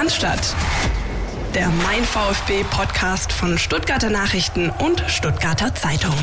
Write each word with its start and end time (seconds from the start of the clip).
Cannstatt. 0.00 0.56
Der 1.54 1.68
Mein 1.84 2.02
VfB 2.02 2.64
Podcast 2.70 3.34
von 3.34 3.58
Stuttgarter 3.58 4.08
Nachrichten 4.08 4.70
und 4.82 5.04
Stuttgarter 5.08 5.74
Zeitung. 5.74 6.14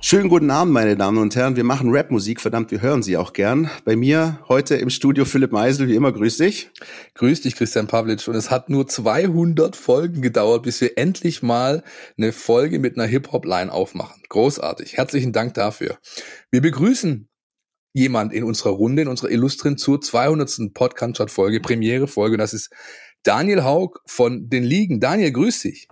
Schönen 0.00 0.28
guten 0.28 0.50
Abend, 0.50 0.72
meine 0.72 0.96
Damen 0.96 1.18
und 1.18 1.36
Herren. 1.36 1.54
Wir 1.54 1.62
machen 1.62 1.94
Rapmusik, 1.94 2.40
verdammt, 2.40 2.72
wir 2.72 2.82
hören 2.82 3.04
sie 3.04 3.16
auch 3.16 3.32
gern. 3.32 3.70
Bei 3.84 3.94
mir 3.94 4.40
heute 4.48 4.74
im 4.74 4.90
Studio 4.90 5.24
Philipp 5.24 5.52
Meisel, 5.52 5.86
wie 5.86 5.94
immer, 5.94 6.10
grüß 6.10 6.38
dich. 6.38 6.72
Grüß 7.14 7.42
dich, 7.42 7.54
Christian 7.54 7.86
Pavlic. 7.86 8.26
Und 8.26 8.34
es 8.34 8.50
hat 8.50 8.68
nur 8.68 8.88
200 8.88 9.76
Folgen 9.76 10.20
gedauert, 10.20 10.64
bis 10.64 10.80
wir 10.80 10.98
endlich 10.98 11.44
mal 11.44 11.84
eine 12.18 12.32
Folge 12.32 12.80
mit 12.80 12.98
einer 12.98 13.06
Hip-Hop-Line 13.06 13.72
aufmachen. 13.72 14.20
Großartig. 14.28 14.96
Herzlichen 14.96 15.32
Dank 15.32 15.54
dafür. 15.54 15.96
Wir 16.50 16.60
begrüßen 16.60 17.28
jemand 17.94 18.32
in 18.32 18.44
unserer 18.44 18.72
Runde, 18.72 19.02
in 19.02 19.08
unserer 19.08 19.30
illustren 19.30 19.78
zur 19.78 20.00
200. 20.00 20.74
Podcast-Folge, 20.74 21.60
Premiere-Folge. 21.60 22.36
Das 22.36 22.52
ist 22.52 22.70
Daniel 23.22 23.64
Haug 23.64 24.00
von 24.04 24.50
den 24.50 24.64
Ligen. 24.64 25.00
Daniel, 25.00 25.32
grüß 25.32 25.60
dich. 25.60 25.88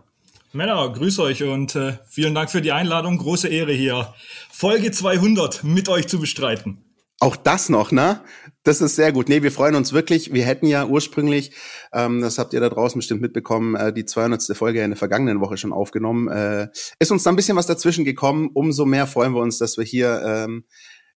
Männer, 0.52 0.92
grüß 0.92 1.20
euch 1.20 1.44
und 1.44 1.74
äh, 1.76 1.94
vielen 2.06 2.34
Dank 2.34 2.50
für 2.50 2.60
die 2.60 2.72
Einladung. 2.72 3.16
Große 3.16 3.48
Ehre 3.48 3.72
hier, 3.72 4.12
Folge 4.50 4.90
200 4.90 5.64
mit 5.64 5.88
euch 5.88 6.08
zu 6.08 6.20
bestreiten. 6.20 6.84
Auch 7.20 7.36
das 7.36 7.68
noch, 7.68 7.92
ne? 7.92 8.20
Das 8.64 8.80
ist 8.80 8.96
sehr 8.96 9.12
gut. 9.12 9.28
Nee, 9.28 9.44
wir 9.44 9.52
freuen 9.52 9.76
uns 9.76 9.92
wirklich. 9.92 10.32
Wir 10.32 10.44
hätten 10.44 10.66
ja 10.66 10.84
ursprünglich, 10.84 11.52
ähm, 11.92 12.20
das 12.20 12.36
habt 12.36 12.52
ihr 12.52 12.60
da 12.60 12.68
draußen 12.68 12.98
bestimmt 12.98 13.22
mitbekommen, 13.22 13.76
äh, 13.76 13.92
die 13.92 14.04
200. 14.04 14.56
Folge 14.56 14.82
in 14.82 14.90
der 14.90 14.96
vergangenen 14.96 15.40
Woche 15.40 15.56
schon 15.56 15.72
aufgenommen. 15.72 16.28
Äh, 16.28 16.68
ist 16.98 17.12
uns 17.12 17.22
da 17.22 17.30
ein 17.30 17.36
bisschen 17.36 17.56
was 17.56 17.66
dazwischen 17.66 18.04
gekommen. 18.04 18.50
Umso 18.52 18.84
mehr 18.84 19.06
freuen 19.06 19.34
wir 19.34 19.40
uns, 19.40 19.58
dass 19.58 19.78
wir 19.78 19.84
hier 19.84 20.20
ähm, 20.24 20.64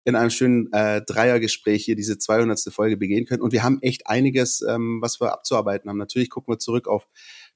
in 0.06 0.16
einem 0.16 0.30
schönen 0.30 0.72
äh, 0.72 1.02
Dreiergespräch 1.02 1.84
hier 1.84 1.96
diese 1.96 2.18
200. 2.18 2.60
Folge 2.72 2.96
begehen 2.96 3.26
können. 3.26 3.42
Und 3.42 3.52
wir 3.52 3.64
haben 3.64 3.82
echt 3.82 4.08
einiges, 4.08 4.62
ähm, 4.62 5.00
was 5.02 5.20
wir 5.20 5.34
abzuarbeiten 5.34 5.90
haben. 5.90 5.98
Natürlich 5.98 6.30
gucken 6.30 6.54
wir 6.54 6.60
zurück 6.60 6.88
auf 6.88 7.08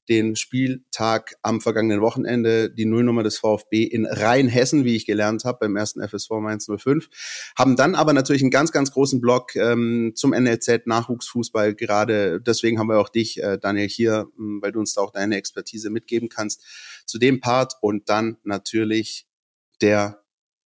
den 0.08 0.34
Spieltag 0.34 1.36
am 1.42 1.60
vergangenen 1.60 2.00
Wochenende, 2.00 2.68
die 2.68 2.84
Nullnummer 2.84 3.22
des 3.22 3.38
VfB 3.38 3.84
in 3.84 4.04
Rheinhessen, 4.04 4.84
wie 4.84 4.96
ich 4.96 5.06
gelernt 5.06 5.44
habe, 5.44 5.58
beim 5.60 5.76
ersten 5.76 6.02
FSV 6.02 6.30
Mainz 6.40 6.66
05. 6.66 7.08
Haben 7.56 7.76
dann 7.76 7.94
aber 7.94 8.12
natürlich 8.12 8.42
einen 8.42 8.50
ganz, 8.50 8.72
ganz 8.72 8.90
großen 8.90 9.20
Block 9.20 9.54
ähm, 9.54 10.12
zum 10.16 10.32
NLZ 10.32 10.86
Nachwuchsfußball. 10.86 11.76
Gerade 11.76 12.40
deswegen 12.40 12.80
haben 12.80 12.88
wir 12.88 12.98
auch 12.98 13.08
dich, 13.08 13.40
äh, 13.40 13.58
Daniel, 13.58 13.88
hier, 13.88 14.26
ähm, 14.36 14.58
weil 14.60 14.72
du 14.72 14.80
uns 14.80 14.94
da 14.94 15.02
auch 15.02 15.12
deine 15.12 15.36
Expertise 15.36 15.90
mitgeben 15.90 16.28
kannst 16.28 16.64
zu 17.06 17.18
dem 17.18 17.40
Part. 17.40 17.74
Und 17.80 18.08
dann 18.08 18.38
natürlich 18.42 19.28
der 19.80 20.24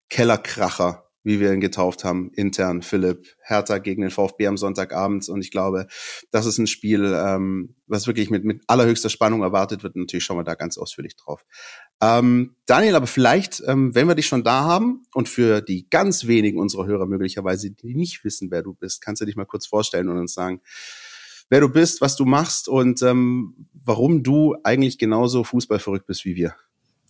Kellerkracher 0.09 1.09
wie 1.23 1.39
wir 1.39 1.53
ihn 1.53 1.61
getauft 1.61 2.03
haben, 2.03 2.31
intern, 2.33 2.81
Philipp, 2.81 3.27
Hertha 3.41 3.77
gegen 3.77 4.01
den 4.01 4.11
VfB 4.11 4.47
am 4.47 4.57
Sonntagabend. 4.57 5.27
Und 5.29 5.41
ich 5.41 5.51
glaube, 5.51 5.87
das 6.31 6.45
ist 6.45 6.57
ein 6.57 6.67
Spiel, 6.67 7.13
ähm, 7.15 7.75
was 7.87 8.07
wirklich 8.07 8.29
mit, 8.29 8.43
mit 8.43 8.61
allerhöchster 8.67 9.09
Spannung 9.09 9.41
erwartet 9.41 9.83
wird. 9.83 9.95
natürlich 9.95 10.25
schauen 10.25 10.37
wir 10.37 10.43
da 10.43 10.55
ganz 10.55 10.77
ausführlich 10.77 11.15
drauf. 11.15 11.45
Ähm, 12.01 12.55
Daniel, 12.65 12.95
aber 12.95 13.07
vielleicht, 13.07 13.63
ähm, 13.65 13.95
wenn 13.95 14.07
wir 14.07 14.15
dich 14.15 14.27
schon 14.27 14.43
da 14.43 14.65
haben 14.65 15.03
und 15.13 15.29
für 15.29 15.61
die 15.61 15.89
ganz 15.89 16.27
wenigen 16.27 16.59
unserer 16.59 16.85
Hörer 16.85 17.05
möglicherweise, 17.05 17.71
die 17.71 17.95
nicht 17.95 18.25
wissen, 18.25 18.51
wer 18.51 18.61
du 18.61 18.73
bist, 18.73 19.01
kannst 19.01 19.21
du 19.21 19.25
dich 19.25 19.37
mal 19.37 19.45
kurz 19.45 19.65
vorstellen 19.65 20.09
und 20.09 20.17
uns 20.17 20.33
sagen, 20.33 20.61
wer 21.49 21.61
du 21.61 21.69
bist, 21.69 22.01
was 22.01 22.17
du 22.17 22.25
machst 22.25 22.67
und 22.67 23.01
ähm, 23.01 23.67
warum 23.73 24.23
du 24.23 24.55
eigentlich 24.63 24.97
genauso 24.97 25.45
fußballverrückt 25.45 26.05
bist 26.05 26.25
wie 26.25 26.35
wir. 26.35 26.55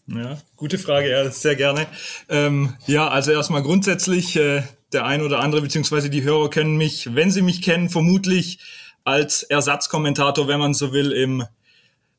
Ja, 0.07 0.37
gute 0.57 0.77
Frage, 0.77 1.09
ja, 1.09 1.29
sehr 1.31 1.55
gerne. 1.55 1.87
Ähm, 2.27 2.75
ja, 2.87 3.07
also 3.07 3.31
erstmal 3.31 3.63
grundsätzlich, 3.63 4.35
äh, 4.35 4.63
der 4.91 5.05
ein 5.05 5.21
oder 5.21 5.39
andere, 5.39 5.61
beziehungsweise 5.61 6.09
die 6.09 6.23
Hörer 6.23 6.49
kennen 6.49 6.75
mich, 6.75 7.15
wenn 7.15 7.31
sie 7.31 7.41
mich 7.41 7.61
kennen, 7.61 7.89
vermutlich 7.89 8.59
als 9.05 9.43
Ersatzkommentator, 9.43 10.47
wenn 10.47 10.59
man 10.59 10.73
so 10.73 10.91
will, 10.91 11.11
im 11.11 11.45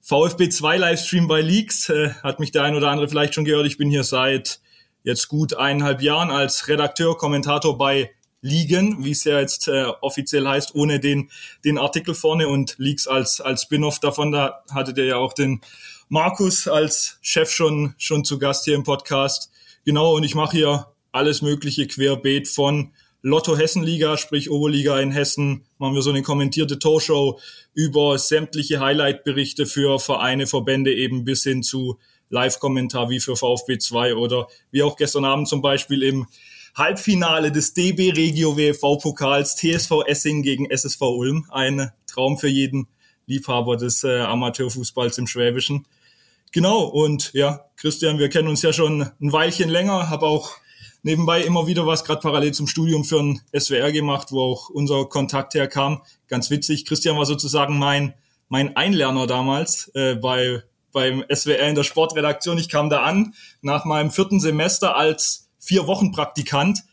VfB 0.00 0.48
2 0.48 0.78
Livestream 0.78 1.28
bei 1.28 1.40
Leaks. 1.40 1.88
Äh, 1.90 2.10
hat 2.22 2.40
mich 2.40 2.52
der 2.52 2.62
ein 2.62 2.74
oder 2.74 2.90
andere 2.90 3.08
vielleicht 3.08 3.34
schon 3.34 3.44
gehört. 3.44 3.66
Ich 3.66 3.76
bin 3.76 3.90
hier 3.90 4.04
seit 4.04 4.60
jetzt 5.02 5.28
gut 5.28 5.54
eineinhalb 5.54 6.00
Jahren 6.00 6.30
als 6.30 6.68
Redakteur, 6.68 7.18
Kommentator 7.18 7.76
bei 7.76 8.10
Ligen, 8.40 9.04
wie 9.04 9.12
es 9.12 9.24
ja 9.24 9.40
jetzt 9.40 9.68
äh, 9.68 9.84
offiziell 10.02 10.46
heißt, 10.46 10.74
ohne 10.74 11.00
den, 11.00 11.30
den 11.64 11.78
Artikel 11.78 12.14
vorne 12.14 12.48
und 12.48 12.74
Leaks 12.78 13.06
als, 13.06 13.40
als 13.40 13.62
Spin-off 13.62 14.00
davon. 14.00 14.32
Da 14.32 14.62
hattet 14.70 14.98
ihr 14.98 15.06
ja 15.06 15.16
auch 15.16 15.32
den 15.32 15.60
Markus 16.08 16.68
als 16.68 17.18
Chef 17.22 17.50
schon, 17.50 17.94
schon 17.98 18.24
zu 18.24 18.38
Gast 18.38 18.64
hier 18.64 18.74
im 18.74 18.84
Podcast. 18.84 19.50
Genau, 19.84 20.14
und 20.14 20.24
ich 20.24 20.34
mache 20.34 20.56
hier 20.56 20.86
alles 21.12 21.42
mögliche 21.42 21.86
querbeet 21.86 22.48
von 22.48 22.92
Lotto 23.22 23.56
Hessenliga, 23.56 24.18
sprich 24.18 24.50
Oberliga 24.50 25.00
in 25.00 25.10
Hessen, 25.10 25.64
machen 25.78 25.94
wir 25.94 26.02
so 26.02 26.10
eine 26.10 26.20
kommentierte 26.20 26.78
Torshow 26.78 27.40
über 27.72 28.18
sämtliche 28.18 28.80
Highlight-Berichte 28.80 29.64
für 29.64 29.98
Vereine, 29.98 30.46
Verbände 30.46 30.94
eben 30.94 31.24
bis 31.24 31.42
hin 31.42 31.62
zu 31.62 31.98
Live-Kommentar 32.28 33.08
wie 33.08 33.20
für 33.20 33.34
VfB 33.34 33.78
2 33.78 34.16
oder 34.16 34.48
wie 34.70 34.82
auch 34.82 34.96
gestern 34.96 35.24
Abend 35.24 35.48
zum 35.48 35.62
Beispiel 35.62 36.02
im 36.02 36.26
Halbfinale 36.76 37.50
des 37.50 37.72
DB 37.72 38.10
Regio 38.10 38.58
WFV 38.58 38.98
Pokals 39.00 39.56
TSV 39.56 40.02
Essing 40.06 40.42
gegen 40.42 40.68
SSV 40.68 41.00
Ulm. 41.00 41.46
Ein 41.50 41.92
Traum 42.06 42.36
für 42.36 42.48
jeden 42.48 42.88
Liebhaber 43.26 43.76
des 43.76 44.04
äh, 44.04 44.20
Amateurfußballs 44.20 45.16
im 45.16 45.26
Schwäbischen. 45.26 45.86
Genau, 46.54 46.84
und 46.84 47.32
ja, 47.32 47.64
Christian, 47.74 48.20
wir 48.20 48.28
kennen 48.28 48.46
uns 48.46 48.62
ja 48.62 48.72
schon 48.72 49.10
ein 49.20 49.32
Weilchen 49.32 49.68
länger, 49.68 50.08
habe 50.08 50.26
auch 50.26 50.52
nebenbei 51.02 51.42
immer 51.42 51.66
wieder 51.66 51.84
was, 51.84 52.04
gerade 52.04 52.20
parallel 52.20 52.52
zum 52.52 52.68
Studium 52.68 53.02
für 53.02 53.18
ein 53.18 53.40
SWR 53.58 53.90
gemacht, 53.90 54.30
wo 54.30 54.40
auch 54.40 54.70
unser 54.70 55.06
Kontakt 55.06 55.54
herkam. 55.54 56.02
Ganz 56.28 56.50
witzig, 56.50 56.84
Christian 56.84 57.18
war 57.18 57.26
sozusagen 57.26 57.76
mein, 57.76 58.14
mein 58.48 58.76
Einlerner 58.76 59.26
damals 59.26 59.90
äh, 59.96 60.14
bei, 60.14 60.62
beim 60.92 61.24
SWR 61.28 61.68
in 61.70 61.74
der 61.74 61.82
Sportredaktion. 61.82 62.56
Ich 62.58 62.68
kam 62.68 62.88
da 62.88 63.02
an 63.02 63.34
nach 63.60 63.84
meinem 63.84 64.12
vierten 64.12 64.38
Semester 64.38 64.96
als 64.96 65.48
vier 65.58 65.88
Wochen 65.88 66.12
Praktikant 66.12 66.84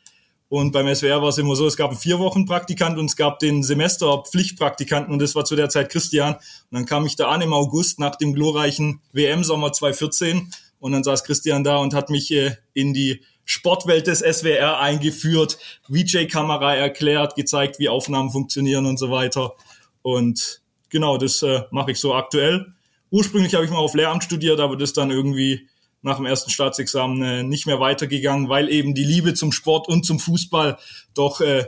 und 0.51 0.73
beim 0.73 0.93
SWR 0.93 1.21
war 1.21 1.29
es 1.29 1.37
immer 1.37 1.55
so, 1.55 1.65
es 1.65 1.77
gab 1.77 1.91
einen 1.91 1.99
vier 1.99 2.19
Wochen 2.19 2.45
Praktikant 2.45 2.99
und 2.99 3.05
es 3.05 3.15
gab 3.15 3.39
den 3.39 3.63
Semester 3.63 4.21
Pflichtpraktikanten 4.29 5.13
und 5.13 5.19
das 5.19 5.33
war 5.33 5.45
zu 5.45 5.55
der 5.55 5.69
Zeit 5.69 5.89
Christian. 5.89 6.33
Und 6.33 6.41
dann 6.71 6.85
kam 6.85 7.05
ich 7.05 7.15
da 7.15 7.29
an 7.29 7.39
im 7.39 7.53
August 7.53 7.99
nach 7.99 8.17
dem 8.17 8.33
glorreichen 8.33 8.99
WM-Sommer 9.13 9.71
2014 9.71 10.51
und 10.79 10.91
dann 10.91 11.05
saß 11.05 11.23
Christian 11.23 11.63
da 11.63 11.77
und 11.77 11.93
hat 11.93 12.09
mich 12.09 12.33
äh, 12.33 12.57
in 12.73 12.93
die 12.93 13.21
Sportwelt 13.45 14.07
des 14.07 14.19
SWR 14.19 14.81
eingeführt, 14.81 15.57
VJ-Kamera 15.87 16.75
erklärt, 16.75 17.35
gezeigt, 17.35 17.79
wie 17.79 17.87
Aufnahmen 17.87 18.29
funktionieren 18.29 18.85
und 18.85 18.97
so 18.97 19.09
weiter. 19.09 19.53
Und 20.01 20.61
genau, 20.89 21.17
das 21.17 21.41
äh, 21.43 21.61
mache 21.71 21.91
ich 21.91 21.97
so 22.01 22.13
aktuell. 22.13 22.73
Ursprünglich 23.09 23.55
habe 23.55 23.63
ich 23.63 23.71
mal 23.71 23.77
auf 23.77 23.93
Lehramt 23.93 24.25
studiert, 24.25 24.59
aber 24.59 24.75
das 24.75 24.91
dann 24.91 25.11
irgendwie 25.11 25.69
nach 26.01 26.17
dem 26.17 26.25
ersten 26.25 26.49
Staatsexamen 26.49 27.21
äh, 27.21 27.43
nicht 27.43 27.67
mehr 27.67 27.79
weitergegangen, 27.79 28.49
weil 28.49 28.69
eben 28.69 28.93
die 28.95 29.03
Liebe 29.03 29.33
zum 29.33 29.51
Sport 29.51 29.87
und 29.87 30.05
zum 30.05 30.19
Fußball 30.19 30.77
doch 31.13 31.41
äh, 31.41 31.65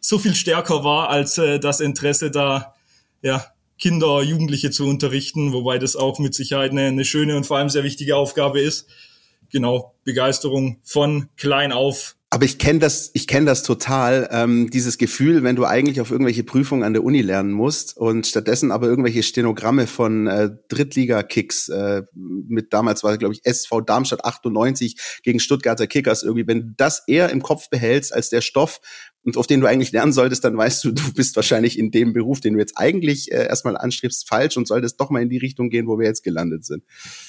so 0.00 0.18
viel 0.18 0.34
stärker 0.34 0.84
war 0.84 1.08
als 1.08 1.38
äh, 1.38 1.58
das 1.58 1.80
Interesse 1.80 2.30
da, 2.30 2.74
ja, 3.22 3.44
Kinder, 3.78 4.22
Jugendliche 4.22 4.70
zu 4.70 4.86
unterrichten, 4.86 5.52
wobei 5.52 5.78
das 5.78 5.96
auch 5.96 6.18
mit 6.18 6.34
Sicherheit 6.34 6.70
eine, 6.70 6.86
eine 6.86 7.04
schöne 7.04 7.36
und 7.36 7.44
vor 7.44 7.58
allem 7.58 7.68
sehr 7.68 7.84
wichtige 7.84 8.16
Aufgabe 8.16 8.60
ist. 8.60 8.88
Genau, 9.50 9.94
Begeisterung 10.04 10.78
von 10.82 11.28
klein 11.36 11.72
auf 11.72 12.15
aber 12.36 12.44
ich 12.44 12.58
kenne 12.58 12.80
das, 12.80 13.10
ich 13.14 13.26
kenne 13.26 13.46
das 13.46 13.62
total, 13.62 14.28
ähm, 14.30 14.68
dieses 14.68 14.98
Gefühl, 14.98 15.42
wenn 15.42 15.56
du 15.56 15.64
eigentlich 15.64 16.02
auf 16.02 16.10
irgendwelche 16.10 16.44
Prüfungen 16.44 16.82
an 16.82 16.92
der 16.92 17.02
Uni 17.02 17.22
lernen 17.22 17.50
musst 17.50 17.96
und 17.96 18.26
stattdessen 18.26 18.72
aber 18.72 18.88
irgendwelche 18.88 19.22
Stenogramme 19.22 19.86
von 19.86 20.26
äh, 20.26 20.50
Drittliga-Kicks 20.68 21.70
äh, 21.70 22.02
mit 22.14 22.74
damals 22.74 23.02
war 23.02 23.16
glaube 23.16 23.32
ich 23.32 23.40
SV 23.46 23.80
Darmstadt 23.80 24.26
98 24.26 25.20
gegen 25.22 25.40
Stuttgarter 25.40 25.86
Kickers 25.86 26.24
irgendwie, 26.24 26.46
wenn 26.46 26.60
du 26.60 26.74
das 26.76 27.04
eher 27.06 27.30
im 27.30 27.40
Kopf 27.40 27.70
behältst 27.70 28.12
als 28.12 28.28
der 28.28 28.42
Stoff, 28.42 28.82
und 29.26 29.36
auf 29.36 29.48
den 29.48 29.60
du 29.60 29.66
eigentlich 29.66 29.90
lernen 29.90 30.12
solltest, 30.12 30.44
dann 30.44 30.56
weißt 30.56 30.84
du, 30.84 30.92
du 30.92 31.12
bist 31.12 31.36
wahrscheinlich 31.36 31.78
in 31.78 31.90
dem 31.90 32.12
Beruf, 32.12 32.40
den 32.40 32.54
du 32.54 32.60
jetzt 32.60 32.78
eigentlich 32.78 33.30
äh, 33.32 33.46
erstmal 33.46 33.76
anstrebst, 33.76 34.26
falsch 34.26 34.56
und 34.56 34.68
solltest 34.68 35.00
doch 35.00 35.10
mal 35.10 35.20
in 35.20 35.28
die 35.28 35.38
Richtung 35.38 35.68
gehen, 35.68 35.88
wo 35.88 35.98
wir 35.98 36.06
jetzt 36.06 36.22
gelandet 36.22 36.64
sind. 36.64 36.84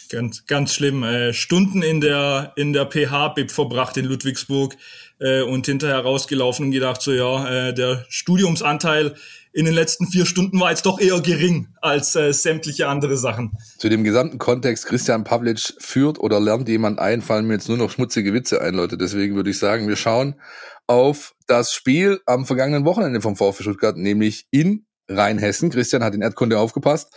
Ganz, 0.10 0.46
ganz 0.46 0.74
schlimm. 0.74 1.04
Äh, 1.04 1.34
Stunden 1.34 1.81
in 1.81 2.00
der 2.00 2.54
in 2.56 2.72
der 2.72 2.86
PH-Bib 2.86 3.52
verbracht 3.52 3.98
in 3.98 4.06
Ludwigsburg 4.06 4.78
äh, 5.19 5.42
und 5.42 5.66
hinterher 5.66 6.00
rausgelaufen 6.00 6.66
und 6.66 6.72
gedacht, 6.72 7.02
so 7.02 7.12
ja, 7.12 7.69
äh, 7.69 7.74
der 7.74 8.06
Studiumsanteil 8.10 9.16
in 9.54 9.66
den 9.66 9.74
letzten 9.74 10.08
vier 10.08 10.25
Stunden 10.25 10.60
war 10.60 10.69
jetzt 10.69 10.86
doch 10.86 11.00
eher 11.00 11.19
gering 11.19 11.69
als 11.81 12.16
äh, 12.16 12.31
sämtliche 12.31 12.88
andere 12.88 13.18
Sachen. 13.18 13.58
Zu 13.80 13.90
dem 13.90 14.04
gesamten 14.04 14.38
Kontext, 14.38 14.86
Christian 14.86 15.24
Pavlic 15.24 15.74
führt 15.80 16.19
oder 16.19 16.40
lernt 16.40 16.69
jemand 16.69 17.00
ein, 17.00 17.22
fallen 17.22 17.48
mir 17.48 17.54
jetzt 17.54 17.68
nur 17.68 17.78
noch 17.78 17.90
schmutzige 17.90 18.34
Witze 18.34 18.62
ein, 18.62 18.75
Leute. 18.75 18.98
Deswegen 18.98 19.36
würde 19.36 19.50
ich 19.50 19.58
sagen, 19.58 19.88
wir 19.88 19.96
schauen 19.96 20.40
auf 20.86 21.34
das 21.48 21.74
Spiel 21.74 22.22
am 22.25 22.46
vergangenen 22.46 22.86
Wochenende 22.86 23.19
vom 23.19 23.36
VfB 23.36 23.64
Stuttgart, 23.64 23.98
nämlich 23.98 24.48
in 24.52 24.86
Rheinhessen. 25.08 25.69
Christian 25.69 26.04
hat 26.04 26.14
in 26.14 26.22
Erdkunde 26.22 26.60
aufgepasst. 26.60 27.12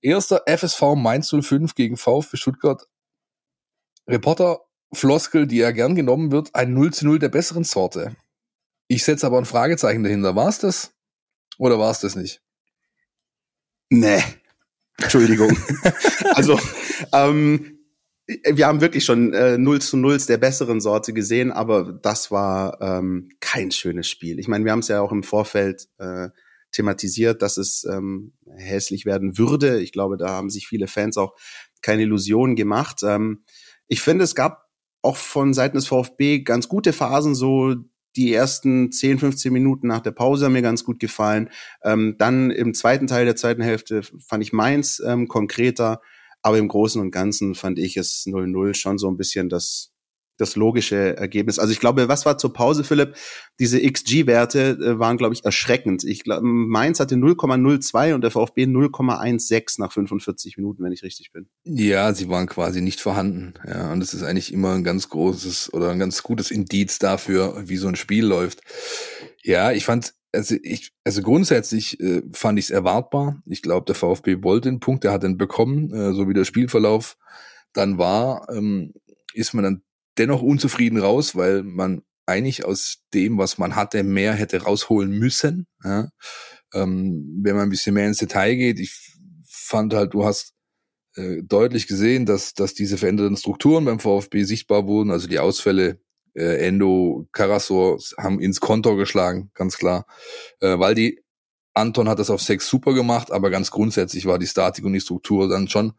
Erster 0.00 0.42
FSV 0.46 0.94
Mainz 0.94 1.30
05 1.30 1.74
gegen 1.74 1.96
VfB 1.96 2.36
Stuttgart. 2.36 2.86
Reporter 4.06 4.60
Floskel, 4.92 5.46
die 5.46 5.58
ja 5.58 5.70
gern 5.70 5.94
genommen 5.94 6.32
wird, 6.32 6.54
ein 6.54 6.72
0 6.74 6.92
zu 6.92 7.06
0 7.06 7.18
der 7.18 7.28
besseren 7.28 7.64
Sorte. 7.64 8.16
Ich 8.88 9.04
setze 9.04 9.26
aber 9.26 9.38
ein 9.38 9.44
Fragezeichen 9.44 10.02
dahinter. 10.02 10.34
War 10.34 10.48
es 10.48 10.58
das? 10.58 10.92
Oder 11.58 11.78
war 11.78 11.90
es 11.90 12.00
das 12.00 12.16
nicht? 12.16 12.42
Nee. 13.90 14.22
Entschuldigung. 15.00 15.56
also, 16.34 16.58
ähm, 17.12 17.78
wir 18.26 18.66
haben 18.66 18.80
wirklich 18.80 19.04
schon 19.04 19.32
äh, 19.32 19.56
0 19.56 19.80
zu 19.80 19.96
0 19.96 20.18
der 20.26 20.38
besseren 20.38 20.80
Sorte 20.80 21.12
gesehen, 21.12 21.50
aber 21.50 21.92
das 21.92 22.30
war 22.30 22.80
ähm, 22.80 23.30
kein 23.40 23.70
schönes 23.70 24.08
Spiel. 24.08 24.38
Ich 24.38 24.48
meine, 24.48 24.64
wir 24.64 24.72
haben 24.72 24.80
es 24.80 24.88
ja 24.88 25.00
auch 25.00 25.12
im 25.12 25.22
Vorfeld 25.22 25.88
äh, 25.98 26.28
thematisiert, 26.72 27.40
dass 27.40 27.56
es 27.56 27.84
ähm, 27.84 28.34
hässlich 28.56 29.06
werden 29.06 29.38
würde. 29.38 29.80
Ich 29.80 29.92
glaube, 29.92 30.18
da 30.18 30.28
haben 30.28 30.50
sich 30.50 30.68
viele 30.68 30.86
Fans 30.86 31.16
auch 31.16 31.34
keine 31.80 32.02
Illusionen 32.02 32.56
gemacht. 32.56 33.02
Ähm, 33.02 33.44
ich 33.86 34.02
finde, 34.02 34.24
es 34.24 34.34
gab 34.34 34.67
auch 35.02 35.16
von 35.16 35.54
Seiten 35.54 35.76
des 35.76 35.86
VfB 35.86 36.40
ganz 36.40 36.68
gute 36.68 36.92
Phasen, 36.92 37.34
so 37.34 37.76
die 38.16 38.32
ersten 38.32 38.90
10, 38.90 39.18
15 39.18 39.52
Minuten 39.52 39.86
nach 39.86 40.00
der 40.00 40.10
Pause 40.10 40.46
haben 40.46 40.52
mir 40.52 40.62
ganz 40.62 40.84
gut 40.84 40.98
gefallen. 40.98 41.50
Ähm, 41.84 42.16
dann 42.18 42.50
im 42.50 42.74
zweiten 42.74 43.06
Teil 43.06 43.24
der 43.24 43.36
zweiten 43.36 43.62
Hälfte 43.62 44.02
fand 44.02 44.42
ich 44.42 44.52
Mainz 44.52 45.00
ähm, 45.04 45.28
konkreter, 45.28 46.00
aber 46.42 46.58
im 46.58 46.68
Großen 46.68 47.00
und 47.00 47.10
Ganzen 47.10 47.54
fand 47.54 47.78
ich 47.78 47.96
es 47.96 48.26
0-0 48.26 48.74
schon 48.74 48.98
so 48.98 49.08
ein 49.08 49.16
bisschen 49.16 49.48
das 49.48 49.92
das 50.38 50.56
logische 50.56 51.16
Ergebnis. 51.16 51.58
Also 51.58 51.72
ich 51.72 51.80
glaube, 51.80 52.08
was 52.08 52.24
war 52.24 52.38
zur 52.38 52.52
Pause, 52.52 52.84
Philipp? 52.84 53.14
Diese 53.58 53.80
XG-Werte 53.80 54.78
äh, 54.80 54.98
waren, 54.98 55.16
glaube 55.16 55.34
ich, 55.34 55.44
erschreckend. 55.44 56.04
Ich 56.04 56.24
glaube, 56.24 56.46
Mainz 56.46 57.00
hatte 57.00 57.16
0,02 57.16 58.14
und 58.14 58.22
der 58.22 58.30
VfB 58.30 58.64
0,16 58.64 59.80
nach 59.80 59.92
45 59.92 60.56
Minuten, 60.56 60.82
wenn 60.82 60.92
ich 60.92 61.02
richtig 61.02 61.32
bin. 61.32 61.48
Ja, 61.64 62.14
sie 62.14 62.28
waren 62.28 62.46
quasi 62.46 62.80
nicht 62.80 63.00
vorhanden. 63.00 63.54
Ja, 63.66 63.92
und 63.92 64.00
das 64.00 64.14
ist 64.14 64.22
eigentlich 64.22 64.52
immer 64.52 64.74
ein 64.74 64.84
ganz 64.84 65.08
großes 65.08 65.72
oder 65.74 65.90
ein 65.90 65.98
ganz 65.98 66.22
gutes 66.22 66.50
Indiz 66.50 66.98
dafür, 66.98 67.62
wie 67.66 67.76
so 67.76 67.88
ein 67.88 67.96
Spiel 67.96 68.24
läuft. 68.24 68.60
Ja, 69.42 69.72
ich 69.72 69.84
fand 69.84 70.14
also 70.32 70.56
ich, 70.62 70.92
also 71.04 71.22
grundsätzlich 71.22 71.98
äh, 72.00 72.22
fand 72.32 72.58
ich 72.58 72.66
es 72.66 72.70
erwartbar. 72.70 73.42
Ich 73.46 73.62
glaube, 73.62 73.86
der 73.86 73.94
VfB 73.94 74.42
wollte 74.42 74.68
den 74.68 74.80
Punkt, 74.80 75.04
er 75.04 75.12
hat 75.12 75.22
den 75.22 75.38
bekommen, 75.38 75.92
äh, 75.92 76.12
so 76.12 76.28
wie 76.28 76.34
der 76.34 76.44
Spielverlauf 76.44 77.16
dann 77.72 77.98
war, 77.98 78.46
ähm, 78.50 78.92
ist 79.32 79.54
man 79.54 79.64
dann 79.64 79.82
dennoch 80.18 80.42
unzufrieden 80.42 80.98
raus, 80.98 81.36
weil 81.36 81.62
man 81.62 82.02
eigentlich 82.26 82.64
aus 82.64 82.98
dem, 83.14 83.38
was 83.38 83.58
man 83.58 83.74
hatte, 83.74 84.02
mehr 84.02 84.34
hätte 84.34 84.62
rausholen 84.62 85.10
müssen. 85.10 85.66
Ja. 85.82 86.10
Ähm, 86.74 87.40
wenn 87.42 87.56
man 87.56 87.64
ein 87.64 87.70
bisschen 87.70 87.94
mehr 87.94 88.06
ins 88.06 88.18
Detail 88.18 88.54
geht, 88.56 88.78
ich 88.78 88.94
fand 89.46 89.94
halt, 89.94 90.12
du 90.12 90.24
hast 90.24 90.52
äh, 91.16 91.42
deutlich 91.42 91.86
gesehen, 91.86 92.26
dass, 92.26 92.52
dass 92.52 92.74
diese 92.74 92.98
veränderten 92.98 93.36
Strukturen 93.36 93.84
beim 93.84 93.98
VfB 93.98 94.44
sichtbar 94.44 94.86
wurden. 94.86 95.10
Also 95.10 95.26
die 95.26 95.38
Ausfälle 95.38 96.00
äh, 96.34 96.66
Endo, 96.66 97.26
Karasor 97.32 97.98
haben 98.18 98.40
ins 98.40 98.60
Kontor 98.60 98.96
geschlagen, 98.96 99.50
ganz 99.54 99.78
klar. 99.78 100.06
Äh, 100.60 100.78
weil 100.78 100.94
die 100.94 101.22
Anton 101.74 102.08
hat 102.08 102.18
das 102.18 102.30
auf 102.30 102.42
Sex 102.42 102.68
super 102.68 102.92
gemacht, 102.92 103.30
aber 103.30 103.50
ganz 103.50 103.70
grundsätzlich 103.70 104.26
war 104.26 104.38
die 104.38 104.46
Statik 104.46 104.84
und 104.84 104.92
die 104.92 105.00
Struktur 105.00 105.48
dann 105.48 105.68
schon 105.68 105.92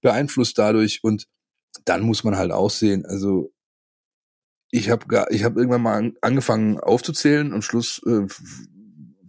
beeinflusst 0.00 0.58
dadurch 0.58 1.04
und 1.04 1.26
dann 1.84 2.02
muss 2.02 2.24
man 2.24 2.36
halt 2.36 2.52
auch 2.52 2.70
sehen, 2.70 3.06
also 3.06 3.52
ich 4.70 4.90
habe 4.90 5.26
ich 5.30 5.44
hab 5.44 5.56
irgendwann 5.56 5.82
mal 5.82 6.12
angefangen 6.20 6.78
aufzuzählen. 6.78 7.52
Am 7.52 7.62
Schluss 7.62 8.00
äh, 8.06 8.26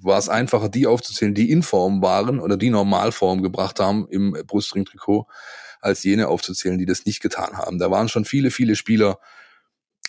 war 0.03 0.17
es 0.17 0.29
einfacher, 0.29 0.69
die 0.69 0.87
aufzuzählen, 0.87 1.33
die 1.33 1.51
in 1.51 1.63
Form 1.63 2.01
waren 2.01 2.39
oder 2.39 2.57
die 2.57 2.69
Normalform 2.69 3.41
gebracht 3.41 3.79
haben 3.79 4.07
im 4.09 4.33
Brustring-Trikot, 4.45 5.27
als 5.79 6.03
jene 6.03 6.27
aufzuzählen, 6.27 6.77
die 6.77 6.85
das 6.85 7.05
nicht 7.05 7.21
getan 7.21 7.57
haben. 7.57 7.79
Da 7.79 7.89
waren 7.89 8.07
schon 8.07 8.25
viele, 8.25 8.51
viele 8.51 8.75
Spieler 8.75 9.19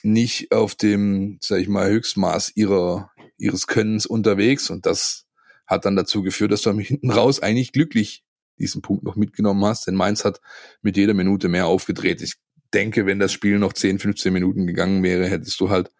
nicht 0.02 0.52
auf 0.52 0.74
dem, 0.74 1.38
sag 1.40 1.60
ich 1.60 1.68
mal, 1.68 1.88
Höchstmaß 1.88 2.52
ihrer, 2.56 3.10
ihres 3.38 3.66
Könnens 3.66 4.04
unterwegs 4.06 4.68
und 4.68 4.84
das 4.84 5.26
hat 5.66 5.84
dann 5.84 5.96
dazu 5.96 6.22
geführt, 6.22 6.52
dass 6.52 6.62
du 6.62 6.72
hinten 6.78 7.10
raus 7.10 7.40
eigentlich 7.40 7.72
glücklich 7.72 8.24
diesen 8.62 8.80
Punkt 8.80 9.04
noch 9.04 9.16
mitgenommen 9.16 9.64
hast, 9.64 9.86
denn 9.86 9.94
Mainz 9.94 10.24
hat 10.24 10.40
mit 10.80 10.96
jeder 10.96 11.14
Minute 11.14 11.48
mehr 11.48 11.66
aufgedreht. 11.66 12.22
Ich 12.22 12.34
denke, 12.72 13.04
wenn 13.04 13.18
das 13.18 13.32
Spiel 13.32 13.58
noch 13.58 13.74
10, 13.74 13.98
15 13.98 14.32
Minuten 14.32 14.66
gegangen 14.66 15.02
wäre, 15.02 15.28
hättest 15.28 15.60
du 15.60 15.68
halt 15.68 15.90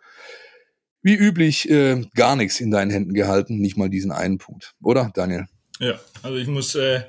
wie 1.03 1.15
üblich 1.15 1.69
äh, 1.69 2.07
gar 2.15 2.37
nichts 2.37 2.61
in 2.61 2.71
deinen 2.71 2.91
Händen 2.91 3.13
gehalten, 3.13 3.59
nicht 3.59 3.77
mal 3.77 3.91
diesen 3.91 4.13
einen 4.13 4.39
Punkt, 4.39 4.75
oder 4.81 5.11
Daniel? 5.13 5.47
Ja, 5.81 5.99
also 6.23 6.37
ich 6.39 6.47
muss 6.47 6.77
äh, 6.77 7.03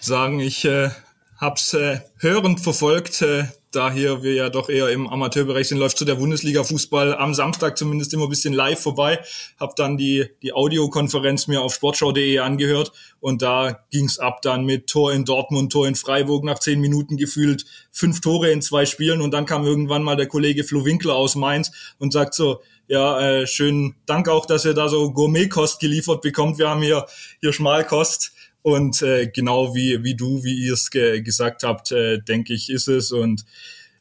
sagen, 0.00 0.40
ich 0.40 0.64
äh, 0.64 0.90
hab's 1.36 1.74
äh, 1.74 2.00
hörend 2.18 2.60
verfolgt, 2.60 3.22
äh, 3.22 3.44
da 3.72 3.92
hier 3.92 4.22
wir 4.22 4.34
ja 4.34 4.48
doch 4.48 4.68
eher 4.68 4.88
im 4.88 5.08
Amateurbereich 5.08 5.68
sind, 5.68 5.78
läuft 5.78 5.98
so 5.98 6.04
der 6.04 6.16
Bundesliga-Fußball 6.16 7.14
am 7.14 7.34
Samstag 7.34 7.78
zumindest 7.78 8.12
immer 8.12 8.24
ein 8.24 8.30
bisschen 8.30 8.52
live 8.52 8.80
vorbei. 8.80 9.20
Hab 9.58 9.76
dann 9.76 9.96
die, 9.96 10.26
die 10.42 10.52
Audiokonferenz 10.52 11.46
mir 11.46 11.62
auf 11.62 11.74
sportschau.de 11.74 12.38
angehört 12.38 12.92
und 13.20 13.42
da 13.42 13.84
ging's 13.90 14.18
ab 14.18 14.42
dann 14.42 14.64
mit 14.64 14.88
Tor 14.88 15.12
in 15.12 15.24
Dortmund, 15.24 15.72
Tor 15.72 15.86
in 15.86 15.94
Freiburg, 15.94 16.44
nach 16.44 16.58
zehn 16.58 16.80
Minuten 16.80 17.16
gefühlt 17.16 17.64
fünf 17.92 18.20
Tore 18.20 18.50
in 18.50 18.62
zwei 18.62 18.86
Spielen 18.86 19.20
und 19.20 19.30
dann 19.32 19.46
kam 19.46 19.64
irgendwann 19.64 20.02
mal 20.02 20.16
der 20.16 20.26
Kollege 20.26 20.64
Flo 20.64 20.84
Winkler 20.84 21.14
aus 21.14 21.36
Mainz 21.36 21.70
und 21.98 22.12
sagt 22.12 22.34
so, 22.34 22.60
ja, 22.90 23.20
äh, 23.20 23.46
schönen 23.46 23.94
Dank 24.04 24.28
auch, 24.28 24.46
dass 24.46 24.64
ihr 24.64 24.74
da 24.74 24.88
so 24.88 25.12
Gourmetkost 25.12 25.78
geliefert 25.78 26.22
bekommt. 26.22 26.58
Wir 26.58 26.68
haben 26.68 26.82
hier, 26.82 27.06
hier 27.40 27.52
Schmalkost. 27.52 28.32
Und 28.62 29.02
äh, 29.02 29.26
genau 29.26 29.74
wie, 29.74 30.04
wie 30.04 30.14
du, 30.14 30.44
wie 30.44 30.66
ihr 30.66 30.74
es 30.74 30.90
ge 30.90 31.22
gesagt 31.22 31.62
habt, 31.62 31.92
äh, 31.92 32.18
denke 32.18 32.52
ich, 32.52 32.70
ist 32.70 32.88
es. 32.88 33.10
Und 33.12 33.44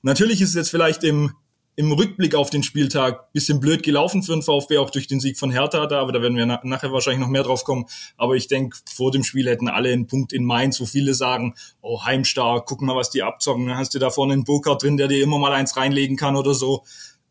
natürlich 0.01 0.41
ist 0.41 0.49
es 0.49 0.55
jetzt 0.55 0.69
vielleicht 0.69 1.03
im, 1.03 1.31
im 1.79 1.93
Rückblick 1.93 2.35
auf 2.35 2.49
den 2.49 2.61
Spieltag 2.61 3.31
bisschen 3.31 3.61
blöd 3.61 3.83
gelaufen 3.83 4.21
für 4.21 4.33
den 4.33 4.41
VfB, 4.41 4.79
auch 4.79 4.89
durch 4.89 5.07
den 5.07 5.21
Sieg 5.21 5.39
von 5.39 5.49
Hertha 5.49 5.85
da, 5.85 6.01
aber 6.01 6.11
da 6.11 6.21
werden 6.21 6.35
wir 6.35 6.45
na 6.45 6.59
nachher 6.63 6.91
wahrscheinlich 6.91 7.21
noch 7.21 7.29
mehr 7.29 7.43
drauf 7.43 7.63
kommen. 7.63 7.85
Aber 8.17 8.35
ich 8.35 8.47
denke, 8.47 8.77
vor 8.93 9.11
dem 9.11 9.23
Spiel 9.23 9.47
hätten 9.47 9.69
alle 9.69 9.93
einen 9.93 10.05
Punkt 10.05 10.33
in 10.33 10.43
Mainz, 10.43 10.81
wo 10.81 10.85
viele 10.85 11.13
sagen, 11.13 11.55
oh, 11.79 12.03
heimstark, 12.03 12.65
guck 12.65 12.81
mal, 12.81 12.97
was 12.97 13.11
die 13.11 13.23
abzocken. 13.23 13.65
Dann 13.65 13.77
hast 13.77 13.93
du 13.93 13.99
da 13.99 14.09
vorne 14.09 14.33
einen 14.33 14.43
Burkhardt 14.43 14.83
drin, 14.83 14.97
der 14.97 15.07
dir 15.07 15.23
immer 15.23 15.39
mal 15.39 15.53
eins 15.53 15.77
reinlegen 15.77 16.17
kann 16.17 16.35
oder 16.35 16.53
so. 16.53 16.83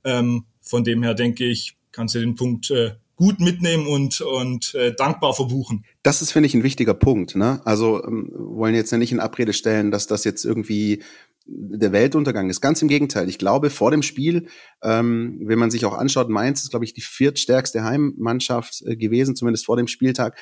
Ähm, 0.03 0.47
von 0.63 0.83
dem 0.83 1.03
her 1.03 1.13
denke 1.13 1.45
ich, 1.45 1.77
kannst 1.93 2.15
du 2.15 2.21
den 2.21 2.35
Punkt 2.35 2.71
äh, 2.71 2.93
gut 3.19 3.41
mitnehmen 3.41 3.87
und, 3.89 4.21
und 4.21 4.75
äh, 4.77 4.95
dankbar 4.95 5.35
verbuchen. 5.35 5.85
Das 6.05 6.23
ist, 6.23 6.31
finde 6.31 6.47
ich, 6.47 6.55
ein 6.55 6.63
wichtiger 6.63 6.95
Punkt. 6.95 7.35
Ne? 7.35 7.61
Also 7.65 8.03
ähm, 8.05 8.31
wollen 8.33 8.77
jetzt 8.77 8.93
ja 8.93 8.99
nicht 8.99 9.11
in 9.11 9.19
Abrede 9.19 9.53
stellen, 9.53 9.91
dass 9.91 10.07
das 10.07 10.23
jetzt 10.23 10.45
irgendwie 10.45 11.03
der 11.47 11.93
Weltuntergang 11.93 12.49
ist. 12.49 12.61
Ganz 12.61 12.81
im 12.81 12.89
Gegenteil. 12.89 13.29
Ich 13.29 13.39
glaube, 13.39 13.71
vor 13.71 13.91
dem 13.91 14.03
Spiel, 14.03 14.47
ähm, 14.83 15.41
wenn 15.43 15.59
man 15.59 15.73
sich 15.73 15.85
auch 15.85 15.99
anschaut, 15.99 16.29
Mainz 16.29 16.63
ist, 16.63 16.71
glaube 16.71 16.85
ich, 16.85 16.95
die 16.95 17.01
viertstärkste 17.01 17.83
Heimmannschaft 17.83 18.83
äh, 18.87 18.97
gewesen, 18.97 19.35
zumindest 19.35 19.67
vor 19.67 19.77
dem 19.77 19.89
Spieltag. 19.89 20.39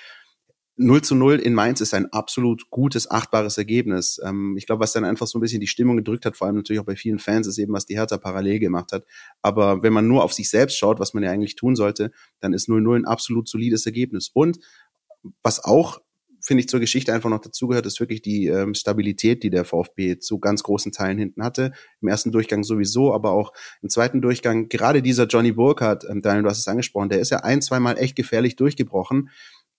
0 0.79 1.03
zu 1.03 1.15
0 1.15 1.37
in 1.37 1.55
Mainz 1.55 1.81
ist 1.81 1.95
ein 1.95 2.13
absolut 2.13 2.69
gutes, 2.71 3.11
achtbares 3.11 3.57
Ergebnis. 3.57 4.21
Ähm, 4.23 4.57
ich 4.59 4.67
glaube, 4.67 4.81
was 4.81 4.93
dann 4.93 5.05
einfach 5.05 5.27
so 5.27 5.39
ein 5.39 5.41
bisschen 5.41 5.61
die 5.61 5.67
Stimmung 5.67 5.97
gedrückt 5.97 6.27
hat, 6.27 6.37
vor 6.37 6.47
allem 6.47 6.57
natürlich 6.57 6.81
auch 6.81 6.87
bei 6.87 6.97
vielen 6.97 7.19
Fans, 7.19 7.47
ist 7.47 7.59
eben, 7.59 7.73
was 7.73 7.87
die 7.87 7.97
Hertha 7.97 8.19
parallel 8.19 8.59
gemacht 8.59 8.93
hat. 8.93 9.07
Aber 9.41 9.83
wenn 9.83 9.93
man 9.93 10.07
nur 10.07 10.23
auf 10.23 10.35
sich 10.35 10.51
selbst 10.51 10.77
schaut, 10.77 11.01
was 11.01 11.15
man 11.15 11.23
ja 11.23 11.31
eigentlich 11.31 11.57
tun 11.57 11.77
sollte, 11.77 12.11
dann 12.41 12.53
ist 12.53 12.69
0-0 12.69 12.95
ein 12.95 13.05
absolut 13.07 13.49
solides 13.49 13.87
Ergebnis. 13.87 14.31
Und 14.33 14.59
was 15.43 15.65
auch, 15.65 16.01
finde 16.43 16.61
ich, 16.61 16.69
zur 16.69 16.81
Geschichte 16.81 17.13
einfach 17.15 17.31
noch 17.31 17.41
dazugehört, 17.41 17.87
ist 17.87 17.99
wirklich 17.99 18.21
die 18.21 18.47
ähm, 18.47 18.75
Stabilität, 18.75 19.43
die 19.43 19.51
der 19.51 19.65
VfB 19.65 20.19
zu 20.19 20.39
ganz 20.39 20.63
großen 20.63 20.93
Teilen 20.93 21.17
hinten 21.17 21.43
hatte. 21.43 21.73
Im 22.03 22.09
ersten 22.09 22.33
Durchgang 22.33 22.65
sowieso, 22.65 23.15
aber 23.15 23.31
auch 23.31 23.55
im 23.81 23.89
zweiten 23.89 24.21
Durchgang, 24.21 24.69
gerade 24.69 25.01
dieser 25.01 25.27
Johnny 25.27 25.53
Burkhardt, 25.53 26.05
ähm, 26.09 26.21
Daniel, 26.21 26.43
du 26.43 26.51
hast 26.51 26.59
es 26.59 26.69
angesprochen, 26.69 27.09
der 27.09 27.21
ist 27.21 27.31
ja 27.31 27.39
ein, 27.39 27.63
zweimal 27.63 27.97
echt 27.97 28.15
gefährlich 28.15 28.57
durchgebrochen. 28.57 29.31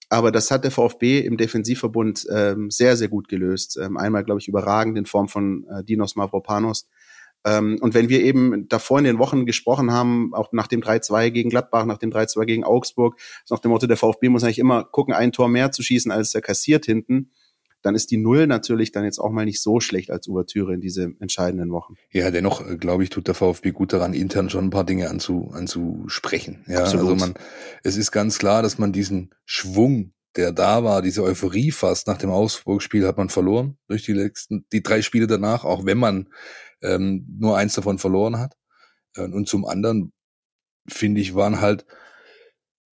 Aber 0.10 0.32
das 0.32 0.52
hat 0.52 0.64
der 0.64 0.72
VfB 0.72 1.20
im 1.20 1.38
Defensivverbund 1.38 2.28
ähm, 2.32 2.72
sehr, 2.72 2.96
sehr 2.96 3.10
gut 3.10 3.28
gelöst. 3.28 3.78
Ähm, 3.82 3.98
einmal, 3.98 4.24
glaube 4.24 4.40
ich, 4.40 4.48
überragend 4.48 4.98
in 4.98 5.06
Form 5.06 5.28
von 5.28 5.66
äh, 5.70 5.84
Dinos 5.84 6.16
Mavropanos. 6.16 6.88
Ähm, 7.46 7.78
und 7.82 7.94
wenn 7.94 8.10
wir 8.10 8.22
eben 8.22 8.68
davor 8.70 9.00
in 9.00 9.06
den 9.06 9.20
Wochen 9.20 9.46
gesprochen 9.46 9.92
haben, 9.92 10.34
auch 10.34 10.52
nach 10.54 10.68
dem 10.68 10.82
3-2 10.82 11.32
gegen 11.32 11.50
Gladbach, 11.50 11.86
nach 11.86 11.98
dem 11.98 12.12
3-2 12.12 12.46
gegen 12.46 12.64
Augsburg, 12.64 13.20
nach 13.50 13.60
dem 13.60 13.72
Motto, 13.72 13.88
der 13.88 13.98
VfB 13.98 14.30
muss 14.30 14.44
eigentlich 14.44 14.60
immer 14.60 14.86
gucken, 14.86 15.14
ein 15.14 15.32
Tor 15.32 15.50
mehr 15.50 15.72
zu 15.72 15.84
schießen, 15.84 16.12
als 16.12 16.34
er 16.34 16.42
kassiert 16.42 16.86
hinten 16.86 17.32
dann 17.88 17.96
ist 17.96 18.12
die 18.12 18.17
Null 18.17 18.48
natürlich 18.48 18.91
dann 18.91 19.06
jetzt 19.06 19.17
auch 19.17 19.32
mal 19.32 19.46
nicht 19.46 19.62
so 19.62 19.79
schlecht 19.79 20.12
als 20.12 20.27
Ouvertüre 20.27 20.74
in 20.74 20.82
diese 20.82 21.13
entscheidenden 21.22 21.72
Wochen. 21.72 21.96
Ja, 22.12 22.29
dennoch, 22.32 22.67
äh, 22.67 22.75
glaube 22.75 23.03
ich, 23.03 23.10
tut 23.10 23.29
der 23.29 23.34
VfB 23.34 23.72
gut 23.72 23.94
daran, 23.94 24.13
intern 24.13 24.50
schon 24.50 24.65
ein 24.65 24.70
paar 24.72 24.84
Dinge 24.84 25.10
anzu, 25.10 25.51
anzusprechen. 25.53 26.65
Ja, 26.67 26.82
Absolut. 26.82 27.13
also 27.13 27.15
man, 27.15 27.34
es 27.84 27.96
ist 27.96 28.12
ganz 28.12 28.39
klar, 28.39 28.62
dass 28.62 28.77
man 28.77 28.91
diesen 28.91 29.34
Schwung, 29.46 30.12
der 30.36 30.51
da 30.51 30.84
war, 30.84 31.01
diese 31.01 31.24
Euphorie 31.24 31.72
fast 31.72 32.08
nach 32.08 32.17
dem 32.17 32.29
Augsburg-Spiel 32.29 33.08
hat 33.08 33.15
man 33.15 33.29
verloren 33.29 33.77
durch 33.88 34.03
die 34.03 34.12
letzten, 34.12 34.65
die 34.74 34.84
drei 34.84 35.01
Spiele 35.01 35.27
danach, 35.27 35.63
auch 35.63 35.86
wenn 35.86 35.98
man 35.98 36.27
ähm, 36.82 37.25
nur 37.39 37.58
eins 37.58 37.74
davon 37.74 38.00
verloren 38.00 38.38
hat. 38.38 38.58
Äh, 39.15 39.22
und 39.22 39.48
zum 39.48 39.63
anderen, 39.63 40.12
finde 40.89 41.22
ich, 41.22 41.36
waren 41.36 41.62
halt 41.62 41.86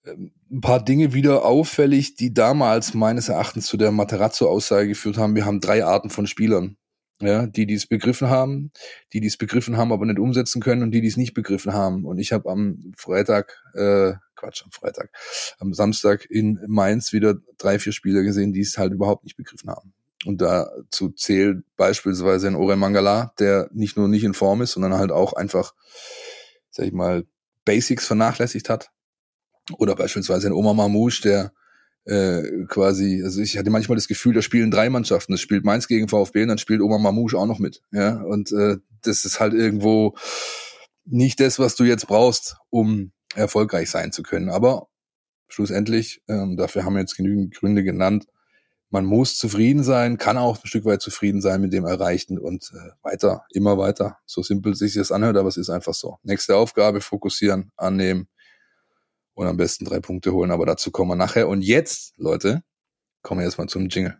ähm, 0.04 0.32
ein 0.50 0.61
paar 0.61 0.85
Dinge 0.85 1.12
wieder 1.12 1.45
auffällig, 1.45 2.16
die 2.16 2.35
damals 2.35 2.95
meines 2.95 3.28
Erachtens 3.28 3.66
zu 3.66 3.76
der 3.76 3.92
Materazzo-Aussage 3.92 4.88
geführt 4.88 5.16
haben. 5.16 5.37
Wir 5.37 5.45
haben 5.45 5.61
drei 5.61 5.85
Arten 5.85 6.11
von 6.11 6.26
Spielern. 6.26 6.76
ja, 7.21 7.47
die 7.47 7.66
die 7.66 7.75
es 7.75 7.87
begriffen 7.87 8.30
haben, 8.30 8.73
die 9.12 9.21
die 9.21 9.26
es 9.28 9.37
begriffen 9.37 9.76
haben, 9.76 9.92
aber 9.92 10.07
nicht 10.07 10.19
umsetzen 10.19 10.62
können 10.62 10.83
und 10.83 10.90
die 10.90 11.02
die 11.02 11.09
es 11.09 11.19
nicht 11.19 11.35
begriffen 11.35 11.73
haben. 11.73 12.04
Und 12.04 12.19
ich 12.19 12.33
habe 12.33 12.49
am 12.50 12.92
Freitag, 12.97 13.62
äh, 13.75 14.14
Quatsch, 14.37 14.62
am 14.64 14.71
Freitag, 14.71 15.11
am 15.59 15.75
Samstag 15.75 16.26
in 16.30 16.59
Mainz 16.66 17.12
wieder 17.12 17.37
drei, 17.59 17.78
vier 17.78 17.92
Spieler 17.92 18.23
gesehen, 18.23 18.52
die 18.52 18.61
es 18.61 18.78
halt 18.78 18.92
überhaupt 18.92 19.25
nicht 19.25 19.37
begriffen 19.37 19.71
haben. 19.71 19.92
Und 20.25 20.40
dazu 20.40 21.11
zählt 21.11 21.64
beispielsweise 21.76 22.47
ein 22.47 22.57
Orel 22.57 22.76
Mangala, 22.76 23.33
der 23.38 23.69
nicht 23.73 23.97
nur 23.97 24.09
nicht 24.09 24.25
in 24.25 24.35
Form 24.35 24.62
ist, 24.62 24.73
sondern 24.73 24.95
halt 24.95 25.12
auch 25.12 25.35
einfach, 25.35 25.75
sag 26.71 26.87
ich 26.87 26.92
mal, 26.92 27.25
Basics 27.64 28.07
vernachlässigt 28.07 28.69
hat. 28.69 28.90
Oder 29.79 29.95
beispielsweise 29.95 30.49
ein 30.49 30.53
Omar 30.53 30.75
Mamouche, 30.75 31.23
der 31.23 31.53
äh, 32.05 32.67
quasi, 32.67 33.23
also 33.23 33.41
ich 33.41 33.59
hatte 33.59 33.71
manchmal 33.71 33.97
das 33.97 34.09
Gefühl, 34.09 34.35
da 34.35 34.43
spielen 34.43 34.71
drei 34.71 34.91
Mannschaften. 34.91 35.33
Das 35.33 35.41
spielt 35.41 35.65
Mainz 35.65 35.87
gegen 35.87 36.09
VfB 36.09 36.43
und 36.43 36.49
dann 36.49 36.59
spielt 36.59 36.81
Omar 36.81 36.99
Mamouche 36.99 37.39
auch 37.39 37.47
noch 37.47 37.59
mit. 37.59 37.83
Ja, 37.93 38.23
und 38.23 38.53
äh, 38.53 38.79
das 39.03 39.25
ist 39.25 39.41
halt 39.41 39.55
irgendwo 39.55 40.15
nicht 41.05 41.41
das, 41.41 41.59
was 41.59 41.77
du 41.77 41.85
jetzt 41.85 42.07
brauchst, 42.07 42.57
um 42.71 43.12
erfolgreich 43.35 43.91
sein 43.91 44.12
zu 44.12 44.23
können. 44.23 44.49
Aber 44.49 44.89
schlussendlich, 45.49 46.23
ähm, 46.29 46.57
dafür 46.57 46.85
haben 46.85 46.95
wir 46.95 47.00
jetzt 47.00 47.17
genügend 47.17 47.55
Gründe 47.55 47.83
genannt, 47.83 48.27
man 48.93 49.05
muss 49.05 49.39
zufrieden 49.39 49.85
sein, 49.85 50.19
kann 50.19 50.37
auch 50.37 50.59
ein 50.65 50.67
Stück 50.67 50.85
weit 50.85 51.00
zufrieden 51.00 51.41
sein 51.41 51.61
mit 51.61 51.73
dem 51.73 51.87
Erreichten 51.87 52.39
und 52.39 52.73
äh, 52.75 52.91
weiter, 53.03 53.45
immer 53.53 53.79
weiter. 53.79 54.19
So 54.27 54.43
simpel 54.43 54.75
sich 54.75 54.95
das 54.95 55.12
anhört, 55.12 55.37
aber 55.37 55.49
es 55.49 55.57
ist 55.57 55.71
einfach 55.71 55.95
so. 55.95 56.19
Nächste 56.25 56.57
Aufgabe, 56.57 57.00
fokussieren, 57.00 57.71
annehmen 57.77 58.27
und 59.40 59.47
am 59.47 59.56
besten 59.56 59.87
drei 59.87 60.00
Punkte 60.00 60.35
holen, 60.35 60.50
aber 60.50 60.66
dazu 60.66 60.90
kommen 60.90 61.12
wir 61.12 61.16
nachher. 61.16 61.49
Und 61.49 61.62
jetzt, 61.62 62.12
Leute, 62.18 62.62
kommen 63.23 63.40
wir 63.40 63.47
erstmal 63.47 63.68
zum 63.68 63.88
Jingle. 63.88 64.18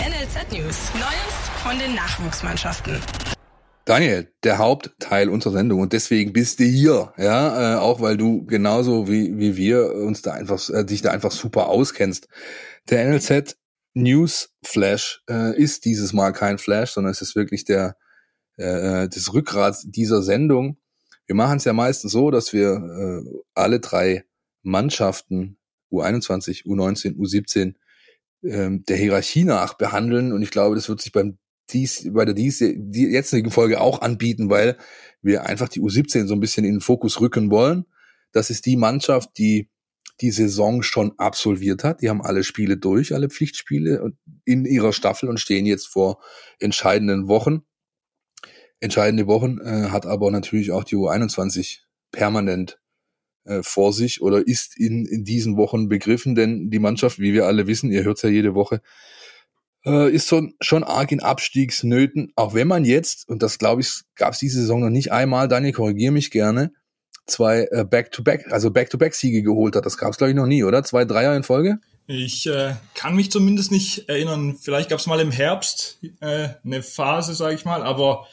NLZ 0.00 0.52
News. 0.52 0.92
Neues 0.92 1.62
von 1.62 1.78
den 1.78 1.94
Nachwuchsmannschaften. 1.94 3.00
Daniel, 3.86 4.30
der 4.42 4.58
Hauptteil 4.58 5.30
unserer 5.30 5.54
Sendung 5.54 5.80
und 5.80 5.94
deswegen 5.94 6.34
bist 6.34 6.60
du 6.60 6.64
hier, 6.64 7.14
ja, 7.16 7.76
äh, 7.76 7.78
auch 7.78 8.02
weil 8.02 8.18
du 8.18 8.44
genauso 8.44 9.08
wie, 9.08 9.38
wie 9.38 9.56
wir 9.56 9.94
uns 9.94 10.20
da 10.20 10.32
einfach, 10.32 10.68
äh, 10.68 10.84
dich 10.84 11.00
da 11.00 11.10
einfach 11.10 11.32
super 11.32 11.68
auskennst. 11.68 12.28
Der 12.90 13.08
NLZ 13.08 13.56
News 13.94 14.50
Flash 14.62 15.22
äh, 15.30 15.58
ist 15.58 15.86
dieses 15.86 16.12
Mal 16.12 16.32
kein 16.32 16.58
Flash, 16.58 16.92
sondern 16.92 17.12
es 17.12 17.22
ist 17.22 17.34
wirklich 17.34 17.64
der, 17.64 17.96
äh, 18.56 19.08
das 19.08 19.32
Rückgrat 19.32 19.78
dieser 19.84 20.22
Sendung. 20.22 20.76
Wir 21.26 21.34
machen 21.34 21.56
es 21.56 21.64
ja 21.64 21.72
meistens 21.72 22.12
so, 22.12 22.30
dass 22.30 22.52
wir 22.52 23.24
äh, 23.24 23.38
alle 23.54 23.80
drei 23.80 24.24
Mannschaften 24.62 25.58
U21, 25.90 26.64
U19, 26.64 27.16
U17 27.16 27.74
äh, 28.42 28.78
der 28.86 28.96
Hierarchie 28.96 29.44
nach 29.44 29.74
behandeln 29.74 30.32
und 30.32 30.42
ich 30.42 30.50
glaube, 30.50 30.74
das 30.74 30.88
wird 30.88 31.00
sich 31.00 31.12
beim 31.12 31.38
dies, 31.70 32.08
bei 32.12 32.24
der 32.24 32.34
dies, 32.34 32.58
die 32.58 33.06
jetzigen 33.06 33.50
Folge 33.50 33.80
auch 33.80 34.02
anbieten, 34.02 34.50
weil 34.50 34.76
wir 35.22 35.46
einfach 35.46 35.68
die 35.68 35.80
U17 35.80 36.26
so 36.26 36.34
ein 36.34 36.40
bisschen 36.40 36.64
in 36.64 36.74
den 36.74 36.80
Fokus 36.80 37.20
rücken 37.20 37.50
wollen. 37.50 37.86
Das 38.32 38.50
ist 38.50 38.66
die 38.66 38.76
Mannschaft, 38.76 39.30
die 39.38 39.70
die 40.20 40.30
Saison 40.30 40.82
schon 40.82 41.18
absolviert 41.18 41.82
hat. 41.82 42.02
Die 42.02 42.08
haben 42.08 42.22
alle 42.22 42.44
Spiele 42.44 42.76
durch, 42.76 43.14
alle 43.14 43.28
Pflichtspiele 43.28 44.12
in 44.44 44.64
ihrer 44.64 44.92
Staffel 44.92 45.28
und 45.28 45.40
stehen 45.40 45.66
jetzt 45.66 45.88
vor 45.88 46.22
entscheidenden 46.60 47.28
Wochen. 47.28 47.62
Entscheidende 48.84 49.26
Wochen 49.26 49.60
äh, 49.60 49.88
hat 49.88 50.04
aber 50.04 50.30
natürlich 50.30 50.70
auch 50.70 50.84
die 50.84 50.96
U21 50.96 51.78
permanent 52.12 52.78
äh, 53.44 53.62
vor 53.62 53.94
sich 53.94 54.20
oder 54.20 54.46
ist 54.46 54.78
in, 54.78 55.06
in 55.06 55.24
diesen 55.24 55.56
Wochen 55.56 55.88
begriffen, 55.88 56.34
denn 56.34 56.68
die 56.68 56.78
Mannschaft, 56.78 57.18
wie 57.18 57.32
wir 57.32 57.46
alle 57.46 57.66
wissen, 57.66 57.90
ihr 57.90 58.04
hört 58.04 58.22
ja 58.22 58.28
jede 58.28 58.54
Woche, 58.54 58.82
äh, 59.86 60.12
ist 60.12 60.28
so, 60.28 60.46
schon 60.60 60.84
arg 60.84 61.12
in 61.12 61.22
Abstiegsnöten, 61.22 62.34
auch 62.36 62.52
wenn 62.52 62.68
man 62.68 62.84
jetzt, 62.84 63.26
und 63.26 63.42
das 63.42 63.58
glaube 63.58 63.80
ich, 63.80 64.02
gab 64.16 64.34
es 64.34 64.40
diese 64.40 64.60
Saison 64.60 64.80
noch 64.80 64.90
nicht 64.90 65.12
einmal, 65.12 65.48
Daniel, 65.48 65.72
korrigiere 65.72 66.12
mich 66.12 66.30
gerne, 66.30 66.70
zwei 67.26 67.66
äh, 67.70 67.86
Back-to-Back, 67.88 68.52
also 68.52 68.70
Back-to-Back-Siege 68.70 69.42
geholt 69.42 69.76
hat. 69.76 69.86
Das 69.86 69.96
gab 69.96 70.10
es, 70.10 70.18
glaube 70.18 70.32
ich, 70.32 70.36
noch 70.36 70.46
nie, 70.46 70.62
oder? 70.62 70.84
Zwei 70.84 71.06
Dreier 71.06 71.34
in 71.34 71.42
Folge? 71.42 71.78
Ich 72.06 72.46
äh, 72.48 72.74
kann 72.94 73.16
mich 73.16 73.30
zumindest 73.30 73.72
nicht 73.72 74.10
erinnern. 74.10 74.58
Vielleicht 74.60 74.90
gab 74.90 74.98
es 74.98 75.06
mal 75.06 75.20
im 75.20 75.30
Herbst 75.30 76.00
äh, 76.20 76.48
eine 76.62 76.82
Phase, 76.82 77.34
sage 77.34 77.54
ich 77.54 77.64
mal, 77.64 77.82
aber 77.82 78.26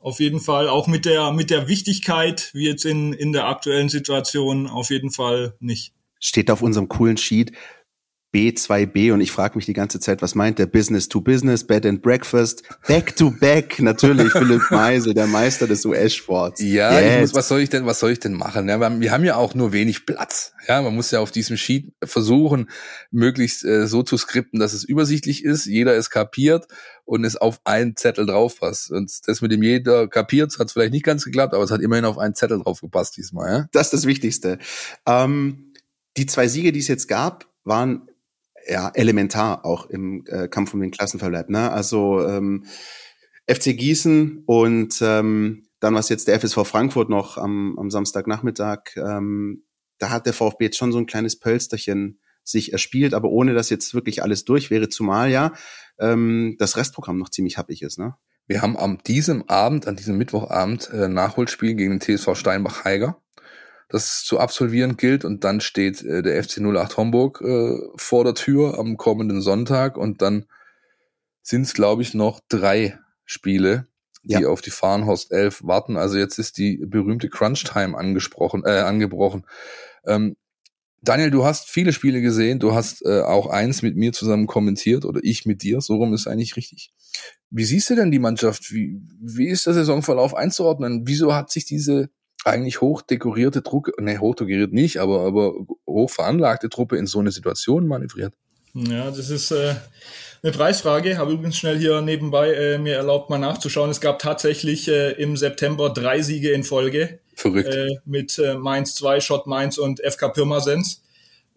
auf 0.00 0.20
jeden 0.20 0.40
Fall 0.40 0.68
auch 0.68 0.86
mit 0.86 1.04
der 1.04 1.32
mit 1.32 1.50
der 1.50 1.68
Wichtigkeit, 1.68 2.50
wie 2.54 2.66
jetzt 2.66 2.84
in 2.84 3.12
in 3.12 3.32
der 3.32 3.46
aktuellen 3.46 3.88
Situation, 3.88 4.68
auf 4.68 4.90
jeden 4.90 5.10
Fall 5.10 5.54
nicht. 5.60 5.92
Steht 6.20 6.50
auf 6.50 6.62
unserem 6.62 6.88
coolen 6.88 7.16
Sheet 7.16 7.52
B2B 8.34 9.12
und 9.14 9.22
ich 9.22 9.32
frage 9.32 9.56
mich 9.56 9.64
die 9.64 9.72
ganze 9.72 10.00
Zeit, 10.00 10.20
was 10.20 10.34
meint 10.34 10.58
der 10.58 10.66
Business 10.66 11.08
to 11.08 11.22
Business, 11.22 11.64
Bed 11.64 11.86
and 11.86 12.02
Breakfast, 12.02 12.62
Back 12.86 13.16
to 13.16 13.30
Back, 13.30 13.80
natürlich 13.80 14.32
Philipp 14.32 14.62
Meisel, 14.70 15.14
der 15.14 15.26
Meister 15.26 15.66
des 15.66 15.84
US-Sports. 15.86 16.60
Ja, 16.60 17.00
yes. 17.00 17.20
muss, 17.20 17.34
was 17.34 17.48
soll 17.48 17.60
ich 17.60 17.70
denn, 17.70 17.86
was 17.86 18.00
soll 18.00 18.10
ich 18.10 18.20
denn 18.20 18.34
machen? 18.34 18.68
Ja, 18.68 18.78
wir 18.78 19.12
haben 19.12 19.24
ja 19.24 19.36
auch 19.36 19.54
nur 19.54 19.72
wenig 19.72 20.04
Platz. 20.04 20.52
Ja, 20.66 20.82
man 20.82 20.94
muss 20.94 21.10
ja 21.10 21.20
auf 21.20 21.30
diesem 21.30 21.56
Sheet 21.56 21.94
versuchen, 22.04 22.68
möglichst 23.10 23.64
äh, 23.64 23.86
so 23.86 24.02
zu 24.02 24.18
skripten, 24.18 24.60
dass 24.60 24.74
es 24.74 24.84
übersichtlich 24.84 25.42
ist, 25.42 25.64
jeder 25.64 25.96
es 25.96 26.10
kapiert 26.10 26.66
und 27.06 27.24
es 27.24 27.36
auf 27.36 27.60
einen 27.64 27.96
Zettel 27.96 28.26
drauf 28.26 28.60
passt. 28.60 28.90
Und 28.90 29.10
das 29.26 29.40
mit 29.40 29.52
dem 29.52 29.62
jeder 29.62 30.06
kapiert, 30.06 30.58
hat 30.58 30.70
vielleicht 30.70 30.92
nicht 30.92 31.04
ganz 31.04 31.24
geklappt, 31.24 31.54
aber 31.54 31.64
es 31.64 31.70
hat 31.70 31.80
immerhin 31.80 32.04
auf 32.04 32.18
einen 32.18 32.34
Zettel 32.34 32.62
drauf 32.62 32.82
gepasst 32.82 33.16
diesmal. 33.16 33.50
Ja? 33.50 33.68
Das 33.72 33.86
ist 33.86 33.94
das 33.94 34.06
Wichtigste. 34.06 34.58
Ähm, 35.06 35.72
die 36.18 36.26
zwei 36.26 36.46
Siege, 36.48 36.72
die 36.72 36.80
es 36.80 36.88
jetzt 36.88 37.08
gab, 37.08 37.46
waren 37.64 38.08
ja, 38.68 38.90
elementar 38.94 39.64
auch 39.64 39.86
im 39.86 40.24
äh, 40.26 40.48
Kampf 40.48 40.74
um 40.74 40.80
den 40.80 40.90
Klassenverbleib. 40.90 41.48
Ne? 41.48 41.70
Also 41.70 42.26
ähm, 42.26 42.64
FC 43.46 43.76
Gießen 43.76 44.42
und 44.46 44.98
ähm, 45.00 45.68
dann 45.80 45.94
was 45.94 46.08
jetzt 46.08 46.28
der 46.28 46.38
FSV 46.38 46.66
Frankfurt 46.66 47.08
noch 47.08 47.38
am, 47.38 47.78
am 47.78 47.90
Samstagnachmittag. 47.90 48.96
Ähm, 48.96 49.64
da 49.98 50.10
hat 50.10 50.26
der 50.26 50.32
VfB 50.32 50.66
jetzt 50.66 50.76
schon 50.76 50.92
so 50.92 50.98
ein 50.98 51.06
kleines 51.06 51.38
Pölsterchen 51.38 52.20
sich 52.42 52.72
erspielt, 52.72 53.14
aber 53.14 53.28
ohne 53.28 53.54
dass 53.54 53.70
jetzt 53.70 53.94
wirklich 53.94 54.22
alles 54.22 54.44
durch 54.44 54.70
wäre, 54.70 54.88
zumal 54.88 55.30
ja 55.30 55.52
ähm, 55.98 56.56
das 56.58 56.76
Restprogramm 56.76 57.18
noch 57.18 57.30
ziemlich 57.30 57.58
happig 57.58 57.82
ist. 57.82 57.98
Ne? 57.98 58.14
Wir 58.46 58.62
haben 58.62 58.76
am 58.76 58.98
diesem 59.02 59.48
Abend, 59.48 59.86
an 59.86 59.96
diesem 59.96 60.16
Mittwochabend, 60.16 60.90
äh, 60.90 61.08
Nachholspiel 61.08 61.74
gegen 61.74 61.98
den 61.98 62.00
TSV 62.00 62.34
Steinbach-Heiger 62.34 63.20
das 63.88 64.24
zu 64.24 64.38
absolvieren 64.38 64.96
gilt. 64.96 65.24
Und 65.24 65.44
dann 65.44 65.60
steht 65.60 66.02
äh, 66.02 66.22
der 66.22 66.42
FC 66.42 66.58
08 66.58 66.96
Homburg 66.96 67.40
äh, 67.40 67.78
vor 67.96 68.24
der 68.24 68.34
Tür 68.34 68.78
am 68.78 68.96
kommenden 68.96 69.40
Sonntag. 69.40 69.96
Und 69.96 70.22
dann 70.22 70.46
sind 71.42 71.62
es, 71.62 71.74
glaube 71.74 72.02
ich, 72.02 72.14
noch 72.14 72.40
drei 72.48 72.98
Spiele, 73.24 73.86
die 74.22 74.42
ja. 74.42 74.48
auf 74.48 74.60
die 74.60 74.70
Fahrenhorst 74.70 75.32
11 75.32 75.64
warten. 75.64 75.96
Also 75.96 76.18
jetzt 76.18 76.38
ist 76.38 76.58
die 76.58 76.84
berühmte 76.86 77.28
Crunch-Time 77.28 77.96
angesprochen, 77.96 78.62
äh, 78.64 78.80
angebrochen. 78.80 79.46
Ähm, 80.06 80.36
Daniel, 81.00 81.30
du 81.30 81.44
hast 81.44 81.68
viele 81.68 81.92
Spiele 81.92 82.20
gesehen, 82.20 82.58
du 82.58 82.74
hast 82.74 83.04
äh, 83.06 83.20
auch 83.20 83.46
eins 83.46 83.82
mit 83.82 83.96
mir 83.96 84.12
zusammen 84.12 84.46
kommentiert 84.46 85.04
oder 85.04 85.20
ich 85.22 85.46
mit 85.46 85.62
dir, 85.62 85.80
so 85.80 85.96
rum 85.96 86.12
ist 86.12 86.26
eigentlich 86.26 86.56
richtig. 86.56 86.92
Wie 87.50 87.64
siehst 87.64 87.88
du 87.88 87.94
denn 87.94 88.10
die 88.10 88.18
Mannschaft? 88.18 88.72
Wie, 88.72 89.00
wie 89.20 89.48
ist 89.48 89.66
der 89.66 89.74
Saisonverlauf 89.74 90.34
einzuordnen? 90.34 91.06
Wieso 91.06 91.34
hat 91.34 91.50
sich 91.50 91.64
diese 91.64 92.10
eigentlich 92.44 92.80
hoch 92.80 93.02
dekorierte 93.02 93.62
Truppe, 93.62 93.92
ne, 93.98 94.18
hoch 94.18 94.34
dekoriert 94.34 94.72
nicht, 94.72 94.98
aber, 94.98 95.20
aber 95.20 95.54
hoch 95.86 96.10
veranlagte 96.10 96.68
Truppe 96.68 96.96
in 96.96 97.06
so 97.06 97.18
eine 97.18 97.30
Situation 97.30 97.86
manövriert? 97.86 98.34
Ja, 98.74 99.10
das 99.10 99.30
ist 99.30 99.50
äh, 99.50 99.74
eine 100.42 100.52
Preisfrage. 100.52 101.18
Habe 101.18 101.32
übrigens 101.32 101.56
schnell 101.56 101.78
hier 101.78 102.00
nebenbei 102.00 102.52
äh, 102.52 102.78
mir 102.78 102.96
erlaubt, 102.96 103.30
mal 103.30 103.38
nachzuschauen. 103.38 103.90
Es 103.90 104.00
gab 104.00 104.18
tatsächlich 104.18 104.88
äh, 104.88 105.12
im 105.12 105.36
September 105.36 105.90
drei 105.90 106.22
Siege 106.22 106.52
in 106.52 106.64
Folge. 106.64 107.18
Verrückt. 107.34 107.74
Äh, 107.74 107.96
mit 108.04 108.38
äh, 108.38 108.54
Mainz 108.54 108.94
2, 108.96 109.20
Schott 109.20 109.46
Mainz 109.46 109.78
und 109.78 110.00
FK 110.00 110.28
Pirmasens. 110.28 111.02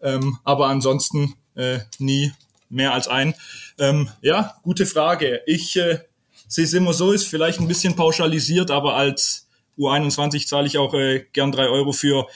Ähm, 0.00 0.38
aber 0.44 0.66
ansonsten 0.66 1.34
äh, 1.54 1.80
nie 1.98 2.32
mehr 2.68 2.92
als 2.92 3.08
ein. 3.08 3.34
Ähm, 3.78 4.08
ja, 4.20 4.56
gute 4.62 4.86
Frage. 4.86 5.42
Ich 5.46 5.76
äh, 5.76 5.98
sehe 6.48 6.64
es 6.64 6.72
immer 6.72 6.92
so, 6.92 7.12
ist 7.12 7.28
vielleicht 7.28 7.60
ein 7.60 7.68
bisschen 7.68 7.94
pauschalisiert, 7.94 8.70
aber 8.70 8.94
als 8.94 9.41
U21 9.78 10.46
zahle 10.46 10.66
ich 10.66 10.78
auch 10.78 10.94
äh, 10.94 11.24
gern 11.32 11.52
drei 11.52 11.68
Euro 11.68 11.92
für. 11.92 12.26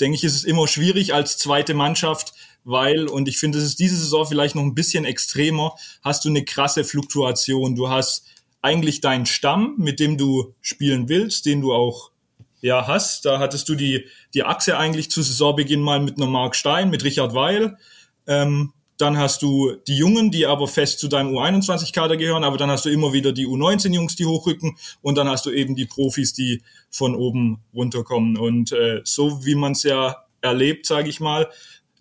Denke 0.00 0.16
ich, 0.16 0.24
ist 0.24 0.36
es 0.36 0.44
immer 0.44 0.68
schwierig 0.68 1.12
als 1.12 1.38
zweite 1.38 1.74
Mannschaft, 1.74 2.32
weil, 2.64 3.08
und 3.08 3.26
ich 3.28 3.38
finde, 3.38 3.58
es 3.58 3.64
ist 3.64 3.80
diese 3.80 3.96
Saison 3.96 4.26
vielleicht 4.26 4.54
noch 4.54 4.62
ein 4.62 4.74
bisschen 4.74 5.04
extremer, 5.04 5.74
hast 6.02 6.24
du 6.24 6.28
eine 6.28 6.44
krasse 6.44 6.84
Fluktuation. 6.84 7.74
Du 7.74 7.88
hast 7.88 8.26
eigentlich 8.62 9.00
deinen 9.00 9.26
Stamm, 9.26 9.74
mit 9.78 10.00
dem 10.00 10.16
du 10.18 10.54
spielen 10.60 11.08
willst, 11.08 11.46
den 11.46 11.60
du 11.60 11.72
auch 11.72 12.10
ja 12.60 12.86
hast. 12.86 13.24
Da 13.24 13.38
hattest 13.38 13.68
du 13.68 13.74
die, 13.74 14.06
die 14.34 14.44
Achse 14.44 14.76
eigentlich 14.76 15.10
zu 15.10 15.22
Saisonbeginn 15.22 15.80
mal 15.80 16.00
mit 16.00 16.16
einer 16.16 16.26
Mark 16.26 16.56
Stein, 16.56 16.90
mit 16.90 17.04
Richard 17.04 17.34
Weil. 17.34 17.78
Ähm, 18.26 18.72
dann 18.98 19.16
hast 19.16 19.42
du 19.42 19.76
die 19.86 19.96
Jungen, 19.96 20.30
die 20.30 20.44
aber 20.44 20.66
fest 20.66 20.98
zu 20.98 21.08
deinem 21.08 21.30
U21-Kader 21.30 22.16
gehören, 22.16 22.42
aber 22.42 22.56
dann 22.56 22.70
hast 22.70 22.84
du 22.84 22.90
immer 22.90 23.12
wieder 23.12 23.32
die 23.32 23.46
U19-Jungs, 23.46 24.16
die 24.16 24.26
hochrücken 24.26 24.76
und 25.02 25.16
dann 25.16 25.28
hast 25.28 25.46
du 25.46 25.50
eben 25.50 25.76
die 25.76 25.86
Profis, 25.86 26.34
die 26.34 26.62
von 26.90 27.14
oben 27.14 27.60
runterkommen. 27.72 28.36
Und 28.36 28.72
äh, 28.72 29.00
so 29.04 29.44
wie 29.46 29.54
man 29.54 29.72
es 29.72 29.84
ja 29.84 30.24
erlebt, 30.40 30.84
sage 30.86 31.08
ich 31.08 31.20
mal, 31.20 31.48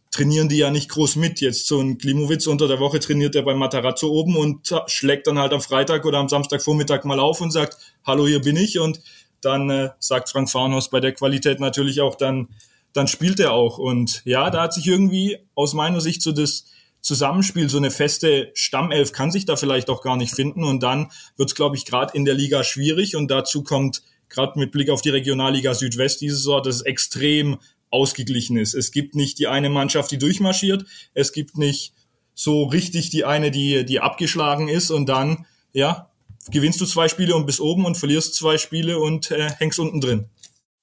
trainieren 0.09 0.49
die 0.49 0.57
ja 0.57 0.71
nicht 0.71 0.89
groß 0.89 1.17
mit. 1.17 1.39
Jetzt 1.39 1.67
so 1.67 1.79
ein 1.79 1.99
Klimowitz 1.99 2.47
unter 2.47 2.67
der 2.67 2.79
Woche 2.79 2.99
trainiert 2.99 3.35
er 3.35 3.43
bei 3.43 3.53
Matarazzo 3.53 4.07
oben 4.07 4.35
und 4.35 4.73
schlägt 4.87 5.27
dann 5.27 5.37
halt 5.37 5.53
am 5.53 5.61
Freitag 5.61 6.03
oder 6.05 6.17
am 6.17 6.29
Samstagvormittag 6.29 7.03
mal 7.03 7.19
auf 7.19 7.41
und 7.41 7.51
sagt, 7.51 7.77
hallo, 8.05 8.25
hier 8.25 8.41
bin 8.41 8.57
ich. 8.57 8.79
Und 8.79 9.01
dann 9.41 9.69
äh, 9.69 9.89
sagt 9.99 10.29
Frank 10.29 10.49
Farnhaus 10.49 10.89
bei 10.89 10.99
der 10.99 11.11
Qualität 11.11 11.59
natürlich 11.59 12.01
auch, 12.01 12.15
dann, 12.15 12.47
dann 12.93 13.07
spielt 13.07 13.39
er 13.39 13.53
auch. 13.53 13.77
Und 13.77 14.23
ja, 14.25 14.49
da 14.49 14.63
hat 14.63 14.73
sich 14.73 14.87
irgendwie 14.87 15.37
aus 15.53 15.73
meiner 15.73 16.01
Sicht 16.01 16.23
so 16.23 16.31
das 16.31 16.65
Zusammenspiel, 17.07 17.69
so 17.69 17.77
eine 17.77 17.89
feste 17.89 18.51
Stammelf 18.53 19.13
kann 19.13 19.31
sich 19.31 19.45
da 19.45 19.55
vielleicht 19.55 19.89
auch 19.89 20.01
gar 20.01 20.17
nicht 20.17 20.35
finden. 20.35 20.65
Und 20.65 20.83
dann 20.83 21.09
wird 21.37 21.49
es, 21.49 21.55
glaube 21.55 21.77
ich, 21.77 21.85
gerade 21.85 22.13
in 22.15 22.25
der 22.25 22.33
Liga 22.33 22.65
schwierig. 22.65 23.15
Und 23.15 23.31
dazu 23.31 23.63
kommt 23.63 24.03
gerade 24.27 24.59
mit 24.59 24.73
Blick 24.73 24.89
auf 24.89 25.01
die 25.01 25.09
Regionalliga 25.09 25.73
Südwest 25.73 26.19
dieses 26.19 26.45
Jahr, 26.45 26.61
dass 26.61 26.75
es 26.75 26.81
extrem 26.81 27.59
ausgeglichen 27.89 28.57
ist. 28.57 28.73
Es 28.73 28.91
gibt 28.91 29.15
nicht 29.15 29.39
die 29.39 29.47
eine 29.47 29.69
Mannschaft, 29.69 30.11
die 30.11 30.17
durchmarschiert. 30.17 30.85
Es 31.13 31.31
gibt 31.31 31.57
nicht 31.57 31.93
so 32.33 32.65
richtig 32.65 33.09
die 33.09 33.23
eine, 33.23 33.51
die, 33.51 33.85
die 33.85 34.01
abgeschlagen 34.01 34.67
ist. 34.67 34.91
Und 34.91 35.07
dann, 35.07 35.45
ja, 35.71 36.11
gewinnst 36.51 36.81
du 36.81 36.85
zwei 36.85 37.07
Spiele 37.07 37.37
und 37.37 37.45
bist 37.45 37.61
oben 37.61 37.85
und 37.85 37.97
verlierst 37.97 38.35
zwei 38.35 38.57
Spiele 38.57 38.99
und 38.99 39.31
äh, 39.31 39.49
hängst 39.59 39.79
unten 39.79 40.01
drin. 40.01 40.25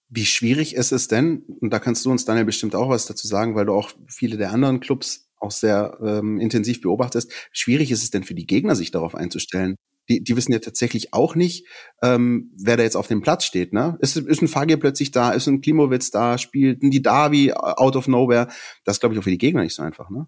Wie 0.08 0.24
schwierig 0.24 0.74
ist 0.74 0.92
es 0.92 1.06
denn, 1.06 1.42
und 1.60 1.70
da 1.70 1.78
kannst 1.78 2.06
du 2.06 2.10
uns 2.10 2.24
dann 2.24 2.38
ja 2.38 2.44
bestimmt 2.44 2.74
auch 2.74 2.88
was 2.88 3.04
dazu 3.04 3.26
sagen, 3.26 3.54
weil 3.54 3.66
du 3.66 3.74
auch 3.74 3.90
viele 4.08 4.38
der 4.38 4.52
anderen 4.52 4.80
Clubs 4.80 5.23
auch 5.44 5.50
sehr 5.50 5.98
ähm, 6.02 6.40
intensiv 6.40 6.80
beobachtest, 6.80 7.32
schwierig 7.52 7.90
ist 7.90 8.02
es 8.02 8.10
denn 8.10 8.24
für 8.24 8.34
die 8.34 8.46
Gegner, 8.46 8.74
sich 8.74 8.90
darauf 8.90 9.14
einzustellen? 9.14 9.76
Die, 10.08 10.22
die 10.22 10.36
wissen 10.36 10.52
ja 10.52 10.58
tatsächlich 10.58 11.14
auch 11.14 11.34
nicht, 11.34 11.66
ähm, 12.02 12.52
wer 12.58 12.76
da 12.76 12.82
jetzt 12.82 12.96
auf 12.96 13.08
dem 13.08 13.22
Platz 13.22 13.44
steht. 13.44 13.72
Ne? 13.72 13.96
Ist, 14.00 14.16
ist 14.16 14.42
ein 14.42 14.48
Fagir 14.48 14.76
plötzlich 14.76 15.12
da, 15.12 15.32
ist 15.32 15.46
ein 15.46 15.62
Klimowitz 15.62 16.10
da, 16.10 16.36
spielt 16.36 16.82
ein 16.82 16.90
Didavi 16.90 17.52
out 17.54 17.96
of 17.96 18.06
nowhere. 18.06 18.48
Das 18.84 19.00
glaube 19.00 19.14
ich, 19.14 19.18
auch 19.18 19.24
für 19.24 19.30
die 19.30 19.38
Gegner 19.38 19.62
nicht 19.62 19.74
so 19.74 19.82
einfach. 19.82 20.10
Ne? 20.10 20.26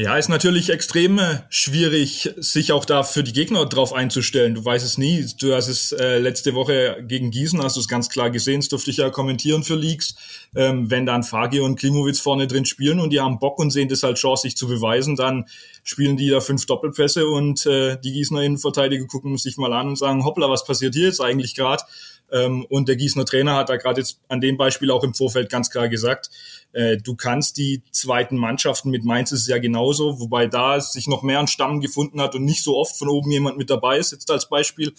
Ja, 0.00 0.16
ist 0.16 0.28
natürlich 0.28 0.70
extrem 0.70 1.18
äh, 1.18 1.40
schwierig, 1.48 2.32
sich 2.36 2.70
auch 2.70 2.84
da 2.84 3.02
für 3.02 3.24
die 3.24 3.32
Gegner 3.32 3.66
drauf 3.66 3.92
einzustellen. 3.92 4.54
Du 4.54 4.64
weißt 4.64 4.86
es 4.86 4.96
nie. 4.96 5.26
Du 5.40 5.52
hast 5.52 5.66
es 5.66 5.90
äh, 5.90 6.18
letzte 6.18 6.54
Woche 6.54 7.02
gegen 7.02 7.32
Gießen, 7.32 7.60
hast 7.60 7.74
du 7.74 7.80
es 7.80 7.88
ganz 7.88 8.08
klar 8.08 8.30
gesehen, 8.30 8.60
das 8.60 8.68
durfte 8.68 8.92
ich 8.92 8.98
ja 8.98 9.10
kommentieren 9.10 9.64
für 9.64 9.74
Leaks. 9.74 10.14
Ähm, 10.54 10.88
wenn 10.88 11.04
dann 11.04 11.24
Fagi 11.24 11.58
und 11.58 11.80
Klimowitz 11.80 12.20
vorne 12.20 12.46
drin 12.46 12.64
spielen 12.64 13.00
und 13.00 13.10
die 13.10 13.18
haben 13.18 13.40
Bock 13.40 13.58
und 13.58 13.72
sehen 13.72 13.88
das 13.88 14.04
halt 14.04 14.18
Chance, 14.18 14.42
sich 14.42 14.56
zu 14.56 14.68
beweisen, 14.68 15.16
dann 15.16 15.46
spielen 15.82 16.16
die 16.16 16.30
da 16.30 16.38
fünf 16.38 16.64
Doppelpässe 16.66 17.26
und 17.26 17.66
äh, 17.66 17.98
die 17.98 18.12
Gießener 18.12 18.42
Innenverteidiger 18.42 19.04
gucken 19.08 19.36
sich 19.36 19.56
mal 19.56 19.72
an 19.72 19.88
und 19.88 19.98
sagen, 19.98 20.24
hoppla, 20.24 20.48
was 20.48 20.64
passiert 20.64 20.94
hier 20.94 21.06
jetzt 21.06 21.20
eigentlich 21.20 21.56
gerade? 21.56 21.82
Ähm, 22.30 22.66
und 22.68 22.88
der 22.88 22.96
Gießener 22.96 23.24
Trainer 23.24 23.56
hat 23.56 23.68
da 23.68 23.76
gerade 23.76 24.00
jetzt 24.00 24.20
an 24.28 24.40
dem 24.40 24.56
Beispiel 24.56 24.90
auch 24.90 25.04
im 25.04 25.14
Vorfeld 25.14 25.50
ganz 25.50 25.70
klar 25.70 25.88
gesagt, 25.88 26.30
äh, 26.72 26.98
du 26.98 27.14
kannst 27.14 27.56
die 27.56 27.82
zweiten 27.90 28.36
Mannschaften 28.36 28.90
mit 28.90 29.04
Mainz 29.04 29.32
ist 29.32 29.42
es 29.42 29.46
ja 29.46 29.58
genauso, 29.58 30.20
wobei 30.20 30.46
da 30.46 30.80
sich 30.80 31.06
noch 31.06 31.22
mehr 31.22 31.40
ein 31.40 31.48
Stamm 31.48 31.80
gefunden 31.80 32.20
hat 32.20 32.34
und 32.34 32.44
nicht 32.44 32.62
so 32.62 32.76
oft 32.76 32.96
von 32.96 33.08
oben 33.08 33.30
jemand 33.30 33.56
mit 33.56 33.70
dabei 33.70 33.98
ist, 33.98 34.12
jetzt 34.12 34.30
als 34.30 34.48
Beispiel, 34.48 34.92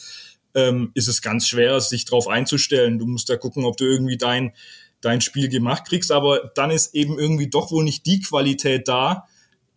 ähm, 0.56 0.92
ist 0.96 1.08
es 1.08 1.22
ganz 1.22 1.48
schwer, 1.48 1.80
sich 1.80 2.06
darauf 2.06 2.28
einzustellen. 2.28 2.98
Du 2.98 3.06
musst 3.06 3.30
da 3.30 3.38
gucken, 3.38 3.66
ob 3.66 3.78
du 3.78 3.86
irgendwie 3.86 4.18
dein, 4.18 4.54
dein 5.02 5.22
Spiel 5.22 5.48
gemacht 5.48 5.86
kriegst, 5.88 6.12
aber 6.12 6.52
dann 6.56 6.72
ist 6.72 6.96
eben 6.96 7.20
irgendwie 7.20 7.50
doch 7.50 7.72
wohl 7.72 7.84
nicht 7.84 8.06
die 8.06 8.20
Qualität 8.22 8.88
da, 8.88 9.28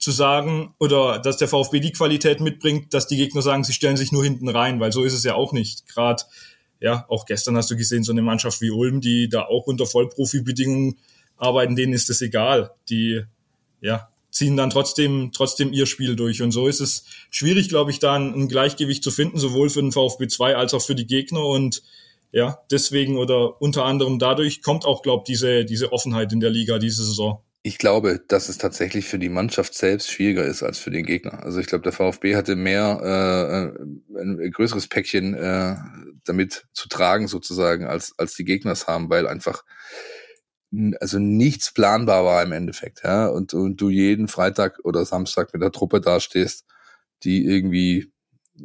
zu 0.02 0.10
sagen, 0.10 0.74
oder 0.80 1.20
dass 1.20 1.36
der 1.36 1.46
VfB 1.46 1.78
die 1.78 1.92
Qualität 1.92 2.40
mitbringt, 2.40 2.92
dass 2.92 3.06
die 3.06 3.16
Gegner 3.16 3.40
sagen, 3.40 3.62
sie 3.62 3.72
stellen 3.72 3.96
sich 3.96 4.10
nur 4.10 4.24
hinten 4.24 4.48
rein, 4.48 4.80
weil 4.80 4.90
so 4.90 5.04
ist 5.04 5.12
es 5.12 5.22
ja 5.22 5.36
auch 5.36 5.52
nicht. 5.52 5.86
Gerade 5.86 6.24
ja, 6.82 7.06
auch 7.08 7.26
gestern 7.26 7.56
hast 7.56 7.70
du 7.70 7.76
gesehen, 7.76 8.02
so 8.02 8.10
eine 8.10 8.22
Mannschaft 8.22 8.60
wie 8.60 8.70
Ulm, 8.70 9.00
die 9.00 9.28
da 9.28 9.42
auch 9.42 9.66
unter 9.66 9.86
Vollprofi-Bedingungen 9.86 10.98
arbeiten, 11.36 11.76
denen 11.76 11.92
ist 11.92 12.10
das 12.10 12.20
egal. 12.20 12.72
Die, 12.88 13.22
ja, 13.80 14.08
ziehen 14.32 14.56
dann 14.56 14.70
trotzdem, 14.70 15.30
trotzdem 15.32 15.72
ihr 15.72 15.86
Spiel 15.86 16.16
durch. 16.16 16.42
Und 16.42 16.50
so 16.50 16.66
ist 16.66 16.80
es 16.80 17.04
schwierig, 17.30 17.68
glaube 17.68 17.92
ich, 17.92 18.00
da 18.00 18.14
ein, 18.14 18.34
ein 18.34 18.48
Gleichgewicht 18.48 19.04
zu 19.04 19.12
finden, 19.12 19.38
sowohl 19.38 19.70
für 19.70 19.80
den 19.80 19.92
VfB 19.92 20.26
2 20.26 20.56
als 20.56 20.74
auch 20.74 20.82
für 20.82 20.96
die 20.96 21.06
Gegner. 21.06 21.46
Und 21.46 21.84
ja, 22.32 22.58
deswegen 22.70 23.16
oder 23.16 23.62
unter 23.62 23.84
anderem 23.84 24.18
dadurch 24.18 24.60
kommt 24.60 24.84
auch, 24.84 25.02
glaube 25.02 25.22
ich, 25.22 25.34
diese, 25.34 25.64
diese 25.64 25.92
Offenheit 25.92 26.32
in 26.32 26.40
der 26.40 26.50
Liga 26.50 26.80
diese 26.80 27.04
Saison. 27.04 27.44
Ich 27.62 27.78
glaube, 27.78 28.20
dass 28.26 28.48
es 28.48 28.58
tatsächlich 28.58 29.04
für 29.04 29.20
die 29.20 29.28
Mannschaft 29.28 29.74
selbst 29.74 30.10
schwieriger 30.10 30.44
ist 30.44 30.64
als 30.64 30.78
für 30.78 30.90
den 30.90 31.06
Gegner. 31.06 31.44
Also 31.44 31.60
ich 31.60 31.68
glaube, 31.68 31.84
der 31.84 31.92
VfB 31.92 32.34
hatte 32.34 32.56
mehr 32.56 33.76
äh, 33.78 34.18
ein 34.18 34.50
größeres 34.50 34.88
Päckchen 34.88 35.34
äh, 35.34 35.76
damit 36.24 36.66
zu 36.72 36.88
tragen 36.88 37.28
sozusagen 37.28 37.86
als 37.86 38.14
als 38.18 38.34
die 38.34 38.44
Gegner 38.44 38.72
es 38.72 38.86
haben, 38.86 39.10
weil 39.10 39.26
einfach 39.26 39.64
also 41.00 41.18
nichts 41.18 41.72
planbar 41.72 42.24
war 42.24 42.42
im 42.42 42.52
Endeffekt, 42.52 43.02
ja 43.04 43.26
und 43.26 43.54
und 43.54 43.80
du 43.80 43.90
jeden 43.90 44.28
Freitag 44.28 44.78
oder 44.84 45.04
Samstag 45.04 45.52
mit 45.52 45.62
der 45.62 45.72
Truppe 45.72 46.00
dastehst, 46.00 46.64
die 47.24 47.44
irgendwie 47.44 48.12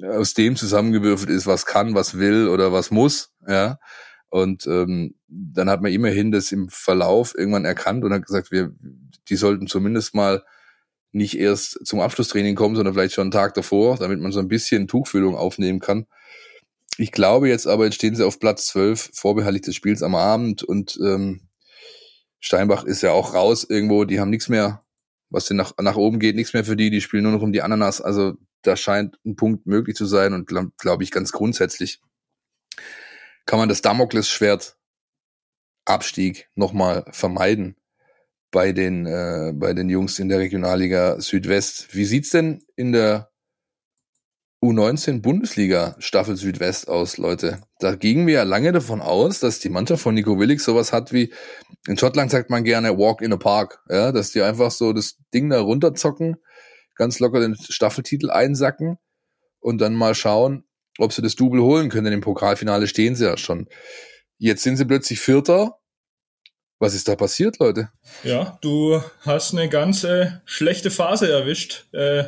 aus 0.03 0.33
dem 0.33 0.55
zusammengewürfelt 0.55 1.29
ist, 1.29 1.47
was 1.47 1.65
kann, 1.65 1.95
was 1.95 2.17
will 2.17 2.47
oder 2.47 2.71
was 2.71 2.91
muss, 2.91 3.33
ja 3.47 3.79
und 4.29 4.67
ähm, 4.67 5.15
dann 5.27 5.69
hat 5.69 5.81
man 5.81 5.91
immerhin 5.91 6.31
das 6.31 6.51
im 6.51 6.69
Verlauf 6.69 7.33
irgendwann 7.37 7.65
erkannt 7.65 8.03
und 8.03 8.13
hat 8.13 8.25
gesagt, 8.25 8.51
wir, 8.51 8.73
die 9.29 9.35
sollten 9.35 9.67
zumindest 9.67 10.15
mal 10.15 10.43
nicht 11.11 11.37
erst 11.39 11.85
zum 11.85 12.01
Abschlusstraining 12.01 12.55
kommen, 12.55 12.75
sondern 12.75 12.93
vielleicht 12.93 13.13
schon 13.13 13.23
einen 13.23 13.31
Tag 13.31 13.53
davor, 13.53 13.97
damit 13.97 14.19
man 14.19 14.31
so 14.31 14.39
ein 14.39 14.49
bisschen 14.49 14.87
Tuchfühlung 14.87 15.35
aufnehmen 15.35 15.79
kann. 15.79 16.05
Ich 16.97 17.11
glaube 17.11 17.47
jetzt 17.47 17.67
aber, 17.67 17.85
jetzt 17.85 17.95
stehen 17.95 18.15
sie 18.15 18.25
auf 18.25 18.39
Platz 18.39 18.67
12, 18.67 19.11
vorbehaltlich 19.13 19.61
des 19.61 19.75
Spiels 19.75 20.01
am 20.01 20.15
Abend 20.15 20.63
und 20.63 20.99
ähm, 21.03 21.47
Steinbach 22.39 22.83
ist 22.83 23.01
ja 23.01 23.11
auch 23.11 23.33
raus 23.33 23.65
irgendwo, 23.67 24.03
die 24.05 24.19
haben 24.19 24.29
nichts 24.29 24.49
mehr, 24.49 24.83
was 25.29 25.45
denn 25.45 25.57
nach, 25.57 25.73
nach 25.79 25.95
oben 25.95 26.19
geht, 26.19 26.35
nichts 26.35 26.53
mehr 26.53 26.65
für 26.65 26.75
die, 26.75 26.89
die 26.89 27.01
spielen 27.01 27.23
nur 27.23 27.31
noch 27.31 27.41
um 27.41 27.51
die 27.51 27.61
Ananas. 27.61 28.01
Also 28.01 28.33
da 28.61 28.75
scheint 28.75 29.19
ein 29.25 29.35
Punkt 29.35 29.65
möglich 29.65 29.95
zu 29.95 30.05
sein 30.05 30.33
und 30.33 30.47
glaube 30.47 30.71
glaub 30.77 31.01
ich 31.01 31.11
ganz 31.11 31.31
grundsätzlich 31.31 32.01
kann 33.45 33.59
man 33.59 33.69
das 33.69 33.81
Damoklesschwert 33.81 34.77
Abstieg 35.85 36.49
nochmal 36.53 37.05
vermeiden 37.11 37.77
bei 38.51 38.73
den 38.73 39.05
äh, 39.05 39.53
bei 39.55 39.73
den 39.73 39.89
Jungs 39.89 40.19
in 40.19 40.29
der 40.29 40.39
Regionalliga 40.39 41.19
Südwest. 41.19 41.95
Wie 41.95 42.05
sieht's 42.05 42.29
denn 42.29 42.63
in 42.75 42.91
der 42.91 43.31
U19 44.63 45.21
Bundesliga 45.21 45.95
Staffel 45.99 46.35
Südwest 46.35 46.87
aus, 46.87 47.17
Leute? 47.17 47.61
Da 47.79 47.95
gingen 47.95 48.25
wir 48.25 48.33
ja 48.35 48.43
lange 48.43 48.71
davon 48.71 49.01
aus, 49.01 49.39
dass 49.39 49.59
die 49.59 49.69
Mannschaft 49.69 50.01
von 50.01 50.15
Nico 50.15 50.39
Willig 50.39 50.61
sowas 50.61 50.91
hat 50.91 51.13
wie 51.13 51.31
in 51.87 51.97
Schottland 51.97 52.31
sagt 52.31 52.49
man 52.49 52.63
gerne 52.63 52.97
Walk 52.97 53.21
in 53.21 53.33
a 53.33 53.37
Park, 53.37 53.79
ja, 53.89 54.11
dass 54.11 54.31
die 54.31 54.41
einfach 54.41 54.71
so 54.71 54.93
das 54.93 55.17
Ding 55.33 55.49
da 55.49 55.61
runterzocken, 55.61 56.35
ganz 56.95 57.19
locker 57.19 57.39
den 57.39 57.55
Staffeltitel 57.55 58.29
einsacken 58.29 58.97
und 59.59 59.79
dann 59.79 59.93
mal 59.93 60.15
schauen, 60.15 60.65
ob 60.97 61.13
sie 61.13 61.21
das 61.21 61.35
Double 61.35 61.61
holen 61.61 61.89
können. 61.89 62.11
Im 62.11 62.21
Pokalfinale 62.21 62.87
stehen 62.87 63.15
sie 63.15 63.25
ja 63.25 63.37
schon. 63.37 63.67
Jetzt 64.37 64.63
sind 64.63 64.77
sie 64.77 64.85
plötzlich 64.85 65.19
Vierter. 65.19 65.77
Was 66.79 66.93
ist 66.93 67.07
da 67.07 67.15
passiert, 67.15 67.57
Leute? 67.59 67.89
Ja, 68.23 68.57
du 68.61 69.01
hast 69.21 69.53
eine 69.53 69.69
ganze 69.69 70.41
schlechte 70.45 70.91
Phase 70.91 71.31
erwischt. 71.31 71.87
Äh, 71.91 72.25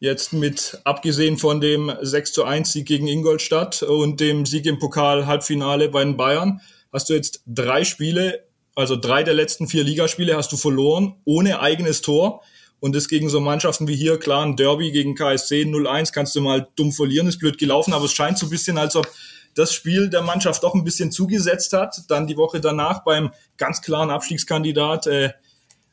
jetzt 0.00 0.32
mit, 0.32 0.80
abgesehen 0.84 1.38
von 1.38 1.60
dem 1.60 1.92
6 2.00 2.32
zu 2.32 2.44
1 2.44 2.72
Sieg 2.72 2.86
gegen 2.86 3.08
Ingolstadt 3.08 3.82
und 3.82 4.20
dem 4.20 4.46
Sieg 4.46 4.66
im 4.66 4.78
Pokal 4.78 5.26
Halbfinale 5.26 5.88
bei 5.88 6.04
den 6.04 6.16
Bayern, 6.16 6.60
hast 6.92 7.10
du 7.10 7.14
jetzt 7.14 7.42
drei 7.46 7.84
Spiele, 7.84 8.44
also 8.74 8.96
drei 8.96 9.22
der 9.22 9.34
letzten 9.34 9.66
vier 9.66 9.84
Ligaspiele 9.84 10.36
hast 10.36 10.52
du 10.52 10.56
verloren, 10.56 11.16
ohne 11.24 11.60
eigenes 11.60 12.00
Tor. 12.00 12.42
Und 12.80 12.94
das 12.94 13.08
gegen 13.08 13.28
so 13.28 13.40
Mannschaften 13.40 13.88
wie 13.88 13.96
hier, 13.96 14.18
klar, 14.18 14.46
ein 14.46 14.54
Derby 14.54 14.92
gegen 14.92 15.16
KSC 15.16 15.62
0-1 15.64 16.12
kannst 16.12 16.36
du 16.36 16.40
mal 16.40 16.68
dumm 16.76 16.92
verlieren, 16.92 17.26
ist 17.26 17.40
blöd 17.40 17.58
gelaufen, 17.58 17.92
aber 17.92 18.04
es 18.04 18.12
scheint 18.12 18.38
so 18.38 18.46
ein 18.46 18.50
bisschen, 18.50 18.78
als 18.78 18.94
ob 18.94 19.08
das 19.56 19.74
Spiel 19.74 20.08
der 20.08 20.22
Mannschaft 20.22 20.62
doch 20.62 20.74
ein 20.74 20.84
bisschen 20.84 21.10
zugesetzt 21.10 21.72
hat. 21.72 22.02
Dann 22.06 22.28
die 22.28 22.36
Woche 22.36 22.60
danach 22.60 23.02
beim 23.02 23.32
ganz 23.56 23.82
klaren 23.82 24.10
Abstiegskandidat 24.10 25.08
äh, 25.08 25.30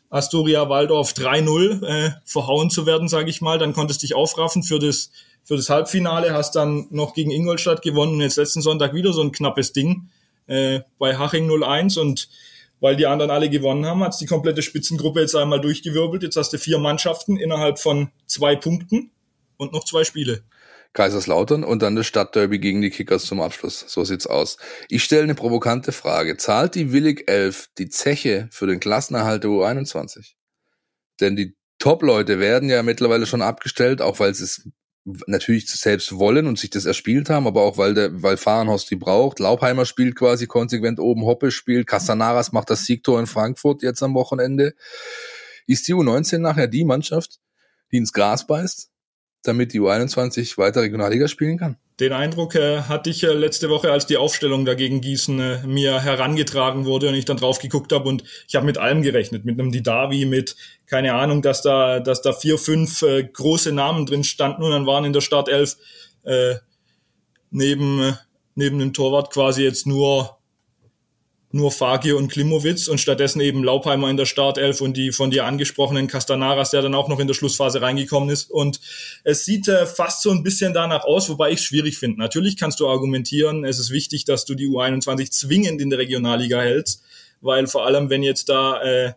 Astoria 0.10 0.70
Waldorf 0.70 1.13
3-0 1.13 1.86
äh, 1.86 2.12
verhauen 2.24 2.70
zu 2.70 2.86
werden, 2.86 3.08
sage 3.08 3.30
ich 3.30 3.41
mal. 3.41 3.58
Dann 3.58 3.74
konntest 3.74 4.04
dich 4.04 4.15
aufraffen 4.15 4.63
für 4.63 4.80
das, 4.80 5.12
für 5.44 5.58
das 5.58 5.70
Halbfinale, 5.70 6.34
hast 6.34 6.56
dann 6.56 6.88
noch 6.89 7.13
gegen 7.13 7.32
Ingolstadt 7.32 7.82
gewonnen 7.82 8.15
und 8.15 8.22
jetzt 8.22 8.38
letzten 8.38 8.62
Sonntag 8.62 8.94
wieder 8.94 9.13
so 9.13 9.22
ein 9.22 9.32
knappes 9.32 9.74
Ding 9.74 10.10
äh, 10.48 10.82
bei 11.00 11.18
Haching 11.18 11.50
0-1 11.50 12.00
und 12.00 12.30
weil 12.82 12.96
die 12.96 13.08
anderen 13.08 13.32
alle 13.32 13.50
gewonnen 13.50 13.86
haben, 13.86 14.04
hat 14.04 14.20
die 14.20 14.26
komplette 14.26 14.62
Spitzengruppe 14.62 15.22
jetzt 15.22 15.36
einmal 15.36 15.62
durchgewirbelt. 15.62 16.24
Jetzt 16.24 16.36
hast 16.36 16.54
du 16.54 16.58
vier 16.58 16.78
Mannschaften 16.78 17.38
innerhalb 17.38 17.80
von 17.80 18.12
zwei 18.28 18.56
Punkten 18.56 19.12
und 19.58 19.72
noch 19.72 19.86
zwei 19.86 20.04
Spiele. 20.04 20.44
Kaiserslautern 20.96 21.64
und 21.64 21.82
dann 21.82 21.96
das 21.96 22.08
Stadtderby 22.08 22.58
gegen 22.58 22.82
die 22.82 22.90
Kickers 22.90 23.26
zum 23.26 23.42
Abschluss. 23.42 23.86
So 23.88 24.04
sieht's 24.04 24.26
aus. 24.26 24.58
Ich 24.90 25.04
stelle 25.04 25.24
eine 25.24 25.36
provokante 25.36 25.92
Frage. 25.92 26.38
Zahlt 26.38 26.74
die 26.74 26.92
Willig 26.92 27.30
11 27.30 27.70
die 27.78 27.90
Zeche 27.90 28.48
für 28.52 28.66
den 28.66 28.80
Klassenerhalt 28.80 29.44
der 29.44 29.52
U21? 29.52 30.34
Denn 31.20 31.36
die 31.36 31.56
Top-Leute 31.80 32.40
werden 32.40 32.70
ja 32.70 32.82
mittlerweile 32.82 33.26
schon 33.26 33.42
abgestellt, 33.42 34.02
auch 34.02 34.20
weil 34.20 34.34
sie 34.34 34.46
es 34.46 34.70
natürlich 35.28 35.70
selbst 35.70 36.18
wollen 36.18 36.48
und 36.48 36.58
sich 36.58 36.70
das 36.72 36.86
erspielt 36.86 37.30
haben, 37.30 37.46
aber 37.46 37.62
auch 37.62 37.78
weil 37.78 37.94
der, 37.94 38.24
weil 38.24 38.38
Fahrenhorst 38.38 38.90
die 38.90 38.96
braucht. 38.96 39.40
Laubheimer 39.40 39.86
spielt 39.86 40.16
quasi 40.16 40.48
konsequent 40.48 41.00
oben, 41.00 41.26
Hoppe 41.26 41.52
spielt, 41.52 41.88
Castanaras 41.88 42.54
macht 42.54 42.70
das 42.70 42.86
Siegtor 42.86 43.20
in 43.20 43.28
Frankfurt 43.28 43.84
jetzt 43.84 44.02
am 44.02 44.16
Wochenende. 44.16 44.74
Ist 45.68 45.88
die 45.88 45.94
U19 45.94 46.40
nachher 46.40 46.68
die 46.68 46.86
Mannschaft, 46.86 47.40
die 47.92 47.98
ins 47.98 48.14
Gras 48.14 48.48
beißt, 48.48 48.90
damit 49.48 49.74
die 49.74 49.80
U21 49.80 50.58
weiter 50.58 50.82
Regionalliga 50.82 51.28
spielen 51.28 51.58
kann? 51.58 51.78
Den 52.00 52.12
Eindruck 52.12 52.56
äh, 52.56 52.82
hatte 52.82 53.10
ich 53.10 53.24
äh, 53.24 53.28
letzte 53.34 53.70
Woche, 53.70 53.92
als 53.92 54.06
die 54.06 54.18
Aufstellung 54.18 54.66
dagegen 54.66 55.00
Gießen 55.00 55.40
äh, 55.40 55.68
mir 55.68 56.02
herangetragen 56.02 56.86
wurde 56.86 57.08
und 57.08 57.16
ich 57.16 57.26
dann 57.26 57.38
drauf 57.38 57.60
geguckt 57.60 57.94
habe 57.94 58.10
und 58.10 58.24
ich 58.48 58.56
habe 58.56 58.66
mit 58.66 58.78
allem 58.78 59.02
gerechnet, 59.02 59.46
mit 59.46 59.60
einem 59.60 59.72
Didavi, 59.72 60.26
mit 60.26 60.56
keine 60.88 61.14
Ahnung, 61.14 61.42
dass 61.42 61.62
da, 61.62 62.00
dass 62.00 62.22
da 62.22 62.34
vier, 62.34 62.58
fünf 62.58 63.02
äh, 63.02 63.24
große 63.24 63.72
Namen 63.72 64.06
drin 64.06 64.24
standen 64.24 64.64
und 64.64 64.72
dann 64.72 64.86
waren 64.86 65.06
in 65.06 65.14
der 65.14 65.22
Startelf 65.22 65.78
äh, 66.24 66.56
neben 67.50 68.02
äh, 68.02 68.14
neben 68.56 68.80
dem 68.80 68.94
Torwart 68.94 69.32
quasi 69.32 69.64
jetzt 69.64 69.86
nur 69.86 70.35
nur 71.56 71.72
Fagir 71.72 72.18
und 72.18 72.28
Klimowitz 72.28 72.88
und 72.89 73.00
stattdessen 73.00 73.39
eben 73.39 73.63
Laupheimer 73.63 74.10
in 74.10 74.18
der 74.18 74.26
Startelf 74.26 74.82
und 74.82 74.98
die 74.98 75.13
von 75.13 75.32
dir 75.32 75.46
angesprochenen 75.46 76.08
Castanaras, 76.08 76.72
der 76.72 76.82
dann 76.82 76.94
auch 76.94 77.08
noch 77.08 77.20
in 77.20 77.28
der 77.28 77.34
Schlussphase 77.34 77.82
reingekommen 77.82 78.30
ist. 78.30 78.52
Und 78.52 78.82
es 79.24 79.46
sieht 79.46 79.70
äh, 79.70 79.86
fast 79.86 80.22
so 80.22 80.32
ein 80.32 80.44
bisschen 80.44 80.74
danach 80.74 81.06
aus, 81.06 81.30
wobei 81.30 81.52
ich 81.52 81.60
es 81.60 81.65
schwierig 81.65 81.98
finde. 81.98 82.20
Natürlich 82.20 82.58
kannst 82.58 82.82
du 82.82 82.88
argumentieren, 82.89 83.63
es 83.63 83.80
ist 83.80 83.91
wichtig, 83.91 84.26
dass 84.26 84.44
du 84.44 84.54
die 84.54 84.68
U21 84.68 85.32
zwingend 85.32 85.82
in 85.82 85.89
der 85.89 86.00
Regionalliga 86.00 86.60
hältst, 86.60 87.04
weil 87.39 87.68
vor 87.68 87.86
allem, 87.86 88.10
wenn 88.10 88.22
jetzt 88.22 88.50
da 88.50 88.82
äh, 88.82 89.13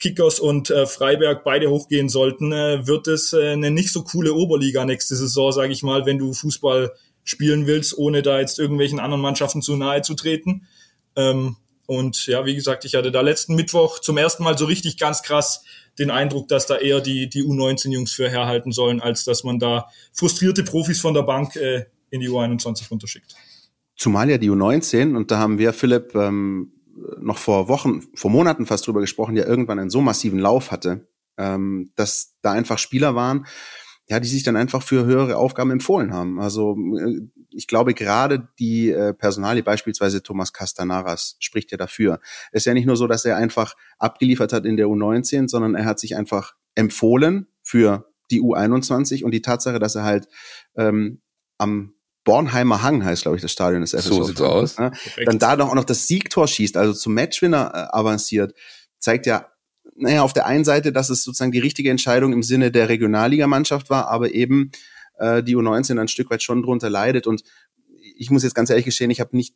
Kickers 0.00 0.40
und 0.40 0.70
äh, 0.70 0.86
Freiberg 0.86 1.44
beide 1.44 1.70
hochgehen 1.70 2.08
sollten, 2.08 2.50
äh, 2.52 2.84
wird 2.86 3.06
es 3.06 3.32
äh, 3.32 3.52
eine 3.52 3.70
nicht 3.70 3.92
so 3.92 4.02
coole 4.02 4.34
Oberliga 4.34 4.84
nächste 4.84 5.14
Saison, 5.14 5.52
sage 5.52 5.72
ich 5.72 5.84
mal, 5.84 6.04
wenn 6.04 6.18
du 6.18 6.32
Fußball 6.32 6.92
spielen 7.22 7.68
willst, 7.68 7.96
ohne 7.96 8.22
da 8.22 8.40
jetzt 8.40 8.58
irgendwelchen 8.58 8.98
anderen 8.98 9.22
Mannschaften 9.22 9.62
zu 9.62 9.76
nahe 9.76 10.02
zu 10.02 10.14
treten. 10.14 10.66
Ähm, 11.14 11.56
und 11.86 12.26
ja, 12.26 12.44
wie 12.44 12.54
gesagt, 12.54 12.84
ich 12.84 12.94
hatte 12.94 13.10
da 13.10 13.20
letzten 13.20 13.54
Mittwoch 13.54 14.00
zum 14.00 14.18
ersten 14.18 14.44
Mal 14.44 14.58
so 14.58 14.64
richtig 14.64 14.98
ganz 14.98 15.22
krass 15.22 15.64
den 15.98 16.10
Eindruck, 16.10 16.48
dass 16.48 16.66
da 16.66 16.76
eher 16.76 17.00
die, 17.00 17.28
die 17.28 17.42
U19-Jungs 17.42 18.12
für 18.12 18.28
herhalten 18.28 18.72
sollen, 18.72 19.00
als 19.00 19.24
dass 19.24 19.44
man 19.44 19.58
da 19.58 19.88
frustrierte 20.12 20.62
Profis 20.62 21.00
von 21.00 21.14
der 21.14 21.22
Bank 21.22 21.56
äh, 21.56 21.86
in 22.10 22.20
die 22.20 22.28
U21 22.28 22.90
runterschickt. 22.90 23.34
Zumal 23.96 24.28
ja 24.28 24.38
die 24.38 24.50
U19, 24.50 25.16
und 25.16 25.30
da 25.30 25.38
haben 25.38 25.58
wir, 25.58 25.72
Philipp, 25.72 26.14
ähm, 26.14 26.72
noch 27.18 27.38
vor 27.38 27.68
Wochen, 27.68 28.02
vor 28.14 28.30
Monaten 28.30 28.66
fast 28.66 28.86
drüber 28.86 29.00
gesprochen, 29.00 29.36
ja 29.36 29.46
irgendwann 29.46 29.78
einen 29.78 29.90
so 29.90 30.00
massiven 30.00 30.38
Lauf 30.38 30.70
hatte, 30.70 31.08
ähm, 31.38 31.92
dass 31.96 32.34
da 32.42 32.52
einfach 32.52 32.78
Spieler 32.78 33.14
waren, 33.14 33.46
ja, 34.08 34.20
die 34.20 34.28
sich 34.28 34.42
dann 34.42 34.56
einfach 34.56 34.82
für 34.82 35.04
höhere 35.04 35.36
Aufgaben 35.36 35.70
empfohlen 35.70 36.12
haben. 36.12 36.40
Also 36.40 36.76
äh, 36.98 37.20
ich 37.56 37.66
glaube, 37.66 37.94
gerade 37.94 38.48
die 38.58 38.90
äh, 38.90 39.12
Personalie, 39.12 39.62
beispielsweise 39.62 40.22
Thomas 40.22 40.52
Castanaras, 40.52 41.36
spricht 41.38 41.72
ja 41.72 41.78
dafür. 41.78 42.20
Es 42.52 42.62
ist 42.62 42.66
ja 42.66 42.74
nicht 42.74 42.86
nur 42.86 42.96
so, 42.96 43.06
dass 43.06 43.24
er 43.24 43.36
einfach 43.36 43.74
abgeliefert 43.98 44.52
hat 44.52 44.66
in 44.66 44.76
der 44.76 44.86
U19, 44.86 45.48
sondern 45.48 45.74
er 45.74 45.84
hat 45.84 45.98
sich 45.98 46.16
einfach 46.16 46.54
empfohlen 46.74 47.46
für 47.62 48.12
die 48.30 48.42
U21 48.42 49.24
und 49.24 49.32
die 49.32 49.42
Tatsache, 49.42 49.78
dass 49.78 49.94
er 49.94 50.04
halt 50.04 50.28
ähm, 50.76 51.22
am 51.58 51.94
Bornheimer 52.24 52.82
Hang 52.82 53.04
heißt, 53.04 53.22
glaube 53.22 53.36
ich, 53.36 53.42
das 53.42 53.52
Stadion 53.52 53.82
des 53.82 53.92
FSV. 53.92 54.08
So 54.08 54.24
sieht's 54.24 54.40
aus. 54.40 54.78
Ne? 54.78 54.90
Dann 55.24 55.38
da 55.38 55.56
doch 55.56 55.70
auch 55.70 55.74
noch 55.74 55.84
das 55.84 56.06
Siegtor 56.06 56.48
schießt, 56.48 56.76
also 56.76 56.92
zum 56.92 57.14
Matchwinner 57.14 57.70
äh, 57.72 57.96
avanciert, 57.96 58.52
zeigt 58.98 59.26
ja 59.26 59.46
naja, 59.98 60.22
auf 60.22 60.32
der 60.32 60.46
einen 60.46 60.64
Seite, 60.64 60.92
dass 60.92 61.08
es 61.08 61.22
sozusagen 61.22 61.52
die 61.52 61.58
richtige 61.58 61.90
Entscheidung 61.90 62.32
im 62.32 62.42
Sinne 62.42 62.70
der 62.70 62.88
Regionalligamannschaft 62.88 63.88
war, 63.88 64.08
aber 64.08 64.32
eben 64.32 64.70
äh, 65.16 65.42
die 65.42 65.56
U19 65.56 66.00
ein 66.00 66.08
Stück 66.08 66.30
weit 66.30 66.42
schon 66.42 66.62
drunter 66.62 66.90
leidet. 66.90 67.26
Und 67.26 67.42
ich 68.16 68.30
muss 68.30 68.42
jetzt 68.42 68.54
ganz 68.54 68.70
ehrlich 68.70 68.84
gestehen, 68.84 69.10
ich 69.10 69.20
habe 69.20 69.36
nicht 69.36 69.54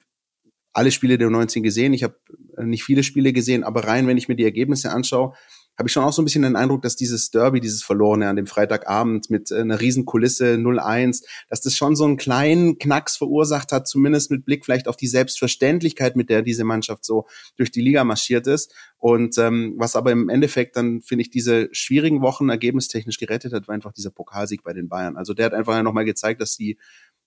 alle 0.73 0.91
Spiele 0.91 1.19
der 1.19 1.29
U19 1.29 1.63
gesehen, 1.63 1.93
ich 1.93 2.05
habe 2.05 2.17
äh, 2.57 2.65
nicht 2.65 2.85
viele 2.85 3.03
Spiele 3.03 3.33
gesehen, 3.33 3.65
aber 3.65 3.85
rein, 3.85 4.07
wenn 4.07 4.17
ich 4.17 4.29
mir 4.29 4.37
die 4.37 4.45
Ergebnisse 4.45 4.91
anschaue, 4.93 5.35
habe 5.81 5.89
ich 5.89 5.95
schon 5.95 6.05
auch 6.05 6.13
so 6.13 6.21
ein 6.21 6.27
bisschen 6.27 6.43
den 6.43 6.57
Eindruck, 6.57 6.83
dass 6.83 6.95
dieses 6.95 7.31
Derby, 7.31 7.59
dieses 7.59 7.83
Verlorene 7.83 8.29
an 8.29 8.37
dem 8.37 8.47
Freitagabend 8.47 9.31
mit 9.31 9.51
äh, 9.51 9.61
einer 9.61 9.81
riesen 9.81 10.05
Kulisse 10.05 10.57
0-1, 10.57 11.25
dass 11.49 11.63
das 11.63 11.75
schon 11.75 11.97
so 11.97 12.05
einen 12.05 12.19
kleinen 12.19 12.77
Knacks 12.79 13.17
verursacht 13.17 13.73
hat, 13.73 13.89
zumindest 13.89 14.31
mit 14.31 14.45
Blick 14.45 14.67
vielleicht 14.67 14.89
auf 14.89 14.97
die 14.97 15.07
Selbstverständlichkeit, 15.07 16.17
mit 16.17 16.29
der 16.29 16.43
diese 16.43 16.65
Mannschaft 16.65 17.07
so 17.07 17.27
durch 17.57 17.71
die 17.71 17.81
Liga 17.81 18.05
marschiert 18.05 18.47
ist. 18.47 18.75
Und 18.99 19.39
ähm, 19.39 19.73
was 19.79 19.97
aber 19.97 20.13
im 20.13 20.29
Endeffekt 20.29 20.77
dann, 20.77 21.01
finde 21.01 21.23
ich, 21.23 21.31
diese 21.31 21.71
schwierigen 21.73 22.21
Wochen 22.21 22.51
ergebnistechnisch 22.51 23.17
gerettet 23.17 23.55
hat, 23.55 23.67
war 23.67 23.75
einfach 23.75 23.93
dieser 23.93 24.11
Pokalsieg 24.11 24.63
bei 24.63 24.75
den 24.75 24.91
Bayern. 24.91 25.17
Also 25.17 25.33
der 25.33 25.47
hat 25.47 25.55
einfach 25.55 25.83
nochmal 25.83 26.05
gezeigt, 26.05 26.43
dass 26.43 26.59
die, 26.59 26.77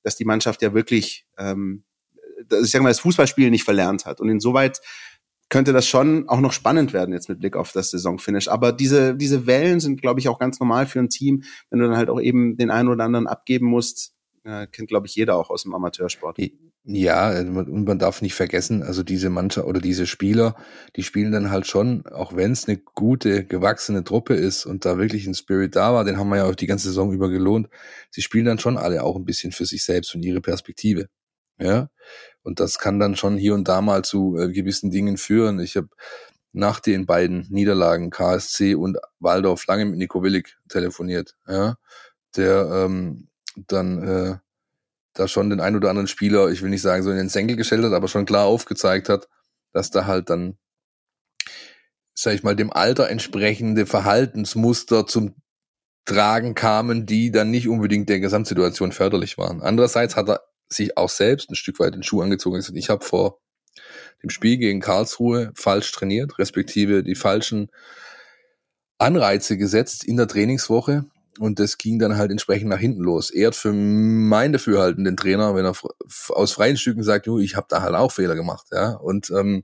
dass 0.03 0.15
die 0.15 0.25
Mannschaft 0.25 0.61
ja 0.61 0.75
wirklich, 0.75 1.25
ähm, 1.39 1.85
ich 2.51 2.69
sage 2.69 2.83
mal, 2.83 2.89
das 2.89 2.99
Fußballspiel 2.99 3.49
nicht 3.49 3.63
verlernt 3.63 4.05
hat. 4.05 4.21
Und 4.21 4.29
insoweit 4.29 4.79
könnte 5.53 5.71
das 5.71 5.87
schon 5.87 6.27
auch 6.29 6.39
noch 6.39 6.51
spannend 6.51 6.93
werden 6.93 7.13
jetzt 7.13 7.29
mit 7.29 7.39
Blick 7.39 7.55
auf 7.55 7.71
das 7.73 7.91
Saisonfinish. 7.91 8.47
Aber 8.47 8.71
diese, 8.71 9.15
diese 9.15 9.45
Wellen 9.45 9.79
sind, 9.79 10.01
glaube 10.01 10.19
ich, 10.19 10.27
auch 10.27 10.39
ganz 10.39 10.59
normal 10.59 10.87
für 10.87 10.97
ein 10.97 11.09
Team, 11.09 11.43
wenn 11.69 11.77
du 11.77 11.87
dann 11.87 11.95
halt 11.95 12.09
auch 12.09 12.19
eben 12.19 12.57
den 12.57 12.71
einen 12.71 12.89
oder 12.89 13.03
anderen 13.03 13.27
abgeben 13.27 13.67
musst. 13.67 14.15
Äh, 14.45 14.65
kennt, 14.65 14.89
glaube 14.89 15.05
ich, 15.05 15.15
jeder 15.15 15.37
auch 15.37 15.51
aus 15.51 15.61
dem 15.61 15.75
Amateursport. 15.75 16.39
Ja, 16.85 17.39
und 17.39 17.85
man 17.85 17.99
darf 17.99 18.23
nicht 18.23 18.33
vergessen, 18.33 18.81
also 18.81 19.03
diese 19.03 19.29
Mannschaft 19.29 19.67
oder 19.67 19.79
diese 19.79 20.07
Spieler, 20.07 20.55
die 20.95 21.03
spielen 21.03 21.31
dann 21.31 21.51
halt 21.51 21.67
schon, 21.67 22.03
auch 22.07 22.35
wenn 22.35 22.51
es 22.51 22.67
eine 22.67 22.77
gute, 22.77 23.45
gewachsene 23.45 24.03
Truppe 24.03 24.33
ist 24.33 24.65
und 24.65 24.85
da 24.85 24.97
wirklich 24.97 25.27
ein 25.27 25.35
Spirit 25.35 25.75
da 25.75 25.93
war, 25.93 26.03
den 26.03 26.17
haben 26.17 26.29
wir 26.29 26.37
ja 26.37 26.45
auch 26.45 26.55
die 26.55 26.67
ganze 26.67 26.87
Saison 26.87 27.13
über 27.13 27.29
gelohnt, 27.29 27.69
sie 28.09 28.23
spielen 28.23 28.45
dann 28.45 28.59
schon 28.59 28.77
alle 28.77 29.03
auch 29.03 29.15
ein 29.15 29.23
bisschen 29.23 29.51
für 29.51 29.65
sich 29.65 29.85
selbst 29.85 30.15
und 30.15 30.23
ihre 30.23 30.41
Perspektive. 30.41 31.09
Ja, 31.59 31.89
und 32.43 32.59
das 32.59 32.79
kann 32.79 32.99
dann 32.99 33.15
schon 33.15 33.37
hier 33.37 33.53
und 33.53 33.67
da 33.67 33.81
mal 33.81 34.03
zu 34.03 34.37
äh, 34.37 34.49
gewissen 34.51 34.91
Dingen 34.91 35.17
führen. 35.17 35.59
Ich 35.59 35.77
habe 35.77 35.89
nach 36.51 36.79
den 36.79 37.05
beiden 37.05 37.47
Niederlagen 37.49 38.09
KSC 38.11 38.75
und 38.75 38.97
Waldorf 39.19 39.65
lange 39.67 39.85
mit 39.85 39.97
Nico 39.97 40.21
Willig 40.23 40.57
telefoniert, 40.69 41.35
ja, 41.47 41.77
der 42.35 42.69
ähm, 42.71 43.29
dann 43.67 44.03
äh, 44.03 44.37
da 45.13 45.27
schon 45.27 45.49
den 45.49 45.59
ein 45.59 45.75
oder 45.75 45.89
anderen 45.89 46.07
Spieler, 46.07 46.49
ich 46.49 46.61
will 46.61 46.69
nicht 46.69 46.81
sagen 46.81 47.03
so 47.03 47.11
in 47.11 47.17
den 47.17 47.29
Senkel 47.29 47.55
gestellt 47.55 47.83
hat, 47.83 47.93
aber 47.93 48.07
schon 48.07 48.25
klar 48.25 48.45
aufgezeigt 48.45 49.09
hat, 49.09 49.29
dass 49.71 49.91
da 49.91 50.05
halt 50.05 50.29
dann, 50.29 50.57
sag 52.13 52.33
ich 52.33 52.43
mal, 52.43 52.55
dem 52.55 52.71
Alter 52.71 53.09
entsprechende 53.09 53.85
Verhaltensmuster 53.85 55.05
zum 55.07 55.35
Tragen 56.05 56.55
kamen, 56.55 57.05
die 57.05 57.31
dann 57.31 57.51
nicht 57.51 57.67
unbedingt 57.67 58.09
der 58.09 58.19
Gesamtsituation 58.19 58.91
förderlich 58.91 59.37
waren. 59.37 59.61
Andererseits 59.61 60.15
hat 60.15 60.29
er 60.29 60.41
sich 60.73 60.97
auch 60.97 61.09
selbst 61.09 61.49
ein 61.49 61.55
Stück 61.55 61.79
weit 61.79 61.93
den 61.93 62.03
Schuh 62.03 62.21
angezogen 62.21 62.57
ist. 62.57 62.71
Ich 62.73 62.89
habe 62.89 63.03
vor 63.03 63.39
dem 64.21 64.29
Spiel 64.29 64.57
gegen 64.57 64.79
Karlsruhe 64.79 65.51
falsch 65.55 65.91
trainiert, 65.91 66.39
respektive 66.39 67.03
die 67.03 67.15
falschen 67.15 67.69
Anreize 68.97 69.57
gesetzt 69.57 70.03
in 70.03 70.17
der 70.17 70.27
Trainingswoche. 70.27 71.05
Und 71.39 71.59
das 71.59 71.79
ging 71.79 71.97
dann 71.97 72.15
halt 72.17 72.29
entsprechend 72.29 72.69
nach 72.69 72.79
hinten 72.79 73.01
los. 73.01 73.31
Er 73.31 73.47
hat 73.47 73.55
für 73.55 73.73
mein 73.73 74.53
Dafürhalten 74.53 75.03
den 75.03 75.17
Trainer, 75.17 75.55
wenn 75.55 75.65
er 75.65 75.73
aus 76.29 76.51
freien 76.51 76.77
Stücken 76.77 77.03
sagt, 77.03 77.25
jo, 77.25 77.39
ich 77.39 77.55
habe 77.55 77.65
da 77.69 77.81
halt 77.81 77.95
auch 77.95 78.11
Fehler 78.11 78.35
gemacht. 78.35 78.67
ja. 78.71 78.91
Und 78.91 79.31
ähm, 79.31 79.63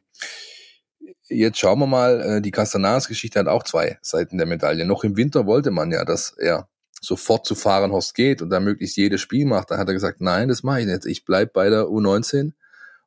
jetzt 1.29 1.59
schauen 1.59 1.79
wir 1.79 1.87
mal, 1.87 2.21
äh, 2.21 2.41
die 2.41 2.51
Castanaras-Geschichte 2.51 3.39
hat 3.39 3.47
auch 3.47 3.63
zwei 3.63 3.99
Seiten 4.01 4.37
der 4.37 4.47
Medaille. 4.47 4.85
Noch 4.85 5.03
im 5.03 5.15
Winter 5.15 5.45
wollte 5.45 5.69
man 5.69 5.91
ja, 5.91 6.05
dass 6.05 6.35
er 6.37 6.67
sofort 7.01 7.45
zu 7.45 7.55
Fahrenhorst 7.55 8.15
geht 8.15 8.41
und 8.41 8.49
da 8.49 8.59
möglichst 8.59 8.97
jedes 8.97 9.21
Spiel 9.21 9.45
macht, 9.45 9.71
da 9.71 9.77
hat 9.77 9.87
er 9.87 9.93
gesagt, 9.93 10.21
nein, 10.21 10.49
das 10.49 10.63
mache 10.63 10.81
ich 10.81 10.85
nicht. 10.85 11.05
Ich 11.05 11.25
bleib 11.25 11.53
bei 11.53 11.69
der 11.69 11.85
U19 11.85 12.53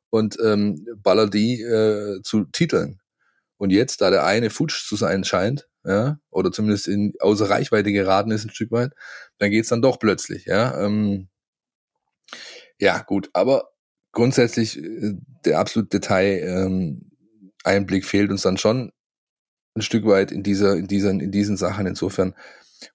und 0.09 0.37
ähm, 0.43 0.85
baller 0.97 1.29
die 1.29 1.61
äh, 1.61 2.21
zu 2.23 2.45
Titeln. 2.45 2.99
Und 3.57 3.69
jetzt, 3.69 4.01
da 4.01 4.09
der 4.09 4.25
eine 4.25 4.49
futsch 4.49 4.87
zu 4.87 4.95
sein 4.95 5.23
scheint, 5.23 5.67
ja, 5.85 6.19
oder 6.29 6.51
zumindest 6.51 6.87
in 6.87 7.13
außer 7.19 7.49
Reichweite 7.49 7.91
geraten 7.91 8.31
ist 8.31 8.45
ein 8.45 8.49
Stück 8.49 8.71
weit, 8.71 8.93
dann 9.37 9.51
geht's 9.51 9.69
dann 9.69 9.81
doch 9.81 9.99
plötzlich, 9.99 10.45
ja. 10.45 10.79
Ähm, 10.81 11.29
ja, 12.79 13.01
gut, 13.01 13.29
aber 13.33 13.69
grundsätzlich 14.11 14.77
äh, 14.77 15.15
der 15.45 15.59
absolute 15.59 15.89
Detail 15.89 16.39
ähm, 16.43 17.11
Einblick 17.63 18.05
fehlt 18.05 18.31
uns 18.31 18.41
dann 18.41 18.57
schon 18.57 18.91
ein 19.75 19.81
Stück 19.81 20.05
weit 20.05 20.31
in 20.31 20.43
dieser, 20.43 20.75
in 20.75 20.87
diesen, 20.87 21.19
in 21.19 21.31
diesen 21.31 21.57
Sachen. 21.57 21.87
Insofern 21.87 22.35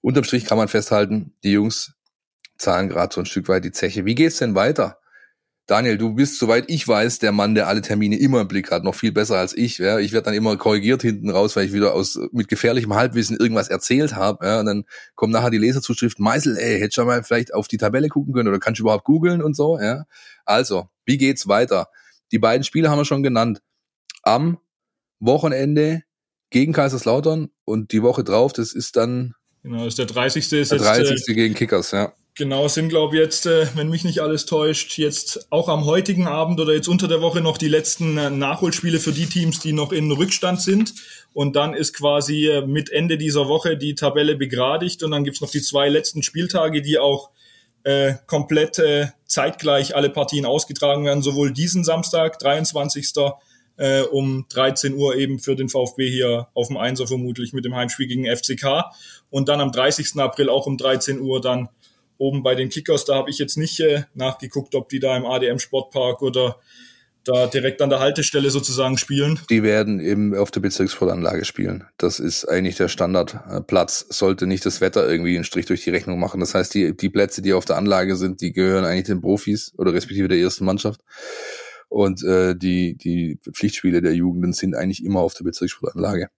unterm 0.01 0.23
Strich 0.23 0.45
kann 0.45 0.57
man 0.57 0.67
festhalten, 0.67 1.33
die 1.43 1.51
Jungs 1.51 1.93
zahlen 2.57 2.89
gerade 2.89 3.13
so 3.13 3.21
ein 3.21 3.25
Stück 3.25 3.47
weit 3.47 3.65
die 3.65 3.71
Zeche. 3.71 4.05
Wie 4.05 4.15
geht's 4.15 4.37
denn 4.37 4.55
weiter? 4.55 4.99
Daniel, 5.69 5.99
du 5.99 6.15
bist, 6.15 6.39
soweit 6.39 6.65
ich 6.67 6.87
weiß, 6.87 7.19
der 7.19 7.31
Mann, 7.31 7.53
der 7.53 7.67
alle 7.67 7.81
Termine 7.81 8.17
immer 8.17 8.41
im 8.41 8.47
Blick 8.47 8.71
hat, 8.71 8.83
noch 8.83 8.95
viel 8.95 9.11
besser 9.11 9.37
als 9.37 9.55
ich. 9.55 9.77
Ja? 9.77 9.99
Ich 9.99 10.13
werde 10.13 10.25
dann 10.25 10.33
immer 10.33 10.57
korrigiert 10.57 11.03
hinten 11.03 11.29
raus, 11.29 11.55
weil 11.55 11.67
ich 11.67 11.73
wieder 11.73 11.93
aus 11.93 12.19
mit 12.31 12.47
gefährlichem 12.47 12.95
Halbwissen 12.95 13.37
irgendwas 13.37 13.67
erzählt 13.67 14.15
habe. 14.15 14.47
Ja? 14.47 14.59
Und 14.61 14.65
dann 14.65 14.85
kommen 15.13 15.31
nachher 15.31 15.51
die 15.51 15.59
Leserzuschrift, 15.59 16.17
Meisel, 16.17 16.57
ey, 16.57 16.79
hättest 16.79 16.97
du 16.97 17.05
mal 17.05 17.23
vielleicht 17.23 17.53
auf 17.53 17.67
die 17.67 17.77
Tabelle 17.77 18.09
gucken 18.09 18.33
können 18.33 18.49
oder 18.49 18.57
kannst 18.57 18.79
du 18.79 18.83
überhaupt 18.83 19.05
googeln 19.05 19.43
und 19.43 19.55
so. 19.55 19.79
Ja? 19.79 20.05
Also, 20.43 20.89
wie 21.05 21.17
geht's 21.17 21.47
weiter? 21.47 21.89
Die 22.31 22.39
beiden 22.39 22.63
Spiele 22.63 22.89
haben 22.89 22.97
wir 22.97 23.05
schon 23.05 23.21
genannt. 23.21 23.61
Am 24.23 24.57
Wochenende 25.19 26.01
gegen 26.49 26.73
Kaiserslautern 26.73 27.49
und 27.63 27.91
die 27.91 28.01
Woche 28.01 28.23
drauf, 28.23 28.53
das 28.53 28.73
ist 28.73 28.95
dann 28.95 29.35
Genau, 29.63 29.79
das 29.79 29.89
ist 29.89 29.99
der 29.99 30.05
30. 30.05 30.51
Ist 30.51 30.71
der 30.71 30.79
30. 30.79 31.09
Jetzt, 31.09 31.29
äh, 31.29 31.33
gegen 31.33 31.53
Kickers, 31.53 31.91
ja. 31.91 32.13
Genau, 32.35 32.69
sind 32.69 32.87
glaube 32.87 33.17
ich 33.17 33.21
jetzt, 33.21 33.45
äh, 33.45 33.67
wenn 33.75 33.89
mich 33.89 34.05
nicht 34.05 34.21
alles 34.21 34.45
täuscht, 34.45 34.97
jetzt 34.97 35.51
auch 35.51 35.67
am 35.67 35.83
heutigen 35.83 36.25
Abend 36.25 36.59
oder 36.61 36.73
jetzt 36.73 36.87
unter 36.87 37.09
der 37.09 37.21
Woche 37.21 37.41
noch 37.41 37.57
die 37.57 37.67
letzten 37.67 38.17
äh, 38.17 38.29
Nachholspiele 38.29 38.99
für 38.99 39.11
die 39.11 39.25
Teams, 39.25 39.59
die 39.59 39.73
noch 39.73 39.91
in 39.91 40.09
Rückstand 40.09 40.61
sind. 40.61 40.93
und 41.33 41.57
dann 41.57 41.73
ist 41.73 41.93
quasi 41.93 42.47
äh, 42.47 42.65
mit 42.65 42.89
Ende 42.91 43.17
dieser 43.17 43.49
Woche 43.49 43.75
die 43.75 43.93
Tabelle 43.93 44.35
begradigt 44.37 45.03
und 45.03 45.11
dann 45.11 45.25
gibt's 45.25 45.41
noch 45.41 45.51
die 45.51 45.61
zwei 45.61 45.89
letzten 45.89 46.23
Spieltage, 46.23 46.81
die 46.81 46.97
auch 46.97 47.31
äh, 47.83 48.13
komplett 48.25 48.79
äh, 48.79 49.07
zeitgleich 49.25 49.95
alle 49.95 50.09
Partien 50.09 50.45
ausgetragen 50.45 51.03
werden, 51.05 51.21
sowohl 51.21 51.51
diesen 51.51 51.83
Samstag, 51.83 52.39
23. 52.39 53.13
Äh, 53.77 54.01
um 54.01 54.45
13 54.49 54.93
Uhr 54.93 55.15
eben 55.15 55.39
für 55.39 55.55
den 55.55 55.69
VfB 55.69 56.09
hier 56.09 56.49
auf 56.53 56.67
dem 56.67 56.75
Einser 56.75 57.07
vermutlich 57.07 57.53
mit 57.53 57.63
dem 57.63 57.75
Heimspiel 57.75 58.07
gegen 58.07 58.25
FCK 58.25 58.91
und 59.29 59.49
dann 59.49 59.61
am 59.61 59.71
30. 59.71 60.19
April 60.19 60.49
auch 60.49 60.65
um 60.65 60.77
13 60.77 61.19
Uhr 61.19 61.41
dann 61.41 61.69
oben 62.17 62.43
bei 62.43 62.55
den 62.55 62.69
Kickers. 62.69 63.05
Da 63.05 63.15
habe 63.15 63.29
ich 63.29 63.37
jetzt 63.37 63.57
nicht 63.57 63.79
äh, 63.79 64.03
nachgeguckt, 64.13 64.75
ob 64.75 64.89
die 64.89 64.99
da 64.99 65.15
im 65.15 65.25
ADM 65.25 65.59
Sportpark 65.59 66.21
oder 66.21 66.57
da 67.23 67.47
direkt 67.47 67.81
an 67.81 67.89
der 67.89 67.99
Haltestelle 67.99 68.49
sozusagen 68.49 68.97
spielen? 68.97 69.39
Die 69.49 69.63
werden 69.63 69.99
eben 69.99 70.35
auf 70.35 70.51
der 70.51 70.61
Bezirkssportanlage 70.61 71.45
spielen. 71.45 71.85
Das 71.97 72.19
ist 72.19 72.45
eigentlich 72.45 72.77
der 72.77 72.87
Standardplatz. 72.87 74.05
Sollte 74.09 74.47
nicht 74.47 74.65
das 74.65 74.81
Wetter 74.81 75.07
irgendwie 75.07 75.35
einen 75.35 75.43
Strich 75.43 75.65
durch 75.65 75.83
die 75.83 75.89
Rechnung 75.89 76.19
machen. 76.19 76.39
Das 76.39 76.55
heißt, 76.55 76.73
die, 76.73 76.95
die 76.95 77.09
Plätze, 77.09 77.41
die 77.41 77.53
auf 77.53 77.65
der 77.65 77.77
Anlage 77.77 78.15
sind, 78.15 78.41
die 78.41 78.51
gehören 78.51 78.85
eigentlich 78.85 79.05
den 79.05 79.21
Profis 79.21 79.73
oder 79.77 79.93
respektive 79.93 80.27
der 80.27 80.39
ersten 80.39 80.65
Mannschaft. 80.65 81.01
Und 81.89 82.23
äh, 82.23 82.55
die, 82.55 82.95
die 82.95 83.39
Pflichtspiele 83.51 84.01
der 84.01 84.13
Jugenden 84.13 84.53
sind 84.53 84.75
eigentlich 84.75 85.03
immer 85.03 85.21
auf 85.21 85.33
der 85.33 85.43
Bezirkssportanlage. 85.43 86.29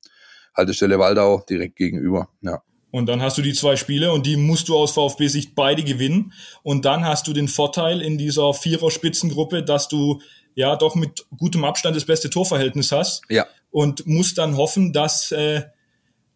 Haltestelle 0.56 1.00
Waldau 1.00 1.44
direkt 1.50 1.76
gegenüber, 1.76 2.30
ja. 2.42 2.62
Und 2.92 3.08
dann 3.08 3.22
hast 3.22 3.38
du 3.38 3.42
die 3.42 3.54
zwei 3.54 3.78
Spiele 3.78 4.12
und 4.12 4.26
die 4.26 4.36
musst 4.36 4.68
du 4.68 4.78
aus 4.78 4.92
VfB-Sicht 4.92 5.56
beide 5.56 5.84
gewinnen. 5.84 6.34
Und 6.62 6.86
dann 6.86 7.06
hast 7.06 7.28
du 7.28 7.34
den 7.34 7.48
Vorteil 7.48 8.02
in 8.02 8.18
dieser 8.18 8.54
Vierer-Spitzengruppe, 8.54 9.64
dass 9.64 9.88
du 9.88 10.22
ja 10.56 10.76
doch 10.76 10.96
mit 10.96 11.26
gutem 11.38 11.64
Abstand 11.64 11.96
das 11.96 12.06
beste 12.06 12.30
Torverhältnis 12.30 12.92
hast. 12.92 13.22
Ja. 13.30 13.48
Und 13.70 14.06
musst 14.06 14.38
dann 14.38 14.58
hoffen, 14.58 14.92
dass 14.92 15.32
äh, 15.32 15.64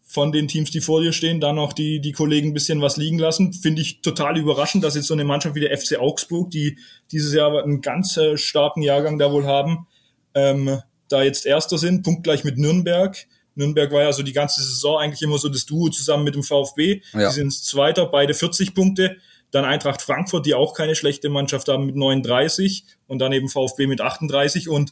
von 0.07 0.31
den 0.31 0.47
Teams, 0.47 0.71
die 0.71 0.79
vor 0.79 1.01
dir 1.01 1.11
stehen, 1.11 1.41
dann 1.41 1.55
noch 1.55 1.73
die, 1.73 1.99
die 1.99 2.13
Kollegen 2.13 2.49
ein 2.49 2.53
bisschen 2.53 2.81
was 2.81 2.95
liegen 2.95 3.19
lassen. 3.19 3.51
Finde 3.51 3.81
ich 3.81 4.01
total 4.01 4.37
überraschend, 4.37 4.83
dass 4.83 4.95
jetzt 4.95 5.07
so 5.07 5.13
eine 5.13 5.25
Mannschaft 5.25 5.55
wie 5.55 5.59
der 5.59 5.77
FC 5.77 5.99
Augsburg, 5.99 6.51
die 6.51 6.77
dieses 7.11 7.33
Jahr 7.33 7.61
einen 7.61 7.81
ganz 7.81 8.15
äh, 8.15 8.37
starken 8.37 8.81
Jahrgang 8.81 9.19
da 9.19 9.31
wohl 9.31 9.45
haben, 9.45 9.87
ähm, 10.33 10.79
da 11.09 11.21
jetzt 11.21 11.45
Erster 11.45 11.77
sind, 11.77 12.03
punktgleich 12.03 12.43
mit 12.43 12.57
Nürnberg. 12.57 13.27
Nürnberg 13.55 13.91
war 13.91 14.03
ja 14.03 14.13
so 14.13 14.23
die 14.23 14.33
ganze 14.33 14.61
Saison 14.61 14.99
eigentlich 14.99 15.21
immer 15.21 15.37
so 15.37 15.49
das 15.49 15.65
Duo 15.65 15.89
zusammen 15.89 16.23
mit 16.23 16.35
dem 16.35 16.43
VfB. 16.43 17.01
Ja. 17.13 17.29
Die 17.29 17.33
sind 17.33 17.53
Zweiter, 17.53 18.05
beide 18.05 18.33
40 18.33 18.73
Punkte. 18.73 19.17
Dann 19.51 19.65
Eintracht 19.65 20.01
Frankfurt, 20.01 20.45
die 20.45 20.53
auch 20.53 20.73
keine 20.73 20.95
schlechte 20.95 21.29
Mannschaft 21.29 21.67
haben 21.69 21.85
mit 21.85 21.95
39 21.95 22.83
und 23.07 23.19
dann 23.19 23.31
eben 23.31 23.47
VfB 23.47 23.87
mit 23.87 24.01
38 24.01 24.69
und 24.69 24.91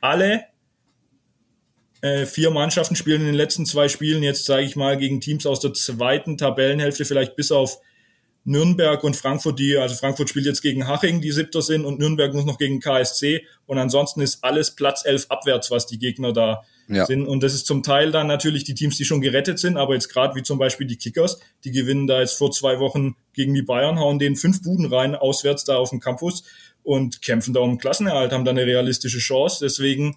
alle 0.00 0.44
äh, 2.00 2.26
vier 2.26 2.50
Mannschaften 2.50 2.96
spielen 2.96 3.20
in 3.20 3.26
den 3.28 3.36
letzten 3.36 3.66
zwei 3.66 3.88
Spielen 3.88 4.22
jetzt, 4.22 4.46
sage 4.46 4.64
ich 4.64 4.74
mal, 4.74 4.96
gegen 4.96 5.20
Teams 5.20 5.46
aus 5.46 5.60
der 5.60 5.74
zweiten 5.74 6.38
Tabellenhälfte, 6.38 7.04
vielleicht 7.04 7.36
bis 7.36 7.52
auf 7.52 7.78
Nürnberg 8.44 9.04
und 9.04 9.16
Frankfurt, 9.16 9.58
die, 9.58 9.76
also 9.76 9.94
Frankfurt 9.94 10.30
spielt 10.30 10.46
jetzt 10.46 10.62
gegen 10.62 10.88
Haching, 10.88 11.20
die 11.20 11.30
siebter 11.30 11.60
sind, 11.60 11.84
und 11.84 11.98
Nürnberg 11.98 12.32
muss 12.32 12.46
noch 12.46 12.58
gegen 12.58 12.80
KSC. 12.80 13.44
Und 13.66 13.78
ansonsten 13.78 14.22
ist 14.22 14.42
alles 14.42 14.70
Platz 14.70 15.04
elf 15.04 15.26
abwärts, 15.28 15.70
was 15.70 15.86
die 15.86 15.98
Gegner 15.98 16.32
da 16.32 16.62
ja. 16.94 17.06
sind. 17.06 17.26
Und 17.26 17.42
das 17.42 17.54
ist 17.54 17.66
zum 17.66 17.82
Teil 17.82 18.12
dann 18.12 18.26
natürlich 18.26 18.64
die 18.64 18.74
Teams, 18.74 18.96
die 18.96 19.04
schon 19.04 19.20
gerettet 19.20 19.58
sind, 19.58 19.76
aber 19.76 19.94
jetzt 19.94 20.08
gerade 20.08 20.34
wie 20.34 20.42
zum 20.42 20.58
Beispiel 20.58 20.86
die 20.86 20.96
Kickers, 20.96 21.40
die 21.64 21.70
gewinnen 21.70 22.06
da 22.06 22.20
jetzt 22.20 22.38
vor 22.38 22.50
zwei 22.50 22.78
Wochen 22.78 23.16
gegen 23.32 23.54
die 23.54 23.62
Bayern, 23.62 23.98
hauen 23.98 24.18
denen 24.18 24.36
fünf 24.36 24.62
Buden 24.62 24.86
rein, 24.86 25.14
auswärts 25.14 25.64
da 25.64 25.76
auf 25.76 25.90
dem 25.90 26.00
Campus 26.00 26.44
und 26.82 27.22
kämpfen 27.22 27.54
da 27.54 27.60
um 27.60 27.78
Klassenerhalt, 27.78 28.32
haben 28.32 28.44
da 28.44 28.50
eine 28.50 28.66
realistische 28.66 29.18
Chance. 29.18 29.58
Deswegen 29.62 30.16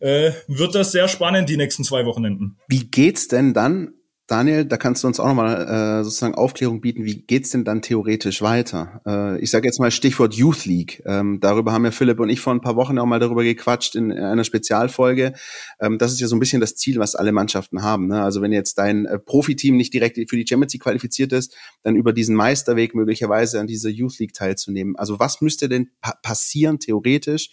äh, 0.00 0.32
wird 0.46 0.74
das 0.74 0.92
sehr 0.92 1.08
spannend, 1.08 1.48
die 1.48 1.56
nächsten 1.56 1.84
zwei 1.84 2.04
Wochenenden. 2.06 2.56
Wie 2.68 2.84
geht's 2.84 3.28
denn 3.28 3.54
dann 3.54 3.92
Daniel, 4.28 4.66
da 4.66 4.76
kannst 4.76 5.02
du 5.02 5.06
uns 5.08 5.18
auch 5.20 5.26
nochmal 5.26 6.00
äh, 6.00 6.04
sozusagen 6.04 6.34
Aufklärung 6.34 6.82
bieten. 6.82 7.06
Wie 7.06 7.22
geht's 7.22 7.48
denn 7.48 7.64
dann 7.64 7.80
theoretisch 7.80 8.42
weiter? 8.42 9.00
Äh, 9.06 9.40
ich 9.40 9.50
sage 9.50 9.66
jetzt 9.66 9.80
mal 9.80 9.90
Stichwort 9.90 10.34
Youth 10.34 10.66
League. 10.66 11.02
Ähm, 11.06 11.40
darüber 11.40 11.72
haben 11.72 11.86
ja 11.86 11.92
Philipp 11.92 12.20
und 12.20 12.28
ich 12.28 12.38
vor 12.38 12.52
ein 12.52 12.60
paar 12.60 12.76
Wochen 12.76 12.98
auch 12.98 13.06
mal 13.06 13.20
darüber 13.20 13.42
gequatscht 13.42 13.94
in, 13.94 14.10
in 14.10 14.22
einer 14.22 14.44
Spezialfolge. 14.44 15.32
Ähm, 15.80 15.96
das 15.96 16.12
ist 16.12 16.20
ja 16.20 16.26
so 16.26 16.36
ein 16.36 16.40
bisschen 16.40 16.60
das 16.60 16.76
Ziel, 16.76 16.98
was 16.98 17.14
alle 17.14 17.32
Mannschaften 17.32 17.80
haben. 17.82 18.08
Ne? 18.08 18.22
Also 18.22 18.42
wenn 18.42 18.52
jetzt 18.52 18.76
dein 18.76 19.06
äh, 19.06 19.18
Profiteam 19.18 19.78
nicht 19.78 19.94
direkt 19.94 20.18
für 20.28 20.36
die 20.36 20.46
Champions 20.46 20.74
League 20.74 20.82
qualifiziert 20.82 21.32
ist, 21.32 21.56
dann 21.82 21.96
über 21.96 22.12
diesen 22.12 22.36
Meisterweg 22.36 22.94
möglicherweise 22.94 23.58
an 23.58 23.66
dieser 23.66 23.88
Youth 23.88 24.18
League 24.18 24.34
teilzunehmen. 24.34 24.94
Also 24.96 25.18
was 25.18 25.40
müsste 25.40 25.70
denn 25.70 25.88
pa 26.02 26.12
passieren 26.22 26.78
theoretisch, 26.78 27.48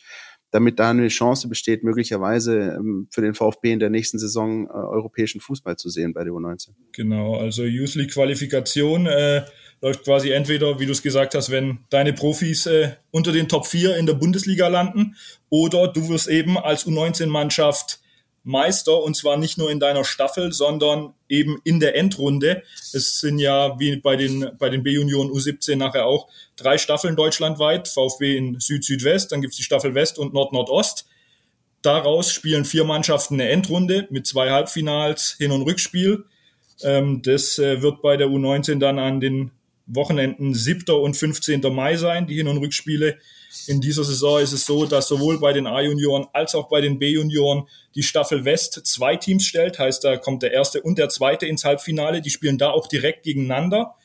damit 0.55 0.79
da 0.79 0.91
eine 0.91 1.09
Chance 1.09 1.49
besteht, 1.49 1.83
möglicherweise 1.83 2.77
ähm, 2.77 3.09
für 3.11 3.19
den 3.19 3.33
VfB 3.33 3.73
in 3.73 3.79
der 3.79 3.89
nächsten 3.89 4.19
Saison 4.19 4.67
äh, 4.67 4.69
europäischen 4.69 5.41
Fußball 5.41 5.75
zu 5.75 5.89
sehen 5.89 6.13
bei 6.13 6.23
der 6.23 6.31
U19. 6.31 6.69
Genau, 6.93 7.35
also 7.35 7.65
Youth 7.65 7.95
League 7.95 8.13
Qualifikation 8.13 9.05
äh, 9.05 9.43
läuft 9.81 10.05
quasi 10.05 10.31
entweder, 10.31 10.79
wie 10.79 10.85
du 10.85 10.93
es 10.93 11.01
gesagt 11.01 11.35
hast, 11.35 11.51
wenn 11.51 11.79
deine 11.89 12.13
Profis 12.13 12.67
äh, 12.67 12.91
unter 13.11 13.33
den 13.33 13.49
Top 13.49 13.67
4 13.67 13.97
in 13.97 14.05
der 14.05 14.13
Bundesliga 14.13 14.69
landen 14.69 15.17
oder 15.49 15.89
du 15.89 16.07
wirst 16.07 16.29
eben 16.29 16.57
als 16.57 16.87
U19-Mannschaft 16.87 17.99
Meister 18.45 19.01
und 19.01 19.17
zwar 19.17 19.37
nicht 19.37 19.57
nur 19.57 19.71
in 19.71 19.79
deiner 19.79 20.05
Staffel, 20.05 20.53
sondern 20.53 21.13
eben 21.27 21.59
in 21.63 21.79
der 21.79 21.95
Endrunde. 21.95 22.63
Es 22.93 23.19
sind 23.19 23.39
ja 23.39 23.77
wie 23.79 23.97
bei 23.97 24.15
den, 24.15 24.51
bei 24.59 24.69
den 24.69 24.83
B-Junioren 24.83 25.29
U17 25.29 25.75
nachher 25.75 26.05
auch 26.05 26.27
drei 26.55 26.77
Staffeln 26.77 27.15
deutschlandweit, 27.15 27.87
VfB 27.87 28.37
in 28.37 28.59
Süd-Südwest, 28.59 29.31
dann 29.31 29.41
gibt's 29.41 29.57
die 29.57 29.63
Staffel 29.63 29.95
West 29.95 30.19
und 30.19 30.33
Nord-Nordost. 30.33 31.07
Daraus 31.81 32.31
spielen 32.31 32.65
vier 32.65 32.83
Mannschaften 32.83 33.35
eine 33.35 33.49
Endrunde 33.49 34.07
mit 34.11 34.25
zwei 34.27 34.51
Halbfinals, 34.51 35.35
Hin- 35.37 35.51
und 35.51 35.63
Rückspiel. 35.63 36.25
Ähm, 36.83 37.21
das 37.23 37.57
äh, 37.57 37.81
wird 37.81 38.01
bei 38.01 38.15
der 38.15 38.27
U19 38.27 38.79
dann 38.79 38.99
an 38.99 39.19
den 39.19 39.51
Wochenenden 39.87 40.53
7. 40.53 40.95
und 40.95 41.15
15. 41.15 41.61
Mai 41.73 41.95
sein, 41.97 42.27
die 42.27 42.35
Hin- 42.35 42.47
und 42.47 42.57
Rückspiele. 42.57 43.17
In 43.67 43.81
dieser 43.81 44.03
Saison 44.03 44.39
ist 44.39 44.51
es 44.51 44.65
so, 44.65 44.85
dass 44.85 45.07
sowohl 45.07 45.39
bei 45.39 45.53
den 45.53 45.67
A-Junioren 45.67 46.27
als 46.33 46.55
auch 46.55 46.69
bei 46.69 46.81
den 46.81 46.99
B-Junioren 46.99 47.67
die 47.95 48.03
Staffel 48.03 48.45
West 48.45 48.85
zwei 48.85 49.15
Teams 49.15 49.45
stellt. 49.45 49.79
Heißt, 49.79 50.03
da 50.03 50.17
kommt 50.17 50.43
der 50.43 50.51
erste 50.51 50.81
und 50.81 50.97
der 50.97 51.09
zweite 51.09 51.45
ins 51.45 51.63
Halbfinale. 51.63 52.21
Die 52.21 52.29
spielen 52.29 52.57
da 52.57 52.71
auch 52.71 52.87
direkt 52.87 53.23
gegeneinander. 53.23 53.95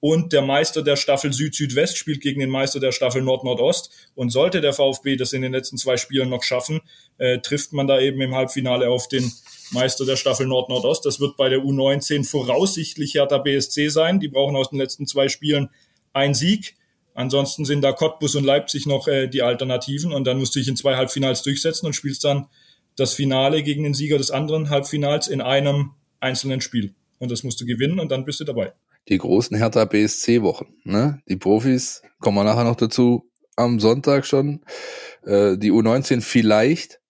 Und 0.00 0.32
der 0.32 0.42
Meister 0.42 0.82
der 0.82 0.96
Staffel 0.96 1.32
Süd-Südwest 1.32 1.96
spielt 1.96 2.20
gegen 2.20 2.40
den 2.40 2.50
Meister 2.50 2.80
der 2.80 2.90
Staffel 2.90 3.22
Nord-Nordost. 3.22 3.90
Und 4.16 4.30
sollte 4.30 4.60
der 4.60 4.72
VfB 4.72 5.14
das 5.14 5.32
in 5.32 5.42
den 5.42 5.52
letzten 5.52 5.78
zwei 5.78 5.96
Spielen 5.96 6.28
noch 6.28 6.42
schaffen, 6.42 6.80
äh, 7.18 7.38
trifft 7.38 7.72
man 7.72 7.86
da 7.86 8.00
eben 8.00 8.20
im 8.20 8.34
Halbfinale 8.34 8.88
auf 8.90 9.06
den 9.06 9.32
Meister 9.70 10.04
der 10.04 10.16
Staffel 10.16 10.46
Nord-Nordost. 10.46 11.06
Das 11.06 11.20
wird 11.20 11.36
bei 11.36 11.48
der 11.48 11.60
U19 11.60 12.28
voraussichtlich 12.28 13.14
Hertha 13.14 13.38
BSC 13.38 13.90
sein. 13.90 14.18
Die 14.18 14.26
brauchen 14.26 14.56
aus 14.56 14.70
den 14.70 14.78
letzten 14.78 15.06
zwei 15.06 15.28
Spielen 15.28 15.70
einen 16.12 16.34
Sieg. 16.34 16.74
Ansonsten 17.14 17.64
sind 17.64 17.82
da 17.82 17.92
Cottbus 17.92 18.34
und 18.34 18.44
Leipzig 18.44 18.86
noch 18.86 19.06
äh, 19.08 19.28
die 19.28 19.42
Alternativen 19.42 20.12
und 20.12 20.24
dann 20.24 20.38
musst 20.38 20.54
du 20.54 20.60
dich 20.60 20.68
in 20.68 20.76
zwei 20.76 20.96
Halbfinals 20.96 21.42
durchsetzen 21.42 21.86
und 21.86 21.94
spielst 21.94 22.24
dann 22.24 22.46
das 22.96 23.14
Finale 23.14 23.62
gegen 23.62 23.84
den 23.84 23.94
Sieger 23.94 24.18
des 24.18 24.30
anderen 24.30 24.70
Halbfinals 24.70 25.28
in 25.28 25.40
einem 25.40 25.92
einzelnen 26.20 26.60
Spiel. 26.60 26.94
Und 27.18 27.30
das 27.30 27.42
musst 27.42 27.60
du 27.60 27.66
gewinnen 27.66 28.00
und 28.00 28.10
dann 28.10 28.24
bist 28.24 28.40
du 28.40 28.44
dabei. 28.44 28.72
Die 29.08 29.18
großen 29.18 29.56
Hertha 29.56 29.84
BSC-Wochen. 29.84 30.74
Ne? 30.84 31.20
Die 31.28 31.36
Profis, 31.36 32.02
kommen 32.20 32.36
wir 32.36 32.44
nachher 32.44 32.64
noch 32.64 32.76
dazu, 32.76 33.30
am 33.56 33.80
Sonntag 33.80 34.26
schon. 34.26 34.64
Äh, 35.24 35.58
die 35.58 35.72
U19 35.72 36.20
vielleicht. 36.20 37.00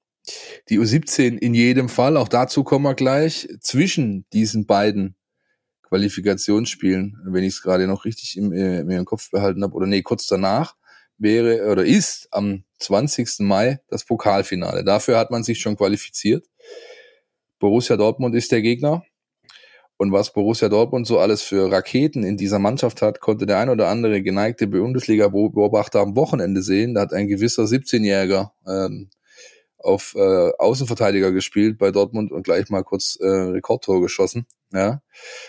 Die 0.69 0.79
U17 0.79 1.39
in 1.39 1.55
jedem 1.55 1.89
Fall, 1.89 2.17
auch 2.17 2.29
dazu 2.29 2.65
kommen 2.65 2.85
wir 2.85 2.95
gleich. 2.95 3.49
Zwischen 3.61 4.25
diesen 4.33 4.67
beiden 4.67 5.17
Qualifikationsspielen, 5.93 7.19
wenn 7.27 7.45
ich 7.45 7.53
es 7.53 7.63
gerade 7.63 7.87
noch 7.87 8.07
richtig 8.07 8.39
im, 8.39 8.51
äh, 8.51 8.83
mir 8.83 8.97
im 8.97 9.05
Kopf 9.05 9.31
behalten 9.31 9.63
habe, 9.63 9.75
oder 9.75 9.87
nee, 9.87 10.01
kurz 10.01 10.27
danach, 10.27 10.75
wäre 11.19 11.71
oder 11.71 11.85
ist 11.85 12.29
am 12.31 12.65
20. 12.79 13.41
Mai 13.41 13.79
das 13.89 14.07
Pokalfinale. 14.07 14.85
Dafür 14.85 15.19
hat 15.19 15.31
man 15.31 15.43
sich 15.43 15.61
schon 15.61 15.77
qualifiziert. 15.77 16.47
Borussia 17.59 17.99
Dortmund 17.99 18.35
ist 18.35 18.53
der 18.53 18.63
Gegner. 18.63 19.05
Und 19.99 20.13
was 20.13 20.33
Borussia 20.33 20.71
Dortmund 20.71 21.07
so 21.07 21.19
alles 21.19 21.43
für 21.43 21.71
Raketen 21.71 22.25
in 22.25 22.39
dieser 22.39 22.59
Mannschaft 22.59 23.03
hat, 23.03 23.21
konnte 23.21 23.45
der 23.45 23.59
ein 23.59 23.69
oder 23.69 23.89
andere 23.89 24.23
geneigte 24.23 24.69
Bundesliga-Beobachter 24.69 26.01
am 26.01 26.17
Wochenende 26.17 26.63
sehen. 26.63 26.95
Da 26.95 27.03
hat 27.03 27.13
ein 27.13 27.29
gewisser 27.29 27.65
17-Jähriger 27.65 28.53
ähm, 28.67 29.11
auf 29.85 30.15
äh, 30.17 30.51
Außenverteidiger 30.59 31.33
gespielt 31.33 31.79
bei 31.79 31.91
Dortmund 31.91 32.33
und 32.33 32.43
gleich 32.43 32.69
mal 32.71 32.83
kurz 32.83 33.17
äh, 33.21 33.27
Rekordtor 33.27 34.01
geschossen. 34.01 34.47
Ja. 34.73 35.03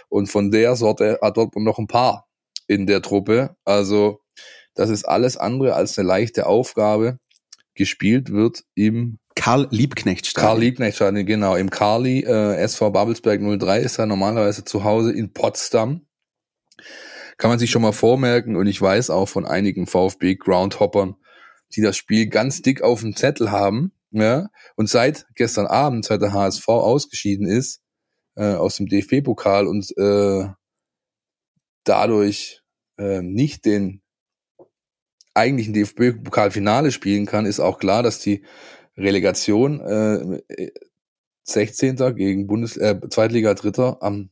Und 0.10 0.28
von 0.28 0.52
der 0.52 0.76
Sorte 0.76 1.20
hat 1.22 1.38
Dortmund 1.38 1.66
noch 1.66 1.80
ein 1.80 1.88
paar 1.88 2.28
in 2.68 2.88
der 2.88 3.02
Truppe. 3.02 3.56
Also 3.66 4.22
das 4.74 4.90
ist 4.90 5.06
alles 5.06 5.38
andere 5.38 5.76
als 5.76 5.98
eine 5.98 6.08
leichte 6.08 6.46
Aufgabe. 6.46 7.20
Gespielt 7.76 8.32
wird 8.32 8.64
im 8.76 9.20
Karl 9.36 9.68
Liebknecht 9.72 10.28
Stadion. 10.28 10.50
Karl 10.50 10.60
Liebknecht 10.60 10.96
Stadion, 10.96 11.26
genau. 11.26 11.56
Im 11.56 11.70
Carly 11.70 12.20
äh, 12.20 12.56
SV 12.58 12.92
Babelsberg 12.92 13.42
03 13.42 13.80
ist 13.80 13.98
er 13.98 14.06
normalerweise 14.06 14.64
zu 14.64 14.84
Hause 14.84 15.12
in 15.12 15.34
Potsdam. 15.34 16.06
Kann 17.38 17.50
man 17.50 17.60
sich 17.60 17.72
schon 17.72 17.82
mal 17.82 17.94
vormerken 17.94 18.56
und 18.56 18.68
ich 18.68 18.80
weiß 18.80 19.10
auch 19.10 19.28
von 19.28 19.46
einigen 19.46 19.88
VfB 19.88 20.36
Groundhoppern, 20.36 21.16
die 21.76 21.82
das 21.82 21.98
Spiel 21.98 22.28
ganz 22.28 22.62
dick 22.62 22.84
auf 22.84 23.02
dem 23.02 23.16
Zettel 23.16 23.52
haben 23.52 23.92
Ja, 24.16 24.50
und 24.76 24.90
seit 24.90 25.26
gestern 25.34 25.66
Abend, 25.66 26.06
seit 26.06 26.22
der 26.22 26.34
HSV 26.34 26.68
ausgeschieden 26.68 27.48
ist 27.48 27.82
äh, 28.36 28.54
aus 28.54 28.78
dem 28.78 28.86
DFB-Pokal 28.86 29.66
und 29.66 29.92
äh, 29.98 30.50
dadurch 31.84 32.62
äh, 33.00 33.24
nicht 33.24 33.66
den 33.66 34.04
eigentlichen 35.34 35.74
DFB-Pokalfinale 35.74 36.92
spielen 36.92 37.26
kann, 37.26 37.48
ist 37.48 37.60
auch 37.60 37.80
klar, 37.80 38.04
dass 38.04 38.20
die 38.20 38.46
Relegation 38.96 39.80
äh, 39.80 40.70
16. 41.46 41.96
gegen 42.16 42.46
Bundes 42.46 42.78
äh, 42.78 43.00
Zweitliga 43.10 43.56
Dritter 43.56 43.98
am 44.02 44.30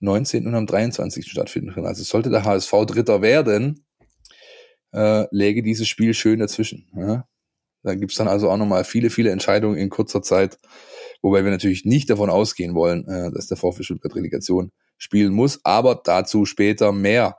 19. 0.00 0.46
und 0.46 0.54
am 0.54 0.66
23. 0.66 1.30
stattfinden 1.30 1.74
kann. 1.74 1.84
Also 1.84 2.02
sollte 2.04 2.30
der 2.30 2.44
HSV 2.44 2.72
Dritter 2.86 3.20
werden, 3.20 3.84
äh, 4.94 5.26
läge 5.30 5.62
dieses 5.62 5.88
Spiel 5.88 6.14
schön 6.14 6.38
dazwischen. 6.38 6.90
Ja? 6.96 7.28
Da 7.84 7.94
gibt's 7.94 8.16
dann 8.16 8.28
also 8.28 8.50
auch 8.50 8.56
nochmal 8.56 8.84
viele, 8.84 9.10
viele 9.10 9.30
Entscheidungen 9.30 9.76
in 9.76 9.90
kurzer 9.90 10.22
Zeit, 10.22 10.58
wobei 11.22 11.44
wir 11.44 11.50
natürlich 11.50 11.84
nicht 11.84 12.10
davon 12.10 12.30
ausgehen 12.30 12.74
wollen, 12.74 13.06
äh, 13.06 13.30
dass 13.30 13.46
der 13.46 13.56
VfB 13.56 13.84
Stuttgart 13.84 14.16
Relegation 14.16 14.72
spielen 14.96 15.32
muss, 15.32 15.60
aber 15.64 16.00
dazu 16.02 16.46
später 16.46 16.92
mehr. 16.92 17.36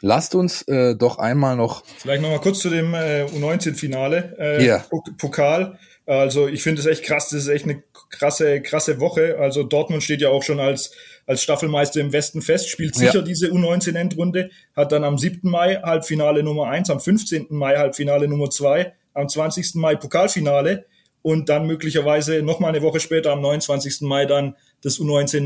Lasst 0.00 0.34
uns 0.34 0.62
äh, 0.62 0.96
doch 0.96 1.18
einmal 1.18 1.56
noch. 1.56 1.84
Vielleicht 1.96 2.20
nochmal 2.20 2.40
kurz 2.40 2.58
zu 2.58 2.68
dem 2.68 2.92
äh, 2.92 3.24
U19-Finale. 3.24 4.36
Äh, 4.38 4.64
yeah. 4.64 4.84
Pokal. 5.16 5.78
Also 6.06 6.48
ich 6.48 6.62
finde 6.62 6.82
es 6.82 6.86
echt 6.86 7.04
krass, 7.04 7.30
das 7.30 7.44
ist 7.44 7.48
echt 7.48 7.64
eine 7.64 7.82
krasse, 8.10 8.60
krasse 8.60 9.00
Woche. 9.00 9.38
Also 9.38 9.62
Dortmund 9.62 10.02
steht 10.02 10.20
ja 10.20 10.28
auch 10.28 10.42
schon 10.42 10.60
als, 10.60 10.92
als 11.26 11.42
Staffelmeister 11.42 12.00
im 12.00 12.12
Westen 12.12 12.42
fest, 12.42 12.68
spielt 12.68 12.94
sicher 12.94 13.20
ja. 13.20 13.22
diese 13.22 13.48
U19-Endrunde, 13.48 14.50
hat 14.76 14.92
dann 14.92 15.04
am 15.04 15.16
7. 15.16 15.48
Mai 15.48 15.76
Halbfinale 15.76 16.42
Nummer 16.42 16.66
1, 16.66 16.90
am 16.90 17.00
15. 17.00 17.46
Mai 17.48 17.76
Halbfinale 17.76 18.28
Nummer 18.28 18.50
2, 18.50 18.92
am 19.14 19.28
20. 19.28 19.76
Mai 19.76 19.96
Pokalfinale 19.96 20.86
und 21.22 21.48
dann 21.48 21.66
möglicherweise 21.66 22.42
nochmal 22.42 22.70
eine 22.70 22.82
Woche 22.82 23.00
später, 23.00 23.32
am 23.32 23.40
29. 23.40 24.02
Mai, 24.02 24.26
dann 24.26 24.56
das 24.82 24.98
U19 24.98 25.44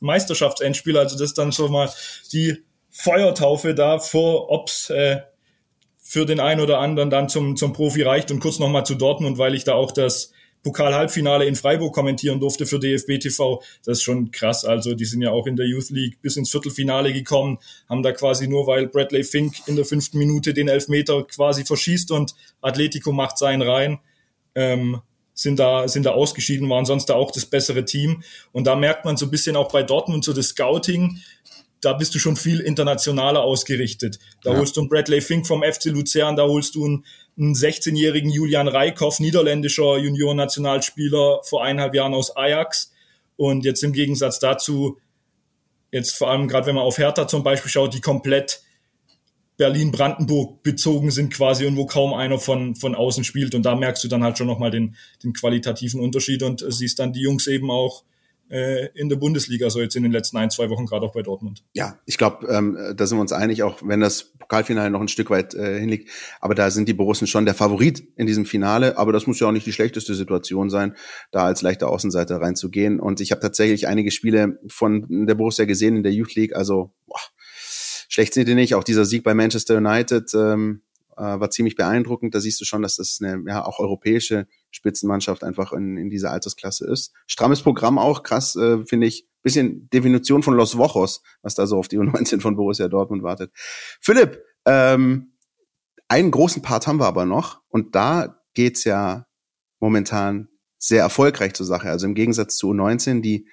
Meisterschaftsendspiel. 0.00 0.96
Also 0.96 1.16
das 1.16 1.30
ist 1.30 1.38
dann 1.38 1.52
schon 1.52 1.70
mal 1.70 1.90
die 2.32 2.64
Feuertaufe 2.90 3.74
da 3.74 3.98
vor, 3.98 4.50
ob's 4.50 4.88
äh, 4.88 5.20
für 6.00 6.24
den 6.24 6.40
einen 6.40 6.62
oder 6.62 6.78
anderen 6.78 7.10
dann 7.10 7.28
zum, 7.28 7.56
zum 7.56 7.74
Profi 7.74 8.02
reicht. 8.02 8.30
Und 8.30 8.40
kurz 8.40 8.58
nochmal 8.58 8.86
zu 8.86 8.94
Dortmund, 8.94 9.36
weil 9.36 9.54
ich 9.54 9.64
da 9.64 9.74
auch 9.74 9.92
das 9.92 10.32
Pokal-Halbfinale 10.62 11.46
in 11.46 11.54
Freiburg 11.54 11.94
kommentieren 11.94 12.40
durfte 12.40 12.66
für 12.66 12.78
DFB 12.78 13.18
TV. 13.18 13.62
Das 13.84 13.98
ist 13.98 14.02
schon 14.02 14.30
krass. 14.30 14.64
Also 14.64 14.94
die 14.94 15.04
sind 15.04 15.22
ja 15.22 15.30
auch 15.30 15.46
in 15.46 15.56
der 15.56 15.66
Youth 15.66 15.90
League 15.90 16.20
bis 16.20 16.36
ins 16.36 16.50
Viertelfinale 16.50 17.12
gekommen, 17.12 17.58
haben 17.88 18.02
da 18.02 18.12
quasi 18.12 18.48
nur, 18.48 18.66
weil 18.66 18.86
Bradley 18.86 19.24
Fink 19.24 19.54
in 19.66 19.76
der 19.76 19.84
fünften 19.84 20.18
Minute 20.18 20.54
den 20.54 20.68
Elfmeter 20.68 21.24
quasi 21.24 21.64
verschießt 21.64 22.10
und 22.10 22.34
Atletico 22.60 23.12
macht 23.12 23.38
seinen 23.38 23.62
rein. 23.62 23.98
Ähm, 24.54 25.00
sind 25.34 25.60
da, 25.60 25.86
sind 25.86 26.04
da 26.04 26.10
ausgeschieden, 26.10 26.68
waren 26.68 26.84
sonst 26.84 27.06
da 27.06 27.14
auch 27.14 27.30
das 27.30 27.46
bessere 27.46 27.84
Team. 27.84 28.24
Und 28.50 28.66
da 28.66 28.74
merkt 28.74 29.04
man 29.04 29.16
so 29.16 29.26
ein 29.26 29.30
bisschen 29.30 29.54
auch 29.54 29.70
bei 29.70 29.84
Dortmund 29.84 30.24
so 30.24 30.32
das 30.32 30.48
Scouting, 30.48 31.20
da 31.80 31.92
bist 31.92 32.14
du 32.14 32.18
schon 32.18 32.36
viel 32.36 32.60
internationaler 32.60 33.42
ausgerichtet. 33.42 34.18
Da 34.42 34.52
ja. 34.52 34.58
holst 34.58 34.76
du 34.76 34.80
einen 34.80 34.88
Bradley 34.88 35.20
Fink 35.20 35.46
vom 35.46 35.62
FC 35.62 35.86
Luzern, 35.86 36.36
da 36.36 36.42
holst 36.44 36.74
du 36.74 36.84
einen, 36.84 37.04
einen 37.38 37.54
16-jährigen 37.54 38.30
Julian 38.30 38.68
Reikhoff, 38.68 39.20
niederländischer 39.20 39.98
Junior-Nationalspieler 39.98 41.40
vor 41.44 41.62
eineinhalb 41.62 41.94
Jahren 41.94 42.14
aus 42.14 42.36
Ajax. 42.36 42.92
Und 43.36 43.64
jetzt 43.64 43.84
im 43.84 43.92
Gegensatz 43.92 44.40
dazu, 44.40 44.98
jetzt 45.92 46.16
vor 46.16 46.30
allem 46.30 46.48
gerade 46.48 46.66
wenn 46.66 46.74
man 46.74 46.84
auf 46.84 46.98
Hertha 46.98 47.28
zum 47.28 47.44
Beispiel 47.44 47.70
schaut, 47.70 47.94
die 47.94 48.00
komplett 48.00 48.62
Berlin-Brandenburg 49.56 50.62
bezogen 50.62 51.10
sind 51.10 51.32
quasi 51.32 51.66
und 51.66 51.76
wo 51.76 51.86
kaum 51.86 52.14
einer 52.14 52.38
von, 52.38 52.74
von 52.74 52.94
außen 52.94 53.24
spielt. 53.24 53.54
Und 53.54 53.62
da 53.62 53.76
merkst 53.76 54.02
du 54.02 54.08
dann 54.08 54.24
halt 54.24 54.38
schon 54.38 54.46
nochmal 54.46 54.70
den, 54.70 54.96
den 55.22 55.32
qualitativen 55.32 56.00
Unterschied 56.00 56.42
und 56.42 56.64
siehst 56.68 56.98
dann 56.98 57.12
die 57.12 57.22
Jungs 57.22 57.46
eben 57.46 57.70
auch 57.70 58.02
äh, 58.02 58.04
in 58.50 59.08
der 59.08 59.16
Bundesliga, 59.16 59.68
so 59.68 59.80
jetzt 59.80 59.94
in 59.96 60.02
den 60.02 60.12
letzten 60.12 60.38
ein, 60.38 60.50
zwei 60.50 60.70
Wochen, 60.70 60.86
gerade 60.86 61.04
auch 61.04 61.12
bei 61.12 61.22
Dortmund. 61.22 61.64
Ja, 61.74 61.98
ich 62.06 62.16
glaube, 62.16 62.46
ähm, 62.48 62.78
da 62.96 63.06
sind 63.06 63.18
wir 63.18 63.20
uns 63.22 63.32
einig, 63.32 63.62
auch 63.62 63.80
wenn 63.84 64.00
das 64.00 64.32
Pokalfinale 64.38 64.90
noch 64.90 65.00
ein 65.00 65.08
Stück 65.08 65.28
weit 65.28 65.54
äh, 65.54 65.78
hinliegt. 65.78 66.10
Aber 66.40 66.54
da 66.54 66.70
sind 66.70 66.88
die 66.88 66.94
Borussen 66.94 67.26
schon 67.26 67.44
der 67.44 67.54
Favorit 67.54 68.02
in 68.16 68.26
diesem 68.26 68.46
Finale. 68.46 68.96
Aber 68.96 69.12
das 69.12 69.26
muss 69.26 69.38
ja 69.40 69.48
auch 69.48 69.52
nicht 69.52 69.66
die 69.66 69.72
schlechteste 69.72 70.14
Situation 70.14 70.70
sein, 70.70 70.94
da 71.30 71.44
als 71.44 71.60
leichter 71.60 71.88
Außenseiter 71.88 72.40
reinzugehen. 72.40 73.00
Und 73.00 73.20
ich 73.20 73.30
habe 73.30 73.42
tatsächlich 73.42 73.86
einige 73.86 74.10
Spiele 74.10 74.58
von 74.66 75.26
der 75.26 75.34
Borussia 75.34 75.66
gesehen 75.66 75.96
in 75.96 76.02
der 76.02 76.12
Youth 76.12 76.34
League. 76.34 76.56
Also 76.56 76.94
boah, 77.06 77.20
schlecht 78.08 78.32
sind 78.32 78.48
die 78.48 78.54
nicht. 78.54 78.74
Auch 78.74 78.84
dieser 78.84 79.04
Sieg 79.04 79.22
bei 79.22 79.34
Manchester 79.34 79.76
United 79.76 80.32
ähm, 80.34 80.82
äh, 81.18 81.40
war 81.40 81.50
ziemlich 81.50 81.76
beeindruckend. 81.76 82.34
Da 82.34 82.40
siehst 82.40 82.60
du 82.60 82.64
schon, 82.64 82.82
dass 82.82 82.96
das 82.96 83.18
eine 83.20 83.42
ja 83.46 83.64
auch 83.64 83.78
europäische 83.78 84.46
Spitzenmannschaft 84.70 85.44
einfach 85.44 85.72
in, 85.72 85.96
in 85.96 86.10
dieser 86.10 86.30
Altersklasse 86.30 86.86
ist. 86.90 87.12
Strammes 87.26 87.62
Programm 87.62 87.98
auch, 87.98 88.22
krass, 88.22 88.56
äh, 88.56 88.84
finde 88.86 89.06
ich. 89.06 89.26
Bisschen 89.40 89.88
Definition 89.90 90.42
von 90.42 90.54
Los 90.54 90.76
Wochos, 90.78 91.22
was 91.42 91.54
da 91.54 91.66
so 91.66 91.78
auf 91.78 91.86
die 91.86 91.98
U19 91.98 92.40
von 92.40 92.56
Borussia 92.56 92.88
Dortmund 92.88 93.22
wartet. 93.22 93.52
Philipp, 94.00 94.42
ähm, 94.66 95.32
einen 96.08 96.30
großen 96.30 96.60
Part 96.60 96.86
haben 96.86 96.98
wir 96.98 97.06
aber 97.06 97.24
noch 97.24 97.60
und 97.68 97.94
da 97.94 98.42
geht's 98.54 98.84
ja 98.84 99.26
momentan 99.78 100.48
sehr 100.78 101.02
erfolgreich 101.02 101.54
zur 101.54 101.66
Sache. 101.66 101.88
Also 101.88 102.06
im 102.06 102.14
Gegensatz 102.14 102.56
zu 102.56 102.70
U19, 102.72 103.20
die 103.20 103.48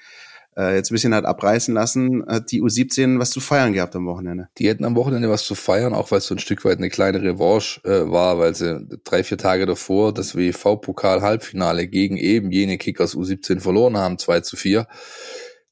äh, 0.58 0.76
jetzt 0.76 0.92
ein 0.92 0.96
bisschen 0.96 1.14
hat 1.14 1.26
abreißen 1.26 1.74
lassen, 1.74 2.24
hat 2.28 2.52
die 2.52 2.62
U17 2.62 3.20
was 3.20 3.32
zu 3.32 3.40
feiern 3.40 3.74
gehabt 3.74 3.96
am 3.96 4.06
Wochenende. 4.06 4.48
Die 4.58 4.68
hätten 4.68 4.86
am 4.86 4.96
Wochenende 4.96 5.30
was 5.30 5.44
zu 5.44 5.56
feiern, 5.56 5.94
auch 5.94 6.12
weil 6.12 6.20
es 6.20 6.28
so 6.28 6.36
ein 6.36 6.40
Stück 6.40 6.64
weit 6.66 6.78
eine 6.78 6.90
kleine 6.90 7.22
Revanche 7.22 7.82
äh, 7.84 8.10
war, 8.10 8.40
weil 8.40 8.56
sie 8.56 8.86
drei, 9.04 9.24
vier 9.24 9.38
Tage 9.38 9.66
davor 9.66 10.14
das 10.14 10.36
WV-Pokal-Halbfinale 10.36 11.88
gegen 11.88 12.18
eben 12.18 12.52
jene 12.52 12.78
Kickers 12.78 13.16
U17 13.16 13.60
verloren 13.60 13.98
haben, 13.98 14.18
2 14.18 14.42
zu 14.42 14.56
4. 14.56 14.88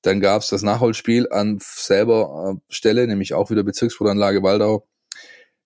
Dann 0.01 0.19
gab's 0.19 0.49
das 0.49 0.63
Nachholspiel 0.63 1.29
an 1.31 1.59
selber 1.61 2.55
äh, 2.55 2.73
Stelle, 2.73 3.07
nämlich 3.07 3.33
auch 3.33 3.49
wieder 3.49 3.63
Bezirkssportanlage 3.63 4.43
Waldau. 4.43 4.87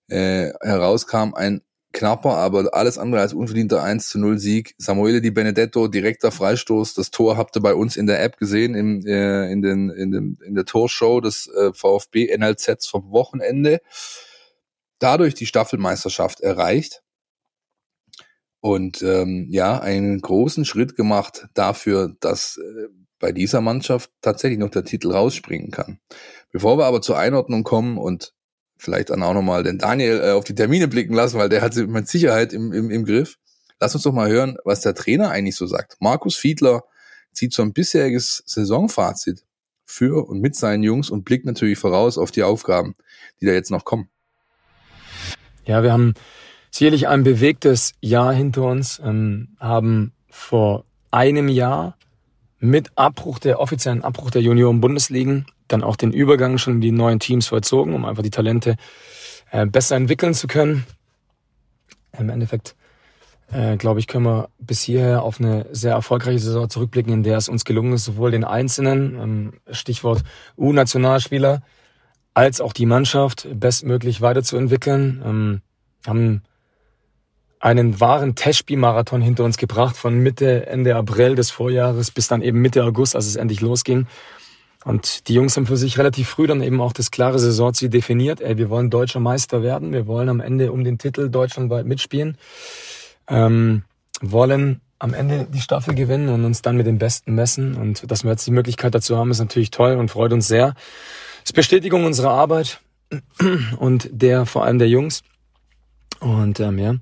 Äh, 0.08 0.52
herauskam 0.62 1.34
ein 1.34 1.60
knapper, 1.92 2.36
aber 2.36 2.74
alles 2.74 2.98
andere 2.98 3.20
als 3.20 3.32
unverdienter 3.32 3.82
1 3.82 4.08
zu 4.08 4.18
0 4.18 4.38
Sieg. 4.38 4.74
Samuele 4.78 5.20
Di 5.20 5.30
Benedetto, 5.30 5.88
direkter 5.88 6.30
Freistoß. 6.30 6.94
Das 6.94 7.10
Tor 7.10 7.36
habt 7.36 7.56
ihr 7.56 7.62
bei 7.62 7.74
uns 7.74 7.96
in 7.96 8.06
der 8.06 8.22
App 8.22 8.36
gesehen, 8.36 8.74
im, 8.74 9.06
äh, 9.06 9.50
in, 9.50 9.62
den, 9.62 9.90
in, 9.90 10.10
dem, 10.10 10.38
in 10.44 10.54
der 10.54 10.64
Torshow 10.64 11.20
des 11.20 11.48
äh, 11.48 11.72
VfB 11.72 12.36
NLZs 12.36 12.86
vom 12.86 13.10
Wochenende. 13.10 13.80
Dadurch 14.98 15.34
die 15.34 15.46
Staffelmeisterschaft 15.46 16.40
erreicht. 16.40 17.02
Und 18.60 19.02
ähm, 19.02 19.46
ja, 19.50 19.80
einen 19.80 20.20
großen 20.20 20.64
Schritt 20.64 20.96
gemacht 20.96 21.46
dafür, 21.54 22.16
dass 22.20 22.58
äh, 22.58 22.88
bei 23.18 23.32
dieser 23.32 23.60
Mannschaft 23.60 24.10
tatsächlich 24.20 24.58
noch 24.58 24.70
der 24.70 24.84
Titel 24.84 25.12
rausspringen 25.12 25.70
kann. 25.70 26.00
Bevor 26.50 26.78
wir 26.78 26.86
aber 26.86 27.00
zur 27.00 27.18
Einordnung 27.18 27.62
kommen 27.62 27.98
und 27.98 28.34
vielleicht 28.78 29.10
dann 29.10 29.22
auch 29.22 29.34
nochmal 29.34 29.62
den 29.62 29.78
Daniel 29.78 30.20
äh, 30.22 30.30
auf 30.30 30.44
die 30.44 30.54
Termine 30.54 30.88
blicken 30.88 31.14
lassen, 31.14 31.38
weil 31.38 31.48
der 31.48 31.62
hat 31.62 31.74
sie 31.74 31.86
mit 31.86 32.08
Sicherheit 32.08 32.52
im, 32.52 32.72
im, 32.72 32.90
im 32.90 33.04
Griff. 33.04 33.36
Lass 33.80 33.94
uns 33.94 34.04
doch 34.04 34.12
mal 34.12 34.28
hören, 34.30 34.56
was 34.64 34.80
der 34.80 34.94
Trainer 34.94 35.30
eigentlich 35.30 35.56
so 35.56 35.66
sagt. 35.66 35.96
Markus 36.00 36.36
Fiedler 36.36 36.84
zieht 37.32 37.52
so 37.52 37.62
ein 37.62 37.72
bisheriges 37.72 38.42
Saisonfazit 38.46 39.44
für 39.84 40.28
und 40.28 40.40
mit 40.40 40.56
seinen 40.56 40.82
Jungs 40.82 41.10
und 41.10 41.24
blickt 41.24 41.46
natürlich 41.46 41.78
voraus 41.78 42.18
auf 42.18 42.30
die 42.30 42.42
Aufgaben, 42.42 42.94
die 43.40 43.46
da 43.46 43.52
jetzt 43.52 43.70
noch 43.70 43.84
kommen. 43.84 44.08
Ja, 45.64 45.82
wir 45.82 45.92
haben 45.92 46.14
sicherlich 46.70 47.08
ein 47.08 47.22
bewegtes 47.22 47.94
Jahr 48.00 48.32
hinter 48.32 48.64
uns, 48.64 49.00
ähm, 49.04 49.56
haben 49.60 50.12
vor 50.30 50.84
einem 51.10 51.48
Jahr 51.48 51.96
mit 52.58 52.90
Abbruch 52.96 53.38
der 53.38 53.60
offiziellen 53.60 54.02
Abbruch 54.02 54.30
der 54.30 54.42
Junioren-Bundesligen 54.42 55.46
dann 55.68 55.82
auch 55.82 55.96
den 55.96 56.12
Übergang 56.12 56.58
schon 56.58 56.74
in 56.74 56.80
die 56.80 56.92
neuen 56.92 57.20
Teams 57.20 57.46
vollzogen, 57.46 57.94
um 57.94 58.04
einfach 58.04 58.22
die 58.22 58.30
Talente 58.30 58.76
äh, 59.50 59.66
besser 59.66 59.96
entwickeln 59.96 60.34
zu 60.34 60.46
können. 60.46 60.84
Im 62.18 62.30
Endeffekt, 62.30 62.74
äh, 63.52 63.76
glaube 63.76 64.00
ich, 64.00 64.06
können 64.06 64.24
wir 64.24 64.48
bis 64.58 64.82
hierher 64.82 65.22
auf 65.22 65.40
eine 65.40 65.66
sehr 65.72 65.92
erfolgreiche 65.92 66.38
Saison 66.38 66.68
zurückblicken, 66.68 67.12
in 67.12 67.22
der 67.22 67.36
es 67.38 67.48
uns 67.48 67.64
gelungen 67.64 67.92
ist, 67.92 68.04
sowohl 68.04 68.30
den 68.30 68.44
Einzelnen, 68.44 69.14
ähm, 69.20 69.52
Stichwort 69.70 70.22
U-Nationalspieler, 70.56 71.62
als 72.34 72.60
auch 72.60 72.72
die 72.72 72.86
Mannschaft 72.86 73.48
bestmöglich 73.52 74.20
weiterzuentwickeln. 74.20 75.22
Ähm, 75.24 75.62
haben 76.06 76.42
einen 77.60 78.00
wahren 78.00 78.34
Testspielmarathon 78.34 79.20
hinter 79.20 79.44
uns 79.44 79.56
gebracht 79.56 79.96
von 79.96 80.18
Mitte, 80.18 80.66
Ende 80.66 80.96
April 80.96 81.34
des 81.34 81.50
Vorjahres 81.50 82.10
bis 82.10 82.28
dann 82.28 82.42
eben 82.42 82.60
Mitte 82.60 82.84
August, 82.84 83.16
als 83.16 83.26
es 83.26 83.36
endlich 83.36 83.60
losging. 83.60 84.06
Und 84.84 85.28
die 85.28 85.34
Jungs 85.34 85.56
haben 85.56 85.66
für 85.66 85.76
sich 85.76 85.98
relativ 85.98 86.28
früh 86.28 86.46
dann 86.46 86.62
eben 86.62 86.80
auch 86.80 86.92
das 86.92 87.10
klare 87.10 87.38
Saisonziel 87.38 87.88
definiert. 87.88 88.40
Ey, 88.40 88.58
wir 88.58 88.70
wollen 88.70 88.90
deutscher 88.90 89.20
Meister 89.20 89.62
werden. 89.62 89.92
Wir 89.92 90.06
wollen 90.06 90.28
am 90.28 90.40
Ende 90.40 90.72
um 90.72 90.84
den 90.84 90.98
Titel 90.98 91.28
deutschlandweit 91.28 91.84
mitspielen. 91.84 92.38
Ähm, 93.28 93.82
wollen 94.20 94.80
am 94.98 95.14
Ende 95.14 95.46
die 95.52 95.60
Staffel 95.60 95.94
gewinnen 95.94 96.28
und 96.28 96.44
uns 96.44 96.62
dann 96.62 96.76
mit 96.76 96.86
den 96.86 96.98
Besten 96.98 97.34
messen. 97.34 97.76
Und 97.76 98.10
dass 98.10 98.24
wir 98.24 98.30
jetzt 98.30 98.46
die 98.46 98.52
Möglichkeit 98.52 98.94
dazu 98.94 99.16
haben, 99.16 99.30
ist 99.30 99.38
natürlich 99.38 99.70
toll 99.70 99.96
und 99.96 100.10
freut 100.10 100.32
uns 100.32 100.48
sehr. 100.48 100.74
Ist 101.44 101.52
Bestätigung 101.54 102.04
unserer 102.04 102.30
Arbeit 102.30 102.80
und 103.78 104.08
der 104.12 104.46
vor 104.46 104.64
allem 104.64 104.78
der 104.78 104.88
Jungs. 104.88 105.22
Und 106.20 106.60
ähm, 106.60 106.78
ja, 106.78 106.94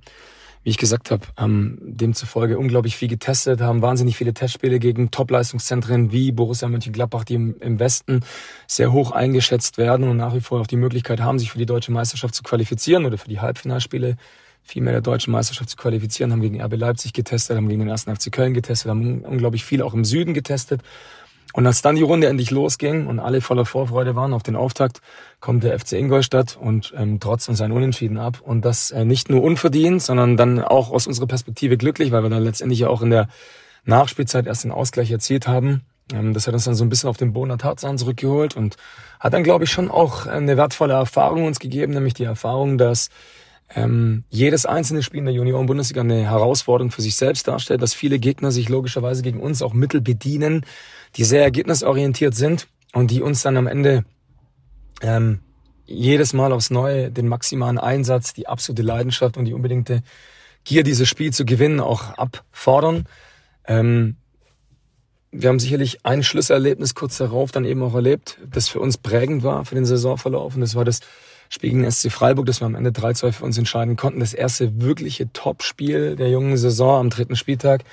wie 0.66 0.70
ich 0.70 0.78
gesagt 0.78 1.12
habe, 1.12 1.24
haben 1.36 1.78
demzufolge 1.80 2.58
unglaublich 2.58 2.96
viel 2.96 3.06
getestet, 3.06 3.60
haben 3.60 3.82
wahnsinnig 3.82 4.16
viele 4.16 4.34
Testspiele 4.34 4.80
gegen 4.80 5.12
Top-Leistungszentren 5.12 6.10
wie 6.10 6.32
Borussia 6.32 6.66
Mönchengladbach, 6.66 7.22
die 7.22 7.34
im, 7.34 7.54
im 7.60 7.78
Westen 7.78 8.24
sehr 8.66 8.90
hoch 8.90 9.12
eingeschätzt 9.12 9.78
werden 9.78 10.08
und 10.08 10.16
nach 10.16 10.34
wie 10.34 10.40
vor 10.40 10.60
auch 10.60 10.66
die 10.66 10.74
Möglichkeit 10.74 11.20
haben, 11.20 11.38
sich 11.38 11.52
für 11.52 11.58
die 11.58 11.66
deutsche 11.66 11.92
Meisterschaft 11.92 12.34
zu 12.34 12.42
qualifizieren 12.42 13.06
oder 13.06 13.16
für 13.16 13.28
die 13.28 13.38
Halbfinalspiele 13.38 14.16
vielmehr 14.64 14.92
der 14.92 15.02
deutschen 15.02 15.30
Meisterschaft 15.30 15.70
zu 15.70 15.76
qualifizieren, 15.76 16.32
haben 16.32 16.40
gegen 16.40 16.60
RB 16.60 16.74
Leipzig 16.74 17.12
getestet, 17.12 17.56
haben 17.56 17.68
gegen 17.68 17.82
den 17.82 17.88
ersten 17.88 18.12
FC 18.12 18.32
Köln 18.32 18.52
getestet, 18.52 18.90
haben 18.90 19.20
unglaublich 19.20 19.64
viel 19.64 19.82
auch 19.82 19.94
im 19.94 20.04
Süden 20.04 20.34
getestet 20.34 20.82
und 21.56 21.66
als 21.66 21.80
dann 21.80 21.96
die 21.96 22.02
Runde 22.02 22.26
endlich 22.26 22.50
losging 22.50 23.06
und 23.06 23.18
alle 23.18 23.40
voller 23.40 23.64
Vorfreude 23.64 24.14
waren 24.14 24.34
auf 24.34 24.42
den 24.42 24.56
Auftakt, 24.56 25.00
kommt 25.40 25.64
der 25.64 25.80
FC 25.80 25.92
Ingolstadt 25.92 26.58
und 26.60 26.92
ähm, 26.98 27.18
trotz 27.18 27.48
uns 27.48 27.62
ein 27.62 27.72
Unentschieden 27.72 28.18
ab. 28.18 28.42
Und 28.42 28.66
das 28.66 28.90
äh, 28.90 29.06
nicht 29.06 29.30
nur 29.30 29.42
unverdient, 29.42 30.02
sondern 30.02 30.36
dann 30.36 30.60
auch 30.60 30.90
aus 30.90 31.06
unserer 31.06 31.26
Perspektive 31.26 31.78
glücklich, 31.78 32.12
weil 32.12 32.22
wir 32.22 32.28
dann 32.28 32.42
letztendlich 32.42 32.80
ja 32.80 32.88
auch 32.88 33.00
in 33.00 33.08
der 33.08 33.28
Nachspielzeit 33.86 34.46
erst 34.46 34.64
den 34.64 34.70
Ausgleich 34.70 35.10
erzielt 35.10 35.48
haben. 35.48 35.80
Ähm, 36.12 36.34
das 36.34 36.46
hat 36.46 36.52
uns 36.52 36.64
dann 36.64 36.74
so 36.74 36.84
ein 36.84 36.90
bisschen 36.90 37.08
auf 37.08 37.16
den 37.16 37.32
Boden 37.32 37.48
der 37.48 37.56
Tatsachen 37.56 37.96
zurückgeholt 37.96 38.54
und 38.54 38.76
hat 39.18 39.32
dann, 39.32 39.42
glaube 39.42 39.64
ich, 39.64 39.70
schon 39.70 39.90
auch 39.90 40.26
eine 40.26 40.58
wertvolle 40.58 40.92
Erfahrung 40.92 41.46
uns 41.46 41.58
gegeben, 41.58 41.94
nämlich 41.94 42.12
die 42.12 42.24
Erfahrung, 42.24 42.76
dass 42.76 43.08
ähm, 43.74 44.24
jedes 44.28 44.66
einzelne 44.66 45.02
Spiel 45.02 45.20
in 45.20 45.24
der 45.24 45.34
Junioren-Bundesliga 45.34 46.02
eine 46.02 46.30
Herausforderung 46.30 46.90
für 46.90 47.02
sich 47.02 47.16
selbst 47.16 47.48
darstellt, 47.48 47.82
dass 47.82 47.94
viele 47.94 48.18
Gegner 48.18 48.52
sich 48.52 48.68
logischerweise 48.68 49.22
gegen 49.22 49.40
uns 49.40 49.62
auch 49.62 49.72
Mittel 49.72 50.00
bedienen, 50.00 50.64
die 51.16 51.24
sehr 51.24 51.42
ergebnisorientiert 51.42 52.34
sind 52.34 52.68
und 52.92 53.10
die 53.10 53.22
uns 53.22 53.42
dann 53.42 53.56
am 53.56 53.66
Ende 53.66 54.04
ähm, 55.02 55.40
jedes 55.86 56.32
Mal 56.32 56.52
aufs 56.52 56.70
Neue 56.70 57.10
den 57.10 57.28
maximalen 57.28 57.78
Einsatz, 57.78 58.34
die 58.34 58.48
absolute 58.48 58.82
Leidenschaft 58.82 59.36
und 59.36 59.44
die 59.44 59.54
unbedingte 59.54 60.02
Gier, 60.64 60.82
dieses 60.82 61.08
Spiel 61.08 61.32
zu 61.32 61.44
gewinnen, 61.44 61.78
auch 61.78 62.10
abfordern. 62.14 63.06
Ähm, 63.66 64.16
wir 65.30 65.48
haben 65.48 65.60
sicherlich 65.60 66.04
ein 66.04 66.22
Schlüsselerlebnis 66.22 66.94
kurz 66.94 67.18
darauf 67.18 67.52
dann 67.52 67.64
eben 67.64 67.82
auch 67.82 67.94
erlebt, 67.94 68.38
das 68.50 68.68
für 68.68 68.80
uns 68.80 68.98
prägend 68.98 69.42
war 69.42 69.64
für 69.64 69.74
den 69.74 69.84
Saisonverlauf. 69.84 70.54
Und 70.54 70.62
das 70.62 70.74
war 70.74 70.84
das 70.84 71.00
Spiel 71.48 71.70
gegen 71.70 71.90
SC 71.90 72.10
Freiburg, 72.10 72.46
das 72.46 72.60
wir 72.60 72.66
am 72.66 72.74
Ende 72.74 72.90
3-2 72.90 73.32
für 73.32 73.44
uns 73.44 73.58
entscheiden 73.58 73.96
konnten. 73.96 74.20
Das 74.20 74.34
erste 74.34 74.80
wirkliche 74.80 75.32
Topspiel 75.32 76.16
der 76.16 76.30
jungen 76.30 76.56
Saison 76.56 77.00
am 77.00 77.10
dritten 77.10 77.36
Spieltag, 77.36 77.84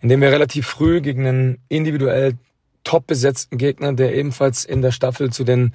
in 0.00 0.08
dem 0.08 0.20
wir 0.20 0.30
relativ 0.30 0.66
früh 0.66 1.00
gegen 1.00 1.26
einen 1.26 1.58
individuell 1.68 2.34
top 2.84 3.06
besetzten 3.06 3.58
Gegner, 3.58 3.92
der 3.92 4.14
ebenfalls 4.14 4.64
in 4.64 4.82
der 4.82 4.92
Staffel 4.92 5.30
zu 5.30 5.44
den 5.44 5.74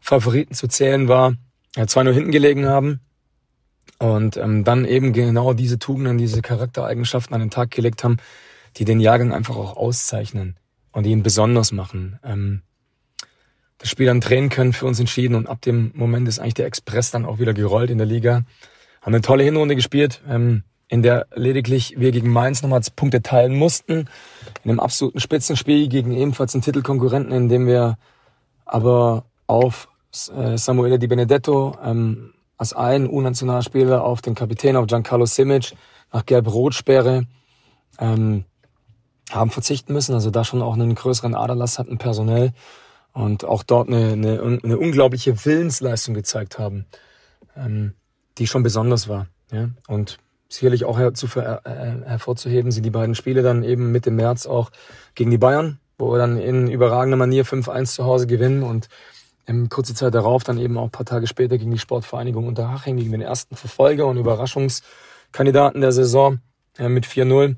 Favoriten 0.00 0.54
zu 0.54 0.68
zählen 0.68 1.08
war, 1.08 1.34
ja, 1.74 1.86
zwei 1.86 2.02
nur 2.02 2.14
hinten 2.14 2.30
gelegen 2.30 2.66
haben 2.66 3.00
und 3.98 4.36
ähm, 4.36 4.64
dann 4.64 4.84
eben 4.84 5.12
genau 5.12 5.52
diese 5.52 5.78
Tugenden, 5.78 6.18
diese 6.18 6.42
Charaktereigenschaften 6.42 7.34
an 7.34 7.40
den 7.40 7.50
Tag 7.50 7.70
gelegt 7.70 8.04
haben, 8.04 8.18
die 8.76 8.84
den 8.84 9.00
Jahrgang 9.00 9.32
einfach 9.32 9.56
auch 9.56 9.76
auszeichnen 9.76 10.56
und 10.92 11.06
ihn 11.06 11.22
besonders 11.22 11.72
machen. 11.72 12.18
Ähm, 12.22 12.62
das 13.78 13.90
Spiel 13.90 14.06
dann 14.06 14.20
drehen 14.20 14.48
können, 14.48 14.72
für 14.72 14.86
uns 14.86 15.00
entschieden 15.00 15.34
und 15.34 15.46
ab 15.46 15.60
dem 15.62 15.92
Moment 15.94 16.28
ist 16.28 16.38
eigentlich 16.38 16.54
der 16.54 16.66
Express 16.66 17.10
dann 17.10 17.26
auch 17.26 17.38
wieder 17.38 17.52
gerollt 17.52 17.90
in 17.90 17.98
der 17.98 18.06
Liga. 18.06 18.44
Haben 19.02 19.14
eine 19.14 19.20
tolle 19.20 19.44
Hinrunde 19.44 19.76
gespielt, 19.76 20.22
ähm, 20.28 20.62
in 20.88 21.02
der 21.02 21.26
lediglich 21.34 21.98
wir 21.98 22.12
gegen 22.12 22.30
Mainz 22.30 22.62
nochmals 22.62 22.90
Punkte 22.90 23.22
teilen 23.22 23.56
mussten. 23.56 24.08
In 24.62 24.70
einem 24.70 24.80
absoluten 24.80 25.20
Spitzenspiel 25.20 25.88
gegen 25.88 26.12
ebenfalls 26.12 26.54
einen 26.54 26.62
Titelkonkurrenten, 26.62 27.32
in 27.32 27.48
dem 27.48 27.66
wir 27.66 27.98
aber 28.64 29.24
auf 29.46 29.88
äh, 30.34 30.56
Samuele 30.56 30.98
Di 30.98 31.06
Benedetto 31.06 31.76
ähm, 31.82 32.32
als 32.56 32.72
ein 32.72 33.08
U-Nationalspieler 33.08 34.02
auf 34.02 34.22
den 34.22 34.34
Kapitän, 34.34 34.76
auf 34.76 34.86
Giancarlo 34.86 35.26
Simic 35.26 35.74
nach 36.12 36.24
Gelb-Rot-Sperre 36.24 37.26
ähm, 37.98 38.44
haben 39.30 39.50
verzichten 39.50 39.92
müssen. 39.92 40.14
Also 40.14 40.30
da 40.30 40.44
schon 40.44 40.62
auch 40.62 40.74
einen 40.74 40.94
größeren 40.94 41.34
Aderlass 41.34 41.78
hatten 41.78 41.98
personell 41.98 42.52
und 43.12 43.44
auch 43.44 43.62
dort 43.62 43.88
eine, 43.88 44.12
eine, 44.12 44.60
eine 44.62 44.78
unglaubliche 44.78 45.44
Willensleistung 45.44 46.14
gezeigt 46.14 46.58
haben, 46.58 46.86
ähm, 47.56 47.94
die 48.38 48.46
schon 48.46 48.62
besonders 48.62 49.08
war. 49.08 49.26
Ja? 49.50 49.70
Und 49.88 50.18
sicherlich 50.48 50.84
auch 50.84 50.98
her, 50.98 51.14
zu, 51.14 51.28
her, 51.28 51.60
äh, 51.64 52.08
hervorzuheben 52.08 52.70
sind 52.70 52.84
die 52.84 52.90
beiden 52.90 53.14
Spiele 53.14 53.42
dann 53.42 53.62
eben 53.62 53.92
Mitte 53.92 54.10
März 54.10 54.46
auch 54.46 54.70
gegen 55.14 55.30
die 55.30 55.38
Bayern, 55.38 55.78
wo 55.98 56.12
wir 56.12 56.18
dann 56.18 56.38
in 56.38 56.68
überragender 56.68 57.16
Manier 57.16 57.44
5-1 57.44 57.94
zu 57.94 58.04
Hause 58.04 58.26
gewinnen 58.26 58.62
und 58.62 58.88
ähm, 59.46 59.68
kurze 59.68 59.94
Zeit 59.94 60.14
darauf 60.14 60.44
dann 60.44 60.58
eben 60.58 60.76
auch 60.78 60.84
ein 60.84 60.90
paar 60.90 61.06
Tage 61.06 61.26
später 61.26 61.58
gegen 61.58 61.70
die 61.70 61.78
Sportvereinigung 61.78 62.46
Unterhaching, 62.46 62.96
gegen 62.96 63.12
den 63.12 63.20
ersten 63.20 63.56
Verfolger 63.56 64.06
und 64.06 64.16
Überraschungskandidaten 64.16 65.80
der 65.80 65.92
Saison 65.92 66.40
äh, 66.78 66.88
mit 66.88 67.06
4-0, 67.06 67.56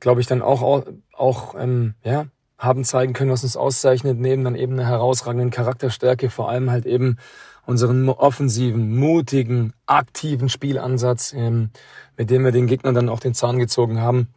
glaube 0.00 0.20
ich 0.20 0.26
dann 0.26 0.42
auch, 0.42 0.62
auch, 0.62 0.84
auch 1.12 1.54
ähm, 1.58 1.94
ja, 2.04 2.26
haben 2.58 2.84
zeigen 2.84 3.12
können, 3.12 3.30
was 3.30 3.42
uns 3.42 3.56
auszeichnet, 3.56 4.18
neben 4.18 4.44
dann 4.44 4.54
eben 4.54 4.74
einer 4.74 4.88
herausragenden 4.88 5.50
Charakterstärke, 5.50 6.30
vor 6.30 6.50
allem 6.50 6.70
halt 6.70 6.86
eben 6.86 7.18
unseren 7.66 8.08
offensiven, 8.08 8.96
mutigen, 8.96 9.72
aktiven 9.86 10.48
Spielansatz, 10.48 11.32
ähm, 11.32 11.70
mit 12.16 12.30
dem 12.30 12.44
wir 12.44 12.52
den 12.52 12.66
Gegnern 12.66 12.94
dann 12.94 13.08
auch 13.08 13.20
den 13.20 13.34
Zahn 13.34 13.58
gezogen 13.58 14.00
haben. 14.00 14.28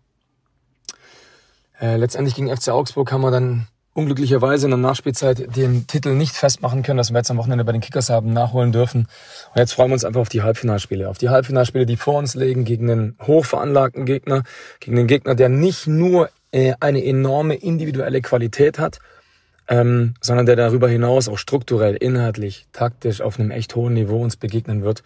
Äh, 1.79 1.97
letztendlich 1.97 2.35
gegen 2.35 2.55
FC 2.55 2.69
Augsburg 2.69 3.11
haben 3.11 3.21
wir 3.21 3.31
dann 3.31 3.67
unglücklicherweise 3.93 4.67
in 4.67 4.71
der 4.71 4.77
Nachspielzeit 4.77 5.55
den 5.55 5.87
Titel 5.87 6.13
nicht 6.13 6.33
festmachen 6.33 6.83
können, 6.83 6.97
dass 6.97 7.11
wir 7.11 7.17
jetzt 7.17 7.31
am 7.31 7.37
Wochenende 7.37 7.65
bei 7.65 7.71
den 7.71 7.81
Kickers 7.81 8.09
haben 8.09 8.31
nachholen 8.31 8.71
dürfen. 8.71 9.07
Und 9.53 9.59
jetzt 9.59 9.73
freuen 9.73 9.89
wir 9.89 9.93
uns 9.93 10.05
einfach 10.05 10.21
auf 10.21 10.29
die 10.29 10.43
Halbfinalspiele. 10.43 11.09
Auf 11.09 11.17
die 11.17 11.29
Halbfinalspiele, 11.29 11.87
die 11.87 11.97
vor 11.97 12.19
uns 12.19 12.35
liegen, 12.35 12.63
gegen 12.63 12.87
den 12.87 13.15
hochveranlagten 13.25 14.05
Gegner, 14.05 14.43
gegen 14.79 14.97
den 14.97 15.07
Gegner, 15.07 15.33
der 15.33 15.49
nicht 15.49 15.87
nur 15.87 16.29
äh, 16.51 16.75
eine 16.79 17.03
enorme 17.03 17.55
individuelle 17.55 18.21
Qualität 18.21 18.77
hat, 18.77 18.99
ähm, 19.67 20.13
sondern 20.21 20.45
der 20.45 20.55
darüber 20.55 20.87
hinaus 20.87 21.27
auch 21.27 21.37
strukturell, 21.37 21.95
inhaltlich, 21.95 22.67
taktisch 22.71 23.21
auf 23.21 23.39
einem 23.39 23.51
echt 23.51 23.75
hohen 23.75 23.93
Niveau 23.93 24.21
uns 24.21 24.37
begegnen 24.37 24.83
wird. 24.83 25.03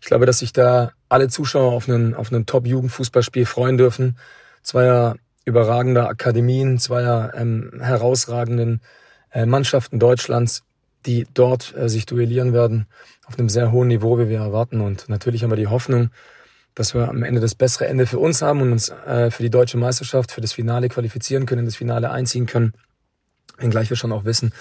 Ich 0.00 0.06
glaube, 0.06 0.26
dass 0.26 0.38
sich 0.38 0.52
da 0.52 0.92
alle 1.08 1.28
Zuschauer 1.28 1.72
auf 1.72 1.88
einen, 1.88 2.14
auf 2.14 2.32
einen 2.32 2.46
Top-Jugendfußballspiel 2.46 3.44
freuen 3.44 3.76
dürfen. 3.76 4.16
Zweier 4.62 5.16
überragender 5.44 6.08
Akademien, 6.08 6.78
zweier 6.78 7.32
ähm, 7.34 7.72
herausragenden 7.80 8.80
äh, 9.32 9.46
Mannschaften 9.46 9.98
Deutschlands, 9.98 10.62
die 11.06 11.26
dort 11.34 11.74
äh, 11.76 11.88
sich 11.88 12.06
duellieren 12.06 12.52
werden 12.52 12.86
auf 13.26 13.38
einem 13.38 13.48
sehr 13.48 13.72
hohen 13.72 13.88
Niveau, 13.88 14.18
wie 14.18 14.28
wir 14.28 14.38
erwarten. 14.38 14.80
Und 14.80 15.08
natürlich 15.08 15.42
haben 15.42 15.50
wir 15.50 15.56
die 15.56 15.68
Hoffnung, 15.68 16.10
dass 16.74 16.94
wir 16.94 17.08
am 17.08 17.22
Ende 17.22 17.40
das 17.40 17.54
bessere 17.54 17.86
Ende 17.86 18.06
für 18.06 18.18
uns 18.18 18.42
haben 18.42 18.60
und 18.60 18.72
uns 18.72 18.88
äh, 18.88 19.30
für 19.30 19.42
die 19.42 19.50
deutsche 19.50 19.76
Meisterschaft, 19.78 20.32
für 20.32 20.40
das 20.40 20.52
Finale 20.52 20.88
qualifizieren 20.88 21.46
können, 21.46 21.60
in 21.60 21.66
das 21.66 21.76
Finale 21.76 22.10
einziehen 22.10 22.46
können. 22.46 22.72
Wenngleich 23.60 23.90
wir 23.90 23.96
schon 23.96 24.12
auch 24.12 24.24
wissen, 24.24 24.52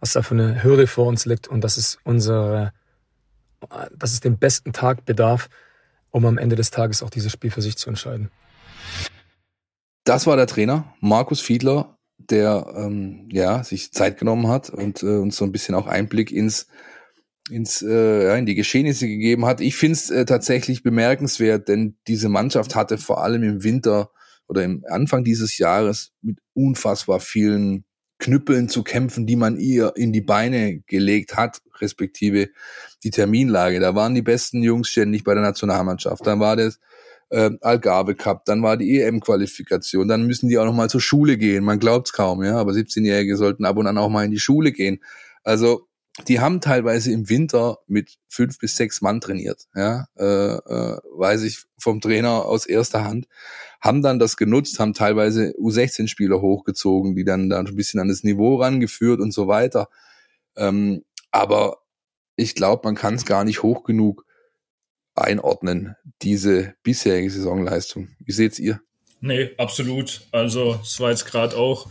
was 0.00 0.12
da 0.12 0.22
für 0.22 0.34
eine 0.34 0.62
Hürde 0.62 0.86
vor 0.86 1.06
uns 1.06 1.26
liegt 1.26 1.48
und 1.48 1.62
dass 1.62 1.76
es 1.76 1.98
unsere, 2.04 2.72
dass 3.96 4.12
es 4.12 4.20
den 4.20 4.38
besten 4.38 4.72
Tag 4.72 5.04
bedarf, 5.04 5.48
um 6.10 6.24
am 6.26 6.38
Ende 6.38 6.56
des 6.56 6.70
Tages 6.70 7.02
auch 7.02 7.10
dieses 7.10 7.32
Spiel 7.32 7.50
für 7.50 7.62
sich 7.62 7.76
zu 7.76 7.88
entscheiden. 7.88 8.30
Das 10.04 10.26
war 10.26 10.36
der 10.36 10.46
Trainer, 10.46 10.94
Markus 11.00 11.40
Fiedler, 11.40 11.98
der 12.18 12.72
ähm, 12.76 13.28
ja 13.30 13.64
sich 13.64 13.92
Zeit 13.92 14.18
genommen 14.18 14.48
hat 14.48 14.70
und 14.70 15.02
äh, 15.02 15.16
uns 15.16 15.36
so 15.36 15.44
ein 15.44 15.52
bisschen 15.52 15.74
auch 15.74 15.86
Einblick 15.86 16.30
ins 16.30 16.68
ins, 17.50 17.82
äh, 17.82 18.26
ja, 18.26 18.36
in 18.36 18.46
die 18.46 18.54
Geschehnisse 18.54 19.06
gegeben 19.06 19.46
hat. 19.46 19.60
Ich 19.60 19.76
finde 19.76 19.92
es 19.92 20.10
äh, 20.10 20.24
tatsächlich 20.24 20.82
bemerkenswert, 20.82 21.68
denn 21.68 21.96
diese 22.08 22.28
Mannschaft 22.28 22.74
hatte 22.74 22.98
vor 22.98 23.22
allem 23.22 23.42
im 23.42 23.62
Winter 23.62 24.10
oder 24.48 24.64
im 24.64 24.84
Anfang 24.88 25.24
dieses 25.24 25.58
Jahres 25.58 26.12
mit 26.22 26.38
unfassbar 26.54 27.20
vielen 27.20 27.84
Knüppeln 28.18 28.68
zu 28.68 28.82
kämpfen, 28.82 29.26
die 29.26 29.36
man 29.36 29.58
ihr 29.58 29.92
in 29.96 30.12
die 30.12 30.22
Beine 30.22 30.80
gelegt 30.86 31.36
hat, 31.36 31.60
respektive 31.80 32.48
die 33.04 33.10
Terminlage. 33.10 33.80
Da 33.80 33.94
waren 33.94 34.14
die 34.14 34.22
besten 34.22 34.62
Jungs 34.62 34.88
ständig 34.88 35.24
bei 35.24 35.34
der 35.34 35.42
Nationalmannschaft. 35.42 36.26
Dann 36.26 36.40
war 36.40 36.56
das 36.56 36.78
äh, 37.30 37.50
Algarve 37.60 38.14
Cup, 38.14 38.44
dann 38.44 38.62
war 38.62 38.76
die 38.76 39.00
EM-Qualifikation, 39.00 40.08
dann 40.08 40.26
müssen 40.26 40.48
die 40.48 40.58
auch 40.58 40.64
noch 40.64 40.74
mal 40.74 40.88
zur 40.88 41.00
Schule 41.00 41.36
gehen. 41.36 41.64
Man 41.64 41.78
glaubt's 41.78 42.12
kaum, 42.12 42.42
ja, 42.42 42.56
aber 42.56 42.72
17-Jährige 42.72 43.36
sollten 43.36 43.64
ab 43.64 43.76
und 43.76 43.86
an 43.86 43.98
auch 43.98 44.08
mal 44.08 44.24
in 44.24 44.30
die 44.30 44.38
Schule 44.38 44.72
gehen. 44.72 45.00
Also 45.42 45.86
die 46.28 46.40
haben 46.40 46.60
teilweise 46.60 47.12
im 47.12 47.28
Winter 47.28 47.78
mit 47.86 48.16
fünf 48.28 48.58
bis 48.58 48.76
sechs 48.76 49.02
Mann 49.02 49.20
trainiert, 49.20 49.66
ja, 49.74 50.06
äh, 50.16 50.24
äh, 50.24 50.98
weiß 51.16 51.42
ich 51.42 51.64
vom 51.78 52.00
Trainer 52.00 52.46
aus 52.46 52.66
erster 52.66 53.04
Hand, 53.04 53.26
haben 53.80 54.02
dann 54.02 54.18
das 54.18 54.36
genutzt, 54.36 54.78
haben 54.78 54.94
teilweise 54.94 55.54
U16-Spieler 55.58 56.40
hochgezogen, 56.40 57.14
die 57.14 57.24
dann 57.24 57.50
da 57.50 57.58
ein 57.58 57.76
bisschen 57.76 58.00
an 58.00 58.08
das 58.08 58.24
Niveau 58.24 58.56
rangeführt 58.56 59.20
und 59.20 59.32
so 59.32 59.46
weiter. 59.46 59.88
Ähm, 60.56 61.04
aber 61.30 61.78
ich 62.36 62.54
glaube, 62.54 62.82
man 62.84 62.94
kann 62.94 63.14
es 63.14 63.26
gar 63.26 63.44
nicht 63.44 63.62
hoch 63.62 63.84
genug 63.84 64.24
einordnen, 65.14 65.96
diese 66.22 66.74
bisherige 66.82 67.30
Saisonleistung. 67.30 68.08
Wie 68.20 68.32
seht's 68.32 68.58
ihr? 68.58 68.80
Nee, 69.20 69.50
absolut. 69.56 70.22
Also 70.32 70.78
es 70.82 71.00
war 71.00 71.10
jetzt 71.10 71.26
gerade 71.26 71.56
auch 71.56 71.90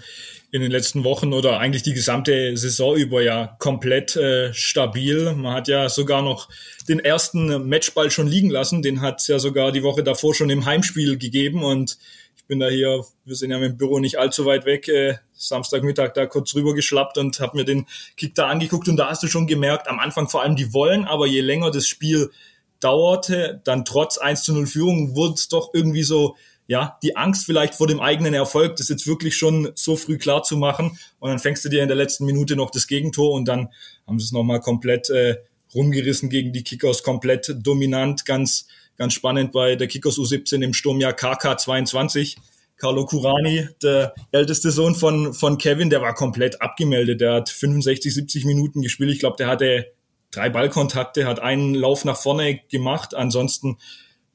in 0.56 0.62
den 0.62 0.72
letzten 0.72 1.04
Wochen 1.04 1.34
oder 1.34 1.60
eigentlich 1.60 1.84
die 1.84 1.94
gesamte 1.94 2.56
Saison 2.56 2.96
über 2.96 3.22
ja 3.22 3.58
komplett 3.60 4.16
äh, 4.16 4.54
stabil. 4.54 5.34
Man 5.34 5.54
hat 5.54 5.68
ja 5.68 5.90
sogar 5.90 6.22
noch 6.22 6.48
den 6.88 7.00
ersten 7.00 7.68
Matchball 7.68 8.10
schon 8.10 8.28
liegen 8.28 8.50
lassen. 8.50 8.82
Den 8.82 9.02
hat 9.02 9.20
es 9.20 9.28
ja 9.28 9.38
sogar 9.38 9.74
die 9.74 9.84
Woche 9.84 10.02
davor 10.02 10.34
schon 10.34 10.50
im 10.50 10.66
Heimspiel 10.66 11.18
gegeben 11.18 11.62
und 11.62 11.98
ich 12.38 12.46
bin 12.46 12.60
da 12.60 12.70
hier, 12.70 13.04
wir 13.26 13.36
sind 13.36 13.52
ja 13.52 13.60
mit 13.60 13.72
dem 13.72 13.78
Büro 13.78 14.00
nicht 14.00 14.18
allzu 14.18 14.46
weit 14.46 14.66
weg, 14.66 14.88
äh, 14.88 15.16
Samstagmittag 15.34 16.14
da 16.14 16.26
kurz 16.26 16.56
rüber 16.56 16.74
geschlappt 16.74 17.18
und 17.18 17.38
habe 17.42 17.58
mir 17.58 17.66
den 17.66 17.86
Kick 18.16 18.34
da 18.34 18.48
angeguckt 18.48 18.88
und 18.88 18.96
da 18.96 19.10
hast 19.10 19.24
du 19.24 19.28
schon 19.28 19.48
gemerkt, 19.48 19.90
am 19.90 20.00
Anfang 20.00 20.30
vor 20.30 20.42
allem 20.42 20.56
die 20.56 20.72
wollen, 20.72 21.04
aber 21.04 21.28
je 21.28 21.42
länger 21.42 21.70
das 21.70 21.86
Spiel 21.86 22.32
dauerte, 22.80 23.60
dann 23.66 23.84
trotz 23.84 24.18
1 24.18 24.44
zu 24.44 24.54
0 24.54 24.68
Führung 24.68 25.18
wurde 25.18 25.34
es 25.34 25.50
doch 25.50 25.72
irgendwie 25.74 26.04
so 26.04 26.38
ja, 26.68 26.98
die 27.04 27.16
Angst 27.16 27.46
vielleicht 27.46 27.76
vor 27.76 27.88
dem 27.88 28.00
eigenen 28.00 28.34
Erfolg, 28.34 28.76
das 28.78 28.90
jetzt 28.90 29.08
wirklich 29.08 29.38
schon 29.38 29.72
so 29.76 29.96
früh 29.96 30.18
klar 30.18 30.44
zu 30.44 30.58
machen. 30.58 30.98
Und 31.20 31.30
dann 31.30 31.40
fängst 31.40 31.64
du 31.64 31.70
dir 31.70 31.82
in 31.82 31.88
der 31.88 31.98
letzten 31.98 32.26
Minute 32.26 32.56
noch 32.56 32.72
das 32.72 32.88
Gegentor 32.88 33.34
und 33.34 33.46
dann 33.46 33.70
haben 34.08 34.20
sie 34.20 34.26
es 34.26 34.32
nochmal 34.32 34.62
komplett 34.62 35.10
äh, 35.10 35.38
rumgerissen 35.74 36.30
gegen 36.30 36.54
die 36.54 36.64
Kickers, 36.64 37.04
komplett 37.04 37.56
dominant, 37.60 38.26
ganz, 38.26 38.68
ganz 38.98 39.14
spannend 39.14 39.52
bei 39.52 39.76
der 39.76 39.88
Kickers 39.88 40.18
U17 40.18 40.64
im 40.64 40.74
Sturmjahr 40.74 41.14
KK22. 41.14 42.38
Carlo 42.78 43.06
Curani, 43.06 43.70
der 43.82 44.14
älteste 44.32 44.70
Sohn 44.72 44.96
von, 44.96 45.34
von 45.34 45.58
Kevin, 45.58 45.90
der 45.90 46.02
war 46.02 46.14
komplett 46.14 46.62
abgemeldet. 46.62 47.22
Der 47.22 47.34
hat 47.36 47.50
65, 47.50 48.14
70 48.14 48.46
Minuten 48.46 48.82
gespielt. 48.82 49.12
Ich 49.12 49.20
glaube, 49.20 49.38
der 49.38 49.48
hatte 49.48 49.92
drei 50.32 50.50
Ballkontakte, 50.50 51.26
hat 51.26 51.40
einen 51.40 51.74
Lauf 51.74 52.04
nach 52.04 52.18
vorne 52.18 52.60
gemacht. 52.70 53.14
Ansonsten 53.14 53.78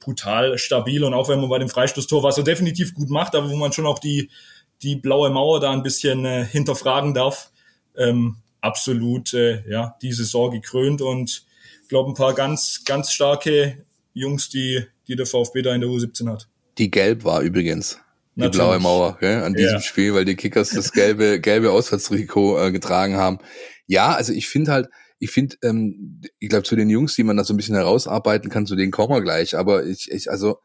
brutal 0.01 0.59
stabil 0.59 1.05
und 1.05 1.15
auch 1.15 1.29
wenn 1.29 1.41
man 1.41 1.51
bei 1.51 1.59
dem 1.59 1.69
Freistoßtor, 1.69 2.23
was 2.23 2.39
er 2.39 2.45
definitiv 2.45 2.95
gut 2.95 3.11
macht, 3.11 3.35
aber 3.35 3.51
wo 3.51 3.57
man 3.57 3.73
schon 3.73 3.87
auch 3.87 3.99
die, 3.99 4.31
die 4.83 4.97
blaue 4.97 5.31
Mauer 5.31 5.61
da 5.61 5.71
ein 5.71 5.83
bisschen 5.83 6.25
äh, 6.25 6.45
hinterfragen 6.45 7.15
darf, 7.15 7.51
ähm, 7.97 8.37
absolut 8.61 9.35
äh, 9.35 9.63
ja, 9.71 9.97
die 10.03 10.13
Saison 10.13 10.51
gekrönt 10.51 11.03
und 11.03 11.45
glaube 11.89 12.11
ein 12.11 12.15
paar 12.15 12.35
ganz, 12.35 12.83
ganz 12.87 13.13
starke 13.13 13.85
Jungs, 14.15 14.49
die, 14.49 14.85
die 15.07 15.17
der 15.17 15.27
VfB 15.27 15.63
da 15.63 15.75
in 15.75 15.83
der 15.83 15.91
U17 15.91 16.31
hat. 16.31 16.49
Die 16.79 16.91
gelb 16.91 17.25
war 17.25 17.43
übrigens. 17.43 18.01
Die 18.37 18.43
Natürlich. 18.43 18.67
blaue 18.67 18.79
Mauer 18.79 19.17
gell, 19.19 19.43
an 19.43 19.55
diesem 19.55 19.75
ja. 19.75 19.81
Spiel, 19.81 20.15
weil 20.15 20.25
die 20.25 20.37
Kickers 20.37 20.71
das 20.71 20.93
gelbe, 20.93 21.41
gelbe 21.41 21.73
Auswärtstrikot 21.73 22.59
äh, 22.59 22.73
getragen 22.73 23.17
haben. 23.17 23.39
Ja, 23.87 24.15
also 24.15 24.33
ich 24.33 24.49
finde 24.49 24.73
halt, 24.73 24.89
ich 25.21 25.31
finde, 25.31 25.57
ähm, 25.63 26.23
ich 26.39 26.49
glaube, 26.49 26.65
zu 26.65 26.75
den 26.75 26.91
Jungs, 26.91 27.15
die 27.15 27.23
man 27.23 27.37
da 27.37 27.45
so 27.45 27.55
ein 27.55 27.57
bisschen 27.57 27.77
herausarbeiten 27.77 28.51
kann, 28.51 28.67
zu 28.67 28.75
denen 28.75 28.91
kommen 28.91 29.15
wir 29.15 29.21
gleich. 29.21 29.57
Aber 29.57 29.85
ich, 29.85 30.11
ich 30.11 30.31
also 30.31 30.59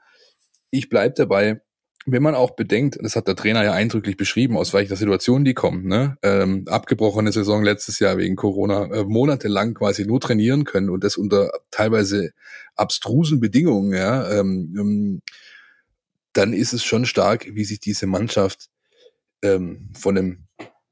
ich 0.71 0.89
bleib 0.89 1.15
dabei, 1.15 1.61
wenn 2.07 2.23
man 2.23 2.35
auch 2.35 2.51
bedenkt, 2.51 2.97
das 3.01 3.15
hat 3.15 3.27
der 3.27 3.35
Trainer 3.35 3.63
ja 3.63 3.73
eindrücklich 3.73 4.15
beschrieben, 4.15 4.57
aus 4.57 4.73
welcher 4.73 4.95
Situation 4.95 5.43
die 5.43 5.55
kommen, 5.55 5.87
ne? 5.87 6.17
Ähm, 6.21 6.65
abgebrochene 6.67 7.31
Saison 7.31 7.63
letztes 7.63 7.99
Jahr 7.99 8.17
wegen 8.17 8.35
Corona, 8.35 8.85
äh, 8.93 9.03
monatelang 9.03 9.73
quasi 9.73 10.05
nur 10.05 10.21
trainieren 10.21 10.65
können 10.65 10.89
und 10.89 11.03
das 11.03 11.17
unter 11.17 11.51
teilweise 11.71 12.31
abstrusen 12.75 13.39
Bedingungen, 13.39 13.93
ja, 13.93 14.39
ähm, 14.39 14.75
ähm, 14.77 15.21
dann 16.33 16.53
ist 16.53 16.73
es 16.73 16.83
schon 16.83 17.05
stark, 17.05 17.47
wie 17.55 17.65
sich 17.65 17.79
diese 17.79 18.05
Mannschaft 18.07 18.69
ähm, 19.41 19.89
von 19.97 20.17
einem 20.17 20.44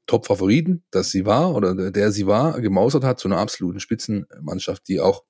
Top-Favoriten, 0.06 0.84
dass 0.90 1.10
sie 1.10 1.24
war 1.24 1.54
oder 1.54 1.90
der 1.90 2.12
sie 2.12 2.26
war, 2.26 2.60
gemausert 2.60 3.04
hat 3.04 3.18
zu 3.18 3.28
einer 3.28 3.38
absoluten 3.38 3.80
Spitzenmannschaft, 3.80 4.86
die 4.88 5.00
auch 5.00 5.24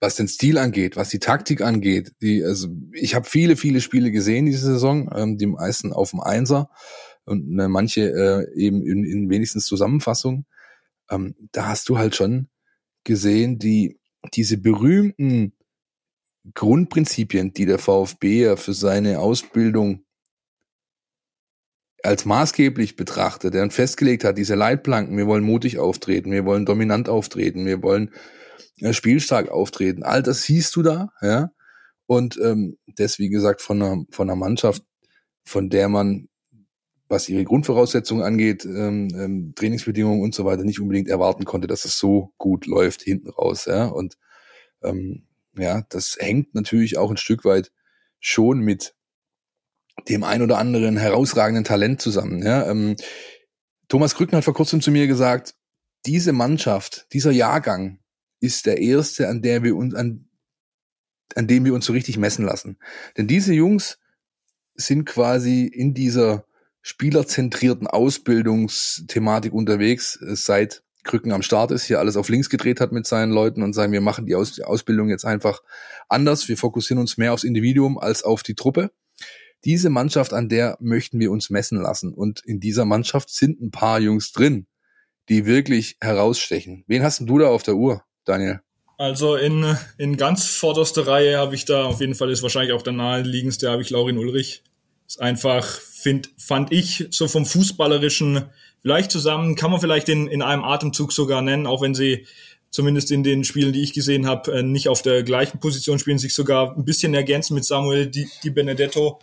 was 0.00 0.16
den 0.16 0.26
Stil 0.26 0.58
angeht, 0.58 0.96
was 0.96 1.10
die 1.10 1.20
Taktik 1.20 1.60
angeht, 1.60 2.12
die 2.20 2.42
also 2.42 2.68
ich 2.92 3.14
habe 3.14 3.24
viele 3.24 3.56
viele 3.56 3.80
Spiele 3.80 4.10
gesehen 4.10 4.46
diese 4.46 4.66
Saison, 4.66 5.08
ähm, 5.14 5.38
die 5.38 5.46
meisten 5.46 5.92
auf 5.92 6.10
dem 6.10 6.20
Einser 6.20 6.70
und 7.24 7.58
äh, 7.58 7.68
manche 7.68 8.10
äh, 8.10 8.52
eben 8.54 8.82
in, 8.82 9.04
in 9.04 9.30
wenigstens 9.30 9.66
Zusammenfassung. 9.66 10.44
Ähm, 11.08 11.36
da 11.52 11.68
hast 11.68 11.88
du 11.88 11.98
halt 11.98 12.16
schon 12.16 12.48
gesehen, 13.04 13.58
die 13.58 14.00
diese 14.34 14.58
berühmten 14.58 15.52
Grundprinzipien, 16.54 17.52
die 17.52 17.66
der 17.66 17.78
VfB 17.78 18.56
für 18.56 18.74
seine 18.74 19.20
Ausbildung 19.20 20.04
als 22.02 22.24
maßgeblich 22.24 22.96
betrachtet, 22.96 23.54
der 23.54 23.70
festgelegt 23.70 24.24
hat, 24.24 24.36
diese 24.36 24.54
Leitplanken, 24.54 25.16
wir 25.16 25.26
wollen 25.26 25.44
mutig 25.44 25.78
auftreten, 25.78 26.32
wir 26.32 26.44
wollen 26.44 26.66
dominant 26.66 27.08
auftreten, 27.08 27.64
wir 27.64 27.82
wollen 27.82 28.10
äh, 28.80 28.92
spielstark 28.92 29.50
auftreten, 29.50 30.02
all 30.02 30.22
das 30.22 30.42
siehst 30.42 30.74
du 30.76 30.82
da, 30.82 31.10
ja. 31.20 31.50
Und 32.06 32.38
ähm, 32.42 32.76
das, 32.96 33.18
wie 33.18 33.28
gesagt, 33.28 33.62
von 33.62 33.80
einer, 33.80 34.04
von 34.10 34.28
einer 34.28 34.36
Mannschaft, 34.36 34.82
von 35.44 35.70
der 35.70 35.88
man, 35.88 36.28
was 37.08 37.28
ihre 37.28 37.44
Grundvoraussetzungen 37.44 38.24
angeht, 38.24 38.64
ähm, 38.64 39.08
ähm, 39.14 39.52
Trainingsbedingungen 39.54 40.22
und 40.22 40.34
so 40.34 40.44
weiter, 40.44 40.64
nicht 40.64 40.80
unbedingt 40.80 41.08
erwarten 41.08 41.44
konnte, 41.44 41.68
dass 41.68 41.84
es 41.84 41.98
so 41.98 42.32
gut 42.38 42.66
läuft 42.66 43.02
hinten 43.02 43.30
raus, 43.30 43.66
ja. 43.66 43.86
Und 43.86 44.18
ähm, 44.82 45.26
ja, 45.56 45.82
das 45.90 46.16
hängt 46.18 46.54
natürlich 46.54 46.98
auch 46.98 47.10
ein 47.10 47.16
Stück 47.16 47.44
weit 47.44 47.70
schon 48.18 48.60
mit 48.60 48.94
dem 50.08 50.24
ein 50.24 50.42
oder 50.42 50.58
anderen 50.58 50.96
herausragenden 50.96 51.64
Talent 51.64 52.00
zusammen. 52.00 52.42
Ja? 52.42 52.68
Ähm, 52.68 52.96
Thomas 53.88 54.14
Krücken 54.14 54.36
hat 54.36 54.44
vor 54.44 54.54
kurzem 54.54 54.80
zu 54.80 54.90
mir 54.90 55.06
gesagt, 55.06 55.54
diese 56.06 56.32
Mannschaft, 56.32 57.06
dieser 57.12 57.30
Jahrgang 57.30 57.98
ist 58.40 58.66
der 58.66 58.78
erste, 58.78 59.28
an 59.28 59.42
der 59.42 59.62
wir 59.62 59.76
uns, 59.76 59.94
an, 59.94 60.28
an 61.36 61.46
dem 61.46 61.64
wir 61.64 61.74
uns 61.74 61.86
so 61.86 61.92
richtig 61.92 62.18
messen 62.18 62.44
lassen. 62.44 62.78
Denn 63.16 63.28
diese 63.28 63.52
Jungs 63.52 63.98
sind 64.74 65.04
quasi 65.04 65.66
in 65.66 65.94
dieser 65.94 66.46
spielerzentrierten 66.80 67.86
Ausbildungsthematik 67.86 69.52
unterwegs, 69.52 70.18
seit 70.20 70.82
Krücken 71.04 71.32
am 71.32 71.42
Start 71.42 71.70
ist, 71.70 71.84
hier 71.84 71.98
alles 71.98 72.16
auf 72.16 72.28
links 72.28 72.48
gedreht 72.48 72.80
hat 72.80 72.92
mit 72.92 73.06
seinen 73.06 73.32
Leuten 73.32 73.62
und 73.62 73.72
sagen, 73.72 73.92
wir 73.92 74.00
machen 74.00 74.26
die, 74.26 74.34
Aus 74.34 74.54
die 74.54 74.64
Ausbildung 74.64 75.08
jetzt 75.08 75.24
einfach 75.24 75.62
anders. 76.08 76.48
Wir 76.48 76.56
fokussieren 76.56 77.00
uns 77.00 77.18
mehr 77.18 77.32
aufs 77.32 77.44
Individuum 77.44 77.98
als 77.98 78.22
auf 78.22 78.42
die 78.42 78.54
Truppe 78.54 78.90
diese 79.64 79.90
Mannschaft, 79.90 80.32
an 80.32 80.48
der 80.48 80.76
möchten 80.80 81.20
wir 81.20 81.30
uns 81.30 81.50
messen 81.50 81.80
lassen. 81.80 82.12
Und 82.12 82.40
in 82.44 82.60
dieser 82.60 82.84
Mannschaft 82.84 83.30
sind 83.30 83.60
ein 83.60 83.70
paar 83.70 84.00
Jungs 84.00 84.32
drin, 84.32 84.66
die 85.28 85.46
wirklich 85.46 85.96
herausstechen. 86.00 86.84
Wen 86.86 87.02
hast 87.02 87.20
du 87.20 87.38
da 87.38 87.48
auf 87.48 87.62
der 87.62 87.76
Uhr, 87.76 88.02
Daniel? 88.24 88.60
Also 88.98 89.36
in, 89.36 89.76
in 89.98 90.16
ganz 90.16 90.46
vorderster 90.46 91.06
Reihe 91.06 91.38
habe 91.38 91.54
ich 91.54 91.64
da, 91.64 91.84
auf 91.84 92.00
jeden 92.00 92.14
Fall 92.14 92.30
ist 92.30 92.42
wahrscheinlich 92.42 92.72
auch 92.72 92.82
der 92.82 92.92
naheliegendste, 92.92 93.70
habe 93.70 93.82
ich 93.82 93.90
Laurin 93.90 94.18
Ulrich. 94.18 94.62
Ist 95.06 95.20
einfach, 95.20 95.66
find, 95.66 96.30
fand 96.38 96.72
ich, 96.72 97.06
so 97.10 97.28
vom 97.28 97.44
Fußballerischen 97.44 98.44
vielleicht 98.80 99.10
zusammen, 99.10 99.56
kann 99.56 99.70
man 99.70 99.80
vielleicht 99.80 100.08
in, 100.08 100.26
in 100.26 100.42
einem 100.42 100.64
Atemzug 100.64 101.12
sogar 101.12 101.42
nennen, 101.42 101.66
auch 101.66 101.82
wenn 101.82 101.94
sie 101.94 102.26
zumindest 102.70 103.10
in 103.10 103.22
den 103.22 103.44
Spielen, 103.44 103.72
die 103.72 103.82
ich 103.82 103.92
gesehen 103.92 104.26
habe, 104.26 104.52
äh, 104.52 104.62
nicht 104.62 104.88
auf 104.88 105.02
der 105.02 105.22
gleichen 105.22 105.60
Position 105.60 105.98
spielen, 105.98 106.18
sich 106.18 106.34
sogar 106.34 106.76
ein 106.76 106.84
bisschen 106.84 107.14
ergänzen 107.14 107.54
mit 107.54 107.64
Samuel 107.64 108.06
Di, 108.06 108.28
Di 108.42 108.50
Benedetto, 108.50 109.20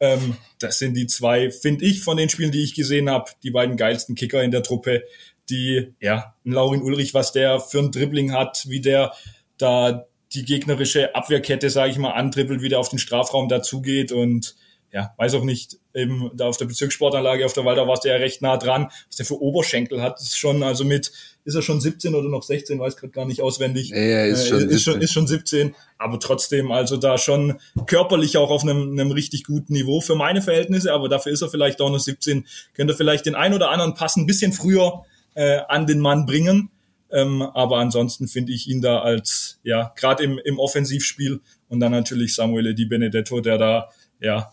ähm, 0.00 0.36
das 0.58 0.78
sind 0.78 0.94
die 0.94 1.06
zwei, 1.06 1.50
finde 1.50 1.84
ich, 1.84 2.02
von 2.02 2.16
den 2.16 2.28
Spielen, 2.28 2.52
die 2.52 2.62
ich 2.62 2.74
gesehen 2.74 3.08
habe, 3.08 3.30
die 3.42 3.50
beiden 3.50 3.76
geilsten 3.76 4.14
Kicker 4.14 4.42
in 4.42 4.50
der 4.50 4.62
Truppe. 4.62 5.04
Die, 5.50 5.94
ja, 6.00 6.34
Laurin 6.44 6.82
Ulrich, 6.82 7.14
was 7.14 7.32
der 7.32 7.60
für 7.60 7.80
ein 7.80 7.92
Dribbling 7.92 8.32
hat, 8.32 8.64
wie 8.68 8.80
der 8.80 9.12
da 9.58 10.06
die 10.32 10.44
gegnerische 10.44 11.14
Abwehrkette, 11.14 11.70
sage 11.70 11.90
ich 11.90 11.98
mal, 11.98 12.12
antribbelt, 12.12 12.62
wie 12.62 12.68
der 12.68 12.78
auf 12.78 12.88
den 12.88 12.98
Strafraum 12.98 13.48
dazugeht 13.48 14.12
und 14.12 14.54
ja, 14.92 15.14
weiß 15.16 15.34
auch 15.34 15.44
nicht, 15.44 15.78
eben 15.94 16.30
da 16.34 16.46
auf 16.46 16.56
der 16.56 16.64
Bezirkssportanlage 16.64 17.46
auf 17.46 17.52
der 17.52 17.64
Walder 17.64 17.86
warst 17.86 18.04
du 18.04 18.08
ja 18.08 18.16
recht 18.16 18.42
nah 18.42 18.56
dran, 18.56 18.88
was 19.06 19.16
der 19.16 19.26
für 19.26 19.40
Oberschenkel 19.40 20.02
hat, 20.02 20.20
ist 20.20 20.36
schon, 20.36 20.62
also 20.62 20.84
mit, 20.84 21.12
ist 21.44 21.54
er 21.54 21.62
schon 21.62 21.80
17 21.80 22.14
oder 22.14 22.28
noch 22.28 22.42
16, 22.42 22.78
weiß 22.78 22.96
gerade 22.96 23.12
gar 23.12 23.24
nicht 23.24 23.40
auswendig. 23.40 23.90
Ja, 23.90 23.98
ja 23.98 24.24
ist, 24.24 24.48
schon, 24.48 24.68
äh, 24.68 24.72
ist, 24.72 24.82
schon, 24.82 25.00
ist 25.00 25.12
schon 25.12 25.26
17, 25.26 25.74
aber 25.98 26.18
trotzdem, 26.18 26.72
also 26.72 26.96
da 26.96 27.18
schon 27.18 27.60
körperlich 27.86 28.36
auch 28.36 28.50
auf 28.50 28.62
einem, 28.62 28.92
einem 28.92 29.12
richtig 29.12 29.44
guten 29.44 29.72
Niveau 29.72 30.00
für 30.00 30.16
meine 30.16 30.42
Verhältnnisse, 30.42 30.92
aber 30.92 31.08
dafür 31.08 31.32
ist 31.32 31.42
er 31.42 31.50
vielleicht 31.50 31.80
auch 31.80 31.90
noch 31.90 32.00
17, 32.00 32.46
könnte 32.74 32.94
vielleicht 32.94 33.26
den 33.26 33.36
ein 33.36 33.54
oder 33.54 33.70
anderen 33.70 33.94
Pass 33.94 34.16
ein 34.16 34.26
bisschen 34.26 34.52
früher 34.52 35.04
äh, 35.34 35.60
an 35.68 35.86
den 35.86 36.00
Mann 36.00 36.26
bringen. 36.26 36.70
Ähm, 37.12 37.42
aber 37.42 37.78
ansonsten 37.78 38.28
finde 38.28 38.52
ich 38.52 38.68
ihn 38.68 38.82
da 38.82 39.00
als, 39.00 39.58
ja, 39.64 39.92
gerade 39.96 40.22
im, 40.22 40.38
im 40.38 40.60
Offensivspiel 40.60 41.40
und 41.68 41.80
dann 41.80 41.90
natürlich 41.90 42.36
Samuele 42.36 42.72
Di 42.72 42.84
Benedetto, 42.84 43.40
der 43.40 43.58
da, 43.58 43.88
ja, 44.20 44.52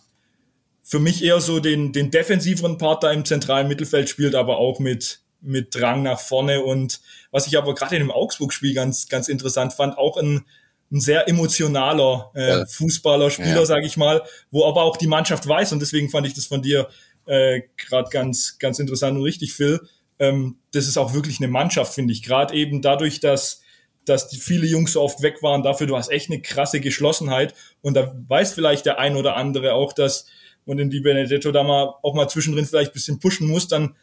für 0.90 1.00
mich 1.00 1.22
eher 1.22 1.42
so 1.42 1.60
den, 1.60 1.92
den 1.92 2.12
defensiveren 2.12 2.78
Part 2.78 3.04
da 3.04 3.12
im 3.12 3.26
zentralen 3.26 3.68
Mittelfeld 3.68 4.08
spielt, 4.08 4.36
aber 4.36 4.58
auch 4.58 4.80
mit, 4.80 5.20
mit 5.42 5.76
Drang 5.76 6.02
nach 6.02 6.22
vorne. 6.22 6.62
Und 6.62 7.02
was 7.30 7.46
ich 7.46 7.58
aber 7.58 7.76
gerade 7.76 7.98
in 7.98 8.04
dem 8.04 8.12
Augsburg-Spiel 8.12 8.74
ganz, 8.74 9.10
ganz 9.10 9.28
interessant 9.28 9.74
fand, 9.74 9.98
auch 9.98 10.16
ein, 10.16 10.46
ein 10.90 11.02
sehr 11.02 11.28
emotionaler 11.28 12.32
äh, 12.36 12.48
ja. 12.60 12.66
Fußballer, 12.66 13.30
Spieler, 13.32 13.58
ja. 13.58 13.66
sage 13.66 13.86
ich 13.86 13.98
mal, 13.98 14.24
wo 14.50 14.66
aber 14.66 14.84
auch 14.84 14.96
die 14.96 15.08
Mannschaft 15.08 15.46
weiß, 15.46 15.74
und 15.74 15.82
deswegen 15.82 16.10
fand 16.10 16.26
ich 16.26 16.36
das 16.36 16.46
von 16.46 16.62
dir 16.62 16.88
äh, 17.26 17.64
gerade 17.76 18.10
ganz, 18.10 18.58
ganz 18.58 18.80
interessant 18.80 19.18
und 19.18 19.26
richtig, 19.26 19.54
Phil. 19.54 19.82
Ähm, 20.20 20.56
das 20.72 20.88
ist 20.88 20.98
auch 20.98 21.14
wirklich 21.14 21.40
eine 21.42 21.50
Mannschaft, 21.50 21.94
finde 21.94 22.14
ich. 22.14 22.24
Gerade 22.24 22.56
eben 22.56 22.82
dadurch, 22.82 23.20
dass 23.20 23.62
dass 24.06 24.30
die 24.30 24.38
viele 24.38 24.66
Jungs 24.66 24.94
so 24.94 25.02
oft 25.02 25.22
weg 25.22 25.44
waren, 25.44 25.64
dafür 25.64 25.86
du 25.86 25.98
hast 25.98 26.10
echt 26.10 26.32
eine 26.32 26.42
krasse 26.42 26.80
Geschlossenheit 26.80 27.54
und 27.82 27.94
da 27.94 28.16
weiß 28.30 28.54
vielleicht 28.54 28.86
der 28.86 29.00
ein 29.00 29.18
oder 29.18 29.36
andere 29.36 29.74
auch, 29.74 29.92
dass 29.92 30.28
und 30.68 30.78
in 30.80 30.92
die 30.92 31.00
Benedetto 31.00 31.52
da 31.52 31.64
mal 31.64 31.96
auch 32.04 32.14
mal 32.14 32.28
zwischendrin 32.28 32.66
vielleicht 32.66 32.94
bisschen 32.94 33.20
pushen 33.20 33.48
muss, 33.48 33.68
dann 33.68 33.96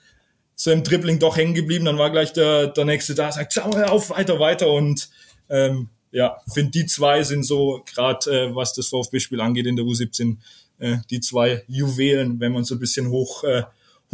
so 0.57 0.71
im 0.71 0.83
Dribbling 0.83 1.19
doch 1.19 1.37
hängen 1.37 1.55
geblieben, 1.55 1.85
dann 1.85 1.99
war 1.99 2.11
gleich 2.11 2.33
der, 2.33 2.69
der 2.69 2.85
nächste 2.85 3.15
da, 3.15 3.31
sagt, 3.31 3.53
schau 3.53 3.71
auf, 3.71 4.11
weiter, 4.11 4.41
weiter. 4.41 4.71
Und 4.71 5.09
ähm, 5.49 5.91
ja, 6.11 6.39
finde 6.53 6.71
die 6.71 6.87
zwei 6.87 7.23
sind 7.23 7.45
so 7.45 7.83
gerade, 7.93 8.31
äh, 8.31 8.55
was 8.55 8.73
das 8.73 8.89
VfB-Spiel 8.89 9.41
angeht 9.41 9.67
in 9.67 9.77
der 9.77 9.85
U17, 9.85 10.37
äh, 10.79 10.97
die 11.11 11.21
zwei 11.21 11.65
Juwelen, 11.69 12.41
wenn 12.41 12.53
man 12.53 12.65
so 12.65 12.77
ein 12.77 12.81
bisschen 12.81 13.09
hoch 13.11 13.45
äh, 13.45 13.65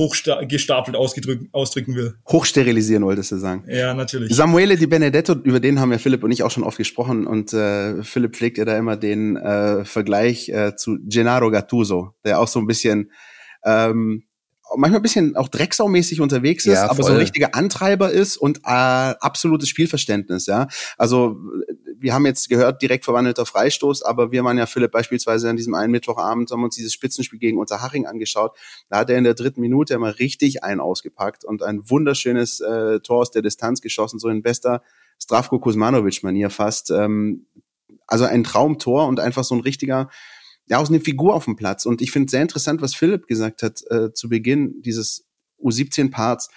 hochgestapelt 0.01 0.97
ausdrücken 0.97 1.95
will. 1.95 2.15
Hochsterilisieren 2.29 3.05
wolltest 3.05 3.33
du 3.33 3.37
sagen. 3.37 3.65
Ja, 3.69 3.93
natürlich. 3.95 4.35
Samuele 4.35 4.77
Di 4.77 4.87
Benedetto, 4.87 5.35
über 5.35 5.61
den 5.61 5.79
haben 5.79 5.93
ja 5.93 5.99
Philipp 5.99 6.25
und 6.25 6.33
ich 6.33 6.43
auch 6.43 6.51
schon 6.51 6.65
oft 6.65 6.79
gesprochen 6.79 7.27
und 7.27 7.53
äh, 7.53 8.03
Philipp 8.03 8.35
pflegt 8.35 8.59
ja 8.59 8.65
da 8.65 8.77
immer 8.77 8.97
den 8.97 9.37
äh, 9.37 9.85
Vergleich 9.85 10.49
äh, 10.49 10.75
zu 10.75 10.99
Gennaro 11.05 11.51
Gattuso, 11.51 12.15
der 12.25 12.41
auch 12.41 12.49
so 12.49 12.59
ein 12.59 12.67
bisschen 12.67 13.11
ähm, 13.65 14.25
manchmal 14.77 15.01
ein 15.01 15.03
bisschen 15.03 15.37
auch 15.37 15.49
drecksaumäßig 15.49 16.21
unterwegs 16.21 16.67
ist, 16.67 16.75
ja, 16.75 16.91
aber 16.91 17.03
so 17.03 17.13
ein 17.13 17.19
richtiger 17.19 17.55
Antreiber 17.55 18.11
ist 18.11 18.37
und 18.37 18.59
äh, 18.59 18.63
absolutes 18.65 19.69
Spielverständnis, 19.69 20.47
ja. 20.47 20.69
Also 20.97 21.39
wir 21.99 22.15
haben 22.15 22.27
jetzt 22.27 22.49
gehört, 22.49 22.81
direkt 22.83 23.05
verwandelter 23.05 23.47
Freistoß, 23.47 24.03
aber 24.03 24.33
wir 24.33 24.43
waren 24.45 24.59
ja 24.59 24.67
Philipp 24.67 24.93
beispielsweise 24.93 25.51
an 25.51 25.57
diesem 25.57 25.75
einen 25.75 25.93
Mittwochabend, 25.93 26.51
haben 26.51 26.65
uns 26.65 26.77
dieses 26.77 26.93
Spitzenspiel 26.93 27.39
gegen 27.39 27.59
Unterhaching 27.59 28.07
angeschaut. 28.07 28.57
Da 28.89 28.99
hat 28.99 29.11
er 29.11 29.19
in 29.19 29.25
der 29.25 29.35
dritten 29.35 29.61
Minute 29.61 29.95
immer 29.95 30.19
richtig 30.19 30.65
einen 30.65 30.81
ausgepackt 30.81 31.45
und 31.45 31.63
ein 31.63 31.89
wunderschönes 31.89 32.61
äh, 32.61 33.01
Tor 33.01 33.19
aus 33.21 33.31
der 33.31 33.43
Distanz 33.43 33.81
geschossen, 33.81 34.19
so 34.19 34.29
in 34.29 34.43
bester 34.43 34.83
Stravko 35.23 35.59
Kuzmanovic-Manier 35.59 36.51
fast. 36.51 36.91
Ähm, 36.91 37.47
also 38.07 38.25
ein 38.25 38.45
Traumtor 38.45 39.07
und 39.07 39.21
einfach 39.21 39.45
so 39.45 39.55
ein 39.55 39.61
richtiger 39.61 40.09
ja, 40.71 40.79
aus 40.79 40.89
einer 40.89 41.01
Figur 41.01 41.35
auf 41.35 41.45
dem 41.45 41.57
Platz. 41.57 41.85
Und 41.85 42.01
ich 42.01 42.13
finde 42.13 42.31
sehr 42.31 42.43
interessant, 42.43 42.81
was 42.81 42.95
Philipp 42.95 43.27
gesagt 43.27 43.63
hat 43.63 43.83
äh, 43.91 44.13
zu 44.13 44.29
Beginn 44.29 44.81
dieses 44.83 45.27
U17-Parts, 45.61 46.49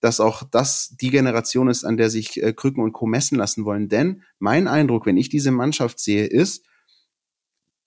dass 0.00 0.20
auch 0.20 0.44
das 0.44 0.94
die 1.00 1.10
Generation 1.10 1.68
ist, 1.68 1.84
an 1.84 1.96
der 1.96 2.08
sich 2.08 2.40
äh, 2.40 2.52
Krücken 2.52 2.82
und 2.82 2.92
Co. 2.92 3.06
messen 3.06 3.36
lassen 3.36 3.64
wollen. 3.64 3.88
Denn 3.88 4.22
mein 4.38 4.68
Eindruck, 4.68 5.04
wenn 5.04 5.16
ich 5.16 5.30
diese 5.30 5.50
Mannschaft 5.50 5.98
sehe, 5.98 6.26
ist, 6.26 6.64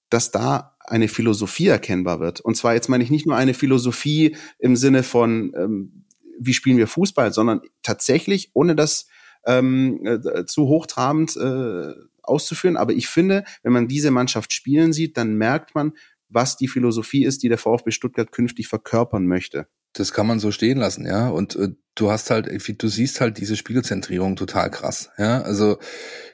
dass 0.10 0.32
da 0.32 0.76
eine 0.82 1.08
Philosophie 1.08 1.68
erkennbar 1.68 2.20
wird. 2.20 2.42
Und 2.42 2.58
zwar 2.58 2.74
jetzt 2.74 2.90
meine 2.90 3.04
ich 3.04 3.10
nicht 3.10 3.26
nur 3.26 3.38
eine 3.38 3.54
Philosophie 3.54 4.36
im 4.58 4.76
Sinne 4.76 5.04
von, 5.04 5.54
ähm, 5.56 6.06
wie 6.38 6.54
spielen 6.54 6.78
wir 6.78 6.88
Fußball, 6.88 7.32
sondern 7.32 7.62
tatsächlich, 7.84 8.52
ohne 8.54 8.76
das 8.76 9.08
ähm, 9.46 10.06
äh, 10.06 10.46
zu 10.46 10.68
hochtrabend 10.68 11.38
äh, 11.38 11.94
auszuführen. 12.30 12.78
Aber 12.78 12.94
ich 12.94 13.08
finde, 13.08 13.44
wenn 13.64 13.74
man 13.74 13.88
diese 13.88 14.12
Mannschaft 14.12 14.54
spielen 14.54 14.94
sieht, 14.94 15.18
dann 15.18 15.36
merkt 15.36 15.76
man, 15.76 15.94
was 16.30 16.58
die 16.58 16.68
Philosophie 16.68 17.26
ist, 17.26 17.44
die 17.44 17.50
der 17.50 17.58
VfB 17.58 17.92
Stuttgart 17.92 18.32
künftig 18.32 18.68
verkörpern 18.68 19.26
möchte. 19.26 19.68
Das 19.94 20.14
kann 20.14 20.28
man 20.28 20.40
so 20.40 20.52
stehen 20.52 20.78
lassen, 20.78 21.06
ja. 21.06 21.30
Und 21.30 21.56
äh, 21.56 21.70
du 21.96 22.12
hast 22.12 22.30
halt, 22.30 22.48
du 22.48 22.88
siehst 22.88 23.22
halt 23.22 23.40
diese 23.40 23.58
Spielerzentrierung 23.58 24.36
total 24.36 24.70
krass, 24.70 25.10
ja. 25.18 25.42
Also 25.42 25.80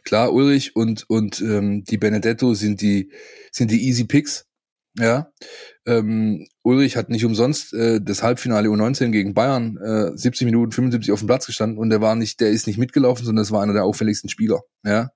klar, 0.04 0.34
Ulrich 0.34 0.76
und 0.76 1.10
und 1.10 1.41
ähm, 1.41 1.86
die 1.86 1.98
Benedetto 1.98 2.54
sind 2.54 2.82
die 2.82 3.12
sind 3.52 3.72
die 3.72 3.88
Easy 3.88 4.04
Picks, 4.04 4.48
ja. 5.00 5.32
Ähm, 5.86 6.48
Ulrich 6.64 6.98
hat 6.98 7.10
nicht 7.10 7.24
umsonst 7.24 7.74
äh, 7.74 8.02
das 8.02 8.24
Halbfinale 8.24 8.68
U19 8.68 9.12
gegen 9.12 9.34
Bayern 9.34 9.78
äh, 9.78 10.18
70 10.18 10.46
Minuten 10.46 10.72
75 10.74 11.14
auf 11.14 11.20
dem 11.20 11.28
Platz 11.28 11.46
gestanden 11.46 11.78
und 11.78 11.89
der 11.89 12.02
war 12.02 12.16
nicht, 12.16 12.41
der 12.41 12.50
ist 12.50 12.68
nicht 12.68 12.78
mitgelaufen, 12.78 13.26
sondern 13.26 13.43
das 13.43 13.52
war 13.52 13.62
einer 13.62 13.74
der 13.74 13.86
auffälligsten 13.86 14.30
Spieler, 14.30 14.62
ja. 14.84 15.12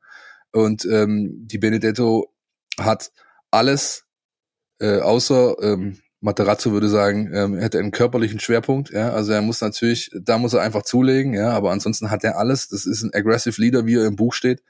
Und 0.51 0.85
ähm, 0.85 1.47
die 1.47 1.57
Benedetto 1.57 2.33
hat 2.79 3.11
alles 3.51 4.05
äh, 4.79 4.99
außer 4.99 5.55
ähm, 5.61 5.99
Materazzo 6.21 6.71
würde 6.71 6.89
sagen, 6.89 7.31
ähm, 7.33 7.57
hätte 7.57 7.79
einen 7.79 7.91
körperlichen 7.91 8.39
Schwerpunkt, 8.39 8.91
ja, 8.91 9.11
also 9.11 9.31
er 9.31 9.41
muss 9.41 9.61
natürlich, 9.61 10.11
da 10.13 10.37
muss 10.37 10.53
er 10.53 10.61
einfach 10.61 10.83
zulegen, 10.83 11.33
ja, 11.33 11.51
aber 11.51 11.71
ansonsten 11.71 12.11
hat 12.11 12.23
er 12.23 12.37
alles. 12.37 12.67
Das 12.67 12.85
ist 12.85 13.03
ein 13.03 13.13
aggressive 13.13 13.59
Leader, 13.61 13.85
wie 13.85 13.95
er 13.95 14.05
im 14.05 14.17
Buch 14.17 14.33
steht. 14.33 14.61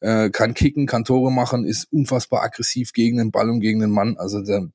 Äh, 0.00 0.28
kann 0.28 0.52
kicken, 0.52 0.86
kann 0.86 1.04
Tore 1.04 1.32
machen, 1.32 1.64
ist 1.64 1.90
unfassbar 1.90 2.42
aggressiv 2.42 2.92
gegen 2.92 3.16
den 3.16 3.30
Ball 3.30 3.48
und 3.48 3.60
gegen 3.60 3.80
den 3.80 3.90
Mann. 3.90 4.16
Also 4.18 4.42
da, 4.42 4.66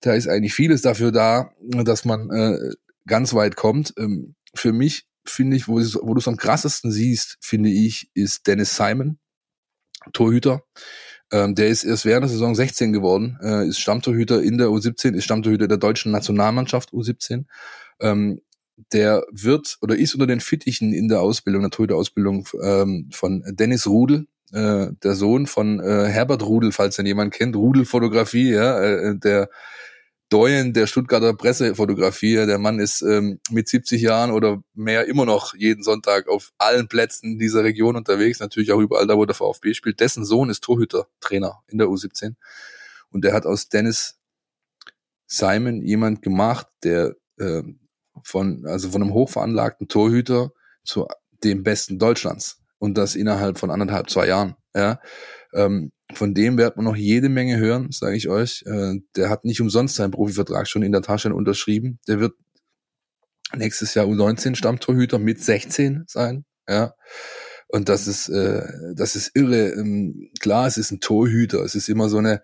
da 0.00 0.14
ist 0.14 0.28
eigentlich 0.28 0.54
vieles 0.54 0.82
dafür 0.82 1.12
da, 1.12 1.52
dass 1.60 2.04
man 2.04 2.30
äh, 2.30 2.72
ganz 3.06 3.34
weit 3.34 3.54
kommt. 3.54 3.94
Ähm, 3.96 4.34
für 4.54 4.72
mich 4.72 5.06
finde 5.30 5.56
ich, 5.56 5.68
wo, 5.68 5.76
wo 5.76 6.14
du 6.14 6.20
es 6.20 6.28
am 6.28 6.36
krassesten 6.36 6.90
siehst, 6.90 7.38
finde 7.40 7.70
ich, 7.70 8.10
ist 8.14 8.46
Dennis 8.46 8.76
Simon, 8.76 9.18
Torhüter. 10.12 10.62
Ähm, 11.30 11.54
der 11.54 11.68
ist 11.68 11.84
erst 11.84 12.04
während 12.04 12.22
der 12.24 12.30
Saison 12.30 12.54
16 12.54 12.92
geworden, 12.92 13.38
äh, 13.42 13.68
ist 13.68 13.78
Stammtorhüter 13.78 14.42
in 14.42 14.56
der 14.56 14.68
U17, 14.68 15.14
ist 15.14 15.24
Stammtorhüter 15.24 15.68
der 15.68 15.76
deutschen 15.76 16.10
Nationalmannschaft 16.10 16.90
U17. 16.92 17.44
Ähm, 18.00 18.40
der 18.92 19.24
wird 19.30 19.76
oder 19.82 19.96
ist 19.96 20.14
unter 20.14 20.26
den 20.26 20.40
Fittichen 20.40 20.92
in 20.92 21.08
der 21.08 21.20
Ausbildung, 21.20 21.62
der 21.62 21.70
Torhüterausbildung 21.70 22.48
ähm, 22.62 23.10
von 23.12 23.42
Dennis 23.48 23.86
Rudel, 23.86 24.26
äh, 24.52 24.88
der 25.02 25.14
Sohn 25.14 25.46
von 25.46 25.80
äh, 25.80 26.06
Herbert 26.06 26.42
Rudel, 26.42 26.72
falls 26.72 26.96
den 26.96 27.06
jemand 27.06 27.34
kennt, 27.34 27.56
Rudelfotografie, 27.56 28.52
ja, 28.52 28.80
äh, 28.80 29.18
der 29.18 29.50
Doyen 30.28 30.74
der 30.74 30.86
Stuttgarter 30.86 31.32
Pressefotografie. 31.34 32.34
Der 32.34 32.58
Mann 32.58 32.80
ist 32.80 33.00
ähm, 33.02 33.40
mit 33.50 33.68
70 33.68 34.02
Jahren 34.02 34.30
oder 34.30 34.62
mehr 34.74 35.06
immer 35.06 35.24
noch 35.24 35.54
jeden 35.54 35.82
Sonntag 35.82 36.28
auf 36.28 36.52
allen 36.58 36.88
Plätzen 36.88 37.38
dieser 37.38 37.64
Region 37.64 37.96
unterwegs, 37.96 38.40
natürlich 38.40 38.72
auch 38.72 38.80
überall 38.80 39.06
da, 39.06 39.16
wo 39.16 39.24
der 39.24 39.34
VfB 39.34 39.72
spielt. 39.74 40.00
Dessen 40.00 40.24
Sohn 40.24 40.50
ist 40.50 40.62
Torhüter-Trainer 40.64 41.62
in 41.68 41.78
der 41.78 41.88
U17. 41.88 42.34
Und 43.10 43.24
der 43.24 43.32
hat 43.32 43.46
aus 43.46 43.68
Dennis 43.70 44.18
Simon 45.26 45.82
jemand 45.82 46.22
gemacht, 46.22 46.66
der 46.82 47.16
äh, 47.38 47.62
von, 48.22 48.66
also 48.66 48.90
von 48.90 49.02
einem 49.02 49.14
hochveranlagten 49.14 49.88
Torhüter 49.88 50.52
zu 50.84 51.06
dem 51.44 51.62
besten 51.62 51.98
Deutschlands. 51.98 52.60
Und 52.78 52.98
das 52.98 53.14
innerhalb 53.14 53.58
von 53.58 53.70
anderthalb, 53.70 54.10
zwei 54.10 54.26
Jahren. 54.26 54.56
Ja. 54.74 55.00
Ähm, 55.54 55.92
von 56.14 56.34
dem 56.34 56.56
wird 56.56 56.76
man 56.76 56.84
noch 56.84 56.96
jede 56.96 57.28
Menge 57.28 57.58
hören, 57.58 57.90
sage 57.90 58.16
ich 58.16 58.28
euch. 58.28 58.62
Äh, 58.66 59.00
der 59.16 59.28
hat 59.28 59.44
nicht 59.44 59.60
umsonst 59.60 59.96
seinen 59.96 60.10
Profivertrag 60.10 60.66
schon 60.66 60.82
in 60.82 60.92
der 60.92 61.02
Tasche 61.02 61.34
unterschrieben. 61.34 61.98
Der 62.08 62.20
wird 62.20 62.34
nächstes 63.54 63.94
Jahr 63.94 64.06
U19 64.06 64.54
Stammtorhüter 64.54 65.18
mit 65.18 65.42
16 65.42 66.04
sein. 66.06 66.44
Ja. 66.68 66.94
Und 67.68 67.88
das 67.90 68.06
ist, 68.06 68.28
äh, 68.30 68.62
das 68.94 69.16
ist 69.16 69.32
irre. 69.34 69.72
Ähm, 69.72 70.30
klar, 70.40 70.66
es 70.66 70.78
ist 70.78 70.90
ein 70.90 71.00
Torhüter. 71.00 71.60
Es 71.60 71.74
ist 71.74 71.88
immer 71.88 72.08
so 72.08 72.18
eine, 72.18 72.42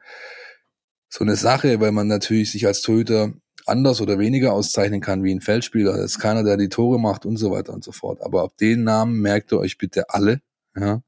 so 1.08 1.24
eine 1.24 1.36
Sache, 1.36 1.80
weil 1.80 1.92
man 1.92 2.06
natürlich 2.06 2.52
sich 2.52 2.66
als 2.66 2.82
Torhüter 2.82 3.32
anders 3.66 4.02
oder 4.02 4.18
weniger 4.18 4.52
auszeichnen 4.52 5.00
kann 5.00 5.24
wie 5.24 5.34
ein 5.34 5.40
Feldspieler. 5.40 5.96
Das 5.96 6.12
ist 6.12 6.18
keiner, 6.18 6.44
der 6.44 6.58
die 6.58 6.68
Tore 6.68 7.00
macht 7.00 7.24
und 7.24 7.38
so 7.38 7.50
weiter 7.50 7.72
und 7.72 7.82
so 7.82 7.92
fort. 7.92 8.20
Aber 8.22 8.42
ab 8.42 8.56
den 8.58 8.84
Namen 8.84 9.20
merkt 9.20 9.52
ihr 9.52 9.58
euch 9.58 9.78
bitte 9.78 10.10
alle. 10.10 10.42
Ja. 10.76 11.02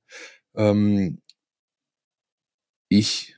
Ähm, 0.54 1.20
ich 2.88 3.36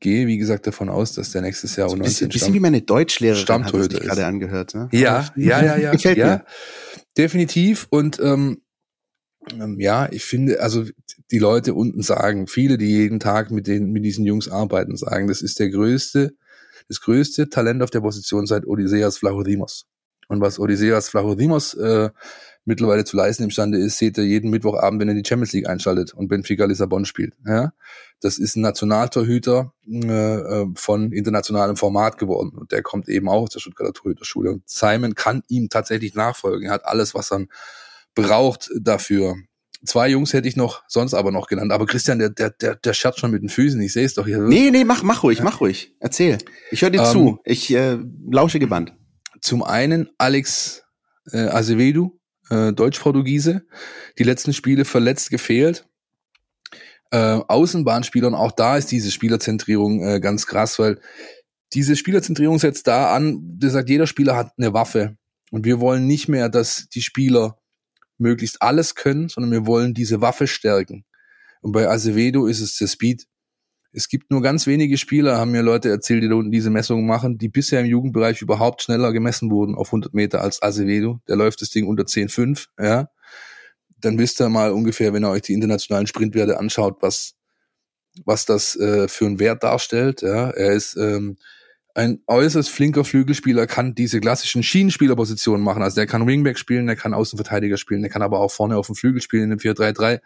gehe, 0.00 0.26
wie 0.26 0.38
gesagt, 0.38 0.66
davon 0.66 0.88
aus, 0.88 1.12
dass 1.12 1.30
der 1.30 1.42
nächstes 1.42 1.76
Jahr 1.76 1.88
so 1.88 1.96
ein 1.96 2.02
bisschen, 2.02 2.30
bisschen 2.30 2.54
wie 2.54 2.60
meine 2.60 2.82
Deutschlehrerin 2.82 3.42
Stammtorhüter 3.42 3.96
hat 3.96 4.02
gerade 4.04 4.26
angehört. 4.26 4.74
Ne? 4.74 4.88
Ja, 4.92 5.30
ja, 5.36 5.62
ja, 5.62 5.76
ja, 5.76 5.90
Gefällt 5.92 6.18
ja, 6.18 6.26
mir. 6.26 6.44
definitiv. 7.16 7.86
Und 7.90 8.18
ähm, 8.20 8.62
ähm, 9.52 9.78
ja, 9.78 10.08
ich 10.10 10.24
finde, 10.24 10.60
also 10.60 10.84
die 11.30 11.38
Leute 11.38 11.74
unten 11.74 12.02
sagen, 12.02 12.46
viele, 12.46 12.78
die 12.78 12.88
jeden 12.88 13.20
Tag 13.20 13.50
mit 13.50 13.66
den 13.66 13.90
mit 13.92 14.04
diesen 14.04 14.24
Jungs 14.24 14.48
arbeiten, 14.48 14.96
sagen, 14.96 15.28
das 15.28 15.42
ist 15.42 15.58
der 15.58 15.70
größte, 15.70 16.34
das 16.88 17.00
größte 17.00 17.48
Talent 17.48 17.82
auf 17.82 17.90
der 17.90 18.00
Position 18.00 18.46
seit 18.46 18.66
Odysseas 18.66 19.18
Flachodimos. 19.18 19.86
Und 20.28 20.40
was 20.40 20.58
Odysseas 20.58 21.08
Flachodimos 21.08 21.74
äh, 21.74 22.10
mittlerweile 22.70 23.04
zu 23.04 23.16
leisten 23.16 23.42
imstande 23.42 23.78
ist, 23.78 23.98
seht 23.98 24.16
ihr 24.16 24.24
jeden 24.24 24.48
Mittwochabend, 24.48 25.00
wenn 25.00 25.08
er 25.08 25.14
die 25.14 25.28
Champions 25.28 25.52
League 25.52 25.68
einschaltet 25.68 26.14
und 26.14 26.28
Benfica 26.28 26.64
Lissabon 26.64 27.04
spielt. 27.04 27.34
Ja? 27.44 27.72
Das 28.20 28.38
ist 28.38 28.56
ein 28.56 28.62
Nationaltorhüter 28.62 29.74
äh, 29.86 30.06
äh, 30.06 30.66
von 30.76 31.12
internationalem 31.12 31.76
Format 31.76 32.16
geworden 32.16 32.56
und 32.56 32.70
der 32.70 32.82
kommt 32.82 33.08
eben 33.08 33.28
auch 33.28 33.42
aus 33.42 33.50
der 33.50 33.60
Stuttgarter 33.60 33.92
Torhüterschule. 33.92 34.52
Und 34.52 34.62
Simon 34.66 35.14
kann 35.14 35.42
ihm 35.48 35.68
tatsächlich 35.68 36.14
nachfolgen. 36.14 36.68
Er 36.68 36.74
hat 36.74 36.84
alles, 36.84 37.14
was 37.14 37.32
er 37.32 37.46
braucht 38.14 38.70
dafür. 38.80 39.34
Zwei 39.84 40.08
Jungs 40.08 40.32
hätte 40.32 40.46
ich 40.46 40.56
noch, 40.56 40.84
sonst 40.86 41.14
aber 41.14 41.32
noch 41.32 41.48
genannt. 41.48 41.72
Aber 41.72 41.86
Christian, 41.86 42.18
der, 42.18 42.30
der, 42.30 42.50
der, 42.50 42.76
der 42.76 42.92
scherzt 42.92 43.18
schon 43.18 43.32
mit 43.32 43.42
den 43.42 43.48
Füßen. 43.48 43.80
Ich 43.80 43.94
sehe 43.94 44.04
es 44.04 44.14
doch 44.14 44.26
hier. 44.26 44.38
Nee, 44.38 44.70
nee, 44.70 44.84
mach, 44.84 45.02
mach 45.02 45.24
ruhig, 45.24 45.38
ja. 45.38 45.44
mach 45.44 45.60
ruhig. 45.60 45.96
Erzähl. 45.98 46.38
Ich 46.70 46.82
höre 46.82 46.90
dir 46.90 47.02
ähm, 47.02 47.06
zu. 47.06 47.38
Ich 47.44 47.74
äh, 47.74 47.98
lausche 48.30 48.58
gebannt. 48.58 48.92
Zum 49.40 49.62
einen 49.62 50.10
Alex 50.18 50.84
äh, 51.32 51.48
Azevedo, 51.48 52.19
äh, 52.50 52.72
Deutsch-Portugiese, 52.72 53.66
die 54.18 54.24
letzten 54.24 54.52
Spiele 54.52 54.84
verletzt 54.84 55.30
gefehlt. 55.30 55.86
Äh, 57.10 57.40
Außenbahnspielern, 57.46 58.34
auch 58.34 58.52
da 58.52 58.76
ist 58.76 58.90
diese 58.92 59.10
Spielerzentrierung 59.10 60.02
äh, 60.02 60.20
ganz 60.20 60.46
krass, 60.46 60.78
weil 60.78 61.00
diese 61.72 61.96
Spielerzentrierung 61.96 62.58
setzt 62.58 62.86
da 62.86 63.14
an, 63.14 63.38
der 63.58 63.70
sagt, 63.70 63.88
jeder 63.88 64.06
Spieler 64.06 64.36
hat 64.36 64.52
eine 64.58 64.72
Waffe. 64.72 65.16
Und 65.50 65.64
wir 65.64 65.80
wollen 65.80 66.06
nicht 66.06 66.28
mehr, 66.28 66.48
dass 66.48 66.88
die 66.88 67.02
Spieler 67.02 67.58
möglichst 68.18 68.62
alles 68.62 68.94
können, 68.94 69.28
sondern 69.28 69.52
wir 69.52 69.66
wollen 69.66 69.94
diese 69.94 70.20
Waffe 70.20 70.46
stärken. 70.46 71.04
Und 71.62 71.72
bei 71.72 71.88
Acevedo 71.88 72.46
ist 72.46 72.60
es 72.60 72.76
der 72.76 72.86
Speed. 72.86 73.26
Es 73.92 74.08
gibt 74.08 74.30
nur 74.30 74.40
ganz 74.40 74.66
wenige 74.66 74.96
Spieler, 74.96 75.36
haben 75.38 75.50
mir 75.50 75.62
Leute 75.62 75.88
erzählt, 75.88 76.22
die 76.22 76.28
da 76.28 76.36
unten 76.36 76.52
diese 76.52 76.70
Messungen 76.70 77.06
machen, 77.06 77.38
die 77.38 77.48
bisher 77.48 77.80
im 77.80 77.86
Jugendbereich 77.86 78.40
überhaupt 78.40 78.82
schneller 78.82 79.12
gemessen 79.12 79.50
wurden 79.50 79.74
auf 79.74 79.88
100 79.88 80.14
Meter 80.14 80.40
als 80.42 80.62
Azevedo. 80.62 81.20
Der 81.26 81.36
läuft 81.36 81.60
das 81.60 81.70
Ding 81.70 81.86
unter 81.88 82.04
10,5, 82.04 82.66
ja. 82.78 83.08
Dann 84.00 84.18
wisst 84.18 84.40
ihr 84.40 84.48
mal 84.48 84.72
ungefähr, 84.72 85.12
wenn 85.12 85.24
ihr 85.24 85.30
euch 85.30 85.42
die 85.42 85.54
internationalen 85.54 86.06
Sprintwerte 86.06 86.58
anschaut, 86.58 86.98
was, 87.00 87.34
was 88.24 88.46
das 88.46 88.76
äh, 88.76 89.08
für 89.08 89.26
einen 89.26 89.40
Wert 89.40 89.64
darstellt, 89.64 90.22
ja. 90.22 90.50
Er 90.50 90.72
ist 90.72 90.96
ähm, 90.96 91.36
ein 91.94 92.20
äußerst 92.28 92.70
flinker 92.70 93.04
Flügelspieler, 93.04 93.66
kann 93.66 93.96
diese 93.96 94.20
klassischen 94.20 94.62
Schienenspielerpositionen 94.62 95.64
machen. 95.64 95.82
Also 95.82 95.96
der 95.96 96.06
kann 96.06 96.28
Wingback 96.28 96.58
spielen, 96.58 96.86
der 96.86 96.94
kann 96.94 97.12
Außenverteidiger 97.12 97.76
spielen, 97.76 98.02
der 98.02 98.10
kann 98.10 98.22
aber 98.22 98.38
auch 98.38 98.52
vorne 98.52 98.76
auf 98.76 98.86
dem 98.86 98.94
Flügel 98.94 99.20
spielen 99.20 99.50
in 99.50 99.50
dem 99.50 99.58
4-3-3 99.58 100.20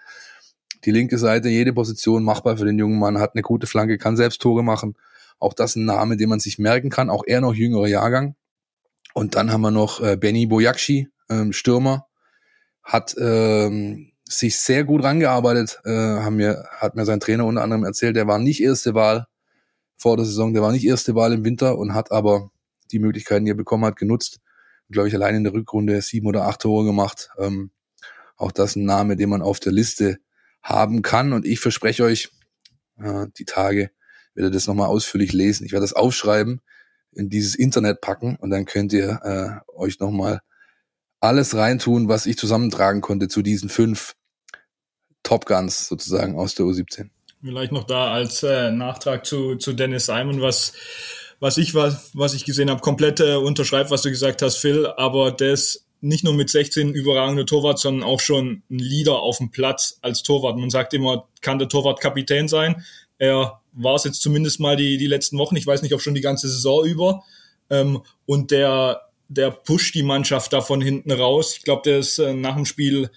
die 0.84 0.90
linke 0.90 1.18
Seite, 1.18 1.48
jede 1.48 1.72
Position 1.72 2.24
machbar 2.24 2.56
für 2.56 2.64
den 2.64 2.78
jungen 2.78 2.98
Mann, 2.98 3.18
hat 3.18 3.34
eine 3.34 3.42
gute 3.42 3.66
Flanke, 3.66 3.98
kann 3.98 4.16
selbst 4.16 4.40
Tore 4.40 4.62
machen. 4.62 4.96
Auch 5.38 5.52
das 5.52 5.76
ein 5.76 5.84
Name, 5.84 6.16
den 6.16 6.28
man 6.28 6.40
sich 6.40 6.58
merken 6.58 6.90
kann, 6.90 7.10
auch 7.10 7.24
er 7.26 7.40
noch 7.40 7.54
jüngerer 7.54 7.88
Jahrgang. 7.88 8.36
Und 9.14 9.34
dann 9.36 9.52
haben 9.52 9.60
wir 9.62 9.70
noch 9.70 10.00
äh, 10.00 10.16
Benny 10.16 10.46
Bojakci, 10.46 11.08
ähm, 11.30 11.52
Stürmer, 11.52 12.06
hat 12.82 13.14
ähm, 13.18 14.12
sich 14.28 14.58
sehr 14.58 14.84
gut 14.84 15.04
rangearbeitet, 15.04 15.80
äh, 15.84 15.90
haben 15.90 16.36
mir, 16.36 16.64
hat 16.78 16.96
mir 16.96 17.04
sein 17.04 17.20
Trainer 17.20 17.46
unter 17.46 17.62
anderem 17.62 17.84
erzählt, 17.84 18.16
der 18.16 18.26
war 18.26 18.38
nicht 18.38 18.62
erste 18.62 18.94
Wahl 18.94 19.26
vor 19.96 20.16
der 20.16 20.26
Saison, 20.26 20.52
der 20.52 20.62
war 20.62 20.72
nicht 20.72 20.84
erste 20.84 21.14
Wahl 21.14 21.32
im 21.32 21.44
Winter 21.44 21.78
und 21.78 21.94
hat 21.94 22.10
aber 22.10 22.50
die 22.92 22.98
Möglichkeiten, 22.98 23.44
die 23.44 23.52
er 23.52 23.56
bekommen 23.56 23.84
hat, 23.84 23.96
genutzt. 23.96 24.40
Glaube 24.90 25.08
ich, 25.08 25.14
allein 25.14 25.36
in 25.36 25.44
der 25.44 25.54
Rückrunde 25.54 26.00
sieben 26.02 26.26
oder 26.26 26.44
acht 26.44 26.60
Tore 26.60 26.84
gemacht. 26.84 27.30
Ähm, 27.38 27.70
auch 28.36 28.52
das 28.52 28.76
ein 28.76 28.84
Name, 28.84 29.16
den 29.16 29.30
man 29.30 29.42
auf 29.42 29.60
der 29.60 29.72
Liste 29.72 30.18
haben 30.64 31.02
kann. 31.02 31.32
Und 31.32 31.46
ich 31.46 31.60
verspreche 31.60 32.02
euch, 32.02 32.30
äh, 32.98 33.26
die 33.38 33.44
Tage 33.44 33.90
werde 34.34 34.50
das 34.50 34.66
nochmal 34.66 34.88
ausführlich 34.88 35.32
lesen. 35.32 35.64
Ich 35.64 35.72
werde 35.72 35.84
das 35.84 35.92
aufschreiben, 35.92 36.60
in 37.12 37.28
dieses 37.28 37.54
Internet 37.54 38.00
packen 38.00 38.34
und 38.36 38.50
dann 38.50 38.64
könnt 38.64 38.92
ihr 38.92 39.20
äh, 39.22 39.70
euch 39.78 40.00
nochmal 40.00 40.40
alles 41.20 41.54
reintun, 41.54 42.08
was 42.08 42.26
ich 42.26 42.36
zusammentragen 42.36 43.00
konnte 43.00 43.28
zu 43.28 43.42
diesen 43.42 43.68
fünf 43.68 44.16
Top 45.22 45.46
Guns 45.46 45.86
sozusagen 45.86 46.36
aus 46.36 46.56
der 46.56 46.66
U17. 46.66 47.10
Vielleicht 47.40 47.72
noch 47.72 47.84
da 47.84 48.12
als 48.12 48.42
äh, 48.42 48.72
Nachtrag 48.72 49.24
zu, 49.24 49.56
zu 49.56 49.74
Dennis 49.74 50.06
Simon, 50.06 50.40
was 50.40 50.72
was 51.40 51.58
ich 51.58 51.74
was, 51.74 52.10
was 52.14 52.34
ich 52.34 52.44
gesehen 52.44 52.70
habe, 52.70 52.80
komplett 52.80 53.20
äh, 53.20 53.34
unterschreibt, 53.34 53.90
was 53.90 54.02
du 54.02 54.10
gesagt 54.10 54.40
hast, 54.42 54.56
Phil, 54.56 54.86
aber 54.86 55.30
das 55.30 55.84
nicht 56.04 56.22
nur 56.22 56.34
mit 56.34 56.50
16 56.50 56.92
überragende 56.92 57.46
Torwart, 57.46 57.78
sondern 57.78 58.06
auch 58.06 58.20
schon 58.20 58.62
ein 58.70 58.78
Leader 58.78 59.20
auf 59.20 59.38
dem 59.38 59.50
Platz 59.50 59.98
als 60.02 60.22
Torwart. 60.22 60.58
Man 60.58 60.70
sagt 60.70 60.92
immer, 60.92 61.28
kann 61.40 61.58
der 61.58 61.68
Torwart 61.68 62.00
Kapitän 62.00 62.46
sein. 62.46 62.84
Er 63.18 63.60
war 63.72 63.94
es 63.94 64.04
jetzt 64.04 64.20
zumindest 64.20 64.60
mal 64.60 64.76
die, 64.76 64.98
die 64.98 65.06
letzten 65.06 65.38
Wochen. 65.38 65.56
Ich 65.56 65.66
weiß 65.66 65.82
nicht, 65.82 65.94
ob 65.94 66.02
schon 66.02 66.14
die 66.14 66.20
ganze 66.20 66.48
Saison 66.48 66.84
über. 66.84 67.24
Ähm, 67.70 68.02
und 68.26 68.50
der, 68.50 69.00
der 69.28 69.50
pusht 69.50 69.94
die 69.94 70.02
Mannschaft 70.02 70.52
da 70.52 70.60
von 70.60 70.82
hinten 70.82 71.10
raus. 71.10 71.54
Ich 71.56 71.64
glaube, 71.64 71.82
der 71.84 71.98
ist 71.98 72.18
äh, 72.18 72.34
nach 72.34 72.54
dem 72.54 72.66
Spiel 72.66 73.10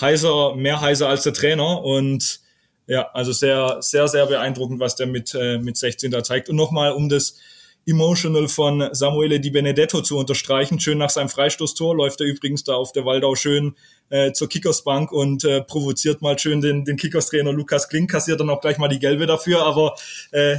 heißer, 0.00 0.56
mehr 0.56 0.80
heißer 0.80 1.08
als 1.08 1.22
der 1.22 1.32
Trainer. 1.32 1.82
Und 1.82 2.40
ja, 2.88 3.08
also 3.12 3.30
sehr, 3.30 3.78
sehr, 3.80 4.08
sehr 4.08 4.26
beeindruckend, 4.26 4.80
was 4.80 4.96
der 4.96 5.06
mit, 5.06 5.32
äh, 5.34 5.58
mit 5.58 5.76
16 5.76 6.10
da 6.10 6.24
zeigt. 6.24 6.48
Und 6.48 6.56
nochmal, 6.56 6.92
um 6.92 7.08
das 7.08 7.38
Emotional 7.86 8.48
von 8.48 8.88
Samuele 8.92 9.38
Di 9.38 9.50
Benedetto 9.50 10.02
zu 10.02 10.18
unterstreichen. 10.18 10.80
Schön 10.80 10.98
nach 10.98 11.10
seinem 11.10 11.28
Freistoßtor 11.28 11.96
läuft 11.96 12.20
er 12.20 12.26
übrigens 12.26 12.64
da 12.64 12.74
auf 12.74 12.90
der 12.90 13.04
Waldau 13.04 13.36
schön 13.36 13.76
äh, 14.10 14.32
zur 14.32 14.48
Kickersbank 14.48 15.12
und 15.12 15.44
äh, 15.44 15.62
provoziert 15.62 16.20
mal 16.20 16.36
schön 16.36 16.60
den, 16.60 16.84
den 16.84 16.96
Kickerstrainer 16.96 17.52
Lukas 17.52 17.88
Klink, 17.88 18.10
kassiert 18.10 18.40
dann 18.40 18.50
auch 18.50 18.60
gleich 18.60 18.78
mal 18.78 18.88
die 18.88 18.98
gelbe 18.98 19.26
dafür, 19.26 19.64
aber 19.64 19.94
äh, 20.32 20.56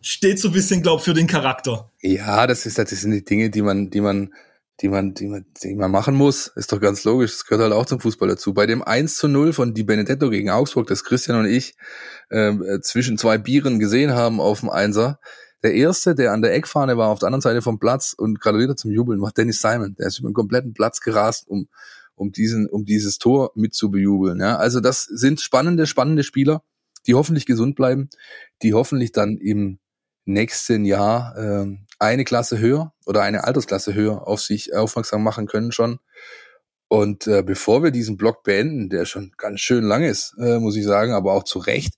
steht 0.00 0.38
so 0.38 0.48
ein 0.48 0.54
bisschen, 0.54 0.80
glaub, 0.80 1.00
für 1.00 1.12
den 1.12 1.26
Charakter. 1.26 1.90
Ja, 2.00 2.46
das 2.46 2.64
ist 2.66 2.78
das 2.78 2.90
sind 2.90 3.10
die 3.10 3.24
Dinge, 3.24 3.50
die 3.50 3.62
man, 3.62 3.90
die 3.90 4.00
man, 4.00 4.32
die 4.80 4.88
man, 4.88 5.14
die 5.14 5.26
man, 5.26 5.44
die 5.62 5.74
man 5.74 5.90
machen 5.90 6.14
muss. 6.14 6.46
Ist 6.46 6.72
doch 6.72 6.80
ganz 6.80 7.02
logisch. 7.02 7.32
Das 7.32 7.46
gehört 7.46 7.62
halt 7.62 7.72
auch 7.72 7.86
zum 7.86 8.00
Fußball 8.00 8.28
dazu. 8.28 8.54
Bei 8.54 8.66
dem 8.66 8.82
1 8.82 9.16
zu 9.16 9.28
0 9.28 9.52
von 9.52 9.74
Di 9.74 9.82
Benedetto 9.82 10.30
gegen 10.30 10.50
Augsburg, 10.50 10.86
das 10.86 11.04
Christian 11.04 11.38
und 11.38 11.46
ich 11.46 11.74
äh, 12.30 12.80
zwischen 12.80 13.18
zwei 13.18 13.38
Bieren 13.38 13.78
gesehen 13.78 14.14
haben 14.14 14.40
auf 14.40 14.60
dem 14.60 14.70
Einser, 14.70 15.18
der 15.62 15.74
erste, 15.74 16.14
der 16.14 16.32
an 16.32 16.42
der 16.42 16.54
Eckfahne 16.54 16.96
war, 16.96 17.08
auf 17.08 17.18
der 17.18 17.26
anderen 17.26 17.42
Seite 17.42 17.62
vom 17.62 17.78
Platz 17.78 18.14
und 18.16 18.40
gratulierte 18.40 18.76
zum 18.76 18.90
Jubeln, 18.90 19.20
war 19.20 19.32
Dennis 19.32 19.60
Simon. 19.60 19.94
Der 19.98 20.06
ist 20.06 20.18
über 20.18 20.30
den 20.30 20.34
kompletten 20.34 20.72
Platz 20.72 21.00
gerast, 21.00 21.48
um, 21.48 21.68
um 22.14 22.32
diesen, 22.32 22.68
um 22.68 22.84
dieses 22.84 23.18
Tor 23.18 23.52
mitzubejubeln. 23.54 24.40
Ja, 24.40 24.56
also 24.56 24.80
das 24.80 25.04
sind 25.04 25.40
spannende, 25.40 25.86
spannende 25.86 26.24
Spieler, 26.24 26.62
die 27.06 27.14
hoffentlich 27.14 27.46
gesund 27.46 27.76
bleiben, 27.76 28.08
die 28.62 28.74
hoffentlich 28.74 29.12
dann 29.12 29.36
im 29.36 29.78
nächsten 30.24 30.84
Jahr 30.84 31.36
äh, 31.36 31.66
eine 31.98 32.24
Klasse 32.24 32.58
höher 32.58 32.94
oder 33.06 33.22
eine 33.22 33.44
Altersklasse 33.44 33.94
höher 33.94 34.26
auf 34.26 34.40
sich 34.40 34.74
aufmerksam 34.74 35.22
machen 35.22 35.46
können 35.46 35.72
schon. 35.72 35.98
Und 36.88 37.26
äh, 37.26 37.42
bevor 37.42 37.82
wir 37.82 37.90
diesen 37.90 38.16
Blog 38.16 38.42
beenden, 38.42 38.88
der 38.88 39.04
schon 39.04 39.32
ganz 39.36 39.60
schön 39.60 39.84
lang 39.84 40.02
ist, 40.02 40.34
äh, 40.40 40.58
muss 40.58 40.76
ich 40.76 40.84
sagen, 40.84 41.12
aber 41.12 41.34
auch 41.34 41.44
zu 41.44 41.58
Recht, 41.58 41.94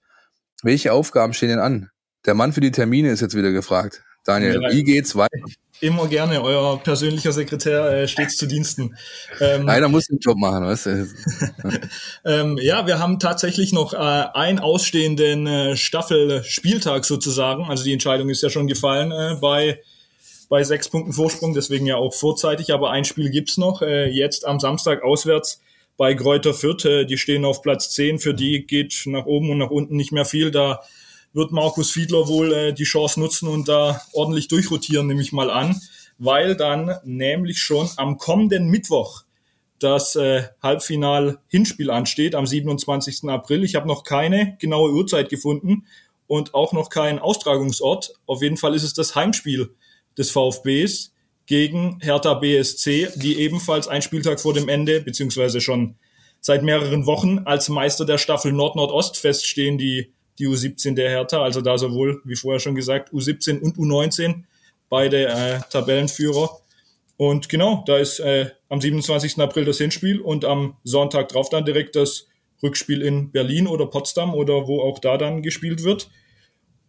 welche 0.63 0.93
Aufgaben 0.93 1.33
stehen 1.33 1.49
denn 1.49 1.59
an? 1.61 1.92
Der 2.25 2.35
Mann 2.35 2.53
für 2.53 2.61
die 2.61 2.71
Termine 2.71 3.11
ist 3.11 3.21
jetzt 3.21 3.37
wieder 3.37 3.53
gefragt. 3.53 4.03
Daniel, 4.25 4.61
ja, 4.63 4.71
wie 4.71 4.85
geht's 4.85 5.17
weiter? 5.17 5.39
Immer 5.81 6.07
gerne, 6.07 6.41
euer 6.43 6.81
persönlicher 6.81 7.33
Sekretär 7.33 7.85
äh, 7.91 8.07
stets 8.07 8.37
zu 8.37 8.47
Diensten. 8.47 8.97
Ähm, 9.41 9.69
Einer 9.69 9.89
muss 9.89 10.07
den 10.07 10.21
Job 10.21 10.39
machen, 10.39 10.65
weißt 10.65 10.87
du? 10.87 11.09
ähm, 12.25 12.57
ja, 12.63 12.87
wir 12.87 13.01
haben 13.01 13.19
tatsächlich 13.19 13.73
noch 13.73 13.93
äh, 13.93 13.97
einen 13.97 14.61
ausstehenden 14.61 15.49
äh, 15.49 15.77
Staffelspieltag 15.77 17.05
sozusagen. 17.05 17.65
Also 17.65 17.83
die 17.83 17.93
Entscheidung 17.93 18.29
ist 18.29 18.43
ja 18.43 18.51
schon 18.51 18.69
gefallen 18.69 19.11
äh, 19.11 19.39
bei 19.41 19.81
bei 20.49 20.63
sechs 20.65 20.91
Punkten 20.91 21.15
Vorsprung, 21.15 21.55
deswegen 21.55 21.87
ja 21.87 21.97
auch 21.97 22.13
vorzeitig. 22.13 22.75
Aber 22.75 22.91
ein 22.91 23.07
Spiel 23.07 23.31
gibt's 23.31 23.57
noch, 23.57 23.81
äh, 23.81 24.11
jetzt 24.11 24.47
am 24.47 24.61
Samstag 24.61 25.03
auswärts 25.03 25.63
bei 25.97 26.15
Kräuter 26.15 26.53
Fürth. 26.53 26.85
Äh, 26.85 27.07
die 27.07 27.17
stehen 27.17 27.47
auf 27.47 27.63
Platz 27.63 27.91
zehn. 27.91 28.19
Für 28.19 28.35
die 28.35 28.67
geht 28.67 29.03
nach 29.07 29.25
oben 29.25 29.51
und 29.51 29.59
nach 29.59 29.71
unten 29.71 29.97
nicht 29.97 30.13
mehr 30.13 30.27
viel. 30.27 30.51
Da 30.51 30.83
wird 31.33 31.53
Markus 31.53 31.91
Fiedler 31.91 32.29
wohl 32.29 32.53
äh, 32.53 32.73
die 32.73 32.85
Chance 32.85 33.21
nutzen 33.21 33.49
und 33.49 33.69
da 33.69 34.03
ordentlich 34.13 34.49
durchrotieren, 34.49 35.07
nehme 35.07 35.23
ich 35.23 35.33
mal 35.33 35.51
an, 35.51 35.81
weil 36.19 36.57
dann 36.57 36.97
nämlich 37.05 37.61
schon 37.61 37.89
am 37.97 38.19
kommenden 38.19 38.69
Mittwoch 38.69 39.25
das 39.79 40.15
äh, 40.17 40.45
Halbfinal-Hinspiel 40.63 41.91
ansteht, 41.91 42.35
am 42.35 42.47
27. 42.47 43.29
April. 43.29 43.65
Ich 43.65 43.75
habe 43.75 43.89
noch 43.89 44.05
keine 44.05 44.57
genaue 44.61 44.93
Uhrzeit 44.93 45.29
gefunden 45.29 45.87
und 46.27 46.55
auch 46.55 46.73
noch 46.73 46.89
keinen 46.89 47.19
Austragungsort. 47.19 48.15
Auf 48.27 48.43
jeden 48.43 48.57
Fall 48.57 48.75
ist 48.75 48.85
es 48.85 48.95
das 48.95 49.17
Heimspiel 49.17 49.75
des 50.17 50.31
VfBs 50.31 51.13
gegen 51.47 51.99
Hertha 52.01 52.35
BSC, 52.35 53.09
die 53.17 53.39
ebenfalls 53.41 53.89
ein 53.89 54.03
Spieltag 54.03 54.41
vor 54.41 54.55
dem 54.55 54.69
Ende, 54.69 55.01
beziehungsweise 55.01 55.61
schon 55.61 55.97
seit 56.41 56.63
mehreren 56.63 57.07
Wochen 57.07 57.41
als 57.41 57.69
Meister 57.69 58.05
der 58.05 58.19
Staffel 58.19 58.53
Nord-Nordost 58.53 59.17
feststehen, 59.17 59.79
die 59.79 60.13
die 60.39 60.47
U17 60.47 60.95
der 60.95 61.11
Hertha, 61.11 61.43
also 61.43 61.61
da 61.61 61.79
sowohl, 61.79 62.21
wie 62.25 62.37
vorher 62.37 62.61
schon 62.61 62.75
gesagt, 62.75 63.13
U17 63.13 63.61
und 63.61 63.77
U19, 63.77 64.45
beide 64.89 65.27
äh, 65.27 65.61
Tabellenführer. 65.71 66.51
Und 67.17 67.49
genau, 67.49 67.85
da 67.87 67.99
ist 67.99 68.21
äh, 68.21 68.51
am 68.69 68.81
27. 68.81 69.39
April 69.39 69.65
das 69.65 69.79
Hinspiel 69.79 70.21
und 70.21 70.45
am 70.45 70.77
Sonntag 70.85 71.29
drauf 71.29 71.49
dann 71.51 71.65
direkt 71.65 71.97
das 71.97 72.27
Rückspiel 72.63 73.03
in 73.03 73.31
Berlin 73.33 73.67
oder 73.67 73.87
Potsdam 73.87 74.35
oder 74.35 74.67
wo 74.67 74.81
auch 74.81 74.99
da 74.99 75.19
dann 75.19 75.43
gespielt 75.43 75.83
wird. 75.83 76.11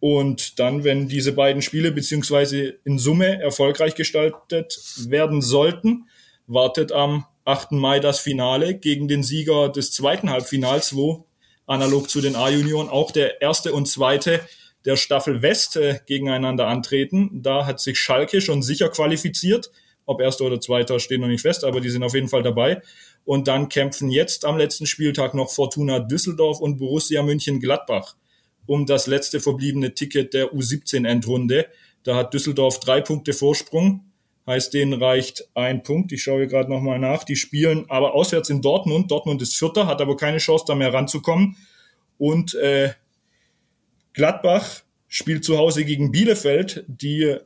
Und 0.00 0.58
dann, 0.58 0.84
wenn 0.84 1.08
diese 1.08 1.32
beiden 1.32 1.62
Spiele 1.62 1.90
beziehungsweise 1.90 2.78
in 2.84 2.98
Summe 2.98 3.40
erfolgreich 3.40 3.94
gestaltet 3.94 4.78
werden 5.08 5.40
sollten, 5.40 6.08
wartet 6.46 6.92
am 6.92 7.24
8. 7.44 7.72
Mai 7.72 8.00
das 8.00 8.20
Finale 8.20 8.74
gegen 8.74 9.08
den 9.08 9.22
Sieger 9.22 9.68
des 9.70 9.92
zweiten 9.92 10.30
Halbfinals, 10.30 10.94
wo 10.94 11.26
analog 11.66 12.08
zu 12.10 12.20
den 12.20 12.36
A-Junioren 12.36 12.88
auch 12.88 13.10
der 13.10 13.40
erste 13.40 13.72
und 13.72 13.86
zweite 13.86 14.40
der 14.84 14.96
Staffel 14.96 15.42
West 15.42 15.76
äh, 15.76 16.00
gegeneinander 16.06 16.66
antreten. 16.66 17.42
Da 17.42 17.66
hat 17.66 17.80
sich 17.80 17.98
Schalke 17.98 18.40
schon 18.40 18.62
sicher 18.62 18.88
qualifiziert. 18.90 19.70
Ob 20.06 20.20
erster 20.20 20.44
oder 20.44 20.60
zweiter 20.60 21.00
steht 21.00 21.20
noch 21.20 21.28
nicht 21.28 21.40
fest, 21.40 21.64
aber 21.64 21.80
die 21.80 21.88
sind 21.88 22.02
auf 22.02 22.14
jeden 22.14 22.28
Fall 22.28 22.42
dabei. 22.42 22.82
Und 23.24 23.48
dann 23.48 23.70
kämpfen 23.70 24.10
jetzt 24.10 24.44
am 24.44 24.58
letzten 24.58 24.84
Spieltag 24.84 25.32
noch 25.32 25.50
Fortuna 25.50 25.98
Düsseldorf 25.98 26.60
und 26.60 26.76
Borussia 26.76 27.22
München 27.22 27.58
Gladbach 27.60 28.14
um 28.66 28.86
das 28.86 29.06
letzte 29.06 29.40
verbliebene 29.40 29.94
Ticket 29.94 30.34
der 30.34 30.52
U17-Endrunde. 30.52 31.66
Da 32.02 32.16
hat 32.16 32.34
Düsseldorf 32.34 32.80
drei 32.80 33.00
Punkte 33.00 33.32
Vorsprung 33.32 34.12
heißt, 34.46 34.74
denen 34.74 35.02
reicht 35.02 35.48
ein 35.54 35.82
Punkt. 35.82 36.12
Ich 36.12 36.22
schaue 36.22 36.46
gerade 36.46 36.70
nochmal 36.70 36.98
nach. 36.98 37.24
Die 37.24 37.36
spielen 37.36 37.86
aber 37.88 38.14
auswärts 38.14 38.50
in 38.50 38.62
Dortmund. 38.62 39.10
Dortmund 39.10 39.40
ist 39.42 39.56
Vierter, 39.56 39.86
hat 39.86 40.00
aber 40.00 40.16
keine 40.16 40.38
Chance, 40.38 40.64
da 40.66 40.74
mehr 40.74 40.92
ranzukommen. 40.92 41.56
Und 42.18 42.54
äh, 42.54 42.92
Gladbach 44.12 44.82
spielt 45.08 45.44
zu 45.44 45.58
Hause 45.58 45.84
gegen 45.84 46.12
Bielefeld, 46.12 46.84
die 46.86 47.36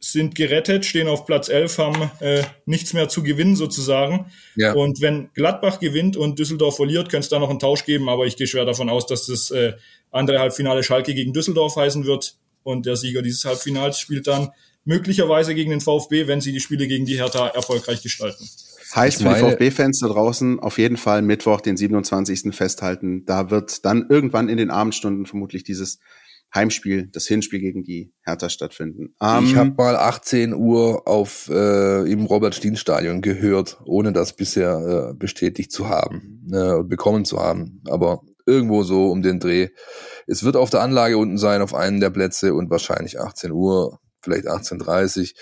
sind 0.00 0.34
gerettet, 0.34 0.84
stehen 0.84 1.08
auf 1.08 1.24
Platz 1.24 1.48
11, 1.48 1.78
haben 1.78 2.10
äh, 2.20 2.42
nichts 2.66 2.92
mehr 2.92 3.08
zu 3.08 3.22
gewinnen 3.22 3.56
sozusagen. 3.56 4.26
Ja. 4.54 4.74
Und 4.74 5.00
wenn 5.00 5.30
Gladbach 5.32 5.80
gewinnt 5.80 6.16
und 6.16 6.38
Düsseldorf 6.38 6.76
verliert, 6.76 7.08
könnte 7.08 7.24
es 7.24 7.28
da 7.30 7.38
noch 7.38 7.48
einen 7.48 7.58
Tausch 7.58 7.84
geben, 7.84 8.08
aber 8.08 8.26
ich 8.26 8.36
gehe 8.36 8.46
schwer 8.46 8.66
davon 8.66 8.90
aus, 8.90 9.06
dass 9.06 9.26
das 9.26 9.50
äh, 9.50 9.74
andere 10.10 10.40
Halbfinale 10.40 10.82
Schalke 10.82 11.14
gegen 11.14 11.32
Düsseldorf 11.32 11.76
heißen 11.76 12.04
wird 12.04 12.36
und 12.62 12.86
der 12.86 12.96
Sieger 12.96 13.22
dieses 13.22 13.44
Halbfinals 13.44 13.98
spielt 13.98 14.26
dann 14.26 14.50
möglicherweise 14.84 15.54
gegen 15.54 15.70
den 15.70 15.80
VfB, 15.80 16.26
wenn 16.26 16.40
sie 16.40 16.52
die 16.52 16.60
Spiele 16.60 16.86
gegen 16.86 17.06
die 17.06 17.16
Hertha 17.16 17.48
erfolgreich 17.48 18.02
gestalten. 18.02 18.48
Heißt 18.94 19.22
für 19.22 19.28
die 19.28 19.40
VfB-Fans 19.40 20.00
da 20.00 20.08
draußen 20.08 20.60
auf 20.60 20.78
jeden 20.78 20.96
Fall 20.96 21.22
Mittwoch, 21.22 21.60
den 21.60 21.76
27. 21.76 22.54
festhalten. 22.54 23.24
Da 23.24 23.50
wird 23.50 23.84
dann 23.84 24.06
irgendwann 24.08 24.48
in 24.48 24.56
den 24.56 24.70
Abendstunden 24.70 25.26
vermutlich 25.26 25.64
dieses 25.64 25.98
Heimspiel, 26.54 27.08
das 27.10 27.26
Hinspiel 27.26 27.58
gegen 27.58 27.82
die 27.82 28.12
Hertha 28.22 28.48
stattfinden. 28.48 29.14
Um, 29.18 29.44
ich 29.44 29.52
ähm, 29.52 29.56
habe 29.56 29.74
mal 29.76 29.96
18 29.96 30.54
Uhr 30.54 31.08
auf 31.08 31.50
äh, 31.50 32.10
im 32.10 32.26
Robert-Stien-Stadion 32.26 33.22
gehört, 33.22 33.80
ohne 33.84 34.12
das 34.12 34.36
bisher 34.36 35.10
äh, 35.10 35.14
bestätigt 35.14 35.72
zu 35.72 35.88
haben, 35.88 36.46
äh, 36.52 36.84
bekommen 36.84 37.24
zu 37.24 37.40
haben. 37.40 37.82
Aber 37.88 38.22
irgendwo 38.46 38.82
so 38.84 39.10
um 39.10 39.22
den 39.22 39.40
Dreh. 39.40 39.68
Es 40.26 40.44
wird 40.44 40.56
auf 40.56 40.70
der 40.70 40.82
Anlage 40.82 41.18
unten 41.18 41.38
sein, 41.38 41.62
auf 41.62 41.74
einen 41.74 42.00
der 42.00 42.10
Plätze 42.10 42.54
und 42.54 42.70
wahrscheinlich 42.70 43.18
18 43.18 43.50
Uhr, 43.50 43.98
vielleicht 44.24 44.46
18.30 44.46 45.34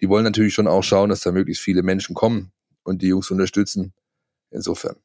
Die 0.00 0.08
wollen 0.08 0.24
natürlich 0.24 0.54
schon 0.54 0.66
auch 0.66 0.82
schauen, 0.82 1.10
dass 1.10 1.20
da 1.20 1.32
möglichst 1.32 1.62
viele 1.62 1.82
Menschen 1.82 2.14
kommen 2.14 2.52
und 2.84 3.02
die 3.02 3.08
Jungs 3.08 3.30
unterstützen. 3.30 3.92
Insofern. 4.50 4.96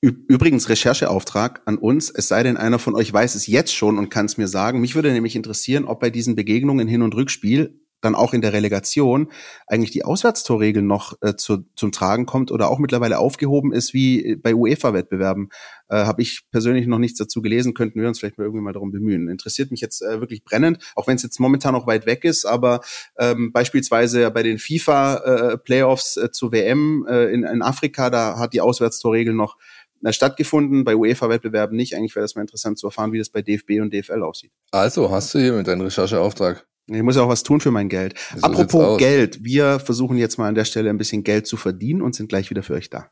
Übrigens 0.00 0.68
Rechercheauftrag 0.68 1.62
an 1.64 1.78
uns, 1.78 2.10
es 2.10 2.28
sei 2.28 2.42
denn, 2.42 2.58
einer 2.58 2.78
von 2.78 2.94
euch 2.94 3.10
weiß 3.10 3.34
es 3.36 3.46
jetzt 3.46 3.74
schon 3.74 3.96
und 3.96 4.10
kann 4.10 4.26
es 4.26 4.36
mir 4.36 4.48
sagen. 4.48 4.82
Mich 4.82 4.94
würde 4.94 5.10
nämlich 5.10 5.34
interessieren, 5.34 5.86
ob 5.86 6.00
bei 6.00 6.10
diesen 6.10 6.34
Begegnungen 6.34 6.86
Hin- 6.86 7.00
und 7.00 7.14
Rückspiel 7.14 7.80
dann 8.04 8.14
auch 8.14 8.32
in 8.32 8.40
der 8.40 8.52
Relegation 8.52 9.30
eigentlich 9.66 9.90
die 9.90 10.04
Auswärtstorregel 10.04 10.82
noch 10.82 11.14
äh, 11.22 11.36
zu, 11.36 11.64
zum 11.76 11.92
Tragen 11.92 12.26
kommt 12.26 12.50
oder 12.50 12.70
auch 12.70 12.78
mittlerweile 12.78 13.18
aufgehoben 13.18 13.72
ist 13.72 13.94
wie 13.94 14.36
bei 14.36 14.54
UEFA-Wettbewerben. 14.54 15.48
Äh, 15.88 16.04
Habe 16.04 16.22
ich 16.22 16.42
persönlich 16.50 16.86
noch 16.86 16.98
nichts 16.98 17.18
dazu 17.18 17.42
gelesen, 17.42 17.74
könnten 17.74 18.00
wir 18.00 18.08
uns 18.08 18.18
vielleicht 18.18 18.38
mal 18.38 18.44
irgendwie 18.44 18.62
mal 18.62 18.72
darum 18.72 18.90
bemühen. 18.90 19.28
Interessiert 19.28 19.70
mich 19.70 19.80
jetzt 19.80 20.02
äh, 20.02 20.20
wirklich 20.20 20.44
brennend, 20.44 20.78
auch 20.94 21.06
wenn 21.06 21.16
es 21.16 21.22
jetzt 21.22 21.40
momentan 21.40 21.74
noch 21.74 21.86
weit 21.86 22.06
weg 22.06 22.24
ist, 22.24 22.44
aber 22.44 22.80
ähm, 23.18 23.52
beispielsweise 23.52 24.30
bei 24.30 24.42
den 24.42 24.58
FIFA-Playoffs 24.58 26.16
äh, 26.16 26.24
äh, 26.24 26.30
zu 26.30 26.52
WM 26.52 27.06
äh, 27.08 27.32
in, 27.32 27.44
in 27.44 27.62
Afrika, 27.62 28.10
da 28.10 28.38
hat 28.38 28.52
die 28.52 28.60
Auswärtstorregel 28.60 29.34
noch 29.34 29.56
äh, 30.02 30.12
stattgefunden, 30.12 30.84
bei 30.84 30.96
UEFA-Wettbewerben 30.96 31.76
nicht. 31.76 31.96
Eigentlich 31.96 32.14
wäre 32.14 32.24
das 32.24 32.34
mal 32.34 32.42
interessant 32.42 32.78
zu 32.78 32.86
erfahren, 32.86 33.12
wie 33.12 33.18
das 33.18 33.30
bei 33.30 33.42
DFB 33.42 33.80
und 33.80 33.92
DFL 33.92 34.22
aussieht. 34.22 34.52
Also, 34.70 35.10
hast 35.10 35.34
du 35.34 35.38
hier 35.38 35.52
mit 35.52 35.66
deinem 35.66 35.82
Rechercheauftrag? 35.82 36.66
Ich 36.86 37.02
muss 37.02 37.16
ja 37.16 37.22
auch 37.22 37.28
was 37.28 37.42
tun 37.42 37.60
für 37.60 37.70
mein 37.70 37.88
Geld. 37.88 38.14
So 38.36 38.42
Apropos 38.42 38.98
Geld, 38.98 39.42
wir 39.42 39.80
versuchen 39.80 40.16
jetzt 40.18 40.38
mal 40.38 40.48
an 40.48 40.54
der 40.54 40.64
Stelle 40.64 40.90
ein 40.90 40.98
bisschen 40.98 41.24
Geld 41.24 41.46
zu 41.46 41.56
verdienen 41.56 42.02
und 42.02 42.14
sind 42.14 42.28
gleich 42.28 42.50
wieder 42.50 42.62
für 42.62 42.74
euch 42.74 42.90
da. 42.90 43.10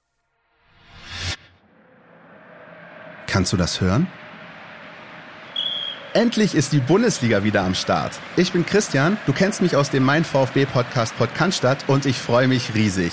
Kannst 3.26 3.52
du 3.52 3.56
das 3.56 3.80
hören? 3.80 4.06
Endlich 6.12 6.54
ist 6.54 6.74
die 6.74 6.80
Bundesliga 6.80 7.42
wieder 7.42 7.62
am 7.62 7.74
Start. 7.74 8.20
Ich 8.36 8.52
bin 8.52 8.66
Christian, 8.66 9.16
du 9.24 9.32
kennst 9.32 9.62
mich 9.62 9.76
aus 9.76 9.88
dem 9.88 10.02
Mein 10.02 10.24
VfB 10.24 10.66
Podcast 10.66 11.16
Podcast 11.16 11.64
und 11.86 12.04
ich 12.04 12.18
freue 12.18 12.48
mich 12.48 12.74
riesig. 12.74 13.12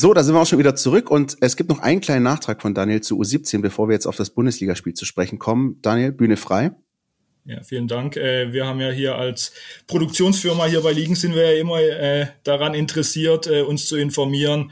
So, 0.00 0.14
da 0.14 0.22
sind 0.22 0.36
wir 0.36 0.40
auch 0.40 0.46
schon 0.46 0.60
wieder 0.60 0.76
zurück 0.76 1.10
und 1.10 1.36
es 1.40 1.56
gibt 1.56 1.70
noch 1.70 1.80
einen 1.80 2.00
kleinen 2.00 2.22
Nachtrag 2.22 2.62
von 2.62 2.72
Daniel 2.72 3.00
zu 3.00 3.20
U17, 3.20 3.62
bevor 3.62 3.88
wir 3.88 3.94
jetzt 3.94 4.06
auf 4.06 4.14
das 4.14 4.30
Bundesligaspiel 4.30 4.94
zu 4.94 5.04
sprechen 5.04 5.40
kommen. 5.40 5.80
Daniel, 5.82 6.12
Bühne 6.12 6.36
frei. 6.36 6.70
Ja, 7.44 7.64
vielen 7.64 7.88
Dank. 7.88 8.16
Äh, 8.16 8.52
wir 8.52 8.64
haben 8.64 8.78
ja 8.78 8.90
hier 8.90 9.16
als 9.16 9.52
Produktionsfirma 9.88 10.66
hier 10.66 10.82
bei 10.82 10.92
Ligen 10.92 11.16
sind 11.16 11.34
wir 11.34 11.52
ja 11.52 11.60
immer 11.60 11.80
äh, 11.80 12.28
daran 12.44 12.74
interessiert, 12.74 13.48
äh, 13.48 13.62
uns 13.62 13.86
zu 13.88 13.96
informieren. 13.96 14.70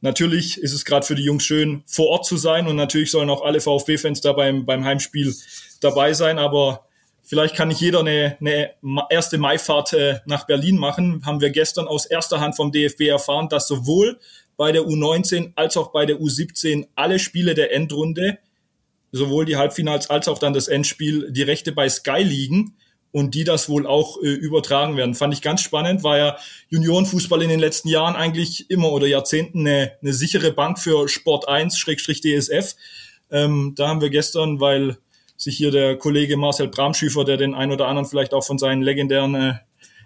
Natürlich 0.00 0.60
ist 0.60 0.72
es 0.72 0.84
gerade 0.84 1.06
für 1.06 1.14
die 1.14 1.22
Jungs 1.22 1.44
schön, 1.44 1.84
vor 1.86 2.08
Ort 2.08 2.26
zu 2.26 2.36
sein 2.36 2.66
und 2.66 2.74
natürlich 2.74 3.12
sollen 3.12 3.30
auch 3.30 3.44
alle 3.44 3.60
VfB-Fans 3.60 4.22
da 4.22 4.32
beim, 4.32 4.66
beim 4.66 4.84
Heimspiel 4.84 5.32
dabei 5.82 6.14
sein, 6.14 6.40
aber 6.40 6.88
vielleicht 7.22 7.54
kann 7.54 7.68
nicht 7.68 7.80
jeder 7.80 8.00
eine, 8.00 8.38
eine 8.40 8.72
erste 9.08 9.38
Maifahrt 9.38 9.96
nach 10.26 10.46
Berlin 10.46 10.78
machen. 10.78 11.24
Haben 11.24 11.40
wir 11.40 11.50
gestern 11.50 11.86
aus 11.86 12.06
erster 12.06 12.40
Hand 12.40 12.56
vom 12.56 12.70
DFB 12.70 13.02
erfahren, 13.02 13.48
dass 13.48 13.66
sowohl 13.66 14.18
bei 14.56 14.72
der 14.72 14.82
U19 14.82 15.52
als 15.56 15.76
auch 15.76 15.92
bei 15.92 16.06
der 16.06 16.18
U17 16.18 16.88
alle 16.94 17.18
Spiele 17.18 17.54
der 17.54 17.74
Endrunde, 17.74 18.38
sowohl 19.12 19.44
die 19.44 19.56
Halbfinals 19.56 20.10
als 20.10 20.28
auch 20.28 20.38
dann 20.38 20.52
das 20.54 20.68
Endspiel, 20.68 21.30
die 21.30 21.42
Rechte 21.42 21.72
bei 21.72 21.88
Sky 21.88 22.22
liegen 22.22 22.76
und 23.12 23.34
die 23.34 23.44
das 23.44 23.68
wohl 23.68 23.86
auch 23.86 24.20
äh, 24.22 24.26
übertragen 24.26 24.96
werden. 24.96 25.14
Fand 25.14 25.32
ich 25.32 25.40
ganz 25.40 25.60
spannend, 25.60 26.02
war 26.02 26.18
ja 26.18 26.36
Juniorenfußball 26.70 27.42
in 27.42 27.48
den 27.48 27.60
letzten 27.60 27.88
Jahren 27.88 28.16
eigentlich 28.16 28.70
immer 28.70 28.90
oder 28.90 29.06
Jahrzehnten 29.06 29.60
eine, 29.60 29.92
eine 30.02 30.12
sichere 30.12 30.50
Bank 30.50 30.80
für 30.80 31.08
Sport 31.08 31.48
1-DSF. 31.48 32.74
Ähm, 33.30 33.74
da 33.76 33.88
haben 33.88 34.00
wir 34.00 34.10
gestern, 34.10 34.58
weil 34.58 34.98
sich 35.36 35.56
hier 35.56 35.70
der 35.70 35.96
Kollege 35.96 36.36
Marcel 36.36 36.68
Bramschüfer, 36.68 37.24
der 37.24 37.36
den 37.36 37.54
ein 37.54 37.70
oder 37.70 37.86
anderen 37.86 38.08
vielleicht 38.08 38.34
auch 38.34 38.44
von 38.44 38.58
seinen 38.58 38.82
legendären 38.82 39.34
äh, 39.34 39.54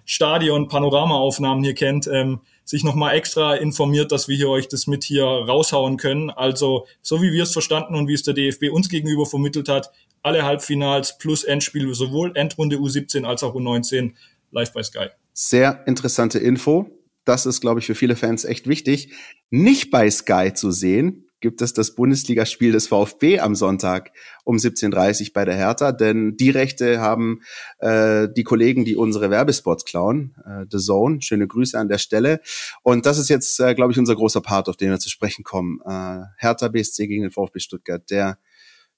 Stadion-Panoramaaufnahmen 0.04 1.64
hier 1.64 1.74
kennt, 1.74 2.06
ähm, 2.08 2.40
sich 2.68 2.84
nochmal 2.84 3.16
extra 3.16 3.54
informiert, 3.54 4.12
dass 4.12 4.28
wir 4.28 4.36
hier 4.36 4.50
euch 4.50 4.68
das 4.68 4.86
mit 4.86 5.02
hier 5.02 5.24
raushauen 5.24 5.96
können. 5.96 6.28
Also 6.28 6.86
so 7.00 7.22
wie 7.22 7.32
wir 7.32 7.44
es 7.44 7.52
verstanden 7.52 7.94
und 7.94 8.08
wie 8.08 8.12
es 8.12 8.24
der 8.24 8.34
DFB 8.34 8.64
uns 8.70 8.90
gegenüber 8.90 9.24
vermittelt 9.24 9.70
hat, 9.70 9.90
alle 10.22 10.44
Halbfinals 10.44 11.16
plus 11.16 11.44
Endspiele, 11.44 11.94
sowohl 11.94 12.32
Endrunde 12.36 12.76
U17 12.76 13.24
als 13.24 13.42
auch 13.42 13.54
U19 13.54 14.12
live 14.50 14.72
bei 14.74 14.82
Sky. 14.82 15.06
Sehr 15.32 15.82
interessante 15.86 16.38
Info. 16.38 16.90
Das 17.24 17.46
ist, 17.46 17.62
glaube 17.62 17.80
ich, 17.80 17.86
für 17.86 17.94
viele 17.94 18.16
Fans 18.16 18.44
echt 18.44 18.68
wichtig. 18.68 19.14
Nicht 19.48 19.90
bei 19.90 20.10
Sky 20.10 20.52
zu 20.52 20.70
sehen, 20.70 21.27
gibt 21.40 21.62
es 21.62 21.72
das 21.72 21.94
Bundesligaspiel 21.94 22.72
des 22.72 22.88
VfB 22.88 23.38
am 23.40 23.54
Sonntag 23.54 24.12
um 24.44 24.56
17.30 24.56 25.32
bei 25.32 25.44
der 25.44 25.54
Hertha, 25.54 25.92
denn 25.92 26.36
die 26.36 26.50
Rechte 26.50 27.00
haben 27.00 27.42
äh, 27.78 28.28
die 28.36 28.44
Kollegen, 28.44 28.84
die 28.84 28.96
unsere 28.96 29.30
Werbespots 29.30 29.84
klauen, 29.84 30.34
äh, 30.44 30.64
The 30.70 30.78
Zone. 30.78 31.22
Schöne 31.22 31.46
Grüße 31.46 31.78
an 31.78 31.88
der 31.88 31.98
Stelle. 31.98 32.40
Und 32.82 33.06
das 33.06 33.18
ist 33.18 33.28
jetzt, 33.28 33.60
äh, 33.60 33.74
glaube 33.74 33.92
ich, 33.92 33.98
unser 33.98 34.16
großer 34.16 34.40
Part, 34.40 34.68
auf 34.68 34.76
den 34.76 34.90
wir 34.90 34.98
zu 34.98 35.10
sprechen 35.10 35.44
kommen. 35.44 35.80
Äh, 35.84 36.22
Hertha 36.38 36.68
BSC 36.68 37.06
gegen 37.06 37.22
den 37.22 37.30
VfB 37.30 37.60
Stuttgart, 37.60 38.02
der 38.10 38.38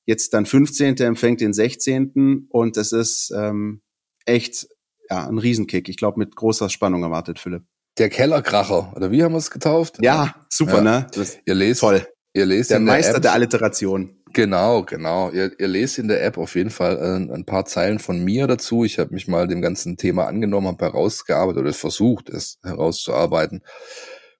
jetzt 0.07 0.33
dann 0.35 0.47
15. 0.47 0.97
empfängt 0.99 1.41
den 1.41 1.53
16. 1.53 2.47
Und 2.49 2.77
das 2.77 2.93
ist 2.93 3.33
ähm, 3.37 3.83
echt 4.25 4.67
ja, 5.11 5.27
ein 5.29 5.39
Riesenkick. 5.39 5.89
Ich 5.89 5.97
glaube, 5.97 6.19
mit 6.19 6.37
großer 6.37 6.71
Spannung 6.71 7.03
erwartet, 7.03 7.39
Philipp. 7.39 7.65
Der 7.99 8.09
Kellerkracher, 8.09 8.93
oder 8.97 9.11
wie 9.11 9.23
haben 9.23 9.33
wir 9.33 9.39
es 9.39 9.51
getauft? 9.51 9.99
Ja, 10.01 10.35
super, 10.49 10.77
ja. 10.77 10.83
ne? 10.83 11.07
Das, 11.13 11.39
ihr 11.45 11.55
lest, 11.55 11.81
toll. 11.81 12.07
Ihr 12.33 12.47
lest 12.47 12.71
der 12.71 12.81
Meister 12.81 13.13
der, 13.13 13.21
der 13.21 13.33
Alliteration. 13.33 14.17
Genau, 14.33 14.85
genau. 14.85 15.31
Ihr, 15.31 15.59
ihr 15.59 15.67
lest 15.67 15.99
in 15.99 16.07
der 16.07 16.25
App 16.25 16.39
auf 16.39 16.55
jeden 16.55 16.71
Fall 16.71 16.99
ein, 16.99 17.31
ein 17.33 17.45
paar 17.45 17.65
Zeilen 17.65 17.99
von 17.99 18.23
mir 18.23 18.47
dazu. 18.47 18.85
Ich 18.85 18.99
habe 19.01 19.13
mich 19.13 19.27
mal 19.27 19.49
dem 19.49 19.61
ganzen 19.61 19.97
Thema 19.97 20.27
angenommen, 20.27 20.69
habe 20.69 20.85
herausgearbeitet 20.85 21.61
oder 21.61 21.73
versucht, 21.73 22.29
es 22.29 22.61
herauszuarbeiten, 22.63 23.63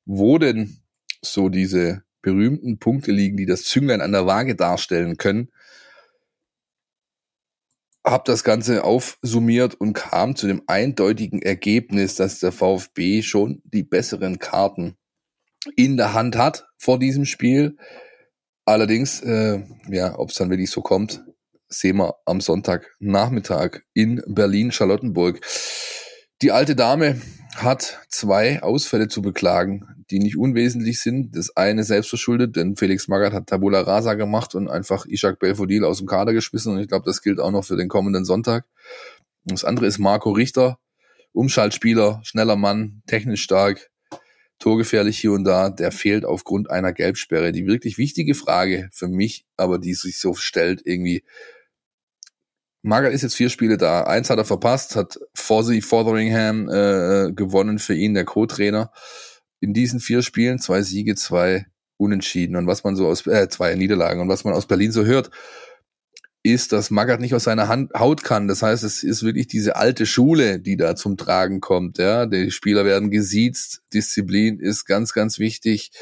wo 0.05 0.39
denn 0.39 0.83
so 1.23 1.49
diese 1.49 2.03
berühmten 2.23 2.79
Punkte 2.79 3.11
liegen, 3.11 3.37
die 3.37 3.47
das 3.47 3.65
Zünglein 3.65 4.01
an 4.01 4.13
der 4.13 4.27
Waage 4.27 4.55
darstellen 4.55 5.17
können. 5.17 5.51
Hab 8.05 8.25
das 8.25 8.45
Ganze 8.45 8.85
aufsummiert 8.85 9.75
und 9.75 9.93
kam 9.95 10.37
zu 10.37 10.47
dem 10.47 10.63
eindeutigen 10.69 11.43
Ergebnis, 11.43 12.15
dass 12.15 12.39
der 12.39 12.53
VfB 12.53 13.23
schon 13.23 13.61
die 13.65 13.83
besseren 13.83 14.39
Karten 14.39 14.97
in 15.77 15.97
der 15.97 16.15
Hand 16.15 16.37
hat 16.37 16.67
vor 16.79 16.99
diesem 16.99 17.25
Spiel. 17.25 17.77
Allerdings, 18.65 19.21
äh, 19.21 19.63
ja, 19.89 20.19
ob 20.19 20.31
es 20.31 20.37
dann 20.37 20.51
wirklich 20.51 20.71
so 20.71 20.81
kommt, 20.81 21.23
sehen 21.69 21.97
wir 21.99 22.15
am 22.27 22.41
Sonntagnachmittag 22.41 23.81
in 23.95 24.23
Berlin-Charlottenburg. 24.27 25.41
Die 26.43 26.53
alte 26.53 26.75
Dame 26.75 27.21
hat 27.57 28.01
zwei 28.09 28.63
Ausfälle 28.63 29.09
zu 29.09 29.23
beklagen, 29.23 30.05
die 30.11 30.19
nicht 30.19 30.37
unwesentlich 30.37 31.01
sind. 31.01 31.37
Das 31.37 31.57
eine 31.57 31.85
selbstverschuldet, 31.85 32.57
denn 32.57 32.77
Felix 32.77 33.09
Magath 33.09 33.33
hat 33.33 33.49
Tabula 33.49 33.81
Rasa 33.81 34.15
gemacht 34.15 34.55
und 34.55 34.69
einfach 34.69 35.07
Ishak 35.07 35.39
Belfodil 35.39 35.85
aus 35.85 35.99
dem 35.99 36.07
Kader 36.07 36.33
geschmissen. 36.33 36.73
Und 36.73 36.81
ich 36.81 36.89
glaube, 36.89 37.05
das 37.05 37.23
gilt 37.23 37.41
auch 37.41 37.51
noch 37.51 37.65
für 37.65 37.77
den 37.77 37.89
kommenden 37.89 38.25
Sonntag. 38.25 38.67
Das 39.45 39.65
andere 39.65 39.87
ist 39.87 39.99
Marco 39.99 40.31
Richter, 40.31 40.79
Umschaltspieler, 41.33 42.21
schneller 42.23 42.57
Mann, 42.57 43.03
technisch 43.07 43.43
stark, 43.43 43.90
torgefährlich 44.61 45.19
hier 45.19 45.33
und 45.33 45.45
da, 45.45 45.71
der 45.71 45.91
fehlt 45.91 46.25
aufgrund 46.25 46.71
einer 46.71 46.93
Gelbsperre. 46.93 47.51
Die 47.51 47.67
wirklich 47.67 47.99
wichtige 47.99 48.35
Frage 48.35 48.89
für 48.93 49.09
mich, 49.09 49.47
aber 49.57 49.79
die 49.79 49.95
sich 49.95 50.21
so 50.21 50.35
stellt, 50.35 50.83
irgendwie, 50.85 51.25
Magath 52.83 53.13
ist 53.13 53.23
jetzt 53.23 53.35
vier 53.35 53.51
Spiele 53.51 53.77
da. 53.77 54.05
Eins 54.05 54.31
hat 54.31 54.39
er 54.39 54.45
verpasst, 54.45 54.97
hat 54.97 55.19
Fozzy 55.35 55.83
Fotheringham 55.83 56.69
äh, 56.69 57.33
gewonnen 57.33 57.79
für 57.79 57.95
ihn, 57.95 58.15
der 58.15 58.25
Co-Trainer. 58.25 58.93
In 59.61 59.75
diesen 59.75 60.01
vier 60.01 60.23
Spielen 60.23 60.59
zwei 60.59 60.83
Siege, 60.83 61.17
zwei 61.17 61.67
Unentschieden 61.97 62.57
und 62.57 62.67
was 62.67 62.83
man 62.83 62.97
so 62.97 63.09
aus 63.09 63.27
äh, 63.27 63.49
zwei 63.51 63.75
Niederlagen 63.75 64.23
und 64.23 64.29
was 64.29 64.45
man 64.45 64.55
aus 64.55 64.67
Berlin 64.67 64.93
so 64.93 65.05
hört, 65.05 65.31
ist, 66.43 66.73
dass 66.73 66.91
Magath 66.91 67.21
nicht 67.21 67.35
aus 67.35 67.45
seiner 67.45 67.69
Hand, 67.69 67.93
Haut 67.95 68.25
kann. 68.25 68.49
Das 68.49 68.63
heißt, 68.63 68.83
es 68.83 69.03
ist 69.03 69.23
wirklich 69.23 69.47
diese 69.47 69.77
alte 69.77 70.07
Schule, 70.07 70.59
die 70.59 70.77
da 70.77 70.97
zum 70.97 71.17
Tragen 71.17 71.61
kommt. 71.61 71.99
Ja, 71.99 72.27
die 72.27 72.51
Spieler 72.51 72.85
werden 72.85 73.11
gesiezt, 73.11 73.83
Disziplin 73.93 74.59
ist 74.59 74.87
ganz, 74.87 75.13
ganz 75.13 75.39
wichtig. 75.39 75.93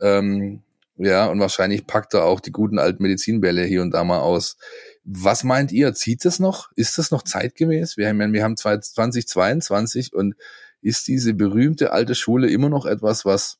Ähm, 0.00 0.62
ja, 0.98 1.26
und 1.26 1.38
wahrscheinlich 1.40 1.86
packt 1.86 2.14
er 2.14 2.24
auch 2.24 2.40
die 2.40 2.52
guten 2.52 2.78
alten 2.78 3.02
Medizinbälle 3.02 3.64
hier 3.64 3.82
und 3.82 3.92
da 3.92 4.02
mal 4.02 4.20
aus. 4.20 4.56
Was 5.04 5.44
meint 5.44 5.70
ihr? 5.70 5.94
Zieht 5.94 6.24
das 6.24 6.40
noch? 6.40 6.72
Ist 6.74 6.98
das 6.98 7.10
noch 7.10 7.22
zeitgemäß? 7.22 7.96
Wir 7.96 8.08
haben, 8.08 8.32
wir 8.32 8.42
haben 8.42 8.56
2022 8.56 10.14
und 10.14 10.34
ist 10.80 11.06
diese 11.06 11.34
berühmte 11.34 11.92
alte 11.92 12.14
Schule 12.14 12.48
immer 12.48 12.70
noch 12.70 12.86
etwas, 12.86 13.24
was 13.24 13.58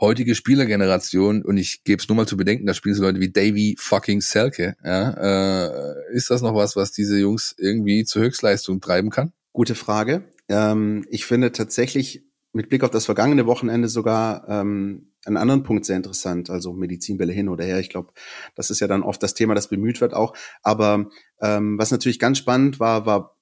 heutige 0.00 0.34
Spielergeneration, 0.34 1.42
und 1.42 1.58
ich 1.58 1.84
gebe 1.84 2.00
es 2.02 2.08
nur 2.08 2.16
mal 2.16 2.26
zu 2.26 2.36
bedenken, 2.36 2.66
da 2.66 2.74
spielen 2.74 2.94
so 2.94 3.02
Leute 3.02 3.20
wie 3.20 3.30
Davy 3.30 3.76
fucking 3.78 4.20
Selke, 4.20 4.76
ja, 4.84 5.66
äh, 5.66 6.14
ist 6.14 6.30
das 6.30 6.42
noch 6.42 6.54
was, 6.54 6.76
was 6.76 6.92
diese 6.92 7.18
Jungs 7.18 7.54
irgendwie 7.58 8.04
zur 8.04 8.22
Höchstleistung 8.22 8.80
treiben 8.80 9.10
kann? 9.10 9.32
Gute 9.52 9.74
Frage. 9.74 10.24
Ähm, 10.48 11.06
ich 11.10 11.26
finde 11.26 11.52
tatsächlich 11.52 12.24
mit 12.52 12.68
Blick 12.68 12.82
auf 12.82 12.90
das 12.90 13.04
vergangene 13.04 13.46
Wochenende 13.46 13.88
sogar 13.88 14.48
ähm, 14.48 15.12
einen 15.24 15.36
anderen 15.36 15.62
Punkt 15.62 15.84
sehr 15.84 15.96
interessant, 15.96 16.50
also 16.50 16.72
Medizinbälle 16.72 17.32
hin 17.32 17.48
oder 17.48 17.64
her. 17.64 17.78
Ich 17.78 17.90
glaube, 17.90 18.12
das 18.54 18.70
ist 18.70 18.80
ja 18.80 18.88
dann 18.88 19.02
oft 19.02 19.22
das 19.22 19.34
Thema, 19.34 19.54
das 19.54 19.68
bemüht 19.68 20.00
wird 20.00 20.14
auch. 20.14 20.34
Aber 20.62 21.10
ähm, 21.40 21.78
was 21.78 21.90
natürlich 21.90 22.18
ganz 22.18 22.38
spannend 22.38 22.80
war, 22.80 23.06
war 23.06 23.36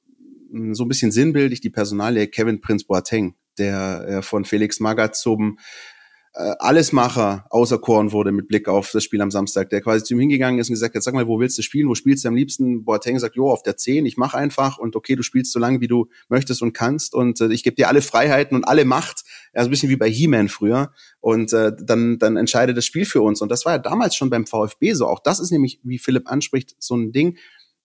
hm, 0.51 0.75
so 0.75 0.85
ein 0.85 0.89
bisschen 0.89 1.13
sinnbildlich 1.13 1.61
die 1.61 1.71
Personalie 1.71 2.27
Kevin 2.27 2.61
Prince 2.61 2.87
Boateng, 2.87 3.35
der 3.59 4.07
äh, 4.09 4.23
von 4.23 4.45
Felix 4.45 4.81
Magath 4.81 5.17
zum 5.17 5.59
äh, 6.39 6.55
Allesmacher 6.61 7.47
auserkoren 7.51 8.13
wurde 8.13 8.31
mit 8.31 8.47
Blick 8.47 8.69
auf 8.69 8.93
das 8.93 9.03
Spiel 9.03 9.21
am 9.21 9.33
Samstag, 9.33 9.71
der 9.71 9.81
quasi 9.81 10.05
zu 10.05 10.15
ihm 10.15 10.21
hingegangen 10.21 10.61
ist 10.61 10.69
und 10.69 10.75
gesagt 10.75 10.95
hat, 10.95 11.03
sag 11.03 11.13
mal, 11.13 11.27
wo 11.27 11.41
willst 11.41 11.59
du 11.59 11.63
spielen, 11.63 11.89
wo 11.89 11.97
spielst 11.97 12.25
du 12.25 12.29
am 12.29 12.37
liebsten? 12.37 12.85
Boateng 12.85 13.19
sagt, 13.19 13.35
jo, 13.35 13.51
auf 13.51 13.65
der 13.65 13.77
10, 13.77 14.07
ich 14.07 14.17
mach 14.17 14.35
einfach 14.35 14.79
und 14.79 14.95
okay, 14.95 15.17
du 15.17 15.25
spielst 15.25 15.53
so 15.53 15.59
lange, 15.59 15.81
wie 15.81 15.89
du 15.89 16.09
möchtest 16.29 16.63
und 16.63 16.75
kannst 16.75 17.13
und 17.13 17.41
äh, 17.41 17.49
ich 17.49 17.65
gebe 17.65 17.75
dir 17.75 17.89
alle 17.89 18.03
Freiheiten 18.03 18.57
und 18.57 18.65
alle 18.65 18.85
Macht, 18.85 19.25
ja, 19.53 19.63
so 19.63 19.69
ein 19.69 19.71
bisschen 19.71 19.91
wie 19.91 19.97
bei 19.97 20.09
He-Man 20.09 20.49
früher 20.49 20.93
und 21.21 21.53
äh, 21.53 21.73
dann, 21.77 22.21
dann 22.21 22.37
entscheidet 22.37 22.77
das 22.77 22.87
Spiel 22.87 23.05
für 23.05 23.21
uns 23.21 23.43
und 23.43 23.51
das 23.51 23.65
war 23.65 23.73
ja 23.73 23.79
damals 23.79 24.15
schon 24.15 24.31
beim 24.31 24.47
VfB 24.47 24.93
so, 24.93 25.09
auch 25.09 25.21
das 25.21 25.41
ist 25.41 25.51
nämlich, 25.51 25.81
wie 25.83 25.99
Philipp 25.99 26.31
anspricht, 26.31 26.77
so 26.79 26.95
ein 26.95 27.11
Ding, 27.11 27.37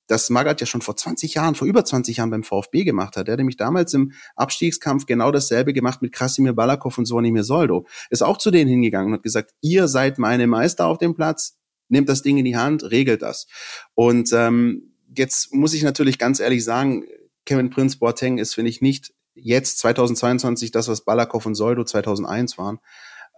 das 0.08 0.30
Magath 0.30 0.60
ja 0.60 0.68
schon 0.68 0.82
vor 0.82 0.96
20 0.96 1.34
Jahren, 1.34 1.56
vor 1.56 1.68
über 1.68 1.86
20 1.86 2.18
Jahren 2.18 2.30
beim 2.30 2.44
VfB 2.44 2.84
gemacht 2.84 3.16
hat. 3.16 3.28
Er 3.28 3.34
hat 3.34 3.40
nämlich 3.40 3.58
damals 3.58 3.94
im 3.94 4.12
Abstiegskampf 4.36 5.06
genau 5.06 5.32
dasselbe 5.32 5.74
gemacht 5.74 6.02
mit 6.02 6.12
Krasimir 6.12 6.54
Balakov 6.54 6.98
und 6.98 7.06
Sonimir 7.06 7.44
Soldo. 7.44 7.88
Ist 8.10 8.24
auch 8.24 8.38
zu 8.38 8.52
denen 8.52 8.70
hingegangen 8.70 9.08
und 9.08 9.18
hat 9.18 9.24
gesagt, 9.24 9.54
ihr 9.62 9.88
seid 9.88 10.20
meine 10.20 10.48
Meister 10.48 10.88
auf 10.88 10.98
dem 10.98 11.16
Platz, 11.16 11.58
nehmt 11.88 12.10
das 12.10 12.22
Ding 12.22 12.38
in 12.38 12.46
die 12.46 12.58
Hand, 12.58 12.84
regelt 12.92 13.22
das. 13.22 13.48
Und 13.94 14.32
ähm, 14.34 14.94
jetzt 15.16 15.54
muss 15.54 15.74
ich 15.74 15.84
natürlich 15.84 16.18
ganz 16.18 16.40
ehrlich 16.40 16.64
sagen, 16.64 17.06
Kevin 17.46 17.70
Prince 17.70 17.98
Boateng 17.98 18.38
ist, 18.38 18.54
finde 18.54 18.70
ich, 18.70 18.82
nicht 18.82 19.14
jetzt 19.36 19.80
2022 19.80 20.72
das, 20.72 20.88
was 20.88 21.06
Balakov 21.06 21.46
und 21.46 21.56
Soldo 21.56 21.84
2001 21.84 22.58
waren. 22.58 22.80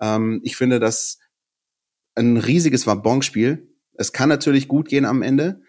Ähm, 0.02 0.42
ich 0.44 0.56
finde 0.56 0.80
das 0.80 1.20
ein 2.16 2.38
riesiges 2.38 2.88
Wabonspiel. 2.88 3.68
Es 3.94 4.14
kann 4.14 4.30
natürlich 4.30 4.68
gut 4.68 4.90
gehen 4.90 5.06
am 5.06 5.22
Ende. 5.22 5.62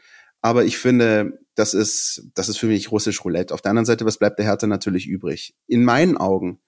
Aber 0.42 0.64
ich 0.64 0.78
finde, 0.78 1.38
das 1.54 1.74
ist, 1.74 2.28
das 2.34 2.48
ist 2.48 2.58
für 2.58 2.66
mich 2.66 2.92
russisch 2.92 3.24
Roulette. 3.24 3.52
Auf 3.52 3.62
der 3.62 3.70
anderen 3.70 3.86
Seite, 3.86 4.04
was 4.04 4.18
bleibt 4.18 4.38
der 4.38 4.46
Härte 4.46 4.66
natürlich 4.66 5.06
übrig? 5.06 5.54
In 5.66 5.84
meinen 5.84 6.16
Augen, 6.16 6.60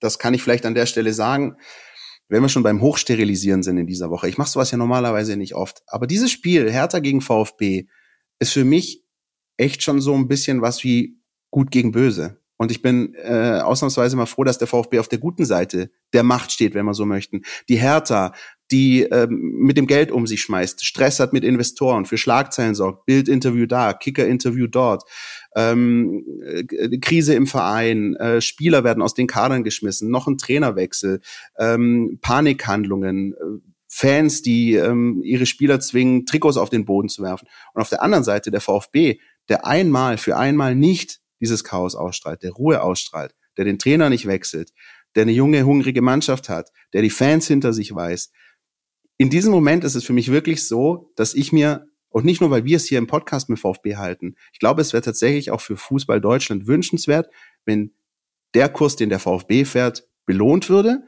das 0.00 0.18
kann 0.18 0.34
ich 0.34 0.42
vielleicht 0.42 0.66
an 0.66 0.74
der 0.74 0.86
Stelle 0.86 1.12
sagen, 1.12 1.56
wenn 2.28 2.42
wir 2.42 2.48
schon 2.48 2.62
beim 2.62 2.80
Hochsterilisieren 2.80 3.62
sind 3.62 3.78
in 3.78 3.86
dieser 3.86 4.10
Woche. 4.10 4.28
Ich 4.28 4.38
mache 4.38 4.50
sowas 4.50 4.70
ja 4.70 4.78
normalerweise 4.78 5.36
nicht 5.36 5.54
oft. 5.54 5.82
Aber 5.86 6.06
dieses 6.06 6.30
Spiel, 6.30 6.70
Hertha 6.70 6.98
gegen 6.98 7.20
VfB, 7.20 7.86
ist 8.38 8.52
für 8.52 8.64
mich 8.64 9.04
echt 9.56 9.82
schon 9.82 10.00
so 10.00 10.14
ein 10.14 10.28
bisschen 10.28 10.62
was 10.62 10.82
wie 10.84 11.20
gut 11.50 11.70
gegen 11.70 11.92
böse. 11.92 12.40
Und 12.56 12.70
ich 12.70 12.82
bin 12.82 13.14
äh, 13.14 13.60
ausnahmsweise 13.60 14.16
mal 14.16 14.26
froh, 14.26 14.44
dass 14.44 14.58
der 14.58 14.68
VfB 14.68 15.00
auf 15.00 15.08
der 15.08 15.18
guten 15.18 15.44
Seite 15.44 15.90
der 16.12 16.22
Macht 16.22 16.52
steht, 16.52 16.74
wenn 16.74 16.86
wir 16.86 16.94
so 16.94 17.04
möchten. 17.04 17.42
Die 17.68 17.76
Hertha, 17.76 18.32
die 18.70 19.02
ähm, 19.02 19.56
mit 19.58 19.76
dem 19.76 19.86
Geld 19.86 20.12
um 20.12 20.26
sich 20.26 20.40
schmeißt, 20.42 20.84
Stress 20.84 21.20
hat 21.20 21.32
mit 21.32 21.44
Investoren, 21.44 22.06
für 22.06 22.16
Schlagzeilen 22.16 22.74
sorgt, 22.74 23.06
Bildinterview 23.06 23.66
da, 23.66 23.92
Kicker-Interview 23.92 24.68
dort, 24.68 25.02
ähm, 25.56 26.24
äh, 26.42 26.98
Krise 26.98 27.34
im 27.34 27.46
Verein, 27.46 28.14
äh, 28.16 28.40
Spieler 28.40 28.84
werden 28.84 29.02
aus 29.02 29.14
den 29.14 29.26
Kadern 29.26 29.64
geschmissen, 29.64 30.10
noch 30.10 30.28
ein 30.28 30.38
Trainerwechsel, 30.38 31.20
ähm, 31.58 32.18
Panikhandlungen, 32.22 33.32
äh, 33.32 33.70
Fans, 33.88 34.42
die 34.42 34.74
ähm, 34.74 35.20
ihre 35.22 35.46
Spieler 35.46 35.78
zwingen, 35.78 36.26
Trikots 36.26 36.56
auf 36.56 36.70
den 36.70 36.84
Boden 36.84 37.08
zu 37.08 37.22
werfen. 37.22 37.46
Und 37.74 37.82
auf 37.82 37.90
der 37.90 38.02
anderen 38.02 38.24
Seite 38.24 38.50
der 38.50 38.60
VfB, 38.60 39.18
der 39.48 39.66
einmal 39.66 40.18
für 40.18 40.36
einmal 40.36 40.74
nicht 40.74 41.20
dieses 41.40 41.64
Chaos 41.64 41.94
ausstrahlt, 41.94 42.42
der 42.42 42.52
Ruhe 42.52 42.82
ausstrahlt, 42.82 43.34
der 43.56 43.64
den 43.64 43.78
Trainer 43.78 44.10
nicht 44.10 44.26
wechselt, 44.26 44.72
der 45.14 45.22
eine 45.22 45.32
junge, 45.32 45.64
hungrige 45.64 46.02
Mannschaft 46.02 46.48
hat, 46.48 46.70
der 46.92 47.02
die 47.02 47.10
Fans 47.10 47.46
hinter 47.46 47.72
sich 47.72 47.94
weiß. 47.94 48.30
In 49.16 49.30
diesem 49.30 49.52
Moment 49.52 49.84
ist 49.84 49.94
es 49.94 50.04
für 50.04 50.12
mich 50.12 50.30
wirklich 50.30 50.66
so, 50.66 51.12
dass 51.16 51.34
ich 51.34 51.52
mir, 51.52 51.86
und 52.08 52.24
nicht 52.24 52.40
nur, 52.40 52.50
weil 52.50 52.64
wir 52.64 52.76
es 52.76 52.86
hier 52.86 52.98
im 52.98 53.06
Podcast 53.06 53.48
mit 53.48 53.60
VfB 53.60 53.96
halten, 53.96 54.34
ich 54.52 54.58
glaube, 54.58 54.80
es 54.80 54.92
wäre 54.92 55.02
tatsächlich 55.02 55.50
auch 55.50 55.60
für 55.60 55.76
Fußball 55.76 56.20
Deutschland 56.20 56.66
wünschenswert, 56.66 57.28
wenn 57.64 57.94
der 58.54 58.68
Kurs, 58.68 58.96
den 58.96 59.08
der 59.08 59.20
VfB 59.20 59.64
fährt, 59.64 60.08
belohnt 60.26 60.68
würde 60.68 61.04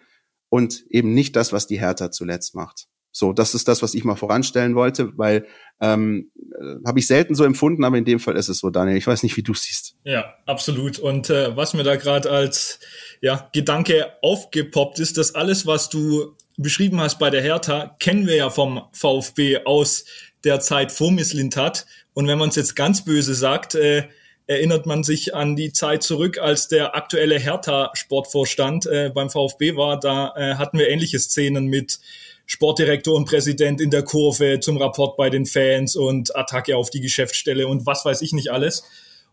und 0.48 0.84
eben 0.88 1.14
nicht 1.14 1.36
das, 1.36 1.52
was 1.52 1.66
die 1.66 1.80
Hertha 1.80 2.10
zuletzt 2.10 2.54
macht. 2.54 2.88
So, 3.18 3.32
das 3.32 3.54
ist 3.54 3.66
das, 3.66 3.80
was 3.80 3.94
ich 3.94 4.04
mal 4.04 4.14
voranstellen 4.14 4.74
wollte, 4.74 5.16
weil 5.16 5.46
ähm, 5.80 6.30
äh, 6.36 6.86
habe 6.86 6.98
ich 6.98 7.06
selten 7.06 7.34
so 7.34 7.44
empfunden, 7.44 7.82
aber 7.82 7.96
in 7.96 8.04
dem 8.04 8.20
Fall 8.20 8.36
ist 8.36 8.50
es 8.50 8.58
so, 8.58 8.68
Daniel. 8.68 8.98
Ich 8.98 9.06
weiß 9.06 9.22
nicht, 9.22 9.34
wie 9.38 9.42
du 9.42 9.54
siehst. 9.54 9.96
Ja, 10.04 10.34
absolut. 10.44 10.98
Und 10.98 11.30
äh, 11.30 11.56
was 11.56 11.72
mir 11.72 11.82
da 11.82 11.96
gerade 11.96 12.30
als 12.30 12.78
ja, 13.22 13.48
Gedanke 13.54 14.12
aufgepoppt 14.20 14.98
ist, 14.98 15.16
dass 15.16 15.34
alles, 15.34 15.66
was 15.66 15.88
du 15.88 16.36
beschrieben 16.58 17.00
hast 17.00 17.18
bei 17.18 17.30
der 17.30 17.40
Hertha, 17.40 17.96
kennen 18.00 18.26
wir 18.26 18.36
ja 18.36 18.50
vom 18.50 18.82
VfB 18.92 19.64
aus 19.64 20.04
der 20.44 20.60
Zeit 20.60 20.92
vor 20.92 21.10
Misslintat. 21.10 21.86
Und 22.12 22.28
wenn 22.28 22.36
man 22.36 22.50
es 22.50 22.56
jetzt 22.56 22.76
ganz 22.76 23.02
böse 23.02 23.34
sagt, 23.34 23.76
äh, 23.76 24.08
erinnert 24.46 24.84
man 24.84 25.04
sich 25.04 25.34
an 25.34 25.56
die 25.56 25.72
Zeit 25.72 26.02
zurück, 26.02 26.36
als 26.36 26.68
der 26.68 26.94
aktuelle 26.94 27.38
Hertha-Sportvorstand 27.38 28.84
äh, 28.84 29.10
beim 29.12 29.30
VfB 29.30 29.74
war. 29.74 29.98
Da 29.98 30.34
äh, 30.36 30.54
hatten 30.56 30.78
wir 30.78 30.90
ähnliche 30.90 31.18
Szenen 31.18 31.66
mit 31.66 31.98
Sportdirektor 32.46 33.14
und 33.14 33.26
Präsident 33.26 33.80
in 33.80 33.90
der 33.90 34.04
Kurve 34.04 34.60
zum 34.60 34.76
Rapport 34.78 35.16
bei 35.16 35.30
den 35.30 35.46
Fans 35.46 35.96
und 35.96 36.34
Attacke 36.36 36.76
auf 36.76 36.90
die 36.90 37.00
Geschäftsstelle 37.00 37.66
und 37.66 37.86
was 37.86 38.04
weiß 38.04 38.22
ich 38.22 38.32
nicht 38.32 38.50
alles. 38.50 38.84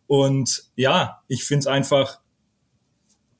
Und 0.07 0.63
ja, 0.75 1.21
ich 1.27 1.43
finde 1.43 1.61
es 1.61 1.67
einfach 1.67 2.19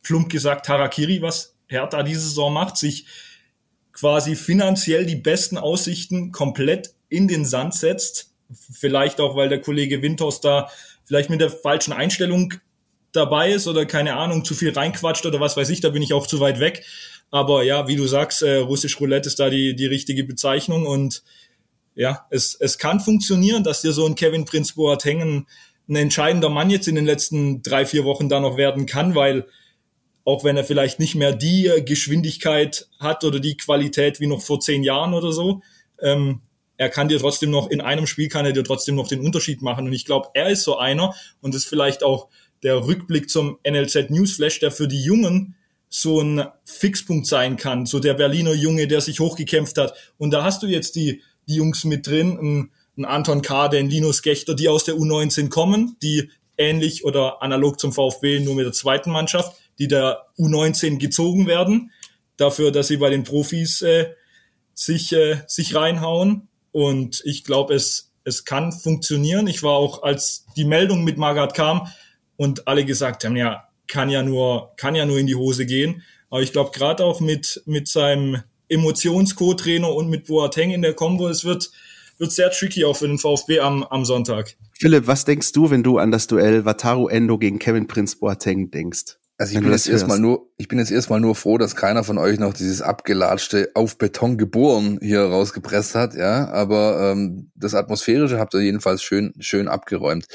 plump 0.03 0.29
gesagt 0.29 0.69
Harakiri, 0.69 1.21
was 1.21 1.55
Hertha 1.67 2.03
diese 2.03 2.21
Saison 2.21 2.53
macht, 2.53 2.77
sich 2.77 3.05
quasi 3.91 4.35
finanziell 4.35 5.05
die 5.05 5.15
besten 5.15 5.57
Aussichten 5.57 6.31
komplett 6.31 6.93
in 7.09 7.27
den 7.27 7.45
Sand 7.45 7.73
setzt. 7.73 8.31
Vielleicht 8.71 9.19
auch, 9.19 9.35
weil 9.35 9.49
der 9.49 9.61
Kollege 9.61 10.01
Winters 10.01 10.41
da 10.41 10.69
vielleicht 11.05 11.29
mit 11.29 11.41
der 11.41 11.49
falschen 11.49 11.93
Einstellung 11.93 12.53
dabei 13.11 13.51
ist 13.51 13.67
oder 13.67 13.85
keine 13.85 14.15
Ahnung, 14.15 14.43
zu 14.43 14.55
viel 14.55 14.71
reinquatscht 14.71 15.25
oder 15.25 15.39
was 15.39 15.55
weiß 15.55 15.69
ich, 15.69 15.81
da 15.81 15.89
bin 15.89 16.01
ich 16.01 16.13
auch 16.13 16.27
zu 16.27 16.39
weit 16.39 16.59
weg. 16.59 16.83
Aber 17.33 17.63
ja, 17.63 17.87
wie 17.87 17.95
du 17.95 18.05
sagst, 18.05 18.43
äh, 18.43 18.57
russisch 18.57 18.99
Roulette 18.99 19.27
ist 19.27 19.39
da 19.39 19.49
die, 19.49 19.75
die 19.75 19.87
richtige 19.87 20.23
Bezeichnung 20.23 20.85
und 20.85 21.23
ja, 21.95 22.27
es, 22.29 22.53
es 22.53 22.77
kann 22.77 22.99
funktionieren, 22.99 23.63
dass 23.63 23.81
dir 23.81 23.91
so 23.91 24.05
ein 24.05 24.13
Kevin 24.13 24.45
Prince 24.45 24.75
Boateng 24.75 25.21
ein, 25.21 25.47
ein 25.89 25.95
entscheidender 25.95 26.49
Mann 26.49 26.69
jetzt 26.69 26.87
in 26.87 26.93
den 26.93 27.07
letzten 27.07 27.63
drei, 27.63 27.87
vier 27.87 28.03
Wochen 28.03 28.29
da 28.29 28.39
noch 28.39 28.55
werden 28.55 28.85
kann, 28.85 29.15
weil 29.15 29.47
auch 30.25 30.43
wenn 30.43 30.57
er 30.57 30.63
vielleicht 30.63 30.99
nicht 30.99 31.15
mehr 31.15 31.33
die 31.33 31.65
äh, 31.65 31.81
Geschwindigkeit 31.81 32.87
hat 32.99 33.23
oder 33.23 33.39
die 33.39 33.57
Qualität 33.57 34.19
wie 34.19 34.27
noch 34.27 34.43
vor 34.43 34.59
zehn 34.59 34.83
Jahren 34.83 35.15
oder 35.15 35.31
so, 35.31 35.63
ähm, 36.03 36.41
er 36.77 36.89
kann 36.89 37.07
dir 37.07 37.17
trotzdem 37.17 37.49
noch, 37.49 37.67
in 37.67 37.81
einem 37.81 38.05
Spiel 38.05 38.29
kann 38.29 38.45
er 38.45 38.53
dir 38.53 38.63
trotzdem 38.63 38.93
noch 38.93 39.07
den 39.07 39.21
Unterschied 39.21 39.63
machen. 39.63 39.87
Und 39.87 39.93
ich 39.93 40.05
glaube, 40.05 40.29
er 40.35 40.49
ist 40.49 40.65
so 40.65 40.77
einer 40.77 41.15
und 41.41 41.55
ist 41.55 41.65
vielleicht 41.65 42.03
auch 42.03 42.27
der 42.61 42.85
Rückblick 42.85 43.27
zum 43.27 43.57
NLZ 43.67 44.11
Newsflash, 44.11 44.59
der 44.59 44.69
für 44.69 44.87
die 44.87 45.03
Jungen 45.03 45.55
so 45.93 46.21
ein 46.21 46.45
Fixpunkt 46.65 47.27
sein 47.27 47.57
kann, 47.57 47.85
so 47.85 47.99
der 47.99 48.15
Berliner 48.15 48.53
Junge, 48.53 48.87
der 48.87 49.01
sich 49.01 49.19
hochgekämpft 49.19 49.77
hat. 49.77 49.93
Und 50.17 50.31
da 50.31 50.43
hast 50.43 50.63
du 50.63 50.67
jetzt 50.67 50.95
die, 50.95 51.21
die 51.47 51.55
Jungs 51.55 51.83
mit 51.83 52.07
drin, 52.07 52.37
ein, 52.41 52.71
ein 52.97 53.05
Anton 53.05 53.41
Kade, 53.41 53.77
ein 53.77 53.89
Linus 53.89 54.21
Gechter, 54.21 54.55
die 54.55 54.69
aus 54.69 54.85
der 54.85 54.95
U19 54.95 55.49
kommen, 55.49 55.97
die 56.01 56.29
ähnlich 56.57 57.03
oder 57.05 57.41
analog 57.43 57.79
zum 57.79 57.93
VfB 57.93 58.39
nur 58.39 58.55
mit 58.55 58.65
der 58.65 58.73
zweiten 58.73 59.11
Mannschaft 59.11 59.55
die 59.79 59.87
der 59.87 60.25
U19 60.37 60.97
gezogen 60.97 61.47
werden, 61.47 61.91
dafür, 62.37 62.71
dass 62.71 62.87
sie 62.87 62.97
bei 62.97 63.09
den 63.09 63.23
Profis 63.23 63.81
äh, 63.81 64.11
sich, 64.73 65.13
äh, 65.13 65.41
sich 65.47 65.75
reinhauen. 65.75 66.47
Und 66.71 67.21
ich 67.25 67.43
glaube, 67.43 67.73
es, 67.73 68.11
es 68.23 68.45
kann 68.45 68.71
funktionieren. 68.71 69.47
Ich 69.47 69.63
war 69.63 69.73
auch, 69.73 70.03
als 70.03 70.45
die 70.55 70.65
Meldung 70.65 71.03
mit 71.03 71.17
Magath 71.17 71.53
kam 71.53 71.87
und 72.35 72.67
alle 72.67 72.85
gesagt 72.85 73.25
haben, 73.25 73.35
ja, 73.35 73.67
kann 73.87 74.09
ja 74.09 74.23
nur, 74.23 74.73
kann 74.77 74.95
ja 74.95 75.05
nur 75.05 75.17
in 75.17 75.27
die 75.27 75.35
Hose 75.35 75.65
gehen. 75.65 76.03
Aber 76.29 76.41
ich 76.41 76.51
glaube, 76.51 76.71
gerade 76.71 77.03
auch 77.03 77.19
mit, 77.19 77.61
mit 77.65 77.87
seinem 77.87 78.41
Emotions-Co-Trainer 78.69 79.93
und 79.93 80.09
mit 80.09 80.25
Boateng 80.27 80.71
in 80.71 80.81
der 80.81 80.93
Combo, 80.93 81.27
es 81.27 81.45
wird, 81.45 81.71
wird 82.17 82.31
sehr 82.31 82.49
tricky 82.51 82.85
auch 82.85 82.97
für 82.97 83.07
den 83.07 83.19
VfB 83.19 83.59
am, 83.59 83.83
am 83.83 84.05
Sonntag. 84.05 84.55
Philipp, 84.79 85.07
was 85.07 85.25
denkst 85.25 85.51
du, 85.51 85.69
wenn 85.69 85.83
du 85.83 85.97
an 85.97 86.11
das 86.11 86.27
Duell 86.27 86.65
Wataru 86.65 87.07
Endo 87.07 87.37
gegen 87.37 87.59
Kevin 87.59 87.87
Prince 87.87 88.17
Boateng 88.17 88.71
denkst? 88.71 89.17
Also 89.37 89.55
ich 89.55 89.61
bin 89.61 89.71
jetzt 89.71 89.89
erstmal 89.89 90.19
nur, 90.19 90.47
ich 90.57 90.67
bin 90.67 90.77
jetzt 90.77 90.91
erstmal 90.91 91.19
nur 91.19 91.35
froh, 91.35 91.57
dass 91.57 91.75
keiner 91.75 92.03
von 92.03 92.17
euch 92.17 92.39
noch 92.39 92.53
dieses 92.53 92.81
abgelatschte 92.81 93.71
auf 93.73 93.97
Beton 93.97 94.37
geboren 94.37 94.99
hier 95.01 95.21
rausgepresst 95.21 95.95
hat, 95.95 96.13
ja. 96.13 96.49
Aber 96.49 97.11
ähm, 97.11 97.51
das 97.55 97.73
Atmosphärische 97.73 98.39
habt 98.39 98.53
ihr 98.53 98.61
jedenfalls 98.61 99.01
schön, 99.01 99.33
schön 99.39 99.67
abgeräumt. 99.67 100.27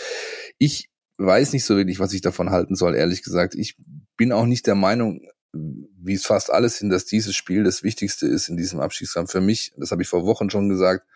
Ich 0.59 0.91
weiß 1.19 1.53
nicht 1.53 1.65
so 1.65 1.77
wirklich, 1.77 1.99
was 1.99 2.13
ich 2.13 2.21
davon 2.21 2.51
halten 2.51 2.77
soll, 2.77 2.95
ehrlich 2.95 3.23
gesagt. 3.23 3.55
Ich 3.55 3.77
bin 4.17 4.33
auch 4.33 4.47
nicht 4.47 4.67
der 4.67 4.77
Meinung, 4.77 5.21
wie 5.53 6.15
es 6.15 6.27
fast 6.27 6.51
alles 6.51 6.79
sind, 6.79 6.91
dass 6.91 7.05
dieses 7.05 7.35
Spiel 7.35 7.65
das 7.65 7.83
Wichtigste 7.83 8.27
ist 8.27 8.49
in 8.49 8.57
diesem 8.57 8.81
Abstiegskampf. 8.81 9.33
Für 9.33 9.41
mich, 9.41 9.73
das 9.77 9.91
habe 9.91 10.03
ich 10.03 10.09
vor 10.09 10.25
Wochen 10.25 10.51
schon 10.51 10.69
gesagt, 10.69 11.07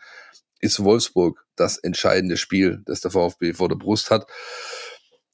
ist 0.61 0.83
Wolfsburg 0.83 1.45
das 1.57 1.79
entscheidende 1.79 2.37
Spiel, 2.37 2.83
das 2.87 3.01
der 3.01 3.11
VfB 3.11 3.53
vor 3.53 3.69
der 3.69 3.77
Brust 3.77 4.11
hat. 4.11 4.27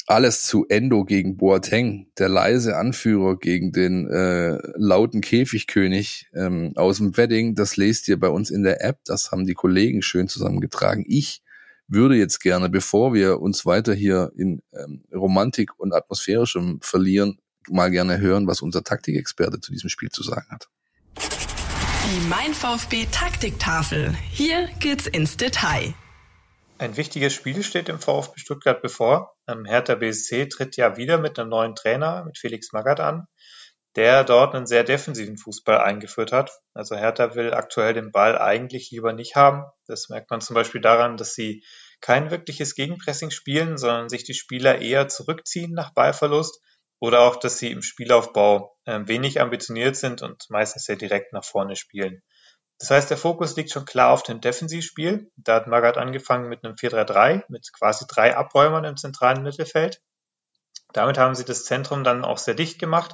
Alles 0.06 0.42
zu 0.42 0.64
Endo 0.68 1.04
gegen 1.04 1.36
Boateng, 1.36 2.10
der 2.18 2.30
leise 2.30 2.78
Anführer 2.78 3.38
gegen 3.38 3.72
den 3.72 4.08
äh, 4.08 4.58
lauten 4.74 5.20
Käfigkönig 5.20 6.30
ähm, 6.34 6.72
aus 6.76 6.96
dem 6.96 7.16
Wedding. 7.18 7.54
Das 7.54 7.76
lest 7.76 8.08
ihr 8.08 8.18
bei 8.18 8.28
uns 8.28 8.50
in 8.50 8.62
der 8.62 8.82
App. 8.82 9.00
Das 9.04 9.30
haben 9.30 9.46
die 9.46 9.52
Kollegen 9.52 10.00
schön 10.00 10.26
zusammengetragen. 10.26 11.04
Ich 11.06 11.42
würde 11.88 12.16
jetzt 12.16 12.40
gerne, 12.40 12.68
bevor 12.68 13.14
wir 13.14 13.40
uns 13.40 13.66
weiter 13.66 13.94
hier 13.94 14.30
in 14.36 14.62
ähm, 14.72 15.04
Romantik 15.12 15.78
und 15.78 15.94
Atmosphärischem 15.94 16.80
verlieren, 16.82 17.38
mal 17.68 17.90
gerne 17.90 18.18
hören, 18.18 18.46
was 18.46 18.62
unser 18.62 18.84
Taktikexperte 18.84 19.60
zu 19.60 19.72
diesem 19.72 19.88
Spiel 19.88 20.10
zu 20.10 20.22
sagen 20.22 20.46
hat. 20.50 20.68
Die 21.16 22.28
Mein 22.28 22.54
VfB 22.54 23.06
Taktiktafel. 23.10 24.14
Hier 24.30 24.68
geht's 24.80 25.06
ins 25.06 25.36
Detail. 25.36 25.94
Ein 26.78 26.96
wichtiges 26.96 27.34
Spiel 27.34 27.62
steht 27.64 27.88
im 27.88 27.98
VfB 27.98 28.38
Stuttgart 28.38 28.80
bevor. 28.80 29.34
Ähm, 29.48 29.64
Hertha 29.64 29.96
BSC 29.96 30.46
tritt 30.46 30.76
ja 30.76 30.96
wieder 30.96 31.18
mit 31.18 31.38
einem 31.38 31.48
neuen 31.48 31.74
Trainer, 31.74 32.24
mit 32.24 32.38
Felix 32.38 32.72
Magath 32.72 33.00
an, 33.00 33.26
der 33.98 34.22
dort 34.22 34.54
einen 34.54 34.68
sehr 34.68 34.84
defensiven 34.84 35.36
Fußball 35.36 35.78
eingeführt 35.78 36.30
hat. 36.30 36.52
Also 36.72 36.94
Hertha 36.94 37.34
will 37.34 37.52
aktuell 37.52 37.94
den 37.94 38.12
Ball 38.12 38.38
eigentlich 38.38 38.92
lieber 38.92 39.12
nicht 39.12 39.34
haben. 39.34 39.64
Das 39.88 40.08
merkt 40.08 40.30
man 40.30 40.40
zum 40.40 40.54
Beispiel 40.54 40.80
daran, 40.80 41.16
dass 41.16 41.34
sie 41.34 41.64
kein 42.00 42.30
wirkliches 42.30 42.76
Gegenpressing 42.76 43.32
spielen, 43.32 43.76
sondern 43.76 44.08
sich 44.08 44.22
die 44.22 44.34
Spieler 44.34 44.80
eher 44.80 45.08
zurückziehen 45.08 45.72
nach 45.72 45.92
Ballverlust 45.94 46.60
oder 47.00 47.22
auch, 47.22 47.34
dass 47.34 47.58
sie 47.58 47.72
im 47.72 47.82
Spielaufbau 47.82 48.78
äh, 48.84 49.00
wenig 49.06 49.40
ambitioniert 49.40 49.96
sind 49.96 50.22
und 50.22 50.48
meistens 50.48 50.84
sehr 50.84 50.94
direkt 50.96 51.32
nach 51.32 51.44
vorne 51.44 51.74
spielen. 51.74 52.22
Das 52.78 52.92
heißt, 52.92 53.10
der 53.10 53.18
Fokus 53.18 53.56
liegt 53.56 53.72
schon 53.72 53.84
klar 53.84 54.12
auf 54.12 54.22
dem 54.22 54.40
Defensivspiel. 54.40 55.28
Da 55.34 55.56
hat 55.56 55.66
Magath 55.66 55.96
angefangen 55.96 56.48
mit 56.48 56.64
einem 56.64 56.76
4-3-3, 56.76 57.42
mit 57.48 57.68
quasi 57.72 58.04
drei 58.06 58.36
Abräumern 58.36 58.84
im 58.84 58.96
zentralen 58.96 59.42
Mittelfeld. 59.42 60.00
Damit 60.92 61.18
haben 61.18 61.34
sie 61.34 61.44
das 61.44 61.64
Zentrum 61.64 62.02
dann 62.02 62.24
auch 62.24 62.38
sehr 62.38 62.54
dicht 62.54 62.78
gemacht, 62.78 63.12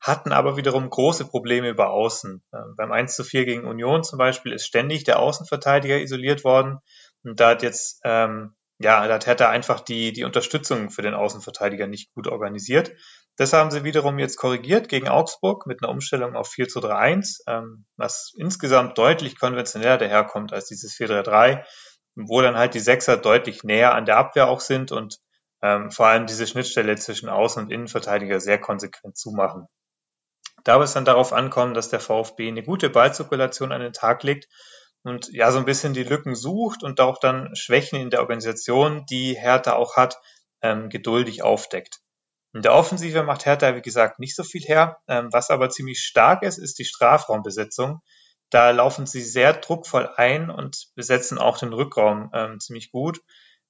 hatten 0.00 0.32
aber 0.32 0.56
wiederum 0.56 0.88
große 0.88 1.26
Probleme 1.26 1.68
über 1.68 1.90
Außen. 1.90 2.42
Ähm, 2.52 2.74
beim 2.76 2.92
1 2.92 3.16
zu 3.16 3.24
4 3.24 3.44
gegen 3.44 3.66
Union 3.66 4.04
zum 4.04 4.18
Beispiel 4.18 4.52
ist 4.52 4.66
ständig 4.66 5.04
der 5.04 5.18
Außenverteidiger 5.18 6.00
isoliert 6.00 6.44
worden. 6.44 6.78
Und 7.24 7.40
da 7.40 7.50
hat 7.50 7.62
jetzt 7.62 8.00
ähm, 8.04 8.54
ja, 8.78 9.06
da 9.08 9.14
hat 9.14 9.40
er 9.40 9.48
einfach 9.48 9.80
die, 9.80 10.12
die 10.12 10.24
Unterstützung 10.24 10.90
für 10.90 11.02
den 11.02 11.14
Außenverteidiger 11.14 11.86
nicht 11.86 12.12
gut 12.12 12.26
organisiert. 12.26 12.92
Das 13.36 13.52
haben 13.52 13.70
sie 13.70 13.84
wiederum 13.84 14.18
jetzt 14.18 14.36
korrigiert 14.36 14.88
gegen 14.88 15.08
Augsburg 15.08 15.66
mit 15.66 15.82
einer 15.82 15.90
Umstellung 15.90 16.36
auf 16.36 16.48
4 16.48 16.68
zu 16.68 16.80
3-1, 16.80 17.40
ähm, 17.46 17.86
was 17.96 18.32
insgesamt 18.36 18.98
deutlich 18.98 19.38
konventioneller 19.38 19.98
daherkommt 19.98 20.52
als 20.52 20.66
dieses 20.66 20.94
4-3-3, 20.94 21.64
wo 22.16 22.40
dann 22.42 22.56
halt 22.56 22.74
die 22.74 22.80
Sechser 22.80 23.16
deutlich 23.16 23.62
näher 23.62 23.94
an 23.94 24.04
der 24.06 24.18
Abwehr 24.18 24.48
auch 24.48 24.60
sind 24.60 24.92
und 24.92 25.18
ähm, 25.62 25.90
vor 25.90 26.06
allem 26.06 26.26
diese 26.26 26.46
Schnittstelle 26.46 26.96
zwischen 26.96 27.28
Außen- 27.30 27.60
und 27.62 27.72
Innenverteidiger 27.72 28.40
sehr 28.40 28.58
konsequent 28.58 29.16
zumachen. 29.16 29.66
Da 30.66 30.80
wird 30.80 30.88
es 30.88 30.94
dann 30.94 31.04
darauf 31.04 31.32
ankommen, 31.32 31.74
dass 31.74 31.90
der 31.90 32.00
VfB 32.00 32.48
eine 32.48 32.64
gute 32.64 32.90
Ballzirkulation 32.90 33.70
an 33.70 33.80
den 33.80 33.92
Tag 33.92 34.24
legt 34.24 34.48
und 35.04 35.28
ja, 35.32 35.52
so 35.52 35.58
ein 35.58 35.64
bisschen 35.64 35.94
die 35.94 36.02
Lücken 36.02 36.34
sucht 36.34 36.82
und 36.82 37.00
auch 37.00 37.20
dann 37.20 37.54
Schwächen 37.54 38.00
in 38.00 38.10
der 38.10 38.18
Organisation, 38.18 39.06
die 39.06 39.34
Hertha 39.34 39.74
auch 39.74 39.94
hat, 39.94 40.18
ähm, 40.62 40.88
geduldig 40.88 41.44
aufdeckt. 41.44 42.00
In 42.52 42.62
der 42.62 42.74
Offensive 42.74 43.22
macht 43.22 43.46
Hertha, 43.46 43.76
wie 43.76 43.80
gesagt, 43.80 44.18
nicht 44.18 44.34
so 44.34 44.42
viel 44.42 44.62
her. 44.62 44.98
Ähm, 45.06 45.28
was 45.30 45.50
aber 45.50 45.70
ziemlich 45.70 46.00
stark 46.00 46.42
ist, 46.42 46.58
ist 46.58 46.80
die 46.80 46.84
Strafraumbesetzung. 46.84 48.00
Da 48.50 48.72
laufen 48.72 49.06
sie 49.06 49.22
sehr 49.22 49.52
druckvoll 49.52 50.10
ein 50.16 50.50
und 50.50 50.88
besetzen 50.96 51.38
auch 51.38 51.58
den 51.58 51.72
Rückraum 51.72 52.30
ähm, 52.34 52.58
ziemlich 52.58 52.90
gut. 52.90 53.20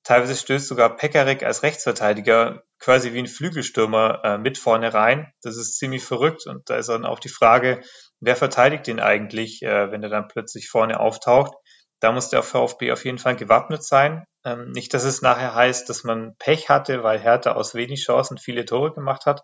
Teilweise 0.06 0.36
stößt 0.36 0.68
sogar 0.68 0.96
Pekarik 0.96 1.42
als 1.42 1.64
Rechtsverteidiger 1.64 2.62
quasi 2.78 3.12
wie 3.12 3.18
ein 3.18 3.26
Flügelstürmer 3.26 4.20
äh, 4.22 4.38
mit 4.38 4.56
vorne 4.56 4.94
rein. 4.94 5.32
Das 5.42 5.56
ist 5.56 5.78
ziemlich 5.78 6.04
verrückt 6.04 6.46
und 6.46 6.70
da 6.70 6.76
ist 6.76 6.88
dann 6.88 7.04
auch 7.04 7.18
die 7.18 7.28
Frage, 7.28 7.82
wer 8.20 8.36
verteidigt 8.36 8.86
den 8.86 9.00
eigentlich, 9.00 9.64
äh, 9.64 9.90
wenn 9.90 10.04
er 10.04 10.08
dann 10.08 10.28
plötzlich 10.28 10.68
vorne 10.68 11.00
auftaucht? 11.00 11.56
Da 11.98 12.12
muss 12.12 12.28
der 12.28 12.44
VfB 12.44 12.92
auf 12.92 13.04
jeden 13.04 13.18
Fall 13.18 13.34
gewappnet 13.34 13.82
sein. 13.82 14.24
Ähm, 14.44 14.70
nicht, 14.70 14.94
dass 14.94 15.02
es 15.02 15.22
nachher 15.22 15.56
heißt, 15.56 15.88
dass 15.88 16.04
man 16.04 16.36
Pech 16.38 16.68
hatte, 16.68 17.02
weil 17.02 17.18
Hertha 17.18 17.54
aus 17.54 17.74
wenig 17.74 18.04
Chancen 18.04 18.38
viele 18.38 18.64
Tore 18.64 18.94
gemacht 18.94 19.26
hat, 19.26 19.42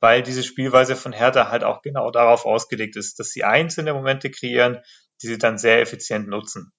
weil 0.00 0.24
diese 0.24 0.42
Spielweise 0.42 0.96
von 0.96 1.12
Hertha 1.12 1.52
halt 1.52 1.62
auch 1.62 1.82
genau 1.82 2.10
darauf 2.10 2.46
ausgelegt 2.46 2.96
ist, 2.96 3.20
dass 3.20 3.28
sie 3.28 3.44
einzelne 3.44 3.94
Momente 3.94 4.28
kreieren, 4.32 4.80
die 5.22 5.28
sie 5.28 5.38
dann 5.38 5.56
sehr 5.56 5.80
effizient 5.80 6.26
nutzen. 6.26 6.72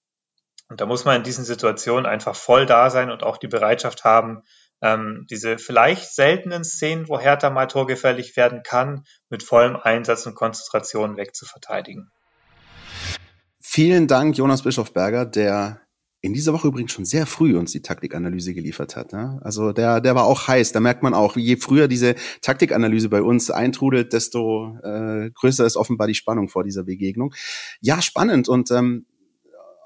Und 0.71 0.79
da 0.79 0.85
muss 0.85 1.03
man 1.03 1.17
in 1.17 1.23
diesen 1.23 1.43
Situationen 1.43 2.05
einfach 2.05 2.33
voll 2.33 2.65
da 2.65 2.89
sein 2.89 3.11
und 3.11 3.23
auch 3.23 3.35
die 3.35 3.49
Bereitschaft 3.49 4.05
haben, 4.05 4.43
ähm, 4.81 5.27
diese 5.29 5.57
vielleicht 5.57 6.15
seltenen 6.15 6.63
Szenen, 6.63 7.09
wo 7.09 7.19
Hertha 7.19 7.49
mal 7.49 7.65
torgefährlich 7.65 8.37
werden 8.37 8.61
kann, 8.63 9.03
mit 9.29 9.43
vollem 9.43 9.75
Einsatz 9.75 10.25
und 10.27 10.35
Konzentration 10.35 11.17
wegzuverteidigen. 11.17 12.09
Vielen 13.59 14.07
Dank, 14.07 14.37
Jonas 14.37 14.61
Bischofberger, 14.61 15.25
der 15.25 15.81
in 16.21 16.33
dieser 16.33 16.53
Woche 16.53 16.69
übrigens 16.69 16.93
schon 16.93 17.03
sehr 17.03 17.25
früh 17.25 17.57
uns 17.57 17.73
die 17.73 17.81
Taktikanalyse 17.81 18.53
geliefert 18.53 18.95
hat. 18.95 19.11
Ne? 19.11 19.41
Also 19.43 19.73
der, 19.73 19.99
der 19.99 20.15
war 20.15 20.23
auch 20.23 20.47
heiß. 20.47 20.71
Da 20.71 20.79
merkt 20.79 21.03
man 21.03 21.13
auch, 21.13 21.35
je 21.35 21.57
früher 21.57 21.89
diese 21.89 22.15
Taktikanalyse 22.41 23.09
bei 23.09 23.21
uns 23.21 23.51
eintrudelt, 23.51 24.13
desto 24.13 24.77
äh, 24.83 25.31
größer 25.31 25.65
ist 25.65 25.75
offenbar 25.75 26.07
die 26.07 26.15
Spannung 26.15 26.47
vor 26.47 26.63
dieser 26.63 26.83
Begegnung. 26.83 27.33
Ja, 27.81 28.01
spannend 28.01 28.47
und 28.47 28.71
ähm, 28.71 29.05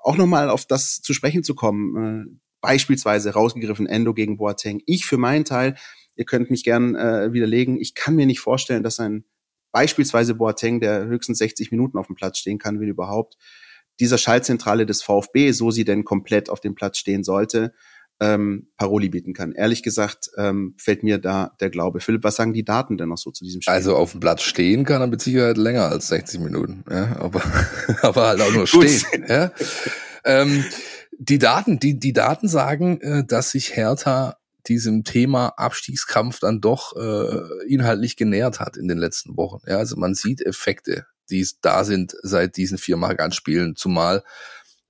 auch 0.06 0.18
nochmal 0.18 0.49
auf 0.49 0.66
das 0.66 1.01
zu 1.01 1.14
sprechen 1.14 1.43
zu 1.43 1.56
kommen. 1.56 2.32
Äh, 2.32 2.39
Beispielsweise 2.62 3.34
rausgegriffen 3.34 3.86
Endo 3.86 4.16
gegen 4.16 4.38
Boateng. 4.38 4.82
Ich 4.88 5.06
für 5.06 5.18
meinen 5.18 5.45
Teil, 5.45 5.76
ihr 6.16 6.26
könnt 6.26 6.49
mich 6.49 6.64
gern 6.64 6.95
äh, 6.95 7.32
widerlegen, 7.32 7.80
ich 7.80 7.93
kann 7.93 8.16
mir 8.16 8.26
nicht 8.26 8.39
vorstellen, 8.39 8.82
dass 8.82 8.99
ein 8.99 9.26
beispielsweise 9.72 10.34
Boateng, 10.34 10.80
der 10.80 11.06
höchstens 11.06 11.38
60 11.39 11.70
Minuten 11.70 11.99
auf 11.99 12.08
dem 12.08 12.16
Platz 12.16 12.39
stehen 12.39 12.58
kann, 12.58 12.80
will 12.80 12.89
überhaupt, 12.89 13.38
dieser 13.99 14.18
Schaltzentrale 14.18 14.88
des 14.88 15.03
VfB, 15.03 15.51
so 15.51 15.70
sie 15.70 15.86
denn 15.86 16.06
komplett 16.06 16.49
auf 16.49 16.60
dem 16.60 16.74
Platz 16.74 16.97
stehen 16.97 17.24
sollte, 17.24 17.74
ähm, 18.20 18.70
Paroli 18.78 19.09
bieten 19.09 19.34
kann. 19.34 19.51
Ehrlich 19.51 19.84
gesagt 19.84 20.30
ähm, 20.38 20.76
fällt 20.78 21.03
mir 21.03 21.18
da 21.18 21.51
der 21.59 21.70
Glaube. 21.70 21.99
Philipp, 21.99 22.24
was 22.24 22.36
sagen 22.36 22.53
die 22.53 22.63
Daten 22.63 22.97
denn 22.97 23.09
noch 23.09 23.18
so 23.18 23.32
zu 23.32 23.43
diesem 23.43 23.61
Spiel? 23.61 23.74
Also 23.74 23.95
auf 23.95 24.11
dem 24.11 24.22
Platz 24.22 24.43
stehen 24.43 24.86
kann 24.86 25.01
er 25.01 25.07
mit 25.07 25.22
Sicherheit 25.22 25.57
länger 25.57 25.90
als 25.90 26.07
60 26.07 26.40
Minuten, 26.40 26.84
ja, 26.90 27.18
aber, 27.18 27.41
aber 28.02 28.27
halt 28.27 28.41
auch 28.41 28.53
nur 28.53 28.68
stehen. 28.68 29.26
ja. 29.27 29.52
Ähm, 30.23 30.64
die 31.18 31.40
Daten, 31.40 31.80
die, 31.80 31.99
die 31.99 32.14
Daten 32.14 32.48
sagen, 32.48 32.99
äh, 33.02 33.26
dass 33.26 33.52
sich 33.52 33.76
Hertha 33.76 34.38
diesem 34.68 35.03
Thema 35.03 35.49
Abstiegskampf 35.57 36.40
dann 36.40 36.61
doch 36.61 36.95
äh, 36.95 37.68
inhaltlich 37.68 38.18
genähert 38.18 38.60
hat 38.60 38.77
in 38.77 38.88
den 38.88 38.98
letzten 38.98 39.38
Wochen. 39.38 39.61
Ja, 39.68 39.77
also 39.77 39.95
man 39.95 40.15
sieht 40.15 40.41
Effekte, 40.41 41.06
die 41.30 41.48
da 41.61 41.84
sind 41.84 42.15
seit 42.23 42.57
diesen 42.57 42.77
vier 42.77 42.98
Mark-Anspielen, 42.98 43.76
zumal 43.76 44.23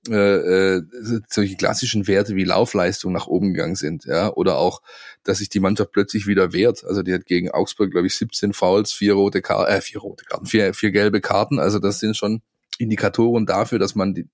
äh, 0.08 0.76
äh, 0.76 0.82
solche 1.28 1.56
klassischen 1.56 2.06
Werte 2.06 2.36
wie 2.36 2.44
Laufleistung 2.44 3.12
nach 3.12 3.26
oben 3.26 3.54
gegangen 3.54 3.76
sind, 3.76 4.04
ja, 4.04 4.32
oder 4.32 4.58
auch, 4.58 4.82
dass 5.24 5.38
sich 5.38 5.48
die 5.48 5.60
Mannschaft 5.60 5.92
plötzlich 5.92 6.26
wieder 6.26 6.52
wehrt. 6.52 6.84
Also 6.84 7.02
die 7.02 7.12
hat 7.12 7.26
gegen 7.26 7.50
Augsburg, 7.50 7.90
glaube 7.90 8.06
ich, 8.06 8.16
17 8.16 8.52
Fouls, 8.52 8.92
vier 8.92 9.14
rote 9.14 9.42
Karten, 9.42 9.72
äh, 9.72 9.80
vier 9.80 10.00
rote 10.00 10.24
Karten, 10.24 10.46
vier, 10.46 10.74
vier 10.74 10.90
gelbe 10.90 11.20
Karten. 11.20 11.58
Also 11.58 11.78
das 11.78 12.00
sind 12.00 12.16
schon 12.16 12.42
Indikatoren 12.78 13.46
dafür, 13.46 13.78
dass 13.78 13.94
man 13.94 14.14
die, 14.14 14.28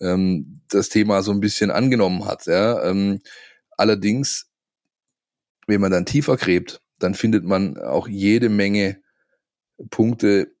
ähm, 0.00 0.60
das 0.68 0.88
Thema 0.88 1.22
so 1.22 1.32
ein 1.32 1.40
bisschen 1.40 1.70
angenommen 1.70 2.24
hat. 2.24 2.46
Ja? 2.46 2.82
Ähm, 2.84 3.20
allerdings, 3.76 4.46
wenn 5.66 5.80
man 5.80 5.90
dann 5.90 6.06
tiefer 6.06 6.36
gräbt, 6.36 6.80
dann 6.98 7.14
findet 7.14 7.44
man 7.44 7.78
auch 7.78 8.08
jede 8.08 8.48
Menge 8.48 9.00
Punkte, 9.90 10.52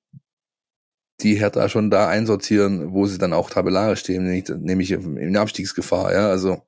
die 1.20 1.34
Hertha 1.34 1.68
schon 1.68 1.90
da 1.90 2.08
einsortieren, 2.08 2.92
wo 2.92 3.06
sie 3.06 3.18
dann 3.18 3.32
auch 3.32 3.50
tabellarisch 3.50 4.00
stehen, 4.00 4.24
nämlich, 4.24 4.48
nämlich 4.48 4.90
in 4.92 5.36
Abstiegsgefahr. 5.36 6.12
Ja, 6.12 6.28
also 6.28 6.62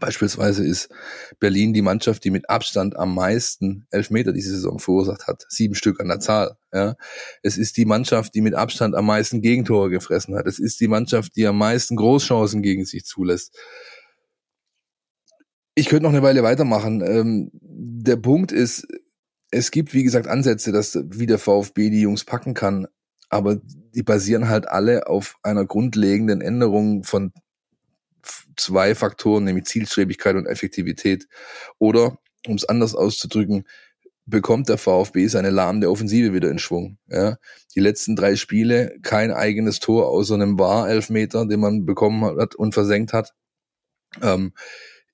Beispielsweise 0.00 0.64
ist 0.64 0.88
Berlin 1.38 1.74
die 1.74 1.82
Mannschaft, 1.82 2.24
die 2.24 2.30
mit 2.30 2.48
Abstand 2.48 2.96
am 2.96 3.14
meisten 3.14 3.86
Elfmeter 3.90 4.32
diese 4.32 4.52
Saison 4.52 4.78
verursacht 4.78 5.26
hat. 5.26 5.44
Sieben 5.50 5.74
Stück 5.74 6.00
an 6.00 6.08
der 6.08 6.18
Zahl. 6.18 6.56
Ja. 6.72 6.96
Es 7.42 7.58
ist 7.58 7.76
die 7.76 7.84
Mannschaft, 7.84 8.34
die 8.34 8.40
mit 8.40 8.54
Abstand 8.54 8.94
am 8.94 9.04
meisten 9.04 9.42
Gegentore 9.42 9.90
gefressen 9.90 10.34
hat. 10.34 10.46
Es 10.46 10.58
ist 10.58 10.80
die 10.80 10.88
Mannschaft, 10.88 11.36
die 11.36 11.46
am 11.46 11.58
meisten 11.58 11.96
Großchancen 11.96 12.62
gegen 12.62 12.86
sich 12.86 13.04
zulässt. 13.04 13.54
Ich 15.74 15.88
könnte 15.88 16.04
noch 16.04 16.10
eine 16.10 16.22
Weile 16.22 16.42
weitermachen. 16.42 17.02
Ähm, 17.02 17.50
der 17.52 18.16
Punkt 18.16 18.50
ist, 18.50 18.86
es 19.50 19.70
gibt, 19.70 19.92
wie 19.92 20.04
gesagt, 20.04 20.26
Ansätze, 20.26 20.72
dass 20.72 20.98
wie 21.04 21.26
der 21.26 21.38
VfB 21.38 21.90
die 21.90 22.00
Jungs 22.00 22.24
packen 22.24 22.54
kann, 22.54 22.86
aber 23.32 23.56
die 23.94 24.02
basieren 24.02 24.48
halt 24.50 24.68
alle 24.68 25.06
auf 25.06 25.36
einer 25.42 25.64
grundlegenden 25.64 26.42
Änderung 26.42 27.02
von 27.02 27.32
zwei 28.56 28.94
Faktoren, 28.94 29.44
nämlich 29.44 29.64
Zielstrebigkeit 29.64 30.36
und 30.36 30.46
Effektivität. 30.46 31.26
Oder, 31.78 32.18
um 32.46 32.56
es 32.56 32.66
anders 32.66 32.94
auszudrücken, 32.94 33.64
bekommt 34.26 34.68
der 34.68 34.76
VfB 34.76 35.26
seine 35.28 35.48
lahmende 35.48 35.90
Offensive 35.90 36.34
wieder 36.34 36.50
in 36.50 36.58
Schwung. 36.58 36.98
Ja. 37.08 37.38
Die 37.74 37.80
letzten 37.80 38.16
drei 38.16 38.36
Spiele 38.36 38.96
kein 39.02 39.32
eigenes 39.32 39.80
Tor 39.80 40.08
außer 40.08 40.34
einem 40.34 40.58
War-Elfmeter, 40.58 41.46
den 41.46 41.60
man 41.60 41.86
bekommen 41.86 42.38
hat 42.38 42.54
und 42.54 42.74
versenkt 42.74 43.14
hat. 43.14 43.32
Ähm, 44.20 44.52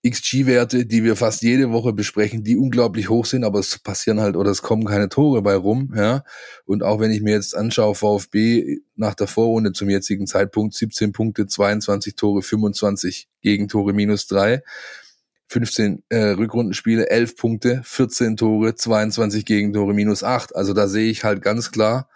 XG-Werte, 0.07 0.87
die 0.87 1.03
wir 1.03 1.17
fast 1.17 1.43
jede 1.43 1.73
Woche 1.73 1.93
besprechen, 1.93 2.45
die 2.45 2.57
unglaublich 2.57 3.09
hoch 3.09 3.27
sind, 3.27 3.43
aber 3.43 3.59
es 3.59 3.79
passieren 3.81 4.21
halt 4.21 4.37
oder 4.37 4.51
es 4.51 4.63
kommen 4.63 4.85
keine 4.85 5.09
Tore 5.09 5.43
bei 5.43 5.57
rum, 5.57 5.93
ja. 5.97 6.23
Und 6.65 6.85
auch 6.85 7.01
wenn 7.01 7.11
ich 7.11 7.21
mir 7.21 7.35
jetzt 7.35 7.57
anschaue, 7.57 7.97
VfB 7.97 8.79
nach 8.95 9.15
der 9.15 9.27
Vorrunde 9.27 9.73
zum 9.73 9.91
jetzigen 9.91 10.27
Zeitpunkt 10.27 10.75
17 10.75 11.13
Punkte, 11.13 11.47
22 11.47 12.15
Tore, 12.15 12.43
25 12.43 13.29
Gegentore 13.43 13.93
minus 13.93 14.27
drei. 14.27 14.63
15 15.49 16.05
äh, 16.11 16.19
Rückrundenspiele, 16.31 17.09
11 17.09 17.37
Punkte, 17.37 17.81
14 17.83 18.37
Tore, 18.37 18.75
22 18.75 19.47
Gegentore, 19.47 19.95
minus 19.95 20.23
8. 20.23 20.55
Also 20.55 20.75
da 20.75 20.89
sehe 20.89 21.11
ich 21.11 21.25
halt 21.25 21.43
ganz 21.43 21.73
klar, 21.73 22.09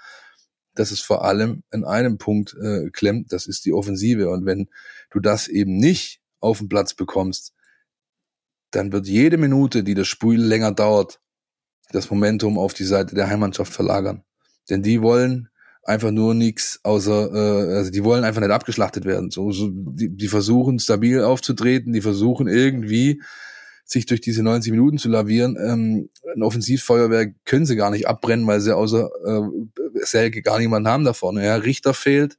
dass 0.74 0.90
es 0.90 1.00
vor 1.00 1.24
allem 1.24 1.62
in 1.72 1.84
einem 1.84 2.18
Punkt 2.18 2.54
äh, 2.62 2.90
klemmt, 2.90 3.32
das 3.32 3.46
ist 3.46 3.64
die 3.64 3.72
Offensive. 3.72 4.28
Und 4.28 4.44
wenn 4.44 4.68
du 5.10 5.20
das 5.20 5.48
eben 5.48 5.76
nicht 5.78 6.20
auf 6.40 6.59
den 6.59 6.68
Platz 6.68 6.94
bekommst, 6.94 7.54
dann 8.72 8.92
wird 8.92 9.06
jede 9.06 9.36
Minute, 9.36 9.84
die 9.84 9.94
das 9.94 10.08
Spiel 10.08 10.40
länger 10.40 10.72
dauert, 10.72 11.20
das 11.92 12.10
Momentum 12.10 12.58
auf 12.58 12.74
die 12.74 12.84
Seite 12.84 13.14
der 13.14 13.28
Heimmannschaft 13.28 13.72
verlagern. 13.72 14.24
Denn 14.68 14.82
die 14.82 15.02
wollen 15.02 15.48
einfach 15.84 16.10
nur 16.10 16.34
nichts 16.34 16.80
außer, 16.84 17.32
äh, 17.32 17.76
also 17.76 17.90
die 17.90 18.04
wollen 18.04 18.24
einfach 18.24 18.40
nicht 18.40 18.50
abgeschlachtet 18.50 19.04
werden. 19.04 19.30
So, 19.30 19.52
so 19.52 19.68
die, 19.70 20.08
die 20.10 20.28
versuchen 20.28 20.78
stabil 20.78 21.22
aufzutreten, 21.22 21.92
die 21.92 22.00
versuchen 22.00 22.46
irgendwie 22.48 23.20
sich 23.84 24.06
durch 24.06 24.20
diese 24.20 24.42
90 24.42 24.70
Minuten 24.72 24.98
zu 24.98 25.08
lavieren. 25.08 25.56
Ähm, 25.60 26.08
ein 26.34 26.42
Offensivfeuerwerk 26.42 27.34
können 27.44 27.66
sie 27.66 27.76
gar 27.76 27.90
nicht 27.90 28.06
abbrennen, 28.06 28.46
weil 28.46 28.60
sie 28.60 28.74
außer 28.74 29.10
äh, 29.26 30.04
Selke 30.04 30.42
gar 30.42 30.58
niemanden 30.58 30.88
haben 30.88 31.04
da 31.04 31.12
vorne. 31.12 31.44
Ja, 31.44 31.56
Richter 31.56 31.94
fehlt, 31.94 32.38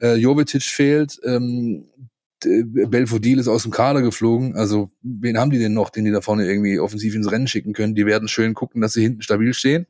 äh, 0.00 0.14
Jovetic 0.16 0.62
fehlt, 0.62 1.18
ähm, 1.24 1.88
äh, 1.96 2.04
Belfodil 2.44 3.38
ist 3.38 3.48
aus 3.48 3.62
dem 3.62 3.72
Kader 3.72 4.02
geflogen. 4.02 4.56
Also, 4.56 4.90
wen 5.02 5.38
haben 5.38 5.50
die 5.50 5.58
denn 5.58 5.74
noch, 5.74 5.90
den 5.90 6.04
die 6.04 6.10
da 6.10 6.20
vorne 6.20 6.46
irgendwie 6.46 6.78
offensiv 6.78 7.14
ins 7.14 7.30
Rennen 7.30 7.46
schicken 7.46 7.72
können? 7.72 7.94
Die 7.94 8.06
werden 8.06 8.28
schön 8.28 8.54
gucken, 8.54 8.80
dass 8.80 8.92
sie 8.92 9.02
hinten 9.02 9.22
stabil 9.22 9.54
stehen. 9.54 9.86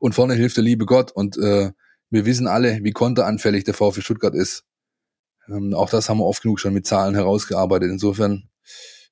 Und 0.00 0.14
vorne 0.14 0.34
hilft 0.34 0.56
der 0.56 0.64
liebe 0.64 0.86
Gott. 0.86 1.10
Und 1.12 1.36
äh, 1.38 1.72
wir 2.10 2.26
wissen 2.26 2.46
alle, 2.46 2.80
wie 2.82 2.92
konteranfällig 2.92 3.64
der 3.64 3.74
VfB 3.74 4.00
Stuttgart 4.00 4.34
ist. 4.34 4.64
Ähm, 5.48 5.74
auch 5.74 5.90
das 5.90 6.08
haben 6.08 6.18
wir 6.18 6.26
oft 6.26 6.42
genug 6.42 6.60
schon 6.60 6.74
mit 6.74 6.86
Zahlen 6.86 7.14
herausgearbeitet. 7.14 7.90
Insofern, 7.90 8.48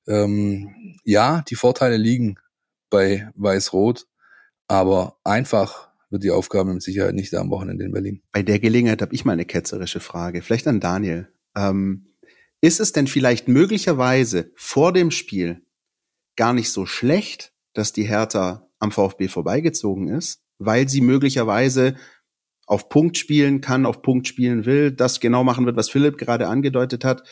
ähm, 0.07 0.97
ja, 1.03 1.43
die 1.49 1.55
Vorteile 1.55 1.97
liegen 1.97 2.35
bei 2.89 3.29
Weiß-Rot, 3.35 4.07
aber 4.67 5.17
einfach 5.23 5.89
wird 6.09 6.23
die 6.23 6.31
Aufgabe 6.31 6.73
mit 6.73 6.81
Sicherheit 6.81 7.15
nicht 7.15 7.33
am 7.35 7.49
Wochenende 7.49 7.83
in 7.83 7.91
Berlin. 7.91 8.21
Bei 8.31 8.43
der 8.43 8.59
Gelegenheit 8.59 9.01
habe 9.01 9.13
ich 9.13 9.25
mal 9.25 9.33
eine 9.33 9.45
ketzerische 9.45 9.99
Frage, 9.99 10.41
vielleicht 10.41 10.67
an 10.67 10.79
Daniel. 10.79 11.27
Ähm, 11.57 12.13
ist 12.61 12.79
es 12.79 12.91
denn 12.91 13.07
vielleicht 13.07 13.47
möglicherweise 13.47 14.51
vor 14.55 14.93
dem 14.93 15.11
Spiel 15.11 15.65
gar 16.35 16.53
nicht 16.53 16.71
so 16.71 16.85
schlecht, 16.85 17.51
dass 17.73 17.93
die 17.93 18.03
Hertha 18.03 18.69
am 18.79 18.91
VfB 18.91 19.27
vorbeigezogen 19.27 20.07
ist, 20.07 20.43
weil 20.59 20.87
sie 20.87 21.01
möglicherweise 21.01 21.95
auf 22.67 22.89
Punkt 22.89 23.17
spielen 23.17 23.61
kann, 23.61 23.85
auf 23.85 24.01
Punkt 24.01 24.27
spielen 24.27 24.65
will, 24.65 24.91
das 24.91 25.19
genau 25.19 25.43
machen 25.43 25.65
wird, 25.65 25.77
was 25.77 25.89
Philipp 25.89 26.17
gerade 26.17 26.47
angedeutet 26.47 27.03
hat. 27.03 27.23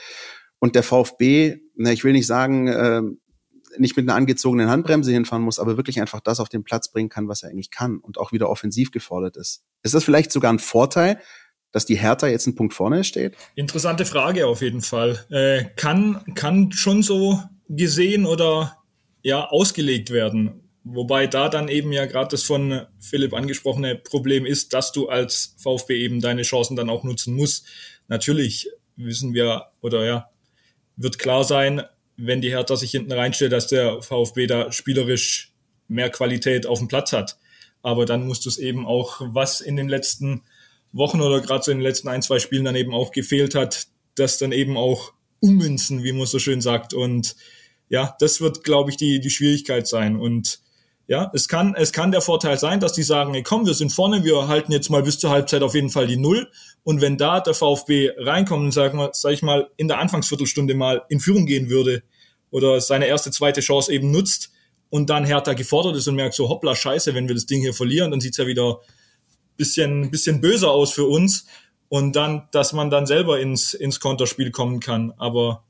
Und 0.59 0.75
der 0.75 0.83
VfB, 0.83 1.57
na, 1.75 1.91
ich 1.91 2.03
will 2.03 2.13
nicht 2.13 2.27
sagen, 2.27 2.67
äh, 2.67 3.01
nicht 3.77 3.97
mit 3.97 4.07
einer 4.07 4.15
angezogenen 4.15 4.69
Handbremse 4.69 5.11
hinfahren 5.11 5.43
muss, 5.43 5.59
aber 5.59 5.77
wirklich 5.77 5.99
einfach 5.99 6.21
das 6.21 6.39
auf 6.39 6.49
den 6.49 6.63
Platz 6.63 6.89
bringen 6.91 7.09
kann, 7.09 7.27
was 7.27 7.43
er 7.43 7.49
eigentlich 7.49 7.71
kann 7.71 7.97
und 7.97 8.17
auch 8.17 8.31
wieder 8.31 8.49
offensiv 8.49 8.91
gefordert 8.91 9.37
ist. 9.37 9.63
Ist 9.83 9.93
das 9.93 10.03
vielleicht 10.03 10.31
sogar 10.31 10.51
ein 10.53 10.59
Vorteil, 10.59 11.19
dass 11.75 11.85
die 11.85 11.97
Hertha 11.97 12.27
jetzt 12.27 12.47
einen 12.47 12.55
Punkt 12.55 12.73
vorne 12.73 13.03
steht? 13.03 13.35
Interessante 13.55 14.05
Frage 14.05 14.47
auf 14.47 14.61
jeden 14.61 14.81
Fall. 14.81 15.19
Äh, 15.29 15.65
kann, 15.75 16.23
kann 16.33 16.71
schon 16.71 17.03
so 17.03 17.41
gesehen 17.67 18.25
oder 18.25 18.77
ja 19.23 19.49
ausgelegt 19.49 20.09
werden. 20.09 20.61
Wobei 20.85 21.27
da 21.27 21.49
dann 21.49 21.67
eben 21.67 21.91
ja 21.91 22.05
gerade 22.05 22.29
das 22.29 22.43
von 22.43 22.85
Philipp 23.01 23.33
angesprochene 23.33 23.97
Problem 23.97 24.45
ist, 24.45 24.73
dass 24.73 24.93
du 24.93 25.09
als 25.09 25.55
VfB 25.57 25.97
eben 25.97 26.21
deine 26.21 26.43
Chancen 26.43 26.77
dann 26.77 26.89
auch 26.89 27.03
nutzen 27.03 27.35
musst. 27.35 27.65
Natürlich 28.07 28.69
wissen 28.95 29.33
wir 29.33 29.65
oder 29.81 30.05
ja, 30.05 30.29
wird 30.95 31.19
klar 31.19 31.43
sein, 31.43 31.81
wenn 32.15 32.39
die 32.39 32.51
Hertha 32.51 32.77
sich 32.77 32.91
hinten 32.91 33.11
reinstellt, 33.11 33.51
dass 33.51 33.67
der 33.67 34.01
VfB 34.01 34.47
da 34.47 34.71
spielerisch 34.71 35.51
mehr 35.89 36.09
Qualität 36.09 36.67
auf 36.67 36.79
dem 36.79 36.87
Platz 36.87 37.11
hat. 37.11 37.37
Aber 37.81 38.05
dann 38.05 38.25
musst 38.25 38.45
du 38.45 38.49
es 38.49 38.57
eben 38.59 38.85
auch, 38.87 39.19
was 39.19 39.59
in 39.59 39.75
den 39.75 39.89
letzten 39.89 40.43
Wochen 40.95 41.21
oder 41.21 41.41
gerade 41.41 41.63
so 41.63 41.71
in 41.71 41.79
den 41.79 41.83
letzten 41.83 42.07
ein, 42.07 42.21
zwei 42.21 42.39
Spielen 42.39 42.65
dann 42.65 42.75
eben 42.75 42.93
auch 42.93 43.11
gefehlt 43.11 43.53
hat, 43.53 43.87
das 44.15 44.37
dann 44.37 44.51
eben 44.51 44.77
auch 44.77 45.13
ummünzen, 45.41 46.03
wie 46.03 46.13
man 46.13 46.25
so 46.25 46.39
schön 46.39 46.61
sagt. 46.61 46.93
Und 46.93 47.35
ja, 47.89 48.15
das 48.19 48.41
wird, 48.41 48.63
glaube 48.63 48.89
ich, 48.89 48.97
die, 48.97 49.19
die 49.19 49.29
Schwierigkeit 49.29 49.87
sein. 49.87 50.15
Und 50.15 50.59
ja, 51.07 51.29
es 51.35 51.47
kann, 51.47 51.75
es 51.75 51.91
kann 51.91 52.11
der 52.11 52.21
Vorteil 52.21 52.57
sein, 52.57 52.79
dass 52.79 52.93
die 52.93 53.03
sagen, 53.03 53.33
hey, 53.33 53.43
komm, 53.43 53.65
wir 53.65 53.75
sind 53.75 53.91
vorne, 53.91 54.23
wir 54.23 54.47
halten 54.47 54.71
jetzt 54.71 54.89
mal 54.89 55.03
bis 55.03 55.19
zur 55.19 55.29
Halbzeit 55.29 55.61
auf 55.61 55.75
jeden 55.75 55.89
Fall 55.89 56.07
die 56.07 56.17
Null. 56.17 56.49
Und 56.83 57.01
wenn 57.01 57.17
da 57.17 57.41
der 57.41 57.53
VfB 57.53 58.11
reinkommt 58.17 58.63
und 58.63 58.71
sag, 58.71 58.93
mal, 58.93 59.09
sag 59.13 59.33
ich 59.33 59.43
mal, 59.43 59.69
in 59.77 59.87
der 59.87 59.99
Anfangsviertelstunde 59.99 60.73
mal 60.73 61.03
in 61.09 61.19
Führung 61.19 61.45
gehen 61.45 61.69
würde 61.69 62.03
oder 62.49 62.79
seine 62.81 63.05
erste, 63.05 63.31
zweite 63.31 63.61
Chance 63.61 63.93
eben 63.93 64.11
nutzt 64.11 64.51
und 64.89 65.09
dann 65.09 65.25
Hertha 65.25 65.53
gefordert 65.53 65.95
ist 65.97 66.07
und 66.07 66.15
merkt 66.15 66.35
so, 66.35 66.49
hoppla, 66.49 66.73
scheiße, 66.73 67.13
wenn 67.13 67.27
wir 67.27 67.35
das 67.35 67.45
Ding 67.45 67.61
hier 67.61 67.73
verlieren, 67.73 68.11
dann 68.11 68.21
sieht's 68.21 68.37
ja 68.37 68.47
wieder 68.47 68.79
bisschen, 69.57 70.11
bisschen 70.11 70.41
böser 70.41 70.71
aus 70.71 70.93
für 70.93 71.05
uns 71.05 71.45
und 71.89 72.15
dann, 72.15 72.47
dass 72.51 72.73
man 72.73 72.89
dann 72.89 73.05
selber 73.05 73.39
ins, 73.39 73.73
ins 73.73 73.99
Konterspiel 73.99 74.51
kommen 74.51 74.79
kann. 74.79 75.13
Aber 75.17 75.63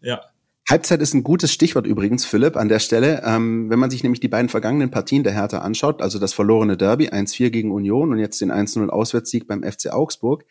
ja. 0.00 0.20
Halbzeit 0.68 1.00
ist 1.00 1.12
ein 1.12 1.24
gutes 1.24 1.52
Stichwort 1.52 1.86
übrigens, 1.86 2.24
Philipp, 2.24 2.56
an 2.56 2.68
der 2.68 2.78
Stelle. 2.78 3.22
Ähm, 3.24 3.68
wenn 3.68 3.78
man 3.78 3.90
sich 3.90 4.02
nämlich 4.02 4.20
die 4.20 4.28
beiden 4.28 4.48
vergangenen 4.48 4.90
Partien 4.90 5.24
der 5.24 5.32
Hertha 5.32 5.58
anschaut, 5.58 6.00
also 6.00 6.18
das 6.18 6.32
verlorene 6.32 6.76
Derby 6.76 7.08
1-4 7.08 7.50
gegen 7.50 7.72
Union 7.72 8.12
und 8.12 8.18
jetzt 8.18 8.40
den 8.40 8.52
1-0 8.52 8.88
Auswärtssieg 8.88 9.46
beim 9.46 9.62
FC 9.64 9.92
Augsburg, 9.92 10.44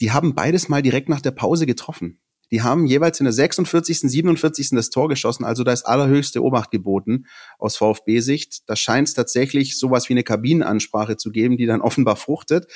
die 0.00 0.12
haben 0.12 0.34
beides 0.34 0.68
mal 0.68 0.82
direkt 0.82 1.08
nach 1.08 1.20
der 1.20 1.30
Pause 1.30 1.66
getroffen. 1.66 2.20
Die 2.50 2.62
haben 2.62 2.86
jeweils 2.86 3.20
in 3.20 3.24
der 3.24 3.32
46., 3.32 4.00
47. 4.00 4.70
das 4.70 4.90
Tor 4.90 5.08
geschossen, 5.08 5.44
also 5.44 5.64
da 5.64 5.72
ist 5.72 5.84
allerhöchste 5.84 6.42
Obacht 6.42 6.70
geboten 6.70 7.26
aus 7.58 7.76
VfB-Sicht. 7.76 8.68
Da 8.68 8.76
scheint 8.76 9.08
es 9.08 9.14
tatsächlich 9.14 9.78
sowas 9.78 10.08
wie 10.08 10.14
eine 10.14 10.24
Kabinenansprache 10.24 11.16
zu 11.16 11.30
geben, 11.30 11.56
die 11.56 11.66
dann 11.66 11.80
offenbar 11.82 12.16
fruchtet. 12.16 12.66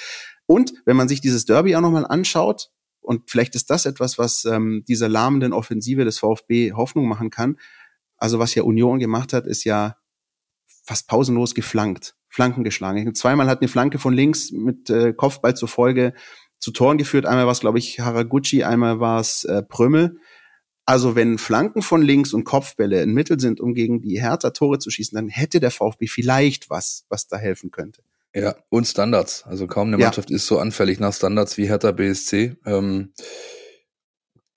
Und 0.47 0.73
wenn 0.85 0.97
man 0.97 1.09
sich 1.09 1.21
dieses 1.21 1.45
Derby 1.45 1.75
auch 1.77 1.81
nochmal 1.81 2.07
anschaut, 2.07 2.71
und 3.03 3.31
vielleicht 3.31 3.55
ist 3.57 3.69
das 3.69 3.85
etwas, 3.85 4.17
was 4.17 4.45
ähm, 4.45 4.85
dieser 4.87 5.09
lahmenden 5.09 5.53
Offensive 5.53 6.05
des 6.05 6.21
VfB 6.21 6.73
Hoffnung 6.73 7.09
machen 7.09 7.31
kann. 7.31 7.59
Also 8.17 8.39
was 8.39 8.55
ja 8.55 8.63
Union 8.63 9.01
gemacht 9.01 9.33
hat, 9.33 9.47
ist 9.47 9.65
ja 9.65 9.97
fast 10.85 11.09
pausenlos 11.09 11.55
geflankt, 11.55 12.15
Flanken 12.29 12.63
geschlagen. 12.65 13.15
Zweimal 13.15 13.49
hat 13.49 13.61
eine 13.61 13.69
Flanke 13.69 13.99
von 13.99 14.15
links 14.15 14.53
mit 14.53 14.89
äh, 14.89 15.13
Kopfball 15.13 15.57
zur 15.57 15.69
Folge 15.69 16.15
zu 16.63 16.71
Toren 16.71 16.97
geführt. 16.97 17.27
Einmal 17.27 17.47
war 17.47 17.53
es, 17.53 17.61
glaube 17.61 17.79
ich, 17.79 17.99
Haraguchi, 17.99 18.63
einmal 18.63 19.01
war 19.01 19.21
es 19.21 19.43
äh, 19.45 19.63
Prömmel. 19.63 20.17
Also 20.87 21.17
wenn 21.17 21.39
Flanken 21.39 21.83
von 21.83 22.03
links 22.03 22.33
und 22.33 22.45
Kopfbälle 22.45 23.03
ein 23.03 23.13
Mittel 23.13 23.41
sind, 23.41 23.61
um 23.61 23.75
gegen 23.75 24.01
die 24.01 24.21
Hertha 24.21 24.51
Tore 24.51 24.79
zu 24.79 24.91
schießen, 24.91 25.17
dann 25.17 25.29
hätte 25.29 25.59
der 25.59 25.73
VfB 25.73 26.07
vielleicht 26.07 26.71
was, 26.71 27.05
was 27.09 27.27
da 27.27 27.37
helfen 27.37 27.73
könnte. 27.73 28.03
Ja, 28.35 28.55
und 28.69 28.87
Standards. 28.87 29.45
Also 29.45 29.67
kaum 29.67 29.89
eine 29.89 29.99
Mannschaft 29.99 30.31
ja. 30.31 30.37
ist 30.37 30.47
so 30.47 30.59
anfällig 30.59 31.01
nach 31.01 31.13
Standards 31.13 31.59
wie 31.59 31.67
Hertha 31.67 31.91
BSC. 31.91 32.57
Ähm, 32.65 33.13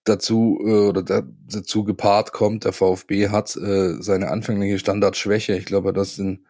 dazu 0.04 0.60
äh, 0.64 0.88
oder 0.88 1.04
dazu 1.04 1.84
gepaart 1.84 2.34
kommt, 2.34 2.66
der 2.66 2.74
VfB 2.74 3.30
hat 3.30 3.56
äh, 3.56 4.02
seine 4.02 4.30
anfängliche 4.30 4.78
Standardschwäche. 4.78 5.58
Ich 5.58 5.66
glaube, 5.66 5.92
das 5.92 6.16
sind 6.16 6.46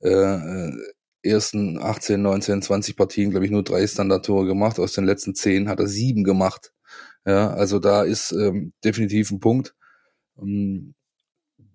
äh, 0.00 0.08
äh 0.08 0.72
ersten 1.22 1.78
18, 1.78 2.20
19, 2.20 2.62
20 2.62 2.96
Partien, 2.96 3.30
glaube 3.30 3.44
ich, 3.44 3.50
nur 3.50 3.64
drei 3.64 3.86
Standardtore 3.86 4.46
gemacht. 4.46 4.78
Aus 4.78 4.92
den 4.92 5.04
letzten 5.04 5.34
zehn 5.34 5.68
hat 5.68 5.80
er 5.80 5.88
sieben 5.88 6.24
gemacht. 6.24 6.72
Ja, 7.26 7.50
also 7.50 7.78
da 7.78 8.02
ist 8.02 8.32
ähm, 8.32 8.72
definitiv 8.84 9.30
ein 9.30 9.40
Punkt, 9.40 9.74
ähm, 10.40 10.94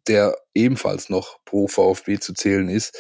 der 0.08 0.36
ebenfalls 0.54 1.10
noch 1.10 1.40
pro 1.46 1.68
VfB 1.68 2.20
zu 2.20 2.34
zählen 2.34 2.70
ist. 2.70 2.98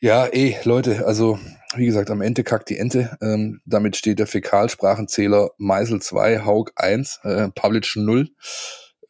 Ja, 0.00 0.26
eh, 0.26 0.56
Leute, 0.64 1.06
also 1.06 1.38
wie 1.74 1.86
gesagt, 1.86 2.10
am 2.10 2.20
Ende 2.20 2.44
kackt 2.44 2.70
die 2.70 2.78
Ente. 2.78 3.16
Ähm, 3.20 3.60
damit 3.64 3.96
steht 3.96 4.18
der 4.18 4.26
Fäkalsprachenzähler 4.26 5.50
Meisel 5.58 6.00
2, 6.00 6.44
Haug 6.44 6.72
1, 6.76 7.20
äh, 7.24 7.48
Pavlic 7.54 7.96
0 7.96 8.28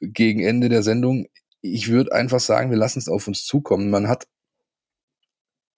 gegen 0.01 0.41
Ende 0.41 0.69
der 0.69 0.83
Sendung. 0.83 1.27
Ich 1.61 1.89
würde 1.89 2.13
einfach 2.13 2.41
sagen, 2.41 2.71
wir 2.71 2.77
lassen 2.77 2.99
es 2.99 3.09
auf 3.09 3.27
uns 3.27 3.45
zukommen. 3.45 3.91
Man 3.91 4.09
hat 4.09 4.27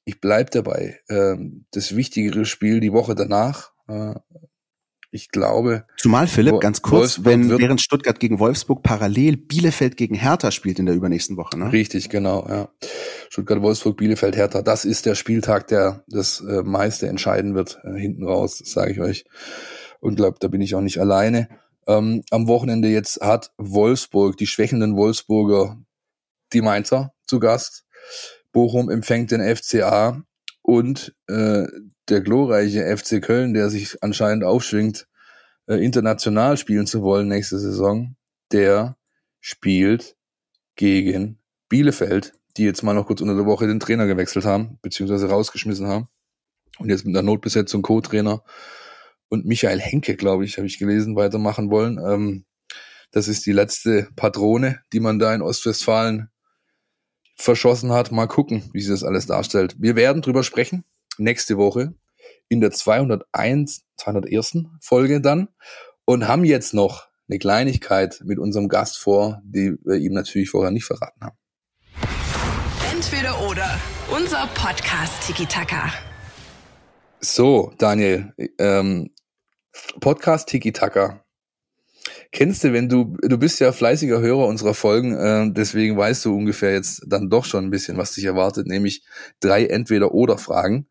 ich 0.09 0.23
bleib 0.23 0.51
dabei. 0.53 0.99
Ähm, 1.11 1.67
das 1.71 1.95
wichtigere 1.95 2.47
Spiel 2.47 2.81
die 2.81 2.95
Woche 2.95 3.15
danach. 3.15 3.73
Äh, 3.89 4.15
ich 5.11 5.29
glaube. 5.29 5.85
Zumal 5.99 6.27
Philipp, 6.27 6.61
ganz 6.61 6.81
kurz, 6.81 7.25
wenn 7.25 7.51
während 7.59 7.83
Stuttgart 7.83 8.19
gegen 8.19 8.39
Wolfsburg 8.39 8.83
parallel 8.83 9.37
Bielefeld 9.37 9.99
gegen 9.99 10.15
Hertha 10.15 10.51
spielt 10.51 10.79
in 10.79 10.87
der 10.87 10.95
übernächsten 10.95 11.37
Woche, 11.37 11.59
ne? 11.59 11.73
Richtig, 11.73 12.09
genau, 12.09 12.47
ja. 12.49 12.69
Stuttgart, 13.29 13.61
Wolfsburg, 13.61 13.99
Bielefeld, 13.99 14.37
Hertha. 14.37 14.63
Das 14.63 14.87
ist 14.87 15.05
der 15.05 15.15
Spieltag, 15.15 15.67
der 15.69 16.05
das 16.09 16.41
äh, 16.41 16.63
meiste 16.63 17.07
entscheiden 17.07 17.55
wird, 17.55 17.79
äh, 17.85 17.99
hinten 17.99 18.25
raus, 18.25 18.63
sage 18.65 18.93
ich 18.93 19.01
euch. 19.01 19.25
Und 20.01 20.17
glaube, 20.17 20.39
da 20.41 20.49
bin 20.49 20.63
ich 20.63 20.75
auch 20.75 20.81
nicht 20.81 21.01
alleine. 21.01 21.49
Ähm, 21.87 22.23
am 22.31 22.49
Wochenende 22.49 22.89
jetzt 22.89 23.21
hat 23.21 23.53
Wolfsburg, 23.59 24.39
die 24.39 24.47
schwächenden 24.47 24.97
Wolfsburger, 24.97 25.79
die 26.55 26.63
Mainzer 26.63 27.13
zu 27.27 27.41
Gast. 27.41 27.85
Bochum 28.59 28.91
empfängt 28.91 29.31
den 29.31 29.57
FCA 29.57 30.21
und 30.63 31.15
äh, 31.29 31.65
der 32.09 32.21
glorreiche 32.23 32.97
FC 32.97 33.23
Köln, 33.23 33.55
der 33.55 33.71
sich 33.71 34.03
anscheinend 34.03 34.43
aufschwingt, 34.43 35.07
äh, 35.69 35.77
international 35.77 36.57
spielen 36.57 36.89
zu 36.89 37.03
wollen 37.03 37.29
nächste 37.29 37.61
Saison, 37.61 38.17
der 38.51 38.97
spielt 39.39 40.17
gegen 40.75 41.39
Bielefeld, 41.69 42.33
die 42.57 42.65
jetzt 42.65 42.83
mal 42.83 42.95
noch 42.95 43.07
kurz 43.07 43.21
unter 43.21 43.37
der 43.37 43.47
Woche 43.47 43.69
den 43.69 43.79
Trainer 43.79 44.09
gewechselt 44.09 44.45
haben, 44.45 44.81
beziehungsweise 44.83 45.29
rausgeschmissen 45.29 45.87
haben. 45.87 46.09
Und 46.81 46.91
jetzt 46.91 47.07
mit 47.07 47.17
einer 47.17 47.25
Notbesetzung 47.25 47.83
Co-Trainer 47.83 48.43
und 49.29 49.47
Michael 49.47 49.79
Henke, 49.79 50.17
glaube 50.17 50.45
ich, 50.45 50.57
habe 50.57 50.67
ich 50.67 50.81
gelesen, 50.81 51.15
weitermachen 51.15 51.71
wollen. 51.71 52.01
Ähm, 52.05 52.45
das 53.13 53.29
ist 53.29 53.47
die 53.47 53.53
letzte 53.53 54.09
Patrone, 54.17 54.81
die 54.93 54.99
man 54.99 55.21
da 55.21 55.33
in 55.33 55.43
Ostwestfalen 55.43 56.33
verschossen 57.39 57.93
hat. 57.93 58.13
Mal 58.13 58.27
gucken, 58.27 58.69
wie 58.73 58.81
sich 58.81 58.91
das 58.91 59.05
alles 59.05 59.27
darstellt. 59.27 59.77
Wir 59.79 59.97
werden 59.97 60.23
drüber 60.23 60.43
sprechen 60.43 60.85
nächste 61.17 61.57
Woche 61.57 61.95
in 62.49 62.61
der 62.61 62.73
201, 62.73 63.85
201. 63.97 64.65
Folge 64.81 65.21
dann 65.21 65.49
und 66.05 66.29
haben 66.29 66.45
jetzt 66.45 66.75
noch 66.75 67.09
eine 67.29 67.39
Kleinigkeit 67.39 68.23
mit 68.25 68.39
unserem 68.39 68.69
Gast 68.69 68.99
vor, 68.99 69.41
die 69.45 69.77
wir 69.85 69.97
ihm 69.97 70.13
natürlich 70.13 70.51
vorher 70.51 70.71
nicht 70.71 70.85
verraten 70.85 71.21
haben. 71.21 71.37
Entweder 72.93 73.49
oder. 73.49 73.79
Unser 74.17 74.49
Podcast 74.55 75.27
Tiki 75.27 75.45
Taka. 75.45 75.93
So, 77.21 77.73
Daniel, 77.77 78.33
ähm, 78.59 79.11
Podcast 80.01 80.49
Tiki 80.49 80.73
Taka 80.73 81.23
kennst 82.33 82.65
du, 82.65 82.73
wenn 82.73 82.89
du, 82.89 83.17
du 83.23 83.39
bist 83.39 83.61
ja 83.61 83.73
fleißiger 83.73 84.21
Hörer 84.21 84.47
unserer 84.47 84.75
Folgen, 84.75 85.17
äh, 85.17 85.51
deswegen 85.53 85.97
weißt 85.97 86.25
du 86.25 86.37
ungefähr 86.37 86.73
jetzt 86.73 87.05
dann 87.07 87.31
doch 87.31 87.45
schon 87.45 87.65
ein 87.65 87.71
bisschen, 87.71 87.97
was 87.97 88.13
dich 88.13 88.25
erwartet, 88.25 88.67
nämlich 88.67 89.05
drei 89.41 89.67
Entweder-Oder-Fragen, 89.67 90.89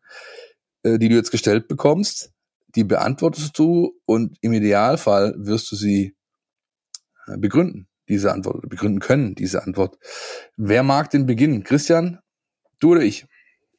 äh, 0.82 0.98
die 0.98 1.08
du 1.08 1.14
jetzt 1.14 1.30
gestellt 1.30 1.68
bekommst. 1.68 2.32
Die 2.74 2.84
beantwortest 2.84 3.58
du 3.58 3.98
und 4.04 4.36
im 4.40 4.52
Idealfall 4.52 5.34
wirst 5.38 5.70
du 5.72 5.76
sie 5.76 6.16
äh, 7.26 7.36
begründen, 7.38 7.88
diese 8.08 8.32
Antwort, 8.32 8.56
oder 8.56 8.68
begründen 8.68 9.00
können, 9.00 9.34
diese 9.34 9.62
Antwort. 9.62 9.98
Wer 10.56 10.82
mag 10.82 11.10
den 11.10 11.26
beginnen? 11.26 11.62
Christian, 11.64 12.18
du 12.80 12.92
oder 12.92 13.02
ich? 13.02 13.26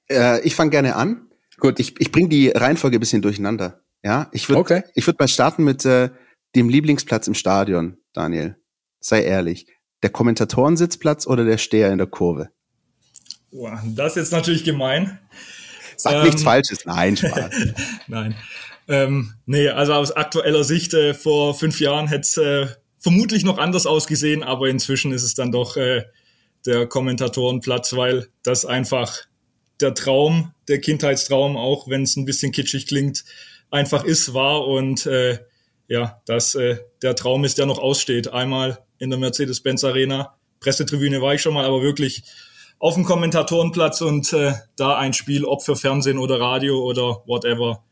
Äh, 0.10 0.42
ich 0.42 0.56
fange 0.56 0.72
gerne 0.72 0.96
an. 0.96 1.28
Gut. 1.58 1.80
Ich, 1.80 2.00
ich 2.00 2.12
bringe 2.12 2.30
die 2.30 2.50
Reihenfolge 2.50 2.98
ein 2.98 3.00
bisschen 3.02 3.22
durcheinander. 3.22 3.82
Ja, 4.02 4.30
ich 4.32 4.48
würde 4.48 4.62
okay. 4.62 4.84
ich 4.96 5.06
würde 5.06 5.18
mal 5.20 5.28
starten 5.28 5.66
mit 5.66 5.86
äh, 5.86 6.10
dem 6.56 6.70
Lieblingsplatz 6.70 7.28
im 7.28 7.36
Stadion, 7.36 7.98
Daniel? 8.14 8.56
Sei 9.00 9.24
ehrlich. 9.24 9.68
Der 10.04 10.10
Kommentatorensitzplatz 10.10 11.28
oder 11.28 11.46
der 11.46 11.58
Steher 11.58 11.92
in 11.92 11.98
der 11.98 12.08
Kurve? 12.08 12.50
Boah, 13.52 13.82
das 13.86 14.12
ist 14.12 14.24
jetzt 14.24 14.32
natürlich 14.32 14.64
gemein. 14.64 15.20
Sag 15.98 16.14
ähm, 16.14 16.24
nichts 16.24 16.44
Falsches. 16.44 16.86
Nein, 16.86 17.18
Spaß. 17.18 17.52
Nein. 18.08 18.36
Ähm, 18.88 19.34
nee, 19.46 19.70
also 19.70 19.94
aus 19.94 20.12
aktueller 20.12 20.64
Sicht, 20.64 20.94
äh, 20.94 21.14
vor 21.14 21.54
fünf 21.54 21.80
Jahren 21.80 22.08
hätte 22.08 22.22
es 22.22 22.38
äh, 22.38 22.68
vermutlich 22.98 23.44
noch 23.44 23.58
anders 23.58 23.86
ausgesehen, 23.86 24.44
aber 24.44 24.70
inzwischen 24.70 25.12
ist 25.12 25.24
es 25.24 25.36
dann 25.36 25.52
doch 25.52 25.78
äh, 25.78 26.04
der 26.66 26.88
Kommentatorenplatz, 26.88 27.96
weil 27.96 28.28
das 28.44 28.66
einfach 28.66 29.26
der 29.80 29.94
Traum, 29.94 30.54
der 30.68 30.80
Kindheitstraum, 30.80 31.56
auch 31.56 31.88
wenn 31.88 32.04
es 32.04 32.16
ein 32.16 32.26
bisschen 32.26 32.52
kitschig 32.52 32.88
klingt, 32.88 33.24
einfach 33.72 34.04
ist, 34.04 34.34
war 34.34 34.68
und 34.68 35.06
äh, 35.06 35.40
ja, 35.90 36.22
dass 36.26 36.56
äh, 36.56 36.78
der 37.02 37.16
Traum 37.16 37.44
ist, 37.44 37.58
der 37.58 37.66
noch 37.66 37.80
aussteht. 37.80 38.32
Einmal 38.32 38.80
in 39.00 39.10
der 39.10 39.20
Mercedes-Benz 39.20 39.84
Arena, 39.84 40.36
Pressetribüne 40.62 41.22
war 41.22 41.34
ich 41.34 41.42
schon 41.42 41.54
mal, 41.54 41.66
aber 41.66 41.82
wirklich 41.82 42.24
auf 42.78 42.94
dem 42.94 43.04
Kommentatorenplatz 43.04 44.02
und 44.02 44.32
äh, 44.32 44.54
da 44.78 44.98
ein 44.98 45.14
Spiel, 45.14 45.44
ob 45.44 45.64
für 45.64 45.76
Fernsehen 45.76 46.18
oder 46.18 46.40
Radio 46.40 46.80
oder 46.82 47.24
whatever, 47.26 47.84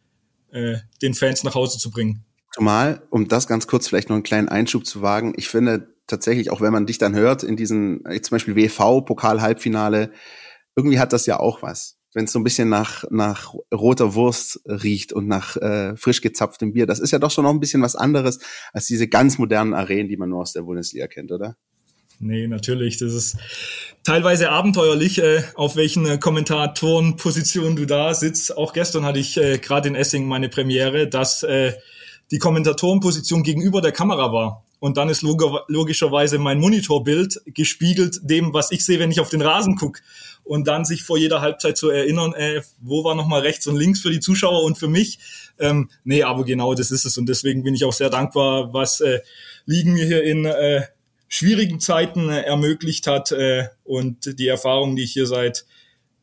äh, 0.52 0.78
den 1.02 1.14
Fans 1.14 1.44
nach 1.44 1.56
Hause 1.56 1.80
zu 1.80 1.91
bringen. 1.91 2.24
Zumal, 2.53 3.02
um 3.10 3.28
das 3.28 3.48
ganz 3.48 3.68
kurz 3.68 3.88
vielleicht 3.88 4.10
noch 4.10 4.15
einen 4.15 4.24
kleinen 4.24 4.48
Einschub 4.48 4.86
zu 4.86 5.02
wagen, 5.02 5.34
ich 5.36 5.49
finde 5.49 5.94
tatsächlich, 6.07 6.52
auch 6.52 6.61
wenn 6.61 6.72
man 6.72 6.86
dich 6.86 6.99
dann 6.99 7.15
hört 7.15 7.44
in 7.44 7.57
diesen, 7.57 8.03
zum 8.22 8.36
Beispiel 8.36 8.56
WV, 8.56 9.02
Pokal-Halbfinale, 9.02 10.11
irgendwie 10.76 10.99
hat 10.99 11.11
das 11.11 11.26
ja 11.26 11.40
auch 11.40 11.61
was 11.61 11.97
wenn 12.14 12.26
es 12.26 12.32
so 12.32 12.40
ein 12.40 12.44
bisschen 12.44 12.70
nach, 12.70 13.04
nach 13.10 13.54
roter 13.74 14.14
Wurst 14.16 14.62
riecht 14.66 15.14
und 15.14 15.28
nach 15.28 15.58
äh, 15.58 15.96
frisch 15.96 16.22
gezapftem 16.22 16.74
Bier. 16.74 16.86
Das 16.86 17.00
ist 17.00 17.12
ja 17.12 17.20
doch 17.20 17.32
schon 17.32 17.44
noch 17.44 17.52
ein 17.52 17.60
bisschen 17.60 17.82
was 17.82 17.96
anderes 17.96 18.40
als 18.74 18.86
diese 18.86 19.08
ganz 19.08 19.38
modernen 19.38 19.74
Arenen, 19.74 20.08
die 20.10 20.18
man 20.18 20.30
nur 20.30 20.42
aus 20.42 20.54
der 20.54 20.64
Bundesliga 20.64 21.08
kennt, 21.08 21.32
oder? 21.32 21.58
Nee, 22.20 22.48
natürlich. 22.48 22.98
Das 22.98 23.14
ist 23.14 23.38
teilweise 24.04 24.50
abenteuerlich, 24.50 25.20
äh, 25.20 25.44
auf 25.54 25.76
welchen 25.76 26.06
äh, 26.08 26.18
Kommentatorenpositionen 26.18 27.76
du 27.76 27.86
da 27.86 28.14
sitzt. 28.14 28.58
Auch 28.58 28.74
gestern 28.74 29.06
hatte 29.06 29.20
ich 29.20 29.38
äh, 29.38 29.60
gerade 29.60 29.90
in 29.90 29.96
Essing 29.96 30.28
meine 30.28 30.50
Premiere, 30.50 31.08
dass 31.08 31.44
äh, 31.44 31.74
die 32.32 32.40
Kommentatorenposition 32.40 33.44
gegenüber 33.44 33.82
der 33.82 33.92
Kamera 33.92 34.34
war 34.34 34.64
und 34.80 34.98
dann 34.98 35.10
ist 35.10 35.22
log 35.22 35.66
logischerweise 35.68 36.38
mein 36.38 36.60
Monitorbild 36.60 37.41
gespiegelt 37.45 38.20
dem, 38.22 38.54
was 38.54 38.72
ich 38.72 38.86
sehe, 38.86 38.99
wenn 38.99 39.12
ich 39.12 39.20
auf 39.20 39.30
den 39.30 39.41
Rasen 39.41 39.76
gucke. 39.76 40.02
Und 40.44 40.68
dann 40.68 40.86
sich 40.86 41.04
vor 41.04 41.18
jeder 41.18 41.41
Halbzeit 41.41 41.78
zu 41.78 41.90
erinnern, 41.90 42.34
äh, 42.34 42.62
wo 42.80 43.04
war 43.04 43.16
nochmal 43.16 43.41
rechts 43.41 43.68
und 43.68 43.76
links 43.76 43.99
für 43.99 44.12
die 44.12 44.20
Zuschauer 44.20 44.64
und 44.64 44.78
für 44.78 44.88
mich. 44.88 45.20
Ähm, 45.60 45.90
nee, 46.04 46.24
aber 46.24 46.45
genau 46.45 46.74
das 46.74 46.91
ist 46.91 47.06
es. 47.06 47.18
Und 47.18 47.28
deswegen 47.28 47.64
bin 47.64 47.76
ich 47.76 47.84
auch 47.84 47.94
sehr 47.94 48.10
dankbar, 48.10 48.74
was 48.74 49.02
äh, 49.02 49.20
Liegen 49.66 49.94
mir 49.94 50.06
hier 50.06 50.24
in 50.24 50.45
äh, 50.45 50.84
schwierigen 51.28 51.80
Zeiten 51.80 52.30
äh, 52.30 52.44
ermöglicht 52.44 53.08
hat 53.08 53.32
äh, 53.32 53.66
und 53.84 54.40
die 54.40 54.48
Erfahrungen, 54.48 54.95
die 54.95 55.04
ich 55.04 55.12
hier 55.12 55.28
seit 55.28 55.66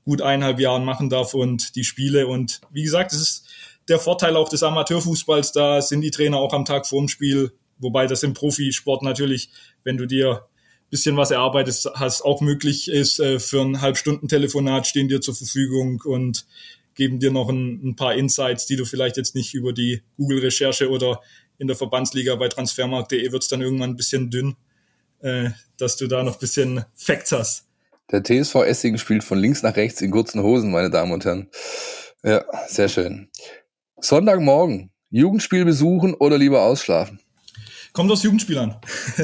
gut 0.04 0.22
eineinhalb 0.22 0.60
Jahren 0.60 0.84
machen 0.84 1.10
darf 1.10 1.34
und 1.34 1.76
die 1.76 1.84
Spiele. 1.84 2.26
Und 2.26 2.60
wie 2.70 2.82
gesagt, 2.82 3.12
es 3.12 3.20
ist 3.20 3.46
der 3.88 3.98
Vorteil 3.98 4.36
auch 4.36 4.48
des 4.48 4.62
Amateurfußballs. 4.62 5.52
Da 5.52 5.82
sind 5.82 6.00
die 6.00 6.10
Trainer 6.10 6.38
auch 6.38 6.54
am 6.54 6.64
Tag 6.64 6.86
vorm 6.86 7.08
Spiel 7.08 7.52
Wobei 7.78 8.06
das 8.06 8.22
im 8.22 8.34
Profisport 8.34 9.02
natürlich, 9.02 9.50
wenn 9.82 9.96
du 9.96 10.06
dir 10.06 10.46
bisschen 10.94 11.16
was 11.16 11.32
erarbeitest 11.32 11.90
hast, 11.94 12.22
auch 12.22 12.40
möglich 12.40 12.88
ist. 12.88 13.18
Äh, 13.18 13.40
für 13.40 13.62
ein 13.62 13.80
Halbstunden-Telefonat 13.80 14.86
stehen 14.86 15.08
dir 15.08 15.20
zur 15.20 15.34
Verfügung 15.34 16.00
und 16.04 16.46
geben 16.94 17.18
dir 17.18 17.32
noch 17.32 17.48
ein, 17.48 17.80
ein 17.82 17.96
paar 17.96 18.14
Insights, 18.14 18.66
die 18.66 18.76
du 18.76 18.84
vielleicht 18.84 19.16
jetzt 19.16 19.34
nicht 19.34 19.54
über 19.54 19.72
die 19.72 20.02
Google-Recherche 20.18 20.88
oder 20.88 21.20
in 21.58 21.66
der 21.66 21.76
Verbandsliga 21.76 22.36
bei 22.36 22.48
transfermarkt.de 22.48 23.32
wird 23.32 23.42
es 23.42 23.48
dann 23.48 23.60
irgendwann 23.60 23.90
ein 23.90 23.96
bisschen 23.96 24.30
dünn, 24.30 24.54
äh, 25.20 25.50
dass 25.78 25.96
du 25.96 26.06
da 26.06 26.22
noch 26.22 26.34
ein 26.34 26.40
bisschen 26.40 26.84
Facts 26.94 27.32
hast. 27.32 27.66
Der 28.12 28.22
TSV 28.22 28.54
Essingen 28.62 28.98
spielt 28.98 29.24
von 29.24 29.38
links 29.38 29.62
nach 29.64 29.74
rechts 29.74 30.00
in 30.00 30.12
kurzen 30.12 30.42
Hosen, 30.42 30.70
meine 30.70 30.90
Damen 30.90 31.10
und 31.10 31.24
Herren. 31.24 31.48
Ja, 32.22 32.44
sehr 32.68 32.88
schön. 32.88 33.28
Sonntagmorgen, 34.00 34.92
Jugendspiel 35.10 35.64
besuchen 35.64 36.14
oder 36.14 36.38
lieber 36.38 36.62
ausschlafen? 36.62 37.18
Kommt 37.94 38.10
aus 38.10 38.24
Jugendspielern. 38.24 38.76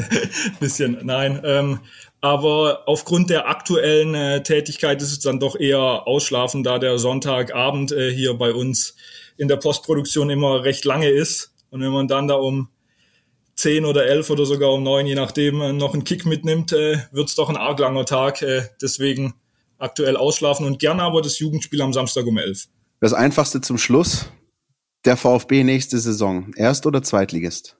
Bisschen, 0.60 0.98
nein. 1.02 1.42
Ähm, 1.44 1.80
aber 2.20 2.84
aufgrund 2.86 3.28
der 3.28 3.48
aktuellen 3.48 4.14
äh, 4.14 4.44
Tätigkeit 4.44 5.02
ist 5.02 5.10
es 5.10 5.18
dann 5.18 5.40
doch 5.40 5.58
eher 5.58 6.06
ausschlafen, 6.06 6.62
da 6.62 6.78
der 6.78 6.96
Sonntagabend 7.00 7.90
äh, 7.90 8.12
hier 8.12 8.34
bei 8.34 8.52
uns 8.52 8.94
in 9.36 9.48
der 9.48 9.56
Postproduktion 9.56 10.30
immer 10.30 10.62
recht 10.62 10.84
lange 10.84 11.08
ist. 11.08 11.52
Und 11.70 11.80
wenn 11.80 11.90
man 11.90 12.06
dann 12.06 12.28
da 12.28 12.36
um 12.36 12.68
zehn 13.56 13.84
oder 13.84 14.06
elf 14.06 14.30
oder 14.30 14.46
sogar 14.46 14.72
um 14.72 14.84
neun, 14.84 15.04
je 15.04 15.16
nachdem, 15.16 15.60
äh, 15.60 15.72
noch 15.72 15.92
einen 15.92 16.04
Kick 16.04 16.24
mitnimmt, 16.24 16.72
äh, 16.72 16.98
wird's 17.10 17.34
doch 17.34 17.48
ein 17.48 17.56
arg 17.56 17.80
langer 17.80 18.06
Tag. 18.06 18.40
Äh, 18.40 18.68
deswegen 18.80 19.34
aktuell 19.78 20.16
ausschlafen 20.16 20.64
und 20.64 20.78
gerne 20.78 21.02
aber 21.02 21.22
das 21.22 21.40
Jugendspiel 21.40 21.82
am 21.82 21.92
Samstag 21.92 22.24
um 22.24 22.38
elf. 22.38 22.68
Das 23.00 23.14
Einfachste 23.14 23.60
zum 23.62 23.78
Schluss. 23.78 24.26
Der 25.04 25.16
VfB 25.16 25.64
nächste 25.64 25.98
Saison. 25.98 26.52
Erst- 26.54 26.86
oder 26.86 27.02
Zweitligist? 27.02 27.79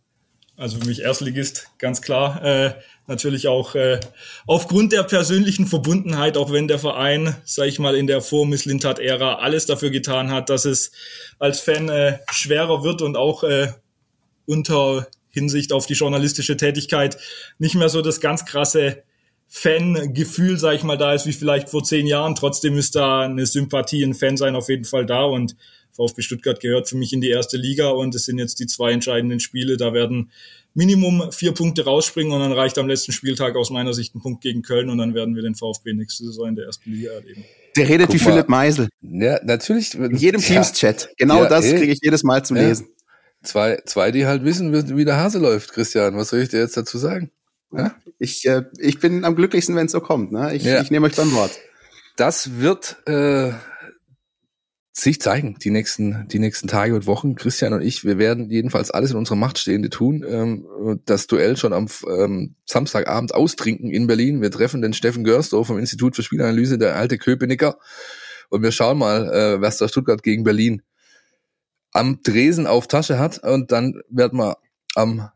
Also 0.60 0.78
für 0.78 0.86
mich 0.88 1.00
Erstligist, 1.00 1.68
ganz 1.78 2.02
klar. 2.02 2.44
Äh, 2.44 2.74
natürlich 3.06 3.48
auch 3.48 3.74
äh, 3.74 3.98
aufgrund 4.46 4.92
der 4.92 5.04
persönlichen 5.04 5.66
Verbundenheit, 5.66 6.36
auch 6.36 6.52
wenn 6.52 6.68
der 6.68 6.78
Verein, 6.78 7.34
sag 7.46 7.68
ich 7.68 7.78
mal, 7.78 7.96
in 7.96 8.06
der 8.06 8.20
Vor-Misslintat-Ära 8.20 9.36
alles 9.36 9.64
dafür 9.64 9.88
getan 9.88 10.30
hat, 10.30 10.50
dass 10.50 10.66
es 10.66 10.92
als 11.38 11.60
Fan 11.60 11.88
äh, 11.88 12.18
schwerer 12.30 12.84
wird 12.84 13.00
und 13.00 13.16
auch 13.16 13.42
äh, 13.42 13.68
unter 14.44 15.06
Hinsicht 15.30 15.72
auf 15.72 15.86
die 15.86 15.94
journalistische 15.94 16.58
Tätigkeit 16.58 17.16
nicht 17.58 17.74
mehr 17.74 17.88
so 17.88 18.02
das 18.02 18.20
ganz 18.20 18.44
krasse 18.44 19.02
Fan-Gefühl, 19.48 20.58
sag 20.58 20.74
ich 20.74 20.82
mal, 20.82 20.98
da 20.98 21.14
ist 21.14 21.24
wie 21.24 21.32
vielleicht 21.32 21.70
vor 21.70 21.84
zehn 21.84 22.06
Jahren. 22.06 22.34
Trotzdem 22.34 22.76
ist 22.76 22.96
da 22.96 23.22
eine 23.22 23.46
Sympathie, 23.46 24.02
ein 24.02 24.12
Fan 24.12 24.36
sein 24.36 24.54
auf 24.54 24.68
jeden 24.68 24.84
Fall 24.84 25.06
da 25.06 25.22
und 25.22 25.56
VfB 26.00 26.22
Stuttgart 26.22 26.60
gehört 26.60 26.88
für 26.88 26.96
mich 26.96 27.12
in 27.12 27.20
die 27.20 27.28
erste 27.28 27.56
Liga 27.56 27.90
und 27.90 28.14
es 28.14 28.24
sind 28.24 28.38
jetzt 28.38 28.58
die 28.60 28.66
zwei 28.66 28.92
entscheidenden 28.92 29.40
Spiele. 29.40 29.76
Da 29.76 29.92
werden 29.92 30.30
Minimum 30.74 31.32
vier 31.32 31.52
Punkte 31.52 31.84
rausspringen 31.84 32.32
und 32.32 32.40
dann 32.40 32.52
reicht 32.52 32.78
am 32.78 32.88
letzten 32.88 33.12
Spieltag 33.12 33.56
aus 33.56 33.70
meiner 33.70 33.92
Sicht 33.92 34.14
ein 34.14 34.20
Punkt 34.20 34.42
gegen 34.42 34.62
Köln 34.62 34.88
und 34.88 34.98
dann 34.98 35.14
werden 35.14 35.34
wir 35.34 35.42
den 35.42 35.54
VfB 35.54 35.92
nächste 35.92 36.24
Saison 36.24 36.48
in 36.48 36.56
der 36.56 36.66
ersten 36.66 36.92
Liga 36.92 37.12
erleben. 37.12 37.44
Der 37.76 37.88
redet 37.88 38.06
Guck 38.08 38.14
wie 38.14 38.24
mal. 38.24 38.30
Philipp 38.30 38.48
Meisel. 38.48 38.88
Ja, 39.02 39.40
natürlich. 39.44 39.94
In 39.94 40.16
jedem 40.16 40.40
Teams-Chat. 40.40 41.10
Genau 41.16 41.42
ja, 41.42 41.48
das 41.48 41.64
kriege 41.66 41.92
ich 41.92 41.98
jedes 42.02 42.22
Mal 42.22 42.44
zu 42.44 42.54
ja. 42.54 42.62
lesen. 42.62 42.88
Zwei, 43.42 43.80
zwei, 43.86 44.10
die 44.10 44.26
halt 44.26 44.44
wissen, 44.44 44.96
wie 44.96 45.04
der 45.04 45.16
Hase 45.16 45.38
läuft, 45.38 45.72
Christian. 45.72 46.16
Was 46.16 46.28
soll 46.28 46.40
ich 46.40 46.50
dir 46.50 46.60
jetzt 46.60 46.76
dazu 46.76 46.98
sagen? 46.98 47.30
Ja? 47.72 47.94
Ich, 48.18 48.46
äh, 48.46 48.64
ich 48.78 48.98
bin 49.00 49.24
am 49.24 49.34
glücklichsten, 49.34 49.74
wenn 49.76 49.86
es 49.86 49.92
so 49.92 50.00
kommt. 50.00 50.30
Ne? 50.30 50.54
Ich, 50.54 50.66
ich 50.66 50.90
nehme 50.90 51.06
euch 51.06 51.16
beim 51.16 51.32
Wort. 51.32 51.52
Das 52.16 52.58
wird 52.58 52.96
äh, 53.06 53.52
sich 55.00 55.20
zeigen, 55.20 55.56
die 55.58 55.70
nächsten, 55.70 56.28
die 56.28 56.38
nächsten 56.38 56.68
Tage 56.68 56.94
und 56.94 57.06
Wochen. 57.06 57.34
Christian 57.34 57.72
und 57.72 57.82
ich, 57.82 58.04
wir 58.04 58.18
werden 58.18 58.50
jedenfalls 58.50 58.90
alles 58.90 59.10
in 59.10 59.16
unserer 59.16 59.36
Macht 59.36 59.58
Stehende 59.58 59.90
tun. 59.90 60.24
Ähm, 60.28 61.00
das 61.06 61.26
Duell 61.26 61.56
schon 61.56 61.72
am 61.72 61.88
ähm, 62.08 62.56
Samstagabend 62.66 63.34
austrinken 63.34 63.90
in 63.90 64.06
Berlin. 64.06 64.42
Wir 64.42 64.50
treffen 64.50 64.82
den 64.82 64.92
Steffen 64.92 65.24
Görsdorf 65.24 65.68
vom 65.68 65.78
Institut 65.78 66.16
für 66.16 66.22
Spielanalyse, 66.22 66.78
der 66.78 66.96
alte 66.96 67.18
Köpenicker. 67.18 67.78
Und 68.50 68.62
wir 68.62 68.72
schauen 68.72 68.98
mal, 68.98 69.32
äh, 69.32 69.60
was 69.60 69.78
da 69.78 69.88
Stuttgart 69.88 70.22
gegen 70.22 70.44
Berlin 70.44 70.82
am 71.92 72.20
Dresen 72.22 72.66
auf 72.66 72.86
Tasche 72.86 73.18
hat. 73.18 73.38
Und 73.38 73.72
dann 73.72 74.00
werden 74.08 74.38
wir 74.38 74.58
am 74.94 75.30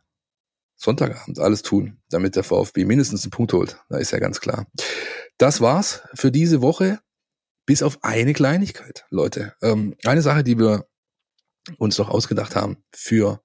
Sonntagabend 0.77 1.39
alles 1.39 1.63
tun, 1.63 1.99
damit 2.11 2.37
der 2.37 2.45
VfB 2.45 2.85
mindestens 2.85 3.25
einen 3.25 3.31
Punkt 3.31 3.53
holt. 3.53 3.79
Da 3.89 3.99
ist 3.99 4.11
ja 4.11 4.19
ganz 4.19 4.41
klar. 4.41 4.67
Das 5.39 5.61
war's 5.61 6.03
für 6.15 6.31
diese 6.31 6.61
Woche. 6.61 7.01
Bis 7.67 7.83
auf 7.83 7.99
eine 8.03 8.33
Kleinigkeit, 8.33 9.07
Leute. 9.11 9.55
Ähm, 9.63 9.95
eine 10.05 10.23
Sache, 10.23 10.45
die 10.45 10.59
wir 10.59 10.87
uns 11.79 11.99
noch 11.99 12.11
ausgedacht 12.11 12.57
haben 12.57 12.77
für 12.93 13.43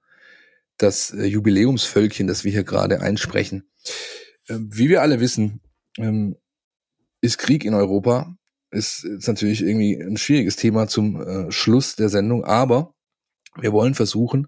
das 0.77 1.11
äh, 1.11 1.25
Jubiläumsvölkchen, 1.25 2.27
das 2.27 2.43
wir 2.43 2.51
hier 2.51 2.63
gerade 2.63 3.01
einsprechen. 3.01 3.69
Ähm, 4.47 4.69
wie 4.73 4.89
wir 4.89 5.01
alle 5.01 5.19
wissen, 5.19 5.61
ähm, 5.97 6.35
ist 7.21 7.37
Krieg 7.37 7.63
in 7.63 7.73
Europa. 7.73 8.35
Ist, 8.71 9.03
ist 9.03 9.27
natürlich 9.27 9.61
irgendwie 9.61 9.95
ein 9.95 10.17
schwieriges 10.17 10.55
Thema 10.55 10.87
zum 10.87 11.21
äh, 11.21 11.51
Schluss 11.51 11.95
der 11.95 12.09
Sendung, 12.09 12.43
aber 12.45 12.93
wir 13.59 13.71
wollen 13.73 13.95
versuchen, 13.95 14.47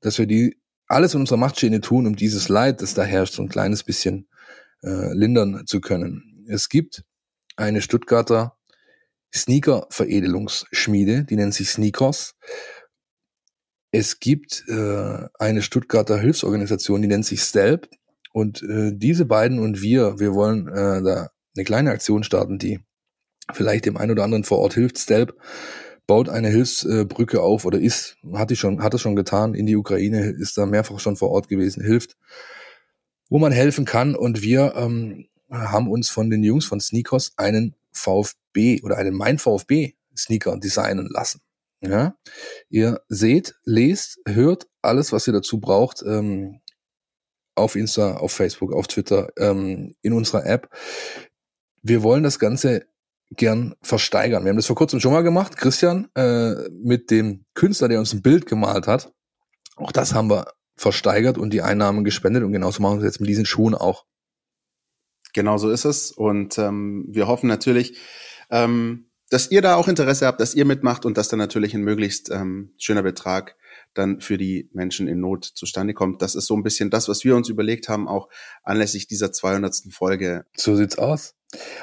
dass 0.00 0.18
wir 0.18 0.26
die 0.26 0.60
alles 0.88 1.14
in 1.14 1.20
unserer 1.20 1.38
Macht 1.38 1.56
Stehende 1.56 1.80
tun, 1.80 2.06
um 2.06 2.16
dieses 2.16 2.48
Leid, 2.48 2.82
das 2.82 2.94
da 2.94 3.02
herrscht, 3.02 3.34
so 3.34 3.42
ein 3.42 3.48
kleines 3.48 3.82
bisschen 3.82 4.28
äh, 4.82 5.12
lindern 5.14 5.66
zu 5.66 5.80
können. 5.80 6.44
Es 6.48 6.68
gibt 6.68 7.02
eine 7.56 7.80
Stuttgarter 7.80 8.55
Sneaker-Veredelungsschmiede, 9.36 11.24
die 11.24 11.36
nennt 11.36 11.54
sich 11.54 11.70
Sneakers. 11.70 12.34
Es 13.90 14.20
gibt 14.20 14.64
äh, 14.68 15.28
eine 15.38 15.62
Stuttgarter 15.62 16.18
Hilfsorganisation, 16.18 17.02
die 17.02 17.08
nennt 17.08 17.24
sich 17.24 17.40
Stelp. 17.42 17.88
Und 18.32 18.62
äh, 18.62 18.92
diese 18.92 19.24
beiden 19.24 19.58
und 19.58 19.80
wir, 19.80 20.18
wir 20.18 20.34
wollen 20.34 20.68
äh, 20.68 21.02
da 21.02 21.30
eine 21.56 21.64
kleine 21.64 21.90
Aktion 21.90 22.22
starten, 22.22 22.58
die 22.58 22.80
vielleicht 23.52 23.86
dem 23.86 23.96
einen 23.96 24.10
oder 24.10 24.24
anderen 24.24 24.44
vor 24.44 24.58
Ort 24.58 24.74
hilft. 24.74 24.98
Stelp 24.98 25.34
baut 26.06 26.28
eine 26.28 26.48
Hilfsbrücke 26.48 27.40
auf 27.40 27.64
oder 27.64 27.80
ist, 27.80 28.16
hat 28.34 28.50
die 28.50 28.56
schon, 28.56 28.82
hat 28.82 28.94
es 28.94 29.00
schon 29.00 29.16
getan 29.16 29.54
in 29.54 29.66
die 29.66 29.76
Ukraine, 29.76 30.30
ist 30.30 30.56
da 30.58 30.66
mehrfach 30.66 31.00
schon 31.00 31.16
vor 31.16 31.30
Ort 31.30 31.48
gewesen, 31.48 31.82
hilft, 31.82 32.16
wo 33.28 33.38
man 33.38 33.52
helfen 33.52 33.84
kann. 33.84 34.14
Und 34.14 34.42
wir 34.42 34.74
ähm, 34.76 35.26
haben 35.50 35.90
uns 35.90 36.10
von 36.10 36.30
den 36.30 36.42
Jungs 36.42 36.64
von 36.64 36.80
Sneakers 36.80 37.32
einen 37.36 37.74
VfB 37.92 38.36
oder 38.82 38.96
einen 38.96 39.14
Mein 39.14 39.38
VfB 39.38 39.94
Sneaker 40.16 40.56
designen 40.58 41.08
lassen. 41.10 41.40
Ja, 41.82 42.16
ihr 42.70 43.02
seht, 43.08 43.54
lest, 43.64 44.18
hört 44.26 44.66
alles, 44.82 45.12
was 45.12 45.26
ihr 45.26 45.34
dazu 45.34 45.60
braucht, 45.60 46.02
ähm, 46.06 46.60
auf 47.54 47.76
Insta, 47.76 48.16
auf 48.16 48.32
Facebook, 48.32 48.72
auf 48.72 48.86
Twitter, 48.86 49.28
ähm, 49.38 49.94
in 50.02 50.12
unserer 50.12 50.46
App. 50.46 50.70
Wir 51.82 52.02
wollen 52.02 52.22
das 52.22 52.38
Ganze 52.38 52.86
gern 53.30 53.74
versteigern. 53.82 54.44
Wir 54.44 54.50
haben 54.50 54.56
das 54.56 54.66
vor 54.66 54.76
kurzem 54.76 55.00
schon 55.00 55.12
mal 55.12 55.22
gemacht, 55.22 55.56
Christian, 55.56 56.08
äh, 56.14 56.68
mit 56.70 57.10
dem 57.10 57.44
Künstler, 57.54 57.88
der 57.88 57.98
uns 57.98 58.12
ein 58.12 58.22
Bild 58.22 58.46
gemalt 58.46 58.86
hat. 58.86 59.12
Auch 59.76 59.92
das 59.92 60.14
haben 60.14 60.30
wir 60.30 60.52
versteigert 60.76 61.38
und 61.38 61.50
die 61.50 61.62
Einnahmen 61.62 62.04
gespendet 62.04 62.44
und 62.44 62.52
genauso 62.52 62.82
machen 62.82 62.98
wir 62.98 63.06
es 63.06 63.14
jetzt 63.14 63.20
mit 63.20 63.28
diesen 63.28 63.46
Schuhen 63.46 63.74
auch. 63.74 64.04
Genau 65.32 65.58
so 65.58 65.70
ist 65.70 65.84
es. 65.84 66.12
Und 66.12 66.56
ähm, 66.58 67.04
wir 67.08 67.26
hoffen 67.26 67.48
natürlich, 67.48 67.98
ähm, 68.50 69.06
dass 69.30 69.50
ihr 69.50 69.60
da 69.60 69.74
auch 69.74 69.88
Interesse 69.88 70.26
habt, 70.26 70.40
dass 70.40 70.54
ihr 70.54 70.64
mitmacht 70.64 71.04
und 71.04 71.16
dass 71.18 71.28
dann 71.28 71.38
natürlich 71.38 71.74
ein 71.74 71.82
möglichst 71.82 72.30
ähm, 72.30 72.72
schöner 72.78 73.02
Betrag 73.02 73.56
dann 73.94 74.20
für 74.20 74.38
die 74.38 74.70
Menschen 74.72 75.08
in 75.08 75.20
Not 75.20 75.44
zustande 75.44 75.94
kommt. 75.94 76.22
Das 76.22 76.34
ist 76.34 76.46
so 76.46 76.54
ein 76.54 76.62
bisschen 76.62 76.90
das, 76.90 77.08
was 77.08 77.24
wir 77.24 77.34
uns 77.34 77.48
überlegt 77.48 77.88
haben, 77.88 78.08
auch 78.08 78.28
anlässlich 78.62 79.06
dieser 79.06 79.32
200. 79.32 79.74
Folge. 79.90 80.44
So 80.56 80.76
sieht's 80.76 80.98
aus. 80.98 81.34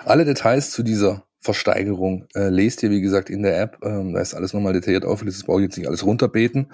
Alle 0.05 0.25
Details 0.25 0.71
zu 0.71 0.83
dieser 0.83 1.25
Versteigerung 1.41 2.27
äh, 2.35 2.47
lest 2.47 2.83
ihr, 2.83 2.91
wie 2.91 3.01
gesagt, 3.01 3.29
in 3.29 3.43
der 3.43 3.59
App. 3.59 3.79
Ähm, 3.83 4.13
da 4.13 4.21
ist 4.21 4.33
alles 4.33 4.53
nochmal 4.53 4.73
detailliert 4.73 5.03
aufgelistet. 5.03 5.41
Das 5.41 5.47
brauche 5.47 5.59
ich 5.59 5.65
jetzt 5.65 5.77
nicht 5.77 5.87
alles 5.87 6.05
runterbeten. 6.05 6.71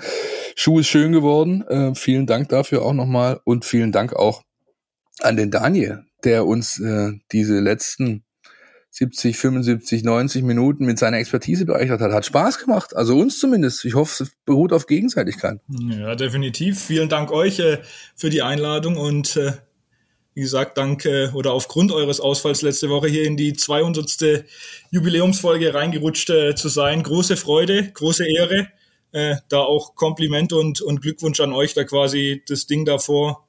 Schuh 0.56 0.80
ist 0.80 0.88
schön 0.88 1.12
geworden. 1.12 1.66
Äh, 1.68 1.96
vielen 1.96 2.28
Dank 2.28 2.50
dafür 2.50 2.84
auch 2.84 2.94
nochmal 2.94 3.40
und 3.46 3.66
vielen 3.66 3.92
Dank 3.92 4.14
auch 4.14 4.44
an 5.22 5.38
den 5.38 5.50
Daniel, 5.50 6.06
der 6.24 6.46
uns 6.46 6.80
äh, 6.80 7.14
diese 7.32 7.60
letzten 7.60 8.24
70, 8.92 9.38
75, 9.38 10.04
90 10.04 10.44
Minuten 10.44 10.86
mit 10.86 10.98
seiner 10.98 11.18
Expertise 11.18 11.66
bereichert 11.66 12.02
hat. 12.02 12.12
Hat 12.12 12.26
Spaß 12.26 12.60
gemacht. 12.60 12.96
Also 12.96 13.18
uns 13.18 13.40
zumindest. 13.40 13.86
Ich 13.86 13.94
hoffe, 13.94 14.24
es 14.24 14.32
beruht 14.46 14.74
auf 14.74 14.88
Gegenseitigkeit. 14.88 15.60
Ja, 15.68 16.16
definitiv. 16.16 16.84
Vielen 16.84 17.10
Dank 17.10 17.32
euch 17.32 17.60
äh, 17.60 17.80
für 18.16 18.30
die 18.30 18.42
Einladung 18.42 18.98
und 18.98 19.36
äh, 19.36 19.54
wie 20.34 20.42
gesagt, 20.42 20.78
dank 20.78 21.06
äh, 21.06 21.30
oder 21.34 21.54
aufgrund 21.54 21.92
eures 21.92 22.20
Ausfalls 22.20 22.62
letzte 22.62 22.90
Woche 22.90 23.08
hier 23.08 23.26
in 23.26 23.38
die 23.38 23.54
200. 23.54 24.46
Jubiläumsfolge 24.92 25.74
reingerutscht 25.74 26.30
äh, 26.30 26.56
zu 26.56 26.70
sein. 26.70 27.04
Große 27.04 27.38
Freude, 27.38 27.92
große 27.94 28.26
Ehre. 28.28 28.70
Äh, 29.12 29.36
da 29.50 29.60
auch 29.60 29.96
Kompliment 29.96 30.54
und, 30.54 30.82
und 30.82 31.02
Glückwunsch 31.02 31.40
an 31.40 31.52
euch, 31.52 31.74
da 31.74 31.84
quasi 31.84 32.44
das 32.48 32.68
Ding 32.68 32.86
davor 32.86 33.48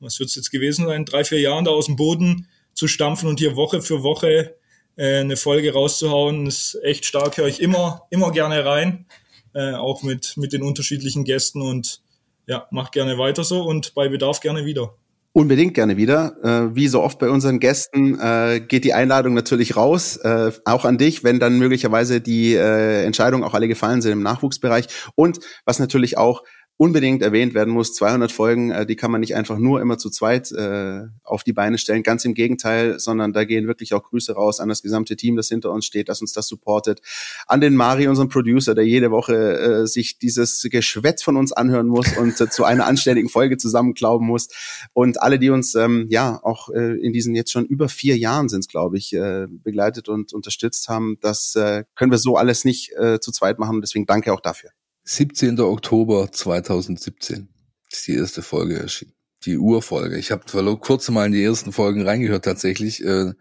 was 0.00 0.18
wird 0.18 0.30
es 0.30 0.36
jetzt 0.36 0.50
gewesen 0.50 0.86
sein, 0.86 1.04
drei, 1.04 1.24
vier 1.24 1.40
Jahren 1.40 1.64
da 1.64 1.70
aus 1.70 1.86
dem 1.86 1.96
Boden 1.96 2.48
zu 2.72 2.88
stampfen 2.88 3.28
und 3.28 3.38
hier 3.38 3.56
Woche 3.56 3.82
für 3.82 4.02
Woche 4.02 4.56
äh, 5.00 5.20
eine 5.20 5.38
Folge 5.38 5.72
rauszuhauen, 5.72 6.46
ist 6.46 6.78
echt 6.82 7.06
stark. 7.06 7.38
Höre 7.38 7.46
ich 7.46 7.62
immer, 7.62 8.02
immer 8.10 8.30
gerne 8.32 8.64
rein, 8.66 9.06
äh, 9.54 9.72
auch 9.72 10.02
mit, 10.02 10.36
mit 10.36 10.52
den 10.52 10.62
unterschiedlichen 10.62 11.24
Gästen 11.24 11.62
und 11.62 12.02
ja, 12.46 12.66
macht 12.70 12.92
gerne 12.92 13.16
weiter 13.16 13.42
so 13.42 13.62
und 13.62 13.94
bei 13.94 14.08
Bedarf 14.08 14.40
gerne 14.40 14.66
wieder. 14.66 14.94
Unbedingt 15.32 15.74
gerne 15.74 15.96
wieder. 15.96 16.34
Äh, 16.42 16.74
wie 16.74 16.88
so 16.88 17.02
oft 17.02 17.18
bei 17.18 17.30
unseren 17.30 17.60
Gästen 17.60 18.18
äh, 18.20 18.60
geht 18.60 18.84
die 18.84 18.92
Einladung 18.92 19.32
natürlich 19.32 19.76
raus, 19.76 20.16
äh, 20.16 20.50
auch 20.64 20.84
an 20.84 20.98
dich, 20.98 21.24
wenn 21.24 21.38
dann 21.38 21.58
möglicherweise 21.58 22.20
die 22.20 22.54
äh, 22.54 23.04
Entscheidungen 23.04 23.44
auch 23.44 23.54
alle 23.54 23.68
gefallen 23.68 24.02
sind 24.02 24.12
im 24.12 24.22
Nachwuchsbereich. 24.22 24.86
Und 25.14 25.38
was 25.64 25.78
natürlich 25.78 26.18
auch 26.18 26.42
unbedingt 26.80 27.20
erwähnt 27.20 27.52
werden 27.52 27.74
muss. 27.74 27.92
200 27.92 28.32
Folgen, 28.32 28.70
äh, 28.70 28.86
die 28.86 28.96
kann 28.96 29.10
man 29.10 29.20
nicht 29.20 29.36
einfach 29.36 29.58
nur 29.58 29.82
immer 29.82 29.98
zu 29.98 30.08
zweit 30.08 30.50
äh, 30.50 31.02
auf 31.24 31.44
die 31.44 31.52
Beine 31.52 31.76
stellen. 31.76 32.02
Ganz 32.02 32.24
im 32.24 32.32
Gegenteil, 32.32 32.98
sondern 32.98 33.34
da 33.34 33.44
gehen 33.44 33.66
wirklich 33.66 33.92
auch 33.92 34.02
Grüße 34.02 34.32
raus 34.32 34.60
an 34.60 34.70
das 34.70 34.80
gesamte 34.80 35.14
Team, 35.14 35.36
das 35.36 35.50
hinter 35.50 35.72
uns 35.72 35.84
steht, 35.84 36.08
das 36.08 36.22
uns 36.22 36.32
das 36.32 36.48
supportet. 36.48 37.02
An 37.46 37.60
den 37.60 37.76
Mari, 37.76 38.08
unseren 38.08 38.30
Producer, 38.30 38.74
der 38.74 38.86
jede 38.86 39.10
Woche 39.10 39.58
äh, 39.58 39.86
sich 39.86 40.18
dieses 40.18 40.66
Geschwätz 40.70 41.22
von 41.22 41.36
uns 41.36 41.52
anhören 41.52 41.86
muss 41.86 42.06
und 42.16 42.40
äh, 42.40 42.48
zu 42.48 42.64
einer 42.64 42.86
anständigen 42.86 43.28
Folge 43.28 43.58
zusammenklauben 43.58 44.26
muss. 44.26 44.48
Und 44.94 45.20
alle, 45.20 45.38
die 45.38 45.50
uns 45.50 45.74
ähm, 45.74 46.06
ja 46.08 46.40
auch 46.42 46.70
äh, 46.70 46.98
in 46.98 47.12
diesen 47.12 47.34
jetzt 47.34 47.52
schon 47.52 47.66
über 47.66 47.90
vier 47.90 48.16
Jahren 48.16 48.48
sind 48.48 48.70
glaube 48.70 48.96
ich, 48.96 49.12
äh, 49.12 49.46
begleitet 49.48 50.08
und 50.08 50.32
unterstützt 50.32 50.88
haben, 50.88 51.18
das 51.20 51.54
äh, 51.56 51.84
können 51.94 52.10
wir 52.10 52.18
so 52.18 52.36
alles 52.36 52.64
nicht 52.64 52.92
äh, 52.96 53.20
zu 53.20 53.32
zweit 53.32 53.58
machen. 53.58 53.82
Deswegen 53.82 54.06
danke 54.06 54.32
auch 54.32 54.40
dafür. 54.40 54.70
17. 55.12 55.58
Oktober 55.58 56.30
2017 56.30 57.48
ist 57.90 58.06
die 58.06 58.14
erste 58.14 58.42
Folge 58.42 58.78
erschienen. 58.78 59.12
die 59.44 59.58
Urfolge. 59.58 60.16
Ich 60.16 60.30
habe 60.30 60.44
kurz 60.76 61.10
mal 61.10 61.26
in 61.26 61.32
die 61.32 61.42
ersten 61.42 61.72
Folgen 61.72 62.02
reingehört 62.02 62.44
tatsächlich 62.44 63.04
äh, 63.04 63.32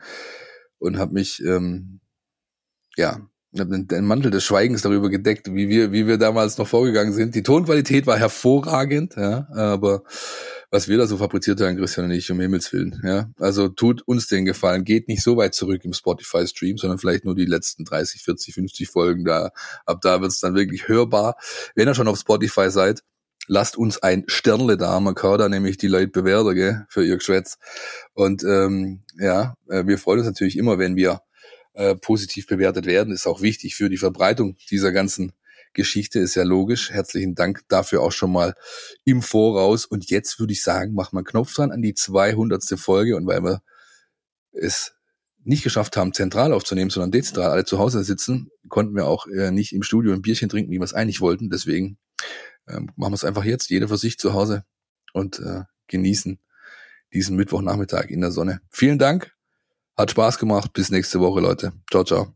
und 0.79 0.97
habe 0.97 1.13
mich 1.13 1.43
ähm, 1.45 1.99
ja 2.97 3.19
den, 3.51 3.87
den 3.87 4.05
Mantel 4.05 4.31
des 4.31 4.45
Schweigens 4.45 4.81
darüber 4.81 5.11
gedeckt, 5.11 5.53
wie 5.53 5.69
wir 5.69 5.91
wie 5.91 6.07
wir 6.07 6.17
damals 6.17 6.57
noch 6.57 6.67
vorgegangen 6.67 7.13
sind. 7.13 7.35
Die 7.35 7.43
Tonqualität 7.43 8.07
war 8.07 8.17
hervorragend, 8.17 9.15
ja, 9.15 9.47
aber 9.51 10.01
was 10.71 10.87
wir 10.87 10.97
da 10.97 11.07
so 11.07 11.17
fabriziert 11.17 11.59
haben, 11.61 11.77
Christian 11.77 12.05
und 12.05 12.11
ich, 12.11 12.31
um 12.31 12.39
Himmels 12.39 12.71
Willen. 12.71 13.01
Ja? 13.03 13.29
Also 13.39 13.69
tut 13.69 14.01
uns 14.03 14.27
den 14.27 14.45
Gefallen, 14.45 14.83
geht 14.83 15.07
nicht 15.07 15.23
so 15.23 15.37
weit 15.37 15.55
zurück 15.55 15.83
im 15.83 15.93
Spotify-Stream, 15.93 16.77
sondern 16.77 16.99
vielleicht 16.99 17.25
nur 17.25 17.35
die 17.35 17.45
letzten 17.45 17.85
30, 17.85 18.21
40, 18.21 18.53
50 18.53 18.89
Folgen 18.89 19.25
da. 19.25 19.51
Ab 19.85 19.99
da 20.01 20.21
wird's 20.21 20.39
dann 20.39 20.55
wirklich 20.55 20.87
hörbar. 20.87 21.37
Wenn 21.75 21.87
ihr 21.87 21.95
schon 21.95 22.07
auf 22.07 22.19
Spotify 22.19 22.69
seid, 22.69 23.03
lasst 23.47 23.77
uns 23.77 23.97
ein 24.03 24.23
Sternle 24.27 24.77
da. 24.77 24.99
Man 24.99 25.15
kann 25.15 25.39
da 25.39 25.49
nämlich 25.49 25.77
die 25.77 25.87
Leute 25.87 26.09
bewerten, 26.09 26.55
gell, 26.55 26.85
für 26.87 27.03
ihr 27.03 27.17
Geschwätz. 27.17 27.57
Und 28.13 28.43
ähm, 28.43 29.01
ja, 29.17 29.55
äh, 29.69 29.85
wir 29.87 29.97
freuen 29.97 30.19
uns 30.19 30.27
natürlich 30.27 30.57
immer, 30.57 30.77
wenn 30.77 30.95
wir 30.95 31.21
äh, 31.73 31.95
positiv 31.95 32.45
bewertet 32.45 32.85
werden. 32.85 33.11
Ist 33.11 33.27
auch 33.27 33.41
wichtig 33.41 33.75
für 33.75 33.89
die 33.89 33.97
Verbreitung 33.97 34.57
dieser 34.69 34.91
ganzen 34.91 35.33
Geschichte, 35.73 36.19
ist 36.19 36.35
ja 36.35 36.43
logisch. 36.43 36.91
Herzlichen 36.91 37.35
Dank 37.35 37.63
dafür 37.67 38.01
auch 38.01 38.11
schon 38.11 38.31
mal 38.31 38.55
im 39.05 39.21
Voraus. 39.21 39.85
Und 39.85 40.09
jetzt 40.09 40.39
würde 40.39 40.53
ich 40.53 40.63
sagen, 40.63 40.93
wir 40.93 41.07
einen 41.11 41.25
Knopf 41.25 41.53
dran 41.53 41.71
an 41.71 41.81
die 41.81 41.93
200. 41.93 42.63
Folge. 42.79 43.15
Und 43.15 43.27
weil 43.27 43.43
wir 43.43 43.61
es 44.51 44.93
nicht 45.43 45.63
geschafft 45.63 45.97
haben, 45.97 46.13
zentral 46.13 46.53
aufzunehmen, 46.53 46.89
sondern 46.89 47.11
dezentral 47.11 47.51
alle 47.51 47.65
zu 47.65 47.79
Hause 47.79 48.03
sitzen, 48.03 48.51
konnten 48.67 48.95
wir 48.95 49.05
auch 49.05 49.27
äh, 49.27 49.51
nicht 49.51 49.73
im 49.73 49.83
Studio 49.83 50.13
ein 50.13 50.21
Bierchen 50.21 50.49
trinken, 50.49 50.71
wie 50.71 50.79
wir 50.79 50.83
es 50.83 50.93
eigentlich 50.93 51.21
wollten. 51.21 51.49
Deswegen 51.49 51.97
ähm, 52.67 52.91
machen 52.95 53.11
wir 53.11 53.15
es 53.15 53.23
einfach 53.23 53.45
jetzt, 53.45 53.69
jeder 53.69 53.87
für 53.87 53.97
sich 53.97 54.19
zu 54.19 54.33
Hause 54.33 54.63
und 55.13 55.39
äh, 55.39 55.63
genießen 55.87 56.39
diesen 57.13 57.35
Mittwochnachmittag 57.35 58.09
in 58.09 58.21
der 58.21 58.31
Sonne. 58.31 58.61
Vielen 58.69 58.99
Dank, 58.99 59.33
hat 59.97 60.11
Spaß 60.11 60.37
gemacht. 60.37 60.73
Bis 60.73 60.91
nächste 60.91 61.19
Woche, 61.19 61.39
Leute. 61.39 61.73
Ciao, 61.89 62.03
ciao. 62.03 62.35